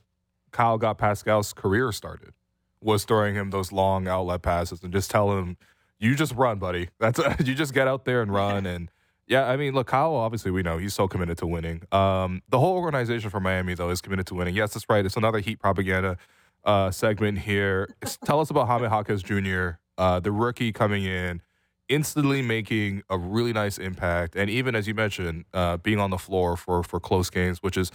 Kyle 0.51 0.77
got 0.77 0.97
Pascal's 0.97 1.53
career 1.53 1.91
started. 1.91 2.33
Was 2.81 3.03
throwing 3.03 3.35
him 3.35 3.49
those 3.49 3.71
long 3.71 4.07
outlet 4.07 4.41
passes 4.41 4.81
and 4.83 4.91
just 4.91 5.09
tell 5.09 5.37
him, 5.37 5.57
"You 5.99 6.15
just 6.15 6.33
run, 6.35 6.59
buddy. 6.59 6.89
That's 6.99 7.19
you 7.39 7.55
just 7.55 7.73
get 7.73 7.87
out 7.87 8.05
there 8.05 8.21
and 8.21 8.31
run." 8.31 8.65
And 8.67 8.91
Yeah, 9.27 9.49
I 9.49 9.57
mean, 9.57 9.73
look, 9.73 9.87
Kyle. 9.87 10.13
Obviously, 10.13 10.51
we 10.51 10.61
know 10.61 10.77
he's 10.77 10.93
so 10.93 11.07
committed 11.07 11.39
to 11.39 11.47
winning. 11.47 11.81
Um, 11.91 12.43
the 12.49 12.59
whole 12.59 12.77
organization 12.77 13.31
for 13.31 13.39
Miami, 13.39 13.73
though, 13.73 13.89
is 13.89 14.01
committed 14.01 14.27
to 14.27 14.35
winning. 14.35 14.53
Yes, 14.55 14.73
that's 14.73 14.85
right. 14.87 15.03
It's 15.03 15.17
another 15.17 15.39
Heat 15.39 15.59
propaganda 15.59 16.17
uh, 16.63 16.91
segment 16.91 17.39
here. 17.39 17.95
Tell 18.25 18.39
us 18.39 18.51
about 18.51 18.67
Jaime 18.67 18.87
Jaquez 18.87 19.23
Jr., 19.23 19.79
uh, 19.97 20.19
the 20.19 20.31
rookie 20.31 20.71
coming 20.71 21.03
in, 21.05 21.41
instantly 21.89 22.41
making 22.41 23.03
a 23.09 23.17
really 23.17 23.53
nice 23.53 23.77
impact, 23.77 24.35
and 24.35 24.49
even 24.49 24.75
as 24.75 24.87
you 24.87 24.93
mentioned, 24.93 25.45
uh, 25.53 25.77
being 25.77 25.99
on 25.99 26.09
the 26.09 26.17
floor 26.17 26.57
for 26.57 26.83
for 26.83 26.99
close 26.99 27.29
games, 27.29 27.59
which 27.61 27.77
is 27.77 27.91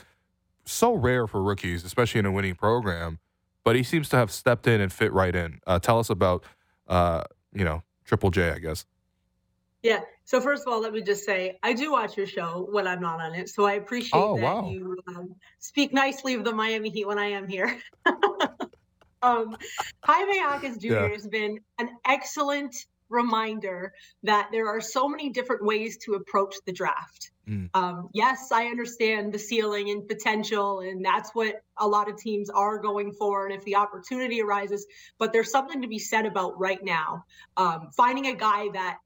so 0.65 0.95
rare 0.95 1.27
for 1.27 1.43
rookies, 1.43 1.85
especially 1.85 2.19
in 2.21 2.27
a 2.27 2.33
winning 2.33 2.55
program. 2.55 3.19
But 3.65 3.77
he 3.77 3.83
seems 3.83 4.09
to 4.11 4.17
have 4.17 4.31
stepped 4.31 4.67
in 4.67 4.81
and 4.81 4.93
fit 4.93 5.13
right 5.13 5.35
in. 5.35 5.61
Uh, 5.67 5.79
tell 5.79 5.99
us 5.99 6.09
about, 6.09 6.45
uh, 6.89 7.25
you 7.53 7.65
know, 7.65 7.83
Triple 8.05 8.31
J, 8.31 8.51
I 8.51 8.59
guess. 8.59 8.87
Yeah. 9.83 10.01
So 10.25 10.41
first 10.41 10.67
of 10.67 10.73
all, 10.73 10.81
let 10.81 10.93
me 10.93 11.03
just 11.03 11.25
say 11.25 11.59
I 11.63 11.73
do 11.73 11.93
watch 11.93 12.17
your 12.17 12.27
show 12.27 12.69
when 12.71 12.87
I'm 12.87 13.01
not 13.01 13.21
on 13.21 13.35
it, 13.35 13.49
so 13.49 13.65
I 13.65 13.73
appreciate 13.75 14.19
Oh, 14.19 14.37
that 14.37 14.43
wow. 14.43 14.69
you 14.71 14.97
um, 15.09 15.35
speak 15.59 15.93
nicely 15.93 16.35
of 16.35 16.45
the 16.45 16.53
Miami 16.53 16.91
Heat 16.91 17.07
when 17.07 17.19
I 17.19 17.27
am 17.27 17.49
here. 17.49 17.79
um, 19.23 19.57
Jaime 20.05 20.37
Jaquez 20.37 20.79
Jr. 20.79 20.87
Yeah. 20.87 21.09
has 21.09 21.27
been 21.27 21.61
an 21.79 21.91
excellent 22.07 22.75
reminder 23.09 23.93
that 24.23 24.49
there 24.53 24.69
are 24.69 24.81
so 24.81 25.09
many 25.09 25.31
different 25.31 25.65
ways 25.65 25.99
to 25.99 26.15
approach 26.15 26.55
the 26.65 26.73
draft. 26.73 27.33
Mm. 27.49 27.69
Um, 27.75 28.09
yes, 28.15 28.53
I 28.53 28.67
understand 28.67 29.33
the 29.33 29.39
ceiling 29.39 29.91
and 29.91 30.07
potential, 30.07 30.81
and 30.81 31.05
that's 31.05 31.31
what 31.35 31.63
a 31.79 31.87
lot 31.87 32.09
of 32.09 32.17
teams 32.17 32.49
are 32.49 32.79
going 32.79 33.13
for. 33.13 33.47
And 33.47 33.55
if 33.55 33.65
the 33.65 33.77
opportunity 33.77 34.41
arises, 34.41 34.87
but 35.19 35.33
there's 35.33 35.51
something 35.51 35.83
to 35.83 35.89
be 35.89 35.99
said 35.99 36.27
about 36.27 36.59
right 36.59 36.83
now 36.83 37.25
um, 37.57 37.89
finding 37.97 38.29
a 38.29 38.35
guy 38.35 38.69
that 38.73 38.99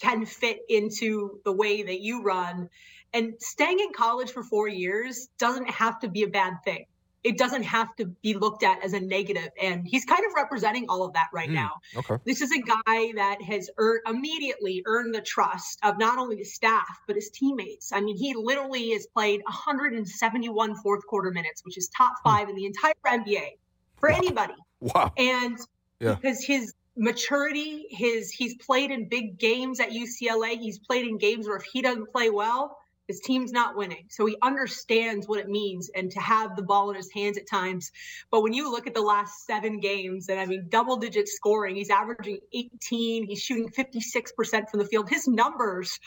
can 0.00 0.24
fit 0.24 0.60
into 0.68 1.40
the 1.44 1.52
way 1.52 1.82
that 1.82 2.00
you 2.00 2.22
run. 2.22 2.68
And 3.12 3.34
staying 3.40 3.80
in 3.80 3.92
college 3.92 4.30
for 4.30 4.44
four 4.44 4.68
years 4.68 5.28
doesn't 5.38 5.68
have 5.68 5.98
to 6.00 6.08
be 6.08 6.22
a 6.22 6.28
bad 6.28 6.54
thing. 6.64 6.84
It 7.24 7.36
doesn't 7.36 7.64
have 7.64 7.94
to 7.96 8.06
be 8.22 8.34
looked 8.34 8.62
at 8.62 8.82
as 8.84 8.92
a 8.92 9.00
negative. 9.00 9.48
And 9.60 9.86
he's 9.86 10.04
kind 10.04 10.20
of 10.24 10.32
representing 10.36 10.86
all 10.88 11.04
of 11.04 11.12
that 11.14 11.28
right 11.32 11.48
Hmm. 11.48 11.54
now. 11.54 11.70
Okay. 11.96 12.16
This 12.24 12.40
is 12.40 12.50
a 12.52 12.60
guy 12.60 13.12
that 13.16 13.42
has 13.42 13.68
earned 13.76 14.00
immediately 14.06 14.82
earned 14.86 15.14
the 15.14 15.20
trust 15.20 15.78
of 15.82 15.98
not 15.98 16.18
only 16.18 16.36
the 16.36 16.44
staff 16.44 16.86
but 17.06 17.16
his 17.16 17.30
teammates. 17.30 17.92
I 17.92 18.00
mean, 18.00 18.16
he 18.16 18.34
literally 18.34 18.90
has 18.90 19.06
played 19.14 19.40
171 19.46 20.76
fourth 20.76 21.04
quarter 21.06 21.30
minutes, 21.30 21.62
which 21.64 21.76
is 21.76 21.88
top 21.96 22.14
five 22.22 22.48
in 22.48 22.54
the 22.54 22.66
entire 22.66 22.92
NBA 23.06 23.58
for 23.98 24.10
Wow. 24.10 24.16
anybody 24.16 24.54
Wow. 24.80 25.12
and 25.16 25.58
Yeah. 26.00 26.14
because 26.14 26.44
his 26.44 26.72
maturity 26.96 27.86
his 27.90 28.30
he's 28.32 28.56
played 28.56 28.90
in 28.90 29.08
big 29.08 29.38
games 29.38 29.78
at 29.78 29.90
UCLA 29.92 30.56
he's 30.58 30.80
played 30.80 31.06
in 31.06 31.16
games 31.16 31.46
where 31.46 31.56
if 31.56 31.62
he 31.72 31.80
doesn't 31.80 32.10
play 32.12 32.28
well 32.28 32.76
his 33.08 33.20
team's 33.20 33.50
not 33.50 33.74
winning. 33.74 34.04
So 34.08 34.26
he 34.26 34.36
understands 34.42 35.26
what 35.26 35.40
it 35.40 35.48
means 35.48 35.90
and 35.94 36.10
to 36.12 36.20
have 36.20 36.54
the 36.54 36.62
ball 36.62 36.90
in 36.90 36.96
his 36.96 37.10
hands 37.10 37.38
at 37.38 37.48
times. 37.48 37.90
But 38.30 38.42
when 38.42 38.52
you 38.52 38.70
look 38.70 38.86
at 38.86 38.94
the 38.94 39.00
last 39.00 39.46
7 39.46 39.80
games 39.80 40.28
and 40.28 40.38
I 40.38 40.46
mean 40.46 40.66
double 40.68 40.96
digit 40.96 41.28
scoring 41.28 41.76
he's 41.76 41.90
averaging 41.90 42.38
18 42.52 43.26
he's 43.26 43.40
shooting 43.42 43.68
56% 43.68 44.68
from 44.68 44.80
the 44.80 44.86
field. 44.86 45.08
His 45.08 45.26
numbers 45.26 45.98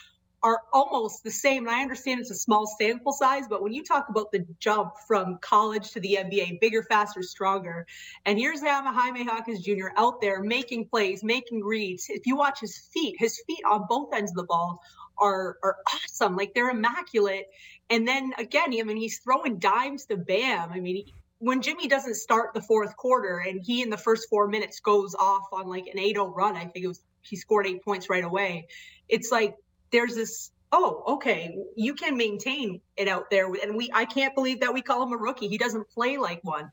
are 0.43 0.61
almost 0.73 1.23
the 1.23 1.31
same. 1.31 1.68
And 1.68 1.76
I 1.76 1.81
understand 1.81 2.19
it's 2.19 2.31
a 2.31 2.35
small 2.35 2.65
sample 2.80 3.13
size, 3.13 3.47
but 3.47 3.61
when 3.61 3.73
you 3.73 3.84
talk 3.84 4.09
about 4.09 4.31
the 4.31 4.45
jump 4.59 4.93
from 5.07 5.38
college 5.41 5.91
to 5.91 5.99
the 5.99 6.18
NBA, 6.18 6.59
bigger, 6.59 6.84
faster, 6.84 7.22
stronger, 7.22 7.85
and 8.26 8.39
here's 8.39 8.61
Jaime 8.61 9.23
Jaquez 9.26 9.61
Jr. 9.61 9.89
out 9.97 10.19
there 10.22 10.41
making 10.41 10.88
plays, 10.88 11.23
making 11.23 11.63
reads. 11.63 12.07
If 12.09 12.26
you 12.26 12.35
watch 12.35 12.59
his 12.59 12.77
feet, 12.93 13.15
his 13.19 13.41
feet 13.45 13.63
on 13.69 13.85
both 13.88 14.13
ends 14.13 14.31
of 14.31 14.38
the 14.38 14.43
ball 14.43 14.81
are 15.18 15.57
are 15.63 15.77
awesome. 15.93 16.35
Like 16.35 16.53
they're 16.53 16.72
immaculate. 16.72 17.47
And 17.89 18.07
then 18.07 18.34
again, 18.38 18.73
I 18.73 18.84
mean, 18.84 18.97
he's 18.97 19.19
throwing 19.19 19.59
dimes 19.59 20.05
to 20.07 20.18
Bam. 20.18 20.72
I 20.72 20.80
mean, 20.80 20.97
he- 20.97 21.13
when 21.39 21.61
Jimmy 21.61 21.88
doesn't 21.88 22.15
start 22.15 22.53
the 22.53 22.61
fourth 22.61 22.95
quarter 22.97 23.39
and 23.39 23.61
he 23.63 23.81
in 23.81 23.89
the 23.89 23.97
first 23.97 24.30
four 24.30 24.47
minutes 24.47 24.80
goes 24.80 25.15
off 25.15 25.47
on 25.51 25.68
like 25.68 25.88
an 25.88 25.97
8-0 25.97 26.35
run, 26.35 26.55
I 26.55 26.65
think 26.65 26.85
it 26.85 26.88
was 26.88 27.03
he 27.22 27.35
scored 27.35 27.68
eight 27.68 27.84
points 27.84 28.09
right 28.09 28.23
away. 28.23 28.68
It's 29.09 29.31
like 29.31 29.55
there's 29.91 30.15
this 30.15 30.51
oh 30.72 31.03
okay 31.05 31.57
you 31.76 31.93
can 31.93 32.15
maintain 32.15 32.80
it 32.95 33.07
out 33.07 33.30
there. 33.30 33.51
And 33.61 33.76
we 33.76 33.89
i 33.93 34.05
can't 34.05 34.34
believe 34.35 34.59
that 34.61 34.73
we 34.73 34.81
call 34.81 35.03
him 35.03 35.13
a 35.13 35.18
rookie. 35.18 35.47
He 35.47 35.57
doesn't 35.57 35.89
play 35.89 36.18
like 36.18 36.39
one. 36.43 36.72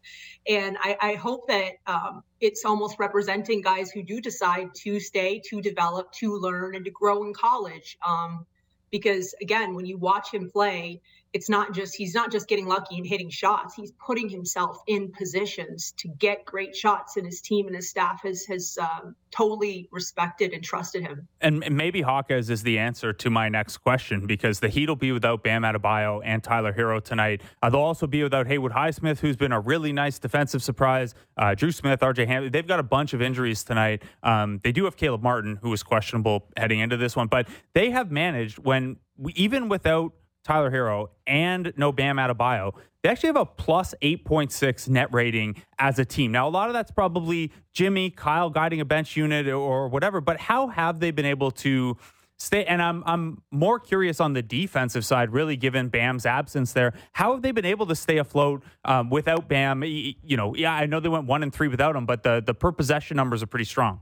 And 0.48 0.76
i, 0.80 0.96
I 1.00 1.14
hope 1.14 1.48
that 1.48 1.72
um, 1.86 2.22
it's 2.40 2.64
almost 2.64 2.96
representing 2.98 3.60
guys 3.60 3.90
who 3.90 4.02
do 4.02 4.20
decide 4.20 4.74
to 4.82 5.00
stay 5.00 5.40
to 5.48 5.60
develop 5.60 6.12
to 6.12 6.36
learn 6.38 6.74
and 6.76 6.84
to 6.84 6.90
grow 6.90 7.24
in 7.24 7.34
college. 7.34 7.98
Um, 8.06 8.46
because 8.90 9.34
again 9.42 9.74
when 9.74 9.86
you 9.86 9.98
watch 9.98 10.32
him 10.32 10.50
play 10.50 11.00
it's 11.32 11.48
not 11.48 11.74
just 11.74 11.94
he's 11.94 12.14
not 12.14 12.30
just 12.30 12.48
getting 12.48 12.66
lucky 12.66 12.96
and 12.96 13.06
hitting 13.06 13.30
shots 13.30 13.74
he's 13.74 13.92
putting 14.04 14.28
himself 14.28 14.78
in 14.86 15.10
positions 15.12 15.92
to 15.96 16.08
get 16.18 16.44
great 16.44 16.74
shots 16.74 17.16
and 17.16 17.26
his 17.26 17.40
team 17.40 17.66
and 17.66 17.76
his 17.76 17.88
staff 17.88 18.20
has 18.22 18.44
has 18.44 18.78
um, 18.80 19.14
totally 19.30 19.88
respected 19.92 20.52
and 20.52 20.64
trusted 20.64 21.02
him 21.02 21.28
And 21.40 21.64
maybe 21.70 22.00
Jaquez 22.00 22.50
is 22.50 22.62
the 22.62 22.78
answer 22.78 23.12
to 23.12 23.30
my 23.30 23.48
next 23.48 23.78
question 23.78 24.26
because 24.26 24.60
the 24.60 24.68
Heat 24.68 24.88
will 24.88 24.96
be 24.96 25.12
without 25.12 25.42
Bam 25.42 25.62
Adebayo 25.62 26.20
and 26.24 26.42
Tyler 26.42 26.72
Herro 26.72 27.02
tonight. 27.02 27.42
Uh, 27.62 27.70
they'll 27.70 27.80
also 27.80 28.06
be 28.06 28.22
without 28.22 28.46
Haywood 28.46 28.72
Highsmith, 28.72 29.18
who's 29.20 29.36
been 29.36 29.52
a 29.52 29.60
really 29.60 29.92
nice 29.92 30.18
defensive 30.18 30.62
surprise. 30.62 31.14
Uh, 31.36 31.54
Dru 31.54 31.72
Smith, 31.72 32.00
RJ 32.00 32.26
Hampton. 32.26 32.52
They've 32.52 32.66
got 32.66 32.80
a 32.80 32.84
bunch 32.84 33.12
of 33.14 33.22
injuries 33.22 33.64
tonight. 33.64 34.02
Um, 34.22 34.60
they 34.62 34.72
do 34.72 34.84
have 34.84 34.96
Caleb 34.96 35.22
Martin, 35.22 35.58
who 35.62 35.70
was 35.70 35.82
questionable 35.82 36.48
heading 36.56 36.80
into 36.80 36.96
this 36.96 37.16
one, 37.16 37.28
but 37.28 37.48
they 37.74 37.90
have 37.90 38.10
managed 38.10 38.58
when 38.58 38.96
we, 39.16 39.32
even 39.34 39.68
without 39.68 40.12
Tyler 40.48 40.70
Herro 40.70 41.08
and 41.26 41.74
no 41.76 41.92
Bam 41.92 42.16
Adebayo, 42.16 42.72
they 43.02 43.10
actually 43.10 43.26
have 43.26 43.36
a 43.36 43.44
plus 43.44 43.94
8.6 44.00 44.88
net 44.88 45.12
rating 45.12 45.62
as 45.78 45.98
a 45.98 46.06
team. 46.06 46.32
Now, 46.32 46.48
a 46.48 46.50
lot 46.50 46.68
of 46.68 46.72
that's 46.72 46.90
probably 46.90 47.52
Jimmy, 47.74 48.08
Kyle 48.08 48.48
guiding 48.48 48.80
a 48.80 48.86
bench 48.86 49.14
unit 49.14 49.46
or 49.46 49.88
whatever, 49.88 50.22
but 50.22 50.40
how 50.40 50.68
have 50.68 51.00
they 51.00 51.10
been 51.10 51.26
able 51.26 51.50
to 51.50 51.98
stay? 52.38 52.64
And 52.64 52.80
I'm, 52.80 53.02
I'm 53.04 53.42
more 53.50 53.78
curious 53.78 54.20
on 54.20 54.32
the 54.32 54.40
defensive 54.40 55.04
side, 55.04 55.32
really, 55.32 55.54
given 55.54 55.88
Bam's 55.90 56.24
absence 56.24 56.72
there. 56.72 56.94
How 57.12 57.34
have 57.34 57.42
they 57.42 57.52
been 57.52 57.66
able 57.66 57.84
to 57.84 57.94
stay 57.94 58.16
afloat 58.16 58.62
um, 58.86 59.10
without 59.10 59.48
Bam? 59.48 59.84
You 59.84 60.36
know, 60.38 60.54
yeah, 60.56 60.72
I 60.72 60.86
know 60.86 60.98
they 60.98 61.10
went 61.10 61.26
one 61.26 61.42
and 61.42 61.52
three 61.52 61.68
without 61.68 61.94
him, 61.94 62.06
but 62.06 62.22
the, 62.22 62.42
the 62.44 62.54
per 62.54 62.72
possession 62.72 63.18
numbers 63.18 63.42
are 63.42 63.46
pretty 63.46 63.66
strong. 63.66 64.00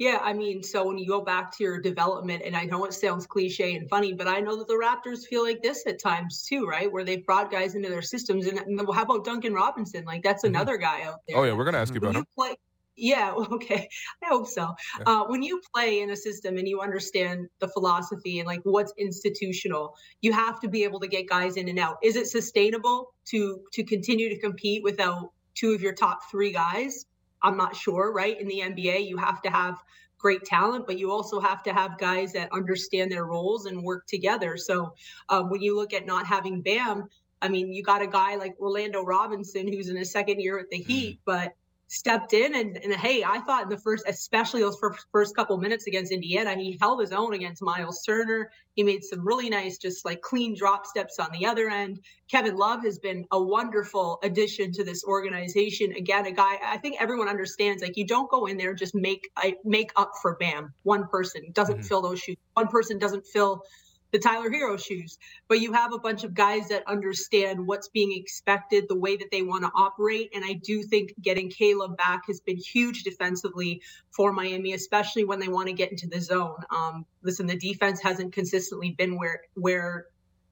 Yeah, 0.00 0.18
I 0.22 0.32
mean, 0.32 0.62
so 0.62 0.86
when 0.86 0.96
you 0.96 1.06
go 1.06 1.20
back 1.20 1.54
to 1.58 1.62
your 1.62 1.78
development, 1.78 2.42
and 2.46 2.56
I 2.56 2.64
know 2.64 2.86
it 2.86 2.94
sounds 2.94 3.26
cliche 3.26 3.74
and 3.76 3.86
funny, 3.90 4.14
but 4.14 4.26
I 4.26 4.40
know 4.40 4.56
that 4.56 4.66
the 4.66 4.72
Raptors 4.72 5.26
feel 5.26 5.42
like 5.44 5.60
this 5.62 5.86
at 5.86 6.00
times 6.00 6.42
too, 6.42 6.64
right? 6.64 6.90
Where 6.90 7.04
they've 7.04 7.24
brought 7.26 7.50
guys 7.50 7.74
into 7.74 7.90
their 7.90 8.00
systems. 8.00 8.46
And, 8.46 8.58
and 8.60 8.80
how 8.94 9.02
about 9.02 9.26
Duncan 9.26 9.52
Robinson? 9.52 10.06
Like 10.06 10.22
that's 10.22 10.42
Mhm. 10.42 10.48
another 10.48 10.78
guy 10.78 11.02
out 11.02 11.18
there. 11.28 11.36
Oh 11.36 11.44
yeah, 11.44 11.52
we're 11.52 11.66
gonna 11.66 11.76
ask 11.76 11.94
you 11.94 12.00
when 12.00 12.12
about 12.12 12.14
you 12.16 12.20
him. 12.20 12.26
play, 12.34 12.56
yeah, 12.96 13.34
okay, 13.52 13.88
I 14.24 14.26
hope 14.28 14.46
so. 14.46 14.74
Yeah. 15.00 15.04
Uh, 15.04 15.24
when 15.26 15.42
you 15.42 15.60
play 15.74 16.00
in 16.00 16.08
a 16.08 16.16
system 16.16 16.56
and 16.56 16.66
you 16.66 16.80
understand 16.80 17.48
the 17.58 17.68
philosophy 17.68 18.38
and 18.38 18.46
like 18.46 18.60
what's 18.62 18.94
institutional, 18.96 19.94
you 20.22 20.32
have 20.32 20.60
to 20.60 20.68
be 20.68 20.82
able 20.82 21.00
to 21.00 21.08
get 21.08 21.28
guys 21.28 21.58
in 21.58 21.68
and 21.68 21.78
out. 21.78 21.98
Is 22.02 22.16
it 22.16 22.26
sustainable 22.26 23.12
to 23.26 23.62
to 23.74 23.84
continue 23.84 24.30
to 24.30 24.38
compete 24.38 24.82
without 24.82 25.32
two 25.54 25.72
of 25.74 25.82
your 25.82 25.92
top 25.92 26.20
three 26.30 26.52
guys? 26.52 27.04
I'm 27.42 27.56
not 27.56 27.76
sure, 27.76 28.12
right? 28.12 28.40
In 28.40 28.48
the 28.48 28.60
NBA, 28.60 29.06
you 29.08 29.16
have 29.16 29.42
to 29.42 29.50
have 29.50 29.82
great 30.18 30.44
talent, 30.44 30.86
but 30.86 30.98
you 30.98 31.10
also 31.10 31.40
have 31.40 31.62
to 31.62 31.72
have 31.72 31.98
guys 31.98 32.32
that 32.34 32.52
understand 32.52 33.10
their 33.10 33.24
roles 33.24 33.66
and 33.66 33.82
work 33.82 34.06
together. 34.06 34.56
So 34.56 34.94
um, 35.30 35.48
when 35.50 35.62
you 35.62 35.74
look 35.74 35.94
at 35.94 36.06
not 36.06 36.26
having 36.26 36.60
Bam, 36.60 37.08
I 37.42 37.48
mean, 37.48 37.72
you 37.72 37.82
got 37.82 38.02
a 38.02 38.06
guy 38.06 38.36
like 38.36 38.54
Orlando 38.60 39.02
Robinson 39.02 39.66
who's 39.66 39.88
in 39.88 39.96
his 39.96 40.12
second 40.12 40.40
year 40.40 40.58
at 40.58 40.68
the 40.70 40.76
Heat, 40.76 41.20
but 41.24 41.54
stepped 41.90 42.32
in 42.32 42.54
and, 42.54 42.76
and 42.76 42.94
hey, 42.94 43.24
I 43.24 43.40
thought 43.40 43.64
in 43.64 43.68
the 43.68 43.76
first, 43.76 44.04
especially 44.06 44.60
those 44.60 44.78
first, 44.78 45.04
first 45.10 45.34
couple 45.34 45.58
minutes 45.58 45.88
against 45.88 46.12
Indiana, 46.12 46.54
he 46.54 46.78
held 46.80 47.00
his 47.00 47.10
own 47.10 47.34
against 47.34 47.62
Myles 47.62 48.02
Turner. 48.06 48.50
He 48.74 48.84
made 48.84 49.02
some 49.02 49.26
really 49.26 49.50
nice, 49.50 49.76
just 49.76 50.04
like 50.04 50.20
clean 50.22 50.54
drop 50.56 50.86
steps 50.86 51.18
on 51.18 51.28
the 51.32 51.44
other 51.44 51.68
end. 51.68 51.98
Kevin 52.30 52.56
Love 52.56 52.84
has 52.84 53.00
been 53.00 53.26
a 53.32 53.42
wonderful 53.42 54.20
addition 54.22 54.70
to 54.72 54.84
this 54.84 55.02
organization. 55.04 55.92
Again, 55.96 56.26
a 56.26 56.32
guy 56.32 56.58
I 56.64 56.78
think 56.78 56.96
everyone 57.00 57.28
understands. 57.28 57.82
Like 57.82 57.96
you 57.96 58.06
don't 58.06 58.30
go 58.30 58.46
in 58.46 58.56
there 58.56 58.70
and 58.70 58.78
just 58.78 58.94
make 58.94 59.28
I 59.36 59.56
make 59.64 59.90
up 59.96 60.12
for 60.22 60.36
Bam. 60.36 60.72
One 60.84 61.08
person 61.08 61.42
doesn't 61.52 61.80
Mhm. 61.80 61.88
fill 61.88 62.02
those 62.02 62.20
shoes. 62.20 62.36
One 62.54 62.68
person 62.68 62.98
doesn't 62.98 63.26
fill 63.26 63.64
the 64.12 64.18
Tyler 64.18 64.50
Herro 64.50 64.82
shoes. 64.82 65.18
But 65.48 65.60
you 65.60 65.72
have 65.72 65.92
a 65.92 65.98
bunch 65.98 66.24
of 66.24 66.34
guys 66.34 66.68
that 66.68 66.86
understand 66.86 67.66
what's 67.66 67.88
being 67.88 68.12
expected, 68.12 68.86
the 68.88 68.98
way 68.98 69.16
that 69.16 69.30
they 69.30 69.42
want 69.42 69.64
to 69.64 69.70
operate. 69.74 70.30
And 70.34 70.44
I 70.44 70.54
do 70.54 70.82
think 70.82 71.14
getting 71.20 71.50
Caleb 71.50 71.96
back 71.96 72.22
has 72.26 72.40
been 72.40 72.56
huge 72.56 73.02
defensively 73.02 73.82
for 74.10 74.32
Miami, 74.32 74.72
especially 74.72 75.24
when 75.24 75.40
they 75.40 75.48
want 75.48 75.68
to 75.68 75.72
get 75.72 75.90
into 75.90 76.08
the 76.08 76.20
zone. 76.20 76.58
Um, 76.70 77.06
listen, 77.22 77.46
the 77.46 77.56
defense 77.56 78.00
hasn't 78.00 78.32
consistently 78.32 78.90
been 78.90 79.16
where 79.16 79.42
where 79.54 80.06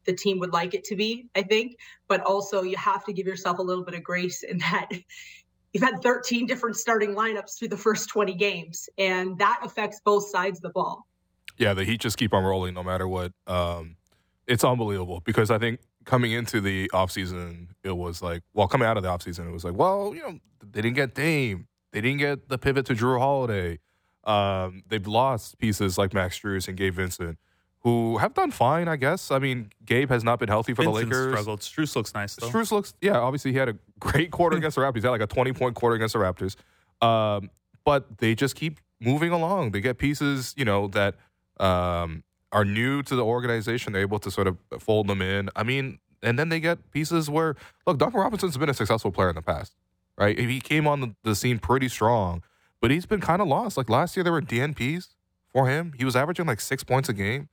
the 0.04 0.14
team 0.14 0.38
would 0.38 0.52
like 0.52 0.72
it 0.74 0.84
to 0.84 0.96
be, 0.96 1.28
I 1.34 1.42
think. 1.42 1.76
But 2.06 2.22
also 2.22 2.62
you 2.62 2.76
have 2.76 3.04
to 3.04 3.12
give 3.12 3.26
yourself 3.26 3.58
a 3.58 3.62
little 3.62 3.84
bit 3.84 3.94
of 3.94 4.02
grace 4.02 4.42
in 4.42 4.58
that 4.58 4.88
you've 5.72 5.82
had 5.82 6.02
13 6.02 6.46
different 6.46 6.76
starting 6.76 7.14
lineups 7.14 7.58
through 7.58 7.68
the 7.68 7.76
first 7.76 8.08
20 8.08 8.34
games, 8.34 8.88
and 8.98 9.38
that 9.38 9.60
affects 9.62 10.00
both 10.04 10.28
sides 10.28 10.58
of 10.58 10.62
the 10.62 10.70
ball. 10.70 11.07
Yeah, 11.58 11.74
the 11.74 11.84
Heat 11.84 12.00
just 12.00 12.16
keep 12.16 12.32
on 12.32 12.44
rolling 12.44 12.74
no 12.74 12.82
matter 12.82 13.06
what. 13.06 13.32
Um, 13.46 13.96
it's 14.46 14.64
unbelievable 14.64 15.20
because 15.24 15.50
I 15.50 15.58
think 15.58 15.80
coming 16.04 16.32
into 16.32 16.60
the 16.60 16.88
offseason, 16.94 17.68
it 17.84 17.96
was 17.96 18.22
like, 18.22 18.42
well, 18.54 18.66
coming 18.68 18.88
out 18.88 18.96
of 18.96 19.02
the 19.02 19.08
offseason, 19.08 19.46
it 19.46 19.52
was 19.52 19.64
like, 19.64 19.74
well, 19.74 20.14
you 20.14 20.22
know, 20.22 20.38
they 20.62 20.80
didn't 20.80 20.96
get 20.96 21.14
Dame. 21.14 21.66
They 21.92 22.00
didn't 22.00 22.18
get 22.18 22.48
the 22.48 22.58
pivot 22.58 22.86
to 22.86 22.94
Jrue 22.94 23.18
Holiday. 23.18 23.78
Um, 24.24 24.82
they've 24.88 25.06
lost 25.06 25.58
pieces 25.58 25.98
like 25.98 26.14
Max 26.14 26.38
Strus 26.38 26.68
and 26.68 26.76
Gabe 26.76 26.94
Vincent, 26.94 27.38
who 27.80 28.18
have 28.18 28.34
done 28.34 28.50
fine, 28.50 28.88
I 28.88 28.96
guess. 28.96 29.30
I 29.30 29.38
mean, 29.38 29.70
Gabe 29.84 30.10
has 30.10 30.22
not 30.24 30.38
been 30.38 30.48
healthy 30.48 30.74
for 30.74 30.82
Vincent 30.82 31.10
the 31.10 31.16
Lakers. 31.16 31.32
struggled. 31.32 31.60
Strus 31.60 31.96
looks 31.96 32.14
nice 32.14 32.34
though. 32.36 32.48
Strus 32.48 32.70
looks, 32.70 32.94
yeah, 33.00 33.18
obviously 33.18 33.52
he 33.52 33.58
had 33.58 33.68
a 33.68 33.76
great 33.98 34.30
quarter 34.30 34.56
against 34.58 34.76
the 34.76 34.82
Raptors. 34.82 34.96
He 34.96 35.02
had 35.02 35.10
like 35.10 35.20
a 35.20 35.26
20 35.26 35.52
point 35.52 35.74
quarter 35.74 35.96
against 35.96 36.14
the 36.14 36.20
Raptors. 36.20 36.56
Um, 37.04 37.50
but 37.84 38.18
they 38.18 38.34
just 38.34 38.54
keep 38.54 38.80
moving 39.00 39.32
along. 39.32 39.70
They 39.70 39.80
get 39.80 39.98
pieces, 39.98 40.54
you 40.56 40.64
know, 40.64 40.88
that 40.88 41.14
um, 41.60 42.24
are 42.52 42.64
new 42.64 43.02
to 43.02 43.14
the 43.14 43.24
organization. 43.24 43.92
They're 43.92 44.02
able 44.02 44.18
to 44.20 44.30
sort 44.30 44.46
of 44.46 44.58
fold 44.78 45.08
them 45.08 45.22
in. 45.22 45.50
I 45.56 45.62
mean, 45.62 45.98
and 46.22 46.38
then 46.38 46.48
they 46.48 46.60
get 46.60 46.90
pieces 46.90 47.30
where, 47.30 47.56
look, 47.86 47.98
Duncan 47.98 48.20
Robinson's 48.20 48.56
been 48.56 48.68
a 48.68 48.74
successful 48.74 49.12
player 49.12 49.28
in 49.30 49.36
the 49.36 49.42
past, 49.42 49.74
right? 50.16 50.38
He 50.38 50.60
came 50.60 50.86
on 50.86 51.16
the, 51.22 51.34
scene 51.34 51.58
pretty 51.58 51.88
strong, 51.88 52.42
but 52.80 52.90
he's 52.90 53.06
been 53.06 53.20
kind 53.20 53.40
of 53.40 53.48
lost. 53.48 53.76
Like 53.76 53.88
last 53.88 54.16
year, 54.16 54.24
there 54.24 54.32
were 54.32 54.42
DNPs 54.42 55.08
for 55.48 55.68
him. 55.68 55.92
He 55.96 56.04
was 56.04 56.16
averaging 56.16 56.46
like 56.46 56.60
six 56.60 56.82
points 56.82 57.08
a 57.08 57.12
game. 57.12 57.48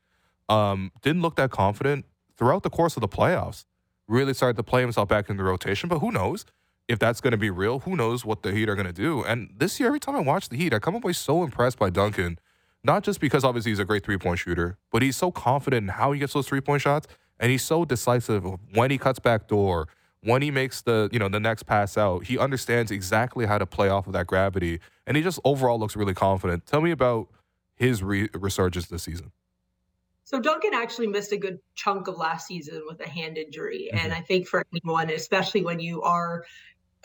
Um, 0.50 0.92
didn't 1.02 1.22
look 1.22 1.36
that 1.36 1.52
confident 1.52 2.06
throughout 2.38 2.64
the 2.64 2.70
course 2.70 2.96
of 2.98 3.02
the 3.02 3.08
playoffs. 3.08 3.66
Really 4.08 4.34
started 4.34 4.58
to 4.58 4.64
play 4.64 4.82
himself 4.82 5.10
back 5.10 5.30
in 5.30 5.38
the 5.38 5.44
rotation, 5.44 5.90
but 5.90 6.00
who 6.00 6.12
knows 6.12 6.46
if 6.88 7.00
that's 7.00 7.22
going 7.22 7.32
to 7.32 7.38
be 7.38 7.50
real? 7.50 7.80
Who 7.80 7.96
knows 7.96 8.24
what 8.24 8.44
the 8.44 8.52
Heat 8.52 8.70
are 8.70 8.76
going 8.76 8.86
to 8.86 8.94
do? 8.94 9.24
And 9.24 9.50
this 9.58 9.80
year, 9.80 9.88
every 9.88 10.00
time 10.00 10.16
I 10.16 10.20
watch 10.20 10.50
the 10.50 10.58
Heat, 10.58 10.74
I 10.74 10.80
come 10.80 10.96
away 10.96 11.14
so 11.14 11.44
impressed 11.44 11.80
by 11.80 11.90
Duncan, 11.90 12.38
not 12.86 13.04
just 13.04 13.20
because 13.20 13.44
obviously 13.44 13.72
he's 13.72 13.80
a 13.80 13.86
great 13.86 14.04
three 14.04 14.18
point 14.18 14.40
shooter, 14.40 14.78
but 14.92 15.02
he's 15.02 15.18
so 15.18 15.32
confident 15.32 15.84
in 15.86 15.90
how 15.90 16.12
he 16.12 16.20
gets 16.20 16.34
those 16.34 16.48
three 16.48 16.62
point 16.62 16.82
shots, 16.82 17.08
and 17.40 17.52
he's 17.52 17.64
so 17.64 17.84
decisive 17.84 18.46
when 18.74 18.92
he 18.92 18.98
cuts 18.98 19.20
back 19.20 19.48
door, 19.48 19.88
when 20.22 20.42
he 20.42 20.52
makes 20.52 20.82
the 20.82 21.10
you 21.12 21.20
know 21.20 21.28
the 21.28 21.40
next 21.40 21.64
pass 21.64 21.98
out. 21.98 22.26
He 22.26 22.38
understands 22.38 22.92
exactly 22.92 23.46
how 23.46 23.58
to 23.58 23.66
play 23.66 23.90
off 23.90 24.08
of 24.08 24.14
that 24.14 24.28
gravity, 24.28 24.80
and 25.08 25.18
he 25.18 25.24
just 25.24 25.40
overall 25.44 25.80
looks 25.80 25.96
really 25.96 26.14
confident. 26.14 26.66
Tell 26.66 26.82
me 26.82 26.92
about 26.92 27.28
his 27.76 28.04
re- 28.04 28.30
resurgence 28.34 28.88
this 28.88 29.04
season. 29.04 29.32
So 30.24 30.40
Duncan 30.40 30.74
actually 30.74 31.08
missed 31.08 31.32
a 31.34 31.38
good 31.38 31.60
chunk 31.76 32.08
of 32.08 32.18
last 32.18 32.48
season 32.48 32.84
with 32.88 33.00
a 33.00 33.08
hand 33.10 33.38
injury, 33.38 33.90
Mhm. 33.94 34.00
and 34.04 34.14
I 34.14 34.22
think 34.22 34.48
for 34.48 34.64
anyone, 34.74 35.10
especially 35.10 35.64
when 35.64 35.80
you 35.80 36.02
are 36.02 36.46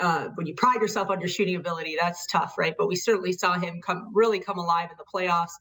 uh, 0.00 0.28
when 0.34 0.46
you 0.46 0.54
pride 0.54 0.80
yourself 0.80 1.10
on 1.10 1.20
your 1.20 1.28
shooting 1.28 1.56
ability, 1.56 1.96
that's 2.00 2.26
tough, 2.26 2.56
right? 2.58 2.74
But 2.76 2.88
we 2.88 2.96
certainly 2.96 3.32
saw 3.32 3.58
him 3.58 3.80
come 3.80 4.10
really 4.12 4.40
come 4.40 4.58
alive 4.58 4.90
in 4.90 4.96
the 4.96 5.04
playoffs. 5.04 5.52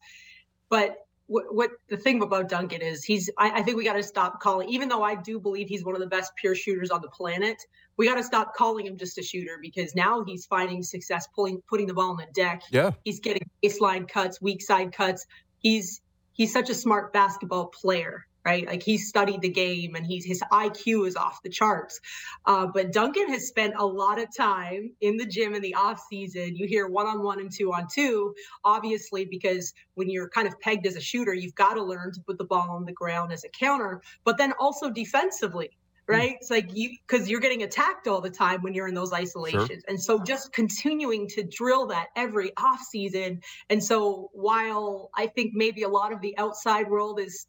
But 0.70 0.98
what, 1.30 1.54
what 1.54 1.72
the 1.90 1.98
thing 1.98 2.22
about 2.22 2.50
Duncan 2.50 2.82
is 2.82 3.04
he's 3.04 3.30
I, 3.38 3.60
I 3.60 3.62
think 3.62 3.78
we 3.78 3.84
got 3.84 3.94
to 3.94 4.04
stop 4.04 4.40
calling 4.40 4.68
even 4.70 4.90
though 4.90 5.04
I 5.04 5.16
do 5.16 5.40
believe 5.40 5.70
he's 5.70 5.86
one 5.86 5.94
of 5.94 6.02
the 6.02 6.08
best 6.08 6.32
pure 6.36 6.56
shooters 6.56 6.90
on 6.90 7.02
the 7.02 7.08
planet 7.10 7.58
we 7.98 8.08
got 8.08 8.16
to 8.16 8.24
stop 8.24 8.56
calling 8.56 8.88
him 8.88 8.98
just 8.98 9.18
a 9.20 9.22
shooter 9.22 9.60
because 9.62 9.94
now 9.94 10.24
he's 10.24 10.48
finding 10.48 10.82
success 10.82 11.28
pulling 11.36 11.62
putting 11.70 11.86
the 11.86 11.94
ball 11.94 12.12
in 12.12 12.18
the 12.18 12.32
deck 12.34 12.64
Yeah, 12.72 12.92
he's 13.06 13.20
getting 13.20 13.48
baseline 13.64 14.10
cuts 14.10 14.42
weak 14.42 14.62
side 14.64 14.92
cuts 14.92 15.28
he's 15.60 16.02
he's 16.34 16.52
such 16.52 16.72
a 16.72 16.76
smart 16.76 17.14
basketball 17.14 17.68
player 17.68 18.26
right? 18.46 18.66
Like 18.66 18.84
he 18.84 18.98
studied 18.98 19.42
the 19.42 19.50
game 19.50 19.96
and 19.96 20.06
he's 20.06 20.26
his 20.26 20.42
iq 20.52 21.08
is 21.08 21.16
off 21.16 21.42
the 21.44 21.50
charts. 21.50 22.00
Uh, 22.46 22.68
but 22.74 22.92
duncan 22.92 23.30
has 23.30 23.48
spent 23.48 23.74
a 23.78 23.86
lot 23.86 24.20
of 24.20 24.28
time 24.36 24.92
in 25.02 25.18
the 25.18 25.26
gym 25.26 25.54
in 25.56 25.62
the 25.62 25.76
off 25.76 26.02
season. 26.10 26.56
You 26.56 26.68
hear 26.68 26.88
one 26.88 27.08
on 27.08 27.24
one 27.24 27.40
and 27.40 27.52
two 27.52 27.72
on 27.74 27.88
two 27.94 28.34
obviously 28.64 29.26
because 29.26 29.74
when 29.96 30.10
you're 30.10 30.30
kind 30.30 30.48
of 30.48 30.60
pegged 30.60 30.88
as 30.88 30.96
a 30.96 31.02
shooter 31.02 31.34
you've 31.34 31.56
got 31.56 31.74
to 31.74 31.84
learn 31.84 32.12
to 32.14 32.22
put 32.22 32.38
the 32.38 32.46
ball 32.46 32.72
on 32.72 32.86
the 32.86 32.94
ground 32.94 33.32
as 33.32 33.44
a 33.44 33.50
counter 33.50 34.02
but 34.24 34.38
then 34.38 34.54
also 34.60 34.90
defensively 34.90 35.78
right? 36.10 36.38
It's 36.42 36.50
like 36.50 36.72
you 36.74 36.98
because 37.08 37.30
you're 37.30 37.40
getting 37.40 37.62
attacked 37.62 38.08
all 38.08 38.20
the 38.20 38.32
time 38.32 38.64
when 38.64 38.74
you're 38.74 38.88
in 38.88 38.96
those 38.96 39.14
isolations. 39.14 39.84
And 39.88 40.02
so 40.02 40.24
just 40.24 40.52
continuing 40.52 41.28
to 41.30 41.44
drill 41.44 41.86
that 41.88 42.08
every 42.16 42.52
off 42.58 42.82
season. 42.82 43.42
And 43.70 43.84
so 43.84 44.32
while 44.34 45.12
i 45.16 45.28
think 45.28 45.52
maybe 45.54 45.84
a 45.84 45.90
lot 45.90 46.12
of 46.12 46.22
the 46.22 46.36
outside 46.38 46.90
world 46.90 47.20
is 47.20 47.46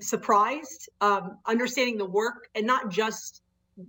surprised 0.00 0.88
um, 1.00 1.38
understanding 1.46 1.96
the 1.98 2.04
work 2.04 2.48
and 2.54 2.66
not 2.66 2.90
just 2.90 3.42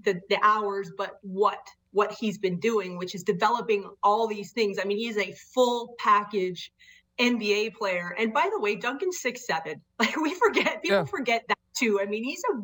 the, 0.06 0.20
the 0.30 0.38
hours 0.44 0.92
but 0.98 1.20
what 1.22 1.60
what 1.92 2.12
he's 2.20 2.38
been 2.38 2.60
doing 2.60 2.98
which 2.98 3.16
is 3.16 3.24
developing 3.24 3.90
all 4.04 4.28
these 4.28 4.52
things. 4.52 4.78
I 4.80 4.86
mean 4.86 4.98
he's 4.98 5.18
a 5.18 5.34
full 5.54 5.96
package 5.98 6.72
nba 7.20 7.74
player. 7.74 8.16
And 8.18 8.34
by 8.34 8.50
the 8.54 8.60
way 8.60 8.76
duncan's 8.76 9.20
six 9.20 9.46
seven. 9.46 9.82
Like 10.00 10.16
we 10.18 10.34
forget 10.36 10.82
people 10.82 10.98
Yeah. 11.00 11.04
forget 11.06 11.44
that 11.48 11.58
too. 11.76 12.00
I 12.02 12.06
mean 12.06 12.24
he's 12.24 12.42
a 12.54 12.62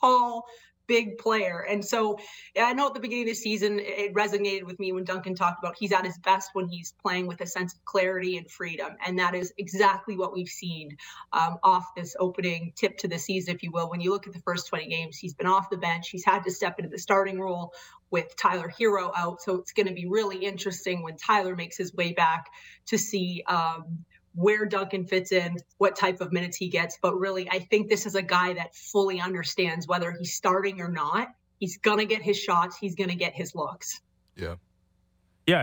tall 0.00 0.44
big 0.90 1.18
player. 1.18 1.64
And 1.70 1.84
so 1.84 2.18
i 2.58 2.72
know 2.72 2.88
at 2.88 2.94
the 2.94 3.00
beginning 3.00 3.26
of 3.26 3.28
the 3.28 3.34
season 3.34 3.78
it 3.78 4.10
it 4.10 4.14
resonated 4.14 4.64
with 4.64 4.78
me 4.80 4.90
when 4.92 5.04
duncan 5.04 5.34
talked 5.36 5.62
about 5.62 5.76
he's 5.78 5.92
at 5.92 6.04
his 6.04 6.18
best 6.18 6.50
when 6.54 6.66
he's 6.66 6.94
playing 7.04 7.28
with 7.28 7.40
a 7.40 7.46
sense 7.46 7.74
of 7.74 7.84
clarity 7.84 8.36
and 8.38 8.50
freedom. 8.50 8.96
And 9.06 9.18
that 9.20 9.34
is 9.36 9.52
exactly 9.56 10.16
what 10.16 10.32
we've 10.32 10.48
seen 10.48 10.96
um, 11.32 11.58
off 11.62 11.86
this 11.96 12.16
opening 12.18 12.72
tip 12.74 12.98
to 12.98 13.08
the 13.08 13.18
season 13.18 13.54
if 13.54 13.62
you 13.62 13.70
will. 13.70 13.88
When 13.88 14.00
you 14.00 14.10
look 14.10 14.26
at 14.26 14.32
the 14.32 14.40
first 14.40 14.66
20 14.68 14.88
games 14.88 15.16
he's 15.16 15.34
been 15.34 15.46
off 15.46 15.70
the 15.70 15.76
bench. 15.76 16.08
He's 16.08 16.24
had 16.24 16.42
to 16.44 16.50
step 16.50 16.78
into 16.78 16.90
the 16.90 16.98
starting 16.98 17.38
role 17.38 17.72
with 18.10 18.34
tyler 18.36 18.68
herro 18.68 19.12
out. 19.16 19.40
So 19.40 19.54
it's 19.56 19.72
going 19.72 19.86
to 19.86 19.94
be 19.94 20.06
really 20.06 20.38
interesting 20.44 21.02
when 21.02 21.16
tyler 21.16 21.54
makes 21.54 21.76
his 21.76 21.94
way 21.94 22.12
back 22.12 22.46
to 22.86 22.98
see 22.98 23.44
um, 23.46 24.04
where 24.34 24.64
Duncan 24.66 25.04
fits 25.06 25.32
in, 25.32 25.56
what 25.78 25.96
type 25.96 26.20
of 26.20 26.32
minutes 26.32 26.56
he 26.56 26.68
gets. 26.68 26.98
But 27.00 27.16
really, 27.16 27.48
I 27.50 27.58
think 27.58 27.88
this 27.88 28.06
is 28.06 28.14
a 28.14 28.22
guy 28.22 28.52
that 28.54 28.74
fully 28.74 29.20
understands 29.20 29.86
whether 29.86 30.12
he's 30.12 30.34
starting 30.34 30.80
or 30.80 30.88
not. 30.88 31.28
He's 31.58 31.76
going 31.78 31.98
to 31.98 32.06
get 32.06 32.22
his 32.22 32.38
shots, 32.38 32.76
he's 32.78 32.94
going 32.94 33.10
to 33.10 33.16
get 33.16 33.34
his 33.34 33.54
looks. 33.54 34.00
Yeah, 34.36 34.54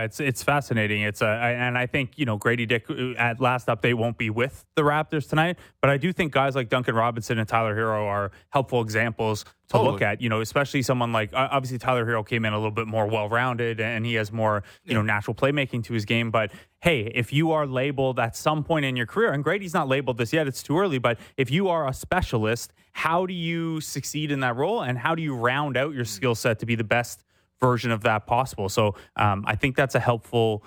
it's 0.04 0.20
it's 0.20 0.42
fascinating. 0.42 1.02
It's 1.02 1.22
uh, 1.22 1.26
I- 1.26 1.50
and 1.52 1.76
I 1.78 1.86
think 1.86 2.12
you 2.16 2.24
know 2.24 2.38
Gradey 2.38 2.66
Dick 2.66 2.86
uh, 2.90 3.12
at 3.18 3.40
last 3.40 3.66
update 3.68 3.94
won't 3.94 4.18
be 4.18 4.30
with 4.30 4.64
the 4.76 4.82
Raptors 4.82 5.28
tonight, 5.28 5.58
but 5.80 5.90
I 5.90 5.96
do 5.96 6.12
think 6.12 6.32
guys 6.32 6.54
like 6.54 6.68
Duncan 6.68 6.94
Robinson 6.94 7.38
and 7.38 7.48
Tyler 7.48 7.74
Herro 7.76 8.06
are 8.06 8.30
helpful 8.50 8.80
examples 8.82 9.44
to 9.68 9.80
look 9.80 10.02
at. 10.02 10.20
You 10.20 10.28
know, 10.28 10.40
especially 10.40 10.82
someone 10.82 11.12
like 11.12 11.32
uh, 11.32 11.48
obviously 11.50 11.78
Tyler 11.78 12.04
Herro 12.06 12.26
came 12.26 12.44
in 12.44 12.52
a 12.52 12.56
little 12.56 12.70
bit 12.70 12.86
more 12.86 13.06
well 13.06 13.28
rounded 13.28 13.80
and 13.80 14.04
he 14.06 14.14
has 14.14 14.32
more 14.32 14.62
you 14.84 14.94
know 14.94 15.02
natural 15.02 15.34
playmaking 15.34 15.84
to 15.84 15.92
his 15.94 16.04
game. 16.04 16.30
But 16.30 16.50
hey, 16.80 17.10
if 17.14 17.32
you 17.32 17.52
are 17.52 17.66
labeled 17.66 18.18
at 18.20 18.36
some 18.36 18.64
point 18.64 18.84
in 18.84 18.96
your 18.96 19.06
career, 19.06 19.32
and 19.32 19.44
Gradey's 19.44 19.74
not 19.74 19.88
labeled 19.88 20.18
this 20.18 20.32
yet, 20.32 20.46
it's 20.46 20.62
too 20.62 20.78
early. 20.78 20.98
But 20.98 21.18
if 21.36 21.50
you 21.50 21.68
are 21.68 21.88
a 21.88 21.92
specialist, 21.92 22.72
how 22.92 23.26
do 23.26 23.34
you 23.34 23.80
succeed 23.80 24.30
in 24.32 24.40
that 24.40 24.56
role, 24.56 24.82
and 24.82 24.98
how 24.98 25.14
do 25.14 25.22
you 25.22 25.34
round 25.34 25.76
out 25.76 25.94
your 25.94 26.04
skill 26.04 26.34
set 26.34 26.58
to 26.60 26.66
be 26.66 26.74
the 26.74 26.84
best? 26.84 27.22
Version 27.60 27.90
of 27.90 28.02
that 28.02 28.26
possible. 28.26 28.68
So 28.68 28.94
um, 29.16 29.44
I 29.46 29.56
think 29.56 29.76
that's 29.76 29.94
a 29.94 30.00
helpful 30.00 30.64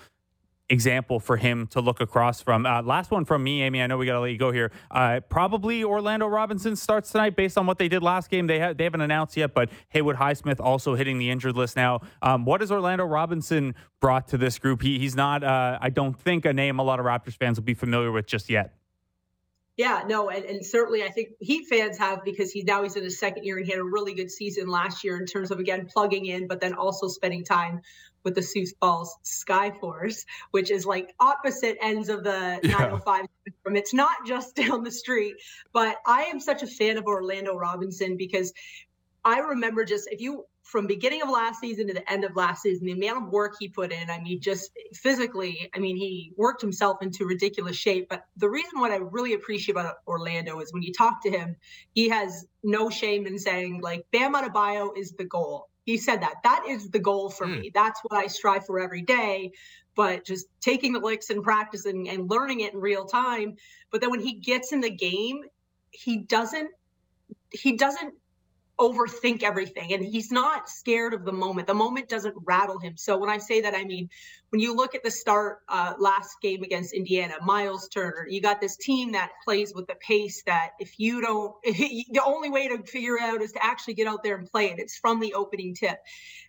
example 0.72 1.20
for 1.20 1.38
him 1.38 1.68
to 1.68 1.82
look 1.82 2.00
across 2.00 2.42
from. 2.42 2.66
Uh, 2.66 2.82
last 2.82 3.12
one 3.12 3.26
from 3.26 3.44
me, 3.44 3.62
Amy. 3.62 3.82
I 3.82 3.88
know 3.88 3.98
we 3.98 4.06
got 4.06 4.14
to 4.14 4.22
let 4.22 4.32
you 4.32 4.38
go 4.38 4.52
here. 4.52 4.72
Uh, 4.90 5.20
probably 5.30 5.84
Orlando 5.84 6.28
Robinson 6.28 6.76
starts 6.76 7.12
tonight 7.12 7.36
based 7.36 7.58
on 7.58 7.68
what 7.68 7.78
they 7.78 7.90
did 7.90 8.02
last 8.02 8.30
game. 8.30 8.48
They 8.48 8.60
ha- 8.60 8.74
they 8.74 8.86
haven't 8.86 9.02
announced 9.02 9.36
yet, 9.36 9.54
but 9.54 9.70
Haywood 9.90 10.16
Highsmith 10.16 10.60
also 10.60 10.96
hitting 10.96 11.20
the 11.20 11.30
injured 11.30 11.58
list 11.58 11.76
now. 11.76 12.00
Um, 12.22 12.46
what 12.46 12.62
has 12.62 12.72
Orlando 12.72 13.06
Robinson 13.06 13.76
brought 14.00 14.30
to 14.30 14.38
this 14.38 14.58
group? 14.58 14.82
He, 14.82 14.98
he's 14.98 15.16
not. 15.16 15.44
Uh, 15.44 15.78
I 15.82 15.90
don't 15.90 16.18
think 16.18 16.46
a 16.46 16.54
name 16.54 16.80
a 16.80 16.84
lot 16.84 17.00
of 17.00 17.06
Raptors 17.06 17.36
fans 17.36 17.60
will 17.60 17.66
be 17.66 17.74
familiar 17.74 18.12
with 18.12 18.26
just 18.26 18.50
yet. 18.50 18.74
Yeah, 19.78 20.04
no, 20.06 20.30
and, 20.30 20.44
and 20.46 20.66
certainly 20.66 21.04
I 21.04 21.10
think 21.10 21.30
Heat 21.40 21.66
fans 21.70 21.98
have 21.98 22.24
because 22.24 22.52
he's 22.52 22.66
now 22.66 22.84
he's 22.84 22.96
in 22.96 23.04
his 23.04 23.20
second 23.20 23.46
year 23.46 23.58
and 23.58 23.66
he 23.66 23.72
had 23.72 23.80
a 23.80 23.84
really 23.84 24.14
good 24.14 24.30
season 24.30 24.68
last 24.68 25.04
year 25.04 25.18
in 25.18 25.26
terms 25.26 25.50
of 25.50 25.60
again 25.60 25.88
plugging 25.92 26.26
in, 26.26 26.48
but 26.48 26.60
then 26.60 26.74
also 26.74 27.08
spending 27.08 27.44
time 27.44 27.82
with 28.24 28.36
the 28.36 28.42
Sioux 28.42 28.66
Falls 28.80 29.16
Sky 29.24 29.72
Force, 29.80 30.26
which 30.52 30.70
is 30.72 30.86
like 30.86 31.14
opposite 31.20 31.78
ends 31.82 32.10
of 32.10 32.24
the 32.24 32.60
Yeah. 32.64 32.72
905 32.72 33.26
spectrum. 33.48 33.76
It's 33.76 33.94
not 33.94 34.26
just 34.26 34.56
down 34.58 34.84
the 34.84 34.92
street, 34.92 35.36
but 35.74 35.98
I 36.06 36.24
am 36.24 36.40
such 36.40 36.64
a 36.64 36.68
fan 36.68 36.98
of 36.98 37.06
Orlando 37.06 37.56
Robinson 37.56 38.18
because 38.18 38.54
I 39.24 39.40
remember 39.40 39.86
just 39.86 40.10
if 40.12 40.20
you 40.20 40.46
from 40.64 40.88
beginning 40.88 41.22
of 41.22 41.30
last 41.30 41.60
season 41.60 41.88
to 41.88 41.94
the 41.94 42.12
end 42.12 42.24
of 42.24 42.36
last 42.36 42.62
season, 42.62 42.86
the 42.86 42.92
amount 42.92 43.26
of 43.26 43.32
work 43.32 43.56
he 43.60 43.68
put 43.68 43.92
in, 43.92 44.10
I 44.10 44.22
mean, 44.22 44.40
just 44.40 44.72
physically, 44.94 45.70
I 45.76 45.80
mean, 45.80 45.98
he 45.98 46.34
worked 46.38 46.62
himself 46.62 47.02
into 47.02 47.26
ridiculous 47.26 47.76
shape. 47.76 48.08
But 48.10 48.26
the 48.38 48.50
reason 48.50 48.80
what 48.80 48.92
I 48.92 48.98
really 48.98 49.34
appreciate 49.34 49.74
about 49.74 49.98
Orlando 50.08 50.60
is 50.60 50.72
when 50.72 50.84
you 50.84 50.94
talk 50.94 51.22
to 51.24 51.32
him, 51.32 51.56
he 51.94 52.10
has 52.10 52.46
no 52.64 52.90
shame 52.90 53.26
in 53.26 53.40
saying, 53.40 53.82
like, 53.82 54.06
Bam 54.12 54.36
Adebayo 54.36 54.96
is 54.98 55.14
the 55.14 55.26
goal. 55.26 55.68
He 55.84 55.98
said 55.98 56.22
that. 56.22 56.36
That 56.44 56.64
is 56.70 56.90
the 56.92 57.00
goal 57.00 57.30
for 57.30 57.48
Hmm. 57.48 57.54
me. 57.54 57.72
That's 57.74 58.00
what 58.04 58.24
I 58.24 58.28
strive 58.28 58.66
for 58.66 58.80
every 58.80 59.02
day. 59.02 59.52
But 59.96 60.26
just 60.26 60.46
taking 60.62 60.94
the 60.94 61.00
licks 61.00 61.32
and 61.32 61.44
practicing 61.44 62.08
and 62.08 62.30
learning 62.30 62.62
it 62.62 62.74
in 62.74 62.80
real 62.80 63.06
time. 63.06 63.56
But 63.90 64.00
then 64.00 64.12
when 64.12 64.22
he 64.22 64.34
gets 64.34 64.72
in 64.72 64.80
the 64.80 64.92
game, 64.92 65.44
he 65.90 66.18
doesn't 66.18 66.70
he 67.52 67.76
doesn't 67.76 68.14
overthink 68.82 69.44
everything 69.44 69.94
and 69.94 70.04
he's 70.04 70.32
not 70.32 70.68
scared 70.68 71.14
of 71.14 71.24
the 71.24 71.32
moment. 71.32 71.68
The 71.68 71.74
moment 71.74 72.10
doesn't 72.10 72.36
rattle 72.46 72.80
him. 72.80 72.98
So 72.98 73.18
when 73.18 73.30
i 73.30 73.38
say 73.38 73.62
that 73.62 73.76
i 73.76 73.84
mean 73.84 74.10
when 74.50 74.60
you 74.60 74.76
look 74.76 74.96
at 74.96 75.04
the 75.04 75.12
start 75.12 75.60
uh, 75.70 75.94
last 76.00 76.36
game 76.42 76.64
against 76.64 76.94
indiana 76.94 77.36
myles 77.44 77.88
turner 77.88 78.26
you 78.28 78.42
got 78.42 78.60
this 78.60 78.76
team 78.78 79.12
that 79.14 79.32
plays 79.46 79.74
with 79.74 79.88
the 79.88 79.96
pace 79.96 80.44
that 80.46 80.72
if 80.80 81.00
you 81.00 81.22
don't 81.22 81.54
the 81.64 82.22
only 82.26 82.50
way 82.50 82.68
to 82.68 82.82
figure 82.84 83.16
it 83.16 83.22
out 83.22 83.42
is 83.42 83.52
to 83.52 83.66
actually 83.66 83.94
get 83.94 84.08
out 84.08 84.24
there 84.24 84.36
and 84.38 84.50
play 84.50 84.70
it. 84.72 84.80
It's 84.80 84.98
from 84.98 85.20
the 85.20 85.34
opening 85.34 85.74
tip. 85.74 85.98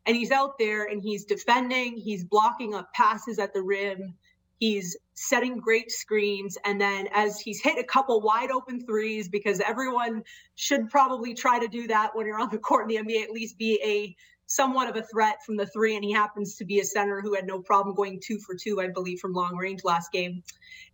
And 0.06 0.16
he's 0.16 0.30
out 0.30 0.59
there 0.59 0.84
and 0.84 1.02
he's 1.02 1.24
defending 1.24 1.96
he's 1.96 2.24
blocking 2.24 2.74
up 2.74 2.92
passes 2.94 3.38
at 3.38 3.54
the 3.54 3.62
rim 3.62 4.14
He's 4.62 4.97
setting 5.14 5.59
great 5.59 5.90
screens. 5.90 6.56
And 6.64 6.80
then 6.80 7.09
as 7.12 7.40
he's 7.40 7.60
hit 7.60 7.80
a 7.80 7.82
couple 7.82 8.20
wide 8.20 8.52
open 8.52 8.86
threes, 8.86 9.28
because 9.28 9.59
everyone 9.59 10.22
should 10.55 10.89
probably 10.89 11.34
try 11.34 11.59
to 11.59 11.66
do 11.66 11.89
that 11.89 12.14
when 12.14 12.26
you're 12.26 12.39
on 12.39 12.48
the 12.48 12.59
court 12.59 12.89
in 12.89 13.05
the 13.05 13.12
NBA, 13.12 13.24
at 13.24 13.32
least 13.32 13.59
be 13.59 13.80
a 13.84 14.14
somewhat 14.47 14.89
of 14.89 14.94
a 14.94 15.02
threat 15.02 15.39
from 15.44 15.56
the 15.56 15.66
three. 15.66 15.97
And 15.97 16.05
he 16.05 16.12
happens 16.12 16.55
to 16.59 16.64
be 16.64 16.78
a 16.78 16.84
center 16.84 17.20
who 17.20 17.34
had 17.34 17.44
no 17.44 17.59
problem 17.59 17.97
going 17.97 18.20
two 18.24 18.39
for 18.39 18.55
two, 18.55 18.80
I 18.80 18.86
believe, 18.86 19.18
from 19.18 19.32
long 19.32 19.56
range 19.56 19.82
last 19.82 20.12
game. 20.12 20.44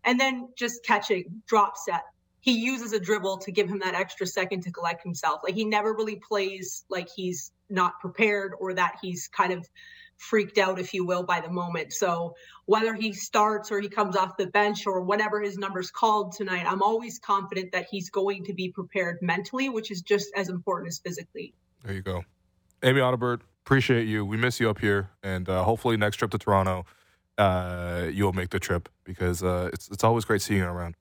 And 0.02 0.18
then 0.18 0.48
just 0.56 0.82
catching, 0.82 1.42
drop 1.46 1.76
set. 1.76 2.04
He 2.40 2.52
uses 2.52 2.94
a 2.94 2.98
dribble 2.98 3.36
to 3.36 3.52
give 3.52 3.68
him 3.68 3.80
that 3.80 3.94
extra 3.94 4.26
second 4.26 4.62
to 4.62 4.72
collect 4.72 5.02
himself. 5.02 5.42
Like 5.44 5.54
he 5.54 5.66
never 5.66 5.92
really 5.92 6.16
plays 6.26 6.86
like 6.88 7.10
he's 7.14 7.52
not 7.68 8.00
prepared 8.00 8.52
or 8.58 8.72
that 8.72 8.94
he's 9.02 9.28
kind 9.28 9.52
of 9.52 9.68
freaked 10.18 10.58
out, 10.58 10.78
if 10.78 10.92
you 10.92 11.06
will, 11.06 11.22
by 11.22 11.40
the 11.40 11.50
moment. 11.50 11.92
So 11.92 12.34
whether 12.66 12.92
he 12.92 13.12
starts 13.12 13.72
or 13.72 13.80
he 13.80 13.88
comes 13.88 14.16
off 14.16 14.36
the 14.36 14.48
bench 14.48 14.86
or 14.86 15.00
whatever 15.00 15.40
his 15.40 15.56
number's 15.56 15.90
called 15.90 16.32
tonight, 16.32 16.64
I'm 16.66 16.82
always 16.82 17.18
confident 17.18 17.72
that 17.72 17.86
he's 17.90 18.10
going 18.10 18.44
to 18.44 18.52
be 18.52 18.70
prepared 18.70 19.18
mentally, 19.22 19.68
which 19.68 19.90
is 19.90 20.02
just 20.02 20.28
as 20.36 20.48
important 20.48 20.88
as 20.88 20.98
physically. 20.98 21.54
There 21.84 21.94
you 21.94 22.02
go. 22.02 22.22
Amy 22.82 23.00
Audibert, 23.00 23.40
appreciate 23.64 24.06
you. 24.06 24.24
We 24.24 24.36
miss 24.36 24.60
you 24.60 24.68
up 24.68 24.78
here. 24.78 25.10
And 25.22 25.48
uh, 25.48 25.62
hopefully 25.62 25.96
next 25.96 26.16
trip 26.16 26.30
to 26.32 26.38
Toronto, 26.38 26.84
uh, 27.38 28.08
you'll 28.12 28.32
make 28.32 28.50
the 28.50 28.58
trip 28.58 28.88
because 29.04 29.42
uh, 29.42 29.70
it's, 29.72 29.88
it's 29.90 30.04
always 30.04 30.24
great 30.24 30.42
seeing 30.42 30.60
you 30.60 30.66
around. 30.66 30.96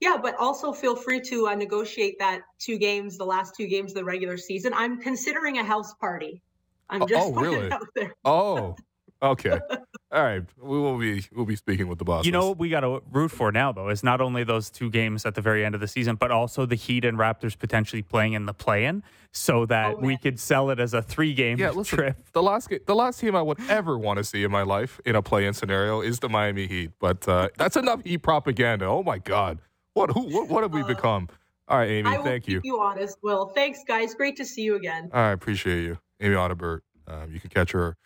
Yeah, 0.00 0.18
but 0.20 0.34
also 0.36 0.72
feel 0.72 0.96
free 0.96 1.20
to 1.22 1.48
uh, 1.48 1.54
negotiate 1.54 2.18
that 2.18 2.42
two 2.58 2.76
games, 2.76 3.16
the 3.16 3.24
last 3.24 3.54
two 3.56 3.66
games 3.66 3.92
of 3.92 3.96
the 3.96 4.04
regular 4.04 4.36
season. 4.36 4.74
I'm 4.74 5.00
considering 5.00 5.58
a 5.58 5.64
house 5.64 5.94
party. 5.94 6.42
I'm 6.90 7.02
Oh, 7.02 7.06
just 7.06 7.26
oh, 7.28 7.32
really? 7.32 7.70
out 7.72 7.86
there. 7.94 8.14
Oh, 8.24 8.76
okay. 9.22 9.58
All 10.12 10.22
right. 10.22 10.42
We 10.62 10.78
will 10.78 10.96
be 10.96 11.24
we'll 11.34 11.44
be 11.46 11.56
speaking 11.56 11.88
with 11.88 11.98
the 11.98 12.04
boss. 12.04 12.24
You 12.24 12.30
know 12.30 12.48
what 12.50 12.58
we 12.58 12.68
got 12.68 12.80
to 12.80 13.02
root 13.10 13.30
for 13.32 13.50
now, 13.50 13.72
though, 13.72 13.88
is 13.88 14.04
not 14.04 14.20
only 14.20 14.44
those 14.44 14.70
two 14.70 14.88
games 14.88 15.26
at 15.26 15.34
the 15.34 15.40
very 15.40 15.64
end 15.64 15.74
of 15.74 15.80
the 15.80 15.88
season, 15.88 16.14
but 16.14 16.30
also 16.30 16.66
the 16.66 16.76
Heat 16.76 17.04
and 17.04 17.18
Raptors 17.18 17.58
potentially 17.58 18.02
playing 18.02 18.34
in 18.34 18.46
the 18.46 18.54
play-in, 18.54 19.02
so 19.32 19.66
that 19.66 19.96
Oh, 19.96 19.98
we 20.00 20.16
could 20.16 20.38
sell 20.38 20.70
it 20.70 20.78
as 20.78 20.94
a 20.94 21.02
three-game 21.02 21.58
Yeah, 21.58 21.70
listen. 21.70 21.98
trip. 21.98 22.16
The 22.32 22.42
last 22.42 22.70
the 22.86 22.94
last 22.94 23.18
team 23.18 23.34
I 23.34 23.42
would 23.42 23.58
ever 23.68 23.98
want 23.98 24.18
to 24.18 24.24
see 24.24 24.44
in 24.44 24.52
my 24.52 24.62
life 24.62 25.00
in 25.04 25.16
a 25.16 25.22
play-in 25.22 25.52
scenario 25.54 26.00
is 26.00 26.20
the 26.20 26.28
Miami 26.28 26.68
Heat. 26.68 26.92
But 27.00 27.26
uh, 27.26 27.48
that's 27.58 27.76
enough 27.76 28.04
Heat 28.04 28.18
propaganda. 28.18 28.84
Oh 28.84 29.02
my 29.02 29.18
God, 29.18 29.58
what 29.94 30.10
who 30.12 30.20
what, 30.28 30.48
what 30.48 30.62
have 30.62 30.72
we 30.72 30.82
Uh, 30.82 30.86
become? 30.86 31.28
All 31.66 31.78
right, 31.78 31.90
Amy. 31.90 32.10
I 32.10 32.18
will 32.18 32.24
Thank 32.24 32.44
keep 32.44 32.52
you. 32.52 32.60
you 32.62 32.80
honest, 32.80 33.18
Will. 33.22 33.46
Thanks, 33.46 33.80
guys. 33.88 34.14
Great 34.14 34.36
to 34.36 34.44
see 34.44 34.62
you 34.62 34.76
again. 34.76 35.08
I 35.12 35.30
appreciate 35.30 35.82
you, 35.82 35.98
Amy 36.20 36.34
Audibert. 36.34 36.80
Um, 37.06 37.30
you 37.32 37.40
can 37.40 37.50
catch 37.50 37.72
her 37.72 37.96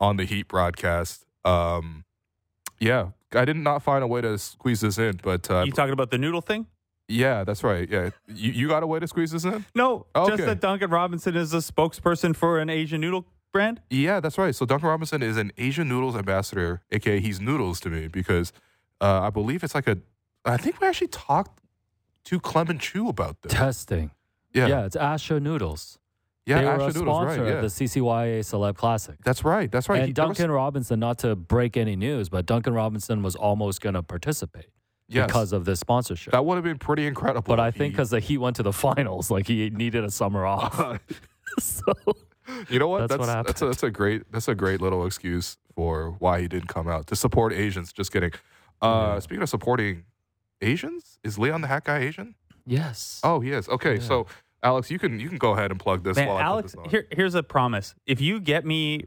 on 0.00 0.16
the 0.16 0.24
Heat 0.24 0.48
broadcast. 0.48 1.24
Um, 1.44 2.04
yeah, 2.78 3.08
I 3.32 3.44
did 3.44 3.56
not 3.56 3.82
find 3.82 4.02
a 4.04 4.06
way 4.06 4.20
to 4.20 4.38
squeeze 4.38 4.80
this 4.80 4.98
in, 4.98 5.20
but 5.22 5.50
uh, 5.50 5.64
you 5.66 5.72
talking 5.72 5.92
about 5.92 6.10
the 6.10 6.18
noodle 6.18 6.40
thing? 6.40 6.66
yeah, 7.08 7.44
that's 7.44 7.62
right. 7.62 7.88
Yeah, 7.88 8.10
you, 8.28 8.52
you 8.52 8.68
got 8.68 8.82
a 8.82 8.86
way 8.86 8.98
to 8.98 9.06
squeeze 9.06 9.30
this 9.30 9.44
in? 9.44 9.64
No, 9.74 10.06
Okay. 10.16 10.36
just 10.36 10.46
that 10.46 10.60
Duncan 10.60 10.90
Robinson 10.90 11.36
is 11.36 11.52
a 11.52 11.58
spokesperson 11.58 12.34
for 12.34 12.58
an 12.58 12.70
Asian 12.70 13.00
noodle 13.00 13.26
brand. 13.52 13.80
Yeah, 13.90 14.20
that's 14.20 14.38
right. 14.38 14.54
So 14.54 14.64
Duncan 14.66 14.88
Robinson 14.88 15.22
is 15.22 15.36
an 15.36 15.52
Asian 15.58 15.88
Noodles 15.88 16.16
ambassador, 16.16 16.80
aka 16.90 17.20
he's 17.20 17.40
noodles 17.40 17.78
to 17.80 17.90
me 17.90 18.08
because 18.08 18.52
uh, 19.00 19.20
I 19.22 19.30
believe 19.30 19.62
it's 19.64 19.74
like 19.74 19.86
a. 19.88 19.98
I 20.44 20.56
think 20.56 20.80
we 20.80 20.86
actually 20.88 21.08
talked 21.08 21.60
to 22.24 22.40
Clement 22.40 22.80
Chu 22.80 23.08
about 23.08 23.42
this. 23.42 23.52
Testing. 23.52 24.10
Yeah, 24.52 24.66
Yeah, 24.66 24.78
yeah, 24.80 24.86
it's 24.86 24.96
Astro 24.96 25.38
Noodles. 25.38 25.98
Yeah 26.46 26.58
they 26.60 26.64
were 26.66 26.72
Asher 26.72 26.84
a 26.86 26.92
sponsor 26.92 27.42
right? 27.42 27.48
Yeah, 27.48 27.54
of 27.54 27.62
the 27.62 27.68
CCYA 27.68 28.40
Celeb 28.40 28.76
Classic. 28.76 29.16
that's 29.24 29.44
right. 29.44 29.70
That's 29.70 29.88
right. 29.88 29.98
and 30.00 30.06
He- 30.08 30.12
there 30.12 30.26
was- 30.28 30.36
Duncan 30.38 30.50
Robinson, 30.54 31.00
not 31.00 31.18
to 31.20 31.34
break 31.36 31.76
any 31.76 31.96
news, 31.96 32.28
but 32.28 32.46
Duncan 32.46 32.74
Robinson 32.74 33.22
was 33.22 33.34
almost 33.36 33.80
going 33.80 33.94
to 33.94 34.02
participate 34.02 34.66
yes, 35.08 35.26
because 35.26 35.52
of 35.52 35.64
this 35.64 35.80
sponsorship. 35.80 36.32
that 36.32 36.44
would 36.44 36.56
have 36.56 36.64
been 36.64 36.78
pretty 36.78 37.06
incredible. 37.06 37.46
but 37.48 37.60
I 37.60 37.68
if 37.68 37.76
think 37.76 37.94
because 37.94 38.10
the 38.10 38.20
Heat 38.20 38.38
went 38.38 38.56
to 38.56 38.62
the 38.62 38.72
finals, 38.86 39.30
like 39.30 39.46
he 39.46 39.70
needed 39.70 40.04
a 40.04 40.10
summer 40.10 40.44
off. 40.54 41.00
so 41.58 41.82
you 42.68 42.78
know 42.78 42.88
what? 42.88 43.08
That's 43.08 43.18
what 43.18 43.26
that's, 43.46 43.62
a, 43.62 43.66
that's 43.66 43.82
a 43.82 43.90
great 43.90 44.30
that's 44.30 44.48
a 44.48 44.54
great 44.54 44.80
little 44.80 45.06
excuse 45.06 45.56
for 45.74 46.10
why 46.18 46.40
he 46.42 46.48
didn't 46.48 46.68
come 46.68 46.88
out 46.88 47.06
to 47.08 47.16
support 47.16 47.52
Asians. 47.52 47.92
Just 47.92 48.12
kidding. 48.12 48.32
Uh, 48.82 49.12
Yeah. 49.14 49.18
Speaking 49.20 49.42
of 49.42 49.48
supporting 49.48 50.04
Asians, 50.60 51.18
is 51.24 51.38
Leon 51.38 51.62
the 51.62 51.68
Hat 51.68 51.84
Guy 51.84 51.98
Asian? 52.00 52.34
yes. 52.66 53.20
Oh, 53.24 53.40
he 53.40 53.50
is. 53.52 53.68
Okay, 53.68 53.94
Yeah. 53.96 54.00
so 54.00 54.26
Alex, 54.64 54.90
you 54.90 54.98
can 54.98 55.20
you 55.20 55.28
can 55.28 55.38
go 55.38 55.52
ahead 55.52 55.70
and 55.70 55.78
plug 55.78 56.02
this. 56.02 56.16
Man, 56.16 56.26
while 56.28 56.36
I 56.38 56.40
put 56.40 56.46
Alex, 56.46 56.72
this 56.72 56.80
on. 56.82 56.88
here, 56.90 57.06
here's 57.12 57.34
a 57.36 57.42
promise. 57.42 57.94
If 58.06 58.20
you 58.20 58.40
get 58.40 58.64
me 58.64 59.04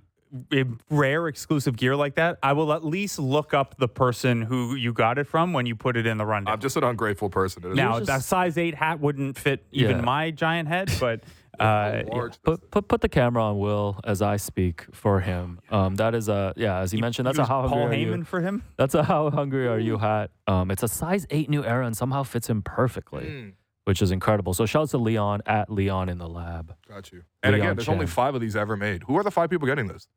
a 0.53 0.65
rare 0.89 1.27
exclusive 1.27 1.75
gear 1.77 1.95
like 1.95 2.15
that, 2.15 2.37
I 2.43 2.53
will 2.53 2.71
at 2.73 2.83
least 2.85 3.17
look 3.17 3.53
up 3.53 3.77
the 3.77 3.87
person 3.87 4.41
who 4.43 4.75
you 4.75 4.93
got 4.93 5.17
it 5.17 5.25
from 5.25 5.53
when 5.53 5.65
you 5.65 5.75
put 5.75 5.95
it 5.97 6.05
in 6.05 6.17
the 6.17 6.25
rundown. 6.25 6.53
I'm 6.53 6.59
just 6.59 6.75
an 6.77 6.83
ungrateful 6.83 7.29
person. 7.29 7.63
It 7.65 7.69
is- 7.71 7.75
now, 7.75 7.93
just- 7.99 8.07
that 8.07 8.23
size 8.23 8.57
eight 8.57 8.75
hat 8.75 8.99
wouldn't 8.99 9.37
fit 9.37 9.65
even 9.71 9.97
Yeah. 9.97 10.01
my 10.03 10.31
giant 10.31 10.67
head, 10.67 10.91
but 10.99 11.23
uh, 11.59 12.03
large 12.11 12.33
does 12.33 12.39
Put, 12.43 12.69
put 12.71 12.87
put 12.87 13.01
the 13.01 13.09
camera 13.09 13.41
on 13.41 13.57
Will 13.57 13.99
as 14.03 14.21
I 14.21 14.35
speak 14.37 14.85
for 14.93 15.21
him. 15.21 15.59
Um, 15.71 15.95
that 15.95 16.13
is 16.13 16.29
a 16.29 16.53
yeah, 16.55 16.79
as 16.79 16.91
he 16.91 17.01
mentioned, 17.01 17.25
that's 17.25 17.39
a 17.39 17.41
use 17.41 17.47
how 17.47 17.61
hungry 17.61 17.77
Paul 17.79 17.87
are 17.87 17.93
you? 17.95 18.07
Heyman 18.11 18.27
for 18.27 18.41
him. 18.41 18.63
That's 18.75 18.93
a 18.93 19.01
how 19.03 19.31
hungry 19.31 19.67
are 19.67 19.79
you 19.79 19.97
hat. 19.97 20.29
Um, 20.45 20.69
it's 20.69 20.83
a 20.83 20.87
size 20.87 21.25
eight 21.31 21.49
new 21.49 21.63
era 21.63 21.87
and 21.87 21.97
somehow 21.97 22.21
fits 22.23 22.47
him 22.47 22.61
perfectly, 22.61 23.23
Mm, 23.23 23.53
which 23.87 24.01
is 24.01 24.11
incredible. 24.11 24.53
So 24.53 24.65
shouts 24.65 24.91
to 24.91 24.97
Leon 24.97 25.41
at 25.45 25.69
Leon 25.71 26.09
in 26.09 26.17
the 26.17 26.27
lab. 26.27 26.75
got 26.89 27.09
you. 27.13 27.23
And 27.41 27.53
Leon 27.53 27.65
again, 27.65 27.75
there's 27.77 27.87
only 27.87 28.05
five 28.05 28.35
of 28.35 28.41
these 28.41 28.53
ever 28.57 28.75
made. 28.75 29.03
Who 29.03 29.17
are 29.17 29.23
the 29.23 29.31
five 29.31 29.49
people 29.49 29.65
getting 29.65 29.87
this? 29.87 30.09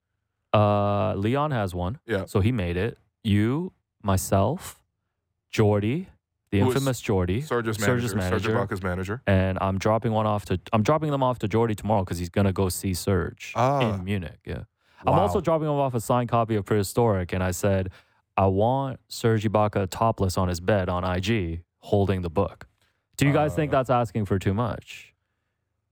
Uh, 0.52 1.14
Leon 1.14 1.52
has 1.52 1.72
one. 1.72 2.00
Yeah. 2.04 2.24
So 2.26 2.40
he 2.40 2.50
made 2.50 2.76
it. 2.76 2.98
You, 3.22 3.72
myself, 4.02 4.82
Jordy, 5.50 6.08
the 6.50 6.58
Who 6.58 6.66
infamous 6.66 7.00
Jordy, 7.00 7.42
Serge's 7.42 7.78
manager, 7.78 8.08
Serge 8.08 8.16
manager. 8.16 8.54
Ibaka's 8.56 8.82
manager. 8.82 9.22
and 9.28 9.56
I'm 9.60 9.78
dropping 9.78 10.10
one 10.10 10.26
off 10.26 10.46
to. 10.46 10.58
I'm 10.72 10.82
dropping 10.82 11.12
them 11.12 11.22
off 11.22 11.38
to 11.40 11.46
Jordy 11.48 11.76
tomorrow 11.76 12.02
because 12.04 12.18
he's 12.18 12.28
gonna 12.30 12.52
go 12.52 12.68
see 12.68 12.92
Serge 12.92 13.52
Ah. 13.54 13.94
in 13.94 14.04
Munich. 14.04 14.40
Yeah. 14.44 14.64
I'm 15.06 15.14
also 15.14 15.40
dropping 15.40 15.68
him 15.68 15.74
off 15.74 15.94
a 15.94 16.00
signed 16.00 16.28
copy 16.28 16.56
of 16.56 16.64
Prehistoric, 16.66 17.32
and 17.32 17.42
I 17.44 17.52
said 17.52 17.90
I 18.36 18.46
want 18.46 18.98
Serge 19.06 19.44
Ibaka 19.44 19.86
topless 19.90 20.36
on 20.36 20.48
his 20.48 20.58
bed 20.60 20.88
on 20.88 21.04
IG 21.04 21.62
holding 21.78 22.22
the 22.22 22.30
book. 22.30 22.66
Do 23.20 23.26
you 23.26 23.32
guys 23.32 23.54
think 23.54 23.72
Uh, 23.72 23.76
that's 23.78 23.90
asking 23.90 24.24
for 24.26 24.38
too 24.38 24.54
much? 24.54 25.12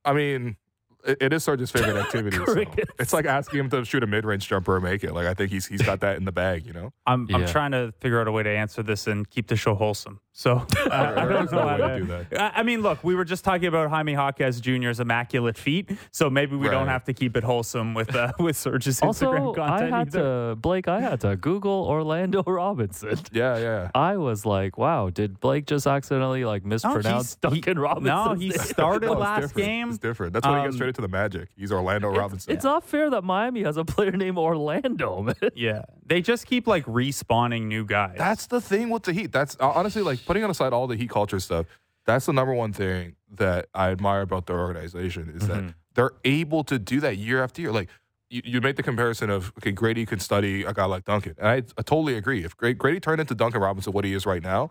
I 0.04 0.12
mean, 0.12 0.56
it, 1.04 1.18
it 1.20 1.32
is 1.32 1.44
Serge's 1.44 1.70
favorite 1.70 1.96
activity. 2.04 2.36
so 2.36 2.64
it's 2.98 3.12
like 3.12 3.26
asking 3.26 3.60
him 3.60 3.70
to 3.70 3.84
shoot 3.84 4.02
a 4.02 4.06
mid-range 4.06 4.48
jumper 4.48 4.76
and 4.76 4.84
make 4.84 5.04
it. 5.04 5.12
Like 5.12 5.26
I 5.26 5.34
think 5.34 5.50
he's 5.50 5.66
he's 5.66 5.82
got 5.82 6.00
that 6.00 6.16
in 6.16 6.24
the 6.24 6.32
bag. 6.32 6.66
You 6.66 6.72
know. 6.72 6.92
I'm, 7.06 7.28
I'm 7.34 7.46
trying 7.46 7.72
to 7.72 7.92
figure 8.00 8.20
out 8.20 8.28
a 8.28 8.32
way 8.32 8.42
to 8.42 8.50
answer 8.50 8.82
this 8.82 9.06
and 9.06 9.28
keep 9.28 9.48
the 9.48 9.56
show 9.56 9.74
wholesome. 9.74 10.20
So 10.38 10.64
I, 10.92 11.14
I 11.16 11.24
don't 11.24 11.50
know 11.50 11.58
no 11.62 11.68
how 11.68 11.76
to 11.78 11.88
to 11.88 11.98
do 11.98 12.04
that. 12.30 12.40
I 12.54 12.60
I 12.60 12.62
mean, 12.62 12.80
look, 12.80 13.02
we 13.02 13.16
were 13.16 13.24
just 13.24 13.42
talking 13.44 13.66
about 13.66 13.90
Jaime 13.90 14.12
Jaquez 14.12 14.60
Jr.'s 14.60 15.00
immaculate 15.00 15.58
feet, 15.58 15.90
so 16.12 16.30
maybe 16.30 16.54
we 16.54 16.68
don't 16.68 16.86
have 16.86 17.02
to 17.06 17.12
keep 17.12 17.36
it 17.36 17.42
wholesome 17.42 17.92
with 17.92 18.14
uh, 18.14 18.30
with 18.38 18.56
Serge's 18.56 19.02
Also, 19.02 19.32
Instagram 19.32 19.52
I 19.58 19.66
content 19.68 19.92
had 19.92 20.08
either. 20.16 20.50
to 20.50 20.54
Blake. 20.54 20.86
I 20.86 21.00
had 21.00 21.20
to 21.22 21.34
Google 21.34 21.84
Orlando 21.88 22.44
Robinson. 22.46 23.18
Yeah, 23.32 23.58
yeah. 23.58 23.90
I 23.96 24.16
was 24.16 24.46
like, 24.46 24.78
wow, 24.78 25.10
did 25.10 25.40
Blake 25.40 25.66
just 25.66 25.88
accidentally 25.88 26.44
like 26.44 26.64
mispronounce 26.64 27.36
he's- 27.42 27.64
he- 27.66 27.72
Robinson? 27.72 28.04
no, 28.04 28.34
he 28.34 28.52
started 28.52 29.06
No, 29.06 29.14
last 29.14 29.40
different. 29.40 29.66
game. 29.66 29.88
It's 29.88 29.98
different. 29.98 30.34
That's 30.34 30.46
why 30.46 30.52
he 30.52 30.58
Um, 30.60 30.64
gets 30.66 30.76
straight 30.76 30.88
into 30.90 31.02
the 31.02 31.08
Magic. 31.08 31.48
He's 31.56 31.72
Orlando 31.72 32.10
Robinson. 32.10 32.52
It's 32.52 32.62
not 32.64 32.84
fair 32.84 33.10
that 33.10 33.24
Miami 33.24 33.64
has 33.64 33.76
a 33.76 33.84
player 33.84 34.12
named 34.12 34.38
Orlando, 34.38 35.20
man. 35.22 35.34
Yeah, 35.56 35.82
they 36.08 36.22
just 36.22 36.46
keep 36.46 36.66
like 36.66 36.84
respawning 36.86 37.62
new 37.66 37.84
guys. 37.84 38.14
That's 38.16 38.46
the 38.46 38.60
thing 38.60 38.90
with 38.90 39.02
the 39.04 39.12
Heat. 39.12 39.32
That's 39.32 39.56
honestly 39.56 40.02
like 40.02 40.24
putting 40.24 40.42
on 40.44 40.50
aside 40.50 40.72
all 40.72 40.86
the 40.86 40.96
Heat 40.96 41.10
culture 41.10 41.40
stuff. 41.40 41.66
That's 42.06 42.26
the 42.26 42.32
number 42.32 42.54
one 42.54 42.72
thing 42.72 43.16
that 43.34 43.66
I 43.74 43.90
admire 43.90 44.22
about 44.22 44.46
their 44.46 44.58
organization 44.58 45.30
is 45.34 45.46
that 45.48 45.58
Mhm. 45.62 45.74
they're 45.94 46.12
able 46.24 46.64
to 46.64 46.78
do 46.78 47.00
that 47.00 47.18
year 47.18 47.42
after 47.44 47.60
year. 47.60 47.72
Like 47.72 47.88
you, 48.30 48.40
you 48.44 48.60
make 48.60 48.76
the 48.76 48.82
comparison 48.82 49.28
of 49.30 49.52
okay, 49.58 49.72
Gradey 49.72 50.06
could 50.06 50.22
study 50.22 50.62
a 50.64 50.72
guy 50.72 50.86
like 50.86 51.04
Duncan, 51.04 51.34
and 51.38 51.46
I, 51.48 51.56
I 51.76 51.82
totally 51.82 52.14
agree. 52.16 52.44
If 52.44 52.56
Gra- 52.56 52.74
Gradey 52.74 53.00
turned 53.02 53.20
into 53.20 53.34
Duncan 53.34 53.60
Robinson, 53.60 53.92
what 53.92 54.04
he 54.04 54.14
is 54.14 54.24
right 54.26 54.42
now, 54.42 54.70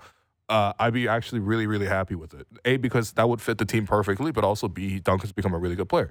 uh, 0.50 0.74
I'd 0.80 0.94
be 0.94 1.08
actually 1.08 1.40
really, 1.40 1.68
really 1.68 1.88
happy 1.88 2.16
with 2.16 2.34
it. 2.34 2.48
A 2.66 2.78
because 2.78 3.12
that 3.14 3.28
would 3.30 3.42
fit 3.42 3.58
the 3.60 3.66
team 3.66 3.86
perfectly, 3.86 4.32
but 4.32 4.44
also 4.44 4.68
B 4.68 5.00
Duncan's 5.00 5.32
become 5.34 5.54
a 5.54 5.58
really 5.60 5.76
good 5.76 5.90
player. 5.90 6.10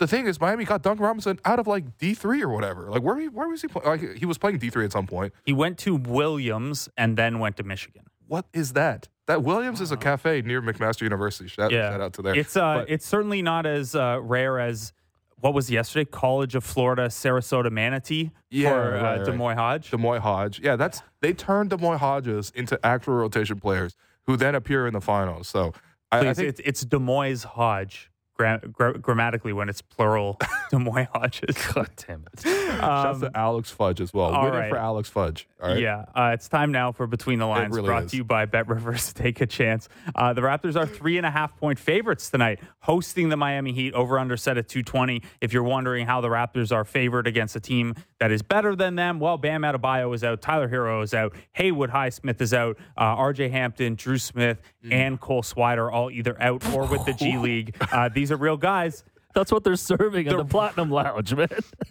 The 0.00 0.06
thing 0.08 0.26
is, 0.26 0.40
Miami 0.40 0.64
got 0.64 0.82
Duncan 0.82 1.04
Robinson 1.04 1.38
out 1.44 1.58
of 1.60 1.66
like 1.68 1.98
D 1.98 2.14
three 2.14 2.42
or 2.42 2.48
whatever. 2.48 2.90
Like 2.90 3.02
where 3.02 3.22
where 3.26 3.48
was 3.48 3.62
he 3.62 3.68
playing? 3.68 3.86
Like 3.88 4.16
he 4.16 4.26
was 4.26 4.38
playing 4.38 4.58
D 4.58 4.68
three 4.70 4.84
at 4.84 4.92
some 4.92 5.06
point. 5.06 5.32
he 5.44 5.52
went 5.52 5.78
to 5.78 5.94
Williams 5.94 6.88
and 6.96 7.16
then 7.16 7.38
went 7.38 7.56
to 7.58 7.62
Michigan. 7.62 8.04
What 8.26 8.46
is 8.52 8.72
that? 8.72 9.08
that 9.26 9.44
Williams 9.44 9.80
is 9.80 9.92
a 9.92 9.96
cafe 9.96 10.42
near 10.42 10.60
McMaster 10.60 11.02
University. 11.02 11.48
Shout, 11.48 11.70
Yeah. 11.70 11.90
shout 11.90 12.00
out 12.00 12.12
to 12.14 12.22
there. 12.22 12.34
It's 12.34 12.56
uh, 12.56 12.78
But- 12.78 12.90
it's 12.90 13.06
certainly 13.06 13.42
not 13.42 13.64
as 13.64 13.94
uh, 13.94 14.18
rare 14.20 14.58
as 14.58 14.92
what 15.36 15.54
was 15.54 15.70
yesterday, 15.70 16.04
College 16.04 16.54
of 16.56 16.64
Florida, 16.64 17.06
Sarasota 17.06 17.70
Manatee 17.70 18.30
Yeah, 18.50 18.70
for 18.70 18.90
right, 18.90 18.98
uh, 18.98 19.16
right. 19.18 19.24
Des 19.24 19.32
Moines 19.32 19.56
Hodge. 19.56 19.90
Des 19.90 19.96
Moines 19.96 20.20
Hodge. 20.20 20.60
Yeah, 20.60 20.74
that's 20.76 21.02
they 21.20 21.32
turned 21.32 21.70
Des 21.70 21.76
Moines 21.76 21.98
Hodges 21.98 22.50
into 22.56 22.78
actual 22.84 23.14
rotation 23.14 23.60
players 23.60 23.94
who 24.26 24.36
then 24.36 24.54
appear 24.56 24.86
in 24.86 24.92
the 24.94 25.00
finals. 25.00 25.46
So 25.48 25.72
I, 26.10 26.18
I 26.30 26.34
think 26.34 26.48
it's, 26.48 26.60
it's 26.64 26.84
Des 26.84 26.98
Moines 26.98 27.44
Hodge. 27.44 28.10
Gra- 28.40 28.60
gra- 28.72 28.98
grammatically, 28.98 29.52
when 29.52 29.68
it's 29.68 29.82
plural, 29.82 30.38
Des 30.70 30.78
Moines 30.78 31.08
Hodges. 31.14 31.54
God 31.74 31.90
damn 32.06 32.24
it. 32.32 32.40
shouts 32.40 33.20
to 33.20 33.30
Alex 33.34 33.70
Fudge 33.70 34.00
as 34.00 34.14
well. 34.14 34.34
Um, 34.34 34.44
Winning 34.44 34.58
right. 34.60 34.70
for 34.70 34.78
Alex 34.78 35.10
Fudge. 35.10 35.46
All 35.62 35.68
right. 35.68 35.78
Yeah, 35.78 36.06
uh, 36.14 36.30
it's 36.32 36.48
time 36.48 36.72
now 36.72 36.90
for 36.90 37.06
Between 37.06 37.38
the 37.38 37.44
Lines, 37.46 37.74
really 37.76 37.88
brought 37.88 38.04
is. 38.04 38.12
to 38.12 38.16
you 38.16 38.24
by 38.24 38.46
BetRivers. 38.46 39.12
Take 39.14 39.42
a 39.42 39.46
chance. 39.46 39.90
Uh, 40.14 40.32
the 40.32 40.40
Raptors 40.40 40.74
are 40.74 40.86
three 40.86 41.18
and 41.18 41.26
a 41.26 41.30
half 41.30 41.54
point 41.58 41.78
favorites 41.78 42.30
tonight, 42.30 42.60
hosting 42.78 43.28
the 43.28 43.36
Miami 43.36 43.72
Heat. 43.72 43.92
Over 43.92 44.18
under 44.18 44.38
set 44.38 44.56
at 44.56 44.68
220. 44.68 45.22
If 45.42 45.52
you're 45.52 45.62
wondering 45.62 46.06
how 46.06 46.22
the 46.22 46.28
Raptors 46.28 46.72
are 46.72 46.86
favored 46.86 47.26
against 47.26 47.56
a 47.56 47.60
team 47.60 47.94
that 48.20 48.30
is 48.30 48.40
better 48.40 48.74
than 48.74 48.94
them, 48.94 49.20
well, 49.20 49.36
Bam 49.36 49.60
Adebayo 49.62 50.14
is 50.14 50.24
out, 50.24 50.40
Tyler 50.40 50.68
Herro 50.70 51.02
is 51.04 51.12
out, 51.12 51.34
Haywood 51.52 51.90
Highsmith 51.90 52.40
is 52.40 52.54
out, 52.54 52.78
uh, 52.96 53.16
RJ 53.16 53.50
Hampton, 53.50 53.96
Dru 53.96 54.16
Smith, 54.16 54.62
Mm. 54.82 54.92
and 54.94 55.20
Cole 55.20 55.42
Swider 55.42 55.76
are 55.78 55.90
all 55.90 56.10
either 56.10 56.40
out 56.40 56.66
or 56.74 56.86
with 56.86 57.04
the 57.04 57.12
G 57.12 57.36
League. 57.36 57.76
Uh, 57.92 58.08
these 58.30 58.38
are 58.38 58.40
real 58.42 58.56
guys. 58.56 59.02
That's 59.34 59.52
what 59.52 59.62
they're 59.62 59.76
serving 59.76 60.26
in 60.26 60.36
the 60.36 60.44
Platinum 60.44 60.90
Lounge, 60.90 61.34
man. 61.34 61.48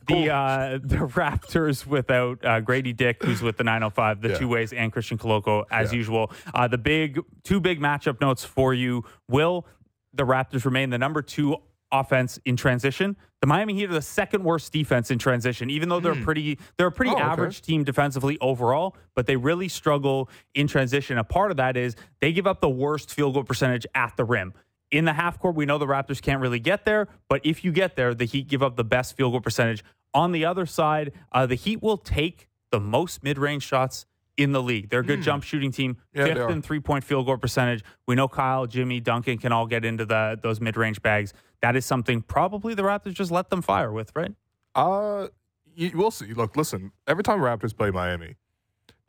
the 0.07 0.29
uh, 0.29 0.79
the 0.81 0.97
Raptors 1.07 1.85
without 1.85 2.43
uh, 2.43 2.59
Gradey 2.61 2.95
Dick, 2.95 3.23
who's 3.23 3.41
with 3.41 3.57
the 3.57 3.63
905, 3.63 4.21
the 4.21 4.29
Yeah. 4.29 4.37
two 4.37 4.47
ways, 4.49 4.73
and 4.73 4.91
Christian 4.91 5.17
Koloko 5.17 5.63
as 5.71 5.91
Yeah. 5.93 5.97
usual. 5.97 6.31
Uh, 6.53 6.67
the 6.67 6.77
big 6.77 7.19
two 7.43 7.59
big 7.61 7.79
matchup 7.79 8.19
notes 8.21 8.43
for 8.43 8.73
you: 8.73 9.03
Will 9.29 9.65
the 10.13 10.25
Raptors 10.25 10.65
remain 10.65 10.89
the 10.89 10.97
number 10.97 11.21
two 11.21 11.55
offense 11.93 12.39
in 12.45 12.55
transition? 12.57 13.15
The 13.41 13.47
Miami 13.47 13.73
Heat 13.73 13.89
are 13.89 13.93
the 13.93 14.01
second 14.01 14.43
worst 14.43 14.73
defense 14.73 15.09
in 15.09 15.17
transition, 15.17 15.69
even 15.69 15.87
though 15.87 16.01
they're 16.01 16.15
pretty 16.15 16.59
they're 16.77 16.87
a 16.87 16.91
pretty. 16.91 17.11
Oh, 17.11 17.15
okay. 17.15 17.23
average 17.23 17.61
team 17.61 17.85
defensively 17.85 18.37
overall, 18.41 18.97
but 19.15 19.27
they 19.27 19.37
really 19.37 19.69
struggle 19.69 20.29
in 20.55 20.67
transition. 20.67 21.17
A 21.17 21.23
part 21.23 21.51
of 21.51 21.57
that 21.57 21.77
is 21.77 21.95
they 22.19 22.33
give 22.33 22.47
up 22.47 22.59
the 22.59 22.69
worst 22.69 23.13
field 23.13 23.33
goal 23.35 23.43
percentage 23.45 23.85
at 23.95 24.17
the 24.17 24.25
rim. 24.25 24.53
In 24.91 25.05
the 25.05 25.13
half 25.13 25.39
court, 25.39 25.55
we 25.55 25.65
know 25.65 25.77
the 25.77 25.85
Raptors 25.85 26.21
can't 26.21 26.41
really 26.41 26.59
get 26.59 26.85
there, 26.85 27.07
but 27.27 27.41
if 27.45 27.63
you 27.63 27.71
get 27.71 27.95
there, 27.95 28.13
the 28.13 28.25
Heat 28.25 28.47
give 28.47 28.63
up 28.63 28.75
the 28.75 28.83
best 28.83 29.15
field 29.15 29.33
goal 29.33 29.41
percentage. 29.41 29.83
On 30.13 30.31
the 30.31 30.45
other 30.45 30.65
side, 30.65 31.11
uh, 31.31 31.45
the 31.45 31.55
Heat 31.55 31.83
will 31.83 31.97
take 31.97 32.47
the 32.71 32.79
most 32.79 33.23
mid 33.23 33.37
range 33.37 33.63
shots 33.63 34.05
in 34.39 34.53
the 34.53 34.61
league. 34.61 34.89
They're 34.89 35.01
a 35.01 35.05
good 35.05 35.21
jump 35.21 35.43
shooting 35.43 35.71
team. 35.71 35.97
Yeah, 36.13 36.25
fifth 36.25 36.49
in 36.49 36.61
three 36.61 36.79
point 36.79 37.03
field 37.03 37.25
goal 37.25 37.37
percentage. 37.37 37.83
We 38.07 38.15
know 38.15 38.27
Kyle, 38.27 38.65
Jimmy, 38.65 38.99
Duncan 38.99 39.37
can 39.37 39.51
all 39.51 39.67
get 39.67 39.83
into 39.83 40.05
the 40.05 40.39
those 40.41 40.61
mid 40.61 40.77
range 40.77 41.01
bags. 41.01 41.33
That 41.61 41.75
is 41.75 41.85
something 41.85 42.21
probably 42.21 42.73
the 42.73 42.83
Raptors 42.83 43.13
just 43.13 43.31
let 43.31 43.49
them 43.49 43.61
fire 43.61 43.91
with, 43.91 44.11
right? 44.15 44.31
Uh, 44.73 45.27
you, 45.75 45.91
we'll 45.93 46.11
see. 46.11 46.33
Look, 46.33 46.55
listen. 46.55 46.93
Every 47.05 47.23
time 47.23 47.39
Raptors 47.39 47.75
play 47.75 47.91
Miami, 47.91 48.35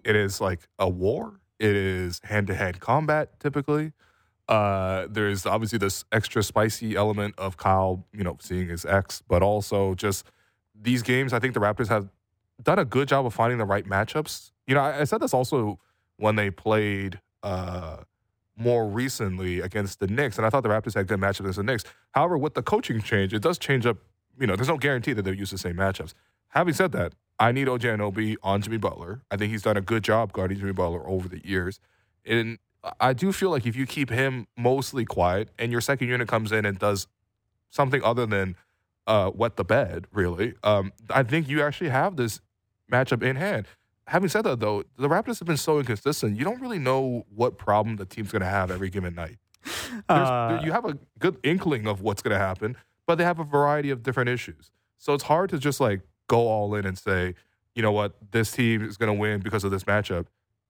it 0.05 0.17
is 0.17 0.41
like 0.41 0.69
a 0.79 0.89
war. 0.89 1.41
It 1.61 1.77
is 1.77 2.21
hand 2.25 2.49
to 2.49 2.55
hand 2.55 2.81
combat 2.81 3.39
typically. 3.39 3.93
Uh, 4.51 5.07
there's 5.09 5.47
obviously 5.47 5.79
this 5.79 6.05
extra 6.11 6.43
spicy 6.43 6.97
element 6.97 7.35
of 7.39 7.57
Kyle, 7.57 8.05
you 8.13 8.25
know, 8.25 8.37
seeing 8.41 8.69
his 8.69 8.85
ex, 8.85 9.23
but 9.29 9.43
also 9.43 9.95
just 9.95 10.27
these 10.75 11.03
games. 11.03 11.33
I 11.33 11.39
think 11.39 11.55
the 11.55 11.61
Raptors 11.61 11.87
have 11.87 12.09
done 12.61 12.81
a 12.81 12.85
good 12.85 13.07
job 13.07 13.25
of 13.25 13.33
finding 13.33 13.59
the 13.59 13.65
right 13.65 13.87
matchups. 13.87 14.51
You 14.67 14.75
know, 14.75 14.81
I, 14.81 15.03
I 15.03 15.05
said 15.05 15.21
this 15.21 15.33
also 15.33 15.79
when 16.17 16.35
they 16.35 16.51
played 16.51 17.21
uh, 17.45 17.99
more 18.57 18.89
recently 18.89 19.61
against 19.61 20.01
the 20.01 20.09
Knicks, 20.09 20.37
and 20.37 20.45
I 20.45 20.51
thought 20.51 20.65
the 20.65 20.69
Raptors 20.69 20.95
had 20.95 21.07
good 21.07 21.21
matchups 21.21 21.41
against 21.41 21.59
the 21.59 21.63
Knicks. 21.63 21.85
However, 22.11 22.37
with 22.37 22.55
the 22.55 22.63
coaching 22.63 23.01
change, 23.01 23.33
it 23.33 23.43
does 23.43 23.57
change 23.57 23.87
up. 23.87 23.99
You 24.39 24.49
know, 24.49 24.57
there's 24.57 24.69
no 24.69 24.79
guarantee 24.79 25.13
that 25.13 25.23
they'll 25.23 25.33
use 25.33 25.53
the 25.53 25.59
same 25.59 25.77
matchups. 25.77 26.13
Having 26.49 26.75
said 26.75 26.93
that, 26.93 27.13
I 27.39 27.53
need 27.53 27.69
OG 27.69 27.83
Anunoby 27.83 28.35
on 28.43 28.63
Jimmy 28.63 28.79
Butler. 28.79 29.23
I 29.31 29.37
think 29.37 29.53
he's 29.53 29.63
done 29.63 29.77
a 29.77 29.81
good 29.81 30.03
job 30.03 30.33
guarding 30.33 30.59
Jimmy 30.59 30.73
Butler 30.73 31.09
over 31.09 31.29
the 31.29 31.41
years, 31.47 31.79
and 32.27 32.59
I 32.99 33.13
do 33.13 33.33
feel 33.33 33.51
like 33.51 33.67
if 33.67 33.77
you 33.77 33.87
keep 33.87 34.11
him 34.11 34.47
mostly 34.57 35.05
quiet 35.05 35.51
and 35.59 35.71
your 35.71 35.81
second 35.81 36.09
unit 36.09 36.29
comes 36.29 36.51
in 36.53 36.65
and 36.65 36.79
does 36.79 37.07
something 37.71 38.03
other 38.03 38.27
than 38.27 38.57
uh, 39.07 39.31
wet 39.35 39.57
the 39.57 39.65
bed, 39.65 40.07
really, 40.13 40.55
um, 40.63 40.93
I 41.11 41.23
think 41.23 41.49
you 41.49 41.63
actually 41.63 41.91
have 41.91 42.17
this 42.17 42.41
matchup 42.91 43.23
in 43.23 43.37
hand. 43.37 43.67
Having 44.07 44.29
said 44.31 44.43
that, 44.43 44.61
though, 44.61 44.83
the 44.99 45.09
Raptors 45.09 45.39
have 45.39 45.47
been 45.47 45.57
so 45.57 45.79
inconsistent. 45.79 46.37
You 46.39 46.45
don't 46.45 46.61
really 46.61 46.79
know 46.79 47.27
what 47.35 47.59
problem 47.59 47.97
the 47.97 48.05
team's 48.07 48.33
going 48.33 48.41
to 48.41 48.49
have 48.49 48.71
every 48.71 48.91
given 48.91 49.15
night. 49.15 49.37
Uh, 50.09 50.49
there- 50.57 50.67
you 50.67 50.73
have 50.73 50.85
a 50.85 50.99
good 51.19 51.37
inkling 51.43 51.87
of 51.87 52.01
what's 52.01 52.23
going 52.23 52.33
to 52.33 52.39
happen, 52.39 52.77
but 53.07 53.17
they 53.17 53.25
have 53.25 53.39
a 53.39 53.45
variety 53.45 53.91
of 53.91 54.03
different 54.03 54.31
issues. 54.31 54.71
So 54.99 55.13
it's 55.15 55.25
hard 55.25 55.51
to 55.51 55.59
just 55.59 55.81
like 55.81 56.01
go 56.29 56.49
all 56.49 56.75
in 56.75 56.87
and 56.87 56.97
say, 56.99 57.35
you 57.75 57.83
know 57.83 57.93
what, 57.93 58.15
this 58.33 58.51
team 58.53 58.83
is 58.85 58.97
going 58.97 59.09
to 59.15 59.19
win 59.19 59.41
because 59.41 59.65
of 59.65 59.71
this 59.71 59.85
matchup, 59.85 60.27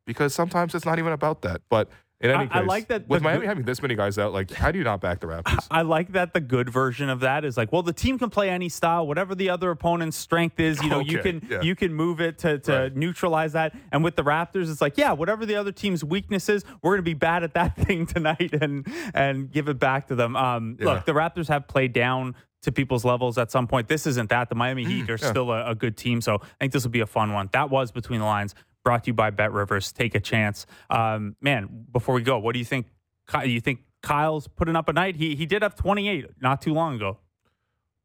because 0.07 0.35
sometimes 0.35 0.75
it's 0.75 0.85
not 0.87 0.99
even 0.99 1.13
about 1.13 1.43
that. 1.43 1.63
But 1.69 1.89
in 2.23 2.29
any 2.31 2.41
I- 2.45 2.47
case, 2.49 2.53
I 2.57 2.61
like 2.61 2.89
that 2.89 3.09
with 3.09 3.23
Miami 3.23 3.41
good- 3.41 3.49
having 3.49 3.65
this 3.65 3.81
many 3.81 3.95
guys 3.95 4.19
out, 4.19 4.33
like 4.35 4.51
how 4.51 4.71
do 4.71 4.77
you 4.79 4.85
not 4.85 5.01
back 5.01 5.21
the 5.21 5.27
Raptors? 5.27 5.67
I 5.71 5.81
like 5.83 6.13
that 6.13 6.35
the 6.35 6.41
good 6.41 6.69
version 6.69 7.09
of 7.09 7.21
that 7.21 7.47
is 7.47 7.57
like, 7.57 7.73
well, 7.73 7.83
the 7.83 7.95
team 7.95 8.19
can 8.19 8.29
play 8.29 8.51
any 8.51 8.69
style, 8.69 9.07
whatever 9.07 9.35
the 9.35 9.49
other 9.49 9.71
opponent's 9.71 10.19
strength 10.19 10.61
is. 10.61 10.83
You 10.83 10.91
know, 10.91 11.01
you 11.01 11.21
can 11.21 11.47
yeah. 11.51 11.63
you 11.63 11.75
can 11.75 11.95
move 11.95 12.21
it 12.21 12.37
to, 12.41 12.59
to 12.59 12.73
Right. 12.73 12.97
neutralize 12.97 13.53
that. 13.55 13.75
And 13.91 14.05
with 14.05 14.17
the 14.17 14.23
Raptors, 14.25 14.71
it's 14.71 14.83
like, 14.83 14.99
yeah, 14.99 15.13
whatever 15.13 15.47
the 15.47 15.57
other 15.57 15.73
team's 15.73 16.05
weakness 16.05 16.51
is, 16.51 16.63
we're 16.83 16.93
going 16.93 16.99
to 16.99 17.11
be 17.11 17.15
bad 17.15 17.43
at 17.43 17.55
that 17.55 17.75
thing 17.87 18.05
tonight 18.07 18.53
and 18.53 18.87
and 19.15 19.51
give 19.51 19.69
it 19.69 19.79
back 19.79 20.09
to 20.09 20.15
them. 20.15 20.37
Um, 20.37 20.77
Yeah. 20.79 20.87
Look, 20.87 21.07
the 21.07 21.13
Raptors 21.13 21.49
have 21.49 21.69
played 21.69 21.95
down 21.95 22.35
to 22.63 22.71
people's 22.71 23.07
levels 23.07 23.39
at 23.39 23.51
some 23.51 23.67
point. 23.67 23.89
This 23.89 24.07
isn't 24.07 24.29
that. 24.29 24.51
The 24.51 24.55
Miami 24.55 24.85
Heat 24.85 25.09
are 25.09 25.17
Mm, 25.17 25.23
yeah. 25.23 25.31
still 25.31 25.51
a, 25.51 25.71
a 25.71 25.75
good 25.75 25.97
team, 25.97 26.21
so 26.21 26.35
I 26.43 26.47
think 26.61 26.73
this 26.75 26.85
will 26.85 26.91
be 26.91 27.01
a 27.01 27.07
fun 27.07 27.33
one. 27.33 27.49
That 27.53 27.71
was 27.71 27.91
between 27.91 28.21
the 28.21 28.27
lines. 28.27 28.55
Brought 28.85 29.05
to 29.05 29.09
you 29.09 29.15
by 29.15 29.31
BetRivers. 29.31 29.93
Take 29.93 30.15
a 30.15 30.20
chance, 30.20 30.66
um, 30.89 31.36
man. 31.40 31.86
Before 31.93 32.15
we 32.15 32.23
go, 32.23 32.39
what 32.39 32.52
do 32.55 32.59
you 32.59 32.65
think? 32.65 32.86
Ky- 33.31 33.48
You 33.51 33.61
think 33.61 33.81
Kyle's 34.02 34.48
putting 34.48 34.74
up 34.77 34.89
a 34.89 34.93
night? 34.93 35.16
He 35.16 35.35
he 35.36 35.44
did 35.47 35.62
have 35.62 35.74
28 35.74 36.27
not 36.40 36.62
too 36.62 36.73
long 36.73 36.94
ago. 36.97 37.19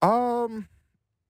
um, 0.02 0.68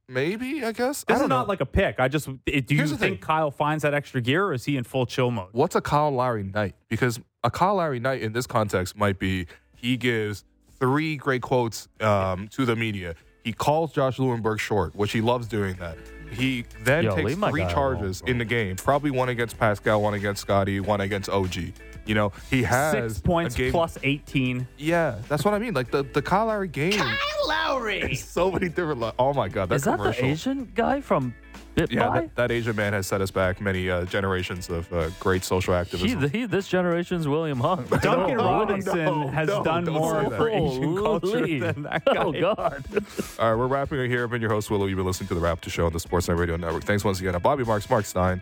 maybe 0.10 0.64
I 0.64 0.72
guess. 0.72 1.06
I 1.08 1.14
This 1.14 1.18
is 1.18 1.22
don't 1.22 1.30
not 1.30 1.44
know. 1.44 1.48
like 1.48 1.62
a 1.62 1.66
pick. 1.66 2.00
I 2.00 2.08
just 2.08 2.28
it- 2.46 2.68
do 2.68 2.74
you 2.74 2.80
Here's 2.82 2.92
the 2.92 2.98
think 2.98 3.18
thing. 3.18 3.22
Kyle 3.22 3.52
finds 3.52 3.84
that 3.84 3.94
extra 3.94 4.20
gear, 4.22 4.46
or 4.46 4.54
is 4.54 4.66
he 4.66 4.78
in 4.78 4.84
full 4.84 5.06
chill 5.06 5.32
mode? 5.32 5.50
what's 5.52 5.76
a 5.76 5.82
Kyle 5.82 6.12
Lowry 6.12 6.44
night? 6.44 6.76
Because 6.90 7.20
a 7.44 7.52
Kyle 7.52 7.76
Lowry 7.76 8.00
night 8.00 8.22
in 8.22 8.34
this 8.34 8.48
context 8.48 8.98
might 8.98 9.20
be 9.20 9.46
he 9.76 9.96
gives 9.98 10.44
three 10.80 11.16
great 11.18 11.42
quotes 11.44 11.88
um, 12.02 12.48
to 12.50 12.66
the 12.66 12.76
media. 12.76 13.14
He 13.44 13.54
calls 13.54 13.94
Josh 13.94 14.18
Lewenberg 14.18 14.58
short, 14.60 14.96
which 14.96 15.12
he 15.12 15.22
loves 15.22 15.48
doing 15.48 15.76
that. 15.76 15.98
He 16.36 16.66
then 16.84 17.04
Yo, 17.06 17.16
takes 17.16 17.34
three 17.36 17.66
charges 17.66 18.22
alone, 18.22 18.32
in 18.32 18.38
the 18.38 18.46
game, 18.46 18.76
probably 18.76 19.12
one 19.12 19.30
against 19.30 19.58
Pascal, 19.58 20.02
one 20.02 20.14
against 20.14 20.42
Scotty, 20.42 20.80
one 20.80 21.02
against 21.02 21.30
OG. 21.30 21.56
You 22.06 22.14
know, 22.16 22.32
he 22.52 22.62
has 22.64 23.14
Six 23.14 23.22
points 23.22 23.56
game, 23.56 23.72
plus 23.72 23.98
18. 24.04 24.68
Yeah, 24.78 25.16
that's 25.28 25.44
what 25.44 25.54
I 25.54 25.60
mean. 25.60 25.74
Like 25.74 25.90
the 25.92 26.04
the 26.04 26.22
Kyle 26.22 26.46
Lowry 26.48 26.68
game. 26.68 26.94
Kyle 26.94 27.48
Lowry. 27.48 28.14
So 28.16 28.52
many 28.52 28.70
different. 28.70 29.02
li- 29.02 29.12
Oh 29.18 29.34
my 29.34 29.50
god, 29.50 29.70
that 29.70 29.76
Is 29.76 29.84
that 29.86 29.98
the. 29.98 30.24
Asian 30.24 30.72
guy 30.76 31.02
from 31.02 31.34
Bit 31.76 31.92
yeah, 31.92 32.08
By? 32.08 32.22
that, 32.22 32.36
that 32.36 32.52
Asian 32.52 32.76
man 32.76 32.94
has 32.94 33.06
set 33.06 33.20
us 33.22 33.32
back 33.32 33.60
many 33.60 33.90
uh, 33.90 34.06
generations 34.06 34.70
of 34.70 34.92
uh, 34.94 35.10
great 35.20 35.44
social 35.44 35.74
activism. 35.76 36.30
he, 36.30 36.46
this 36.46 36.68
generation's 36.70 37.28
William 37.28 37.60
Hung. 37.60 37.84
Duncan 38.02 38.38
No, 38.38 38.46
Robinson 38.46 38.98
no, 39.06 39.28
has 39.28 39.48
no, 39.50 39.64
done 39.64 39.86
more 39.86 40.24
for 40.32 40.50
Asian 40.50 40.96
culture 40.96 41.46
than 41.46 41.84
that 41.84 42.06
guy. 42.06 42.16
Oh 42.18 42.32
God! 42.32 42.84
All 43.40 43.50
right, 43.52 43.56
we're 43.60 43.68
wrapping 43.68 44.00
it 44.00 44.08
here. 44.08 44.24
I've 44.24 44.32
been 44.32 44.42
your 44.42 44.52
host, 44.52 44.72
Will 44.72 44.80
Lou. 44.80 44.88
You've 44.88 44.98
been 44.98 45.06
listening 45.06 45.28
to 45.28 45.36
The 45.36 45.42
Raptor 45.42 45.70
Show 45.70 45.86
on 45.86 45.94
the 45.94 46.00
Sportsnet 46.00 46.38
Radio 46.38 46.56
Network. 46.56 46.84
Thanks 46.86 47.04
once 47.04 47.20
again 47.20 47.34
to 47.34 47.40
Bobby 47.40 47.66
Marks, 47.66 47.90
Marc 47.90 48.06
Stein, 48.06 48.42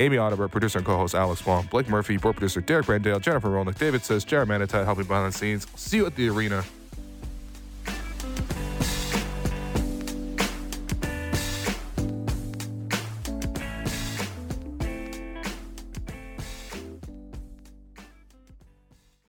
Amy 0.00 0.16
Audibert, 0.16 0.50
producer 0.50 0.78
and 0.78 0.86
co-host 0.86 1.14
Alex 1.14 1.46
Wong, 1.46 1.66
Blake 1.70 1.88
Murphy, 1.88 2.16
board 2.16 2.34
producer 2.34 2.60
Derek 2.60 2.86
Brandale, 2.86 3.20
Jennifer 3.20 3.48
Rolnick, 3.48 3.78
David 3.78 4.04
Says, 4.04 4.24
Jared 4.24 4.48
Manitat, 4.48 4.84
helping 4.84 5.04
behind 5.04 5.32
the 5.32 5.38
scenes. 5.38 5.66
See 5.76 5.98
you 5.98 6.06
at 6.06 6.16
the 6.16 6.28
arena. 6.28 6.64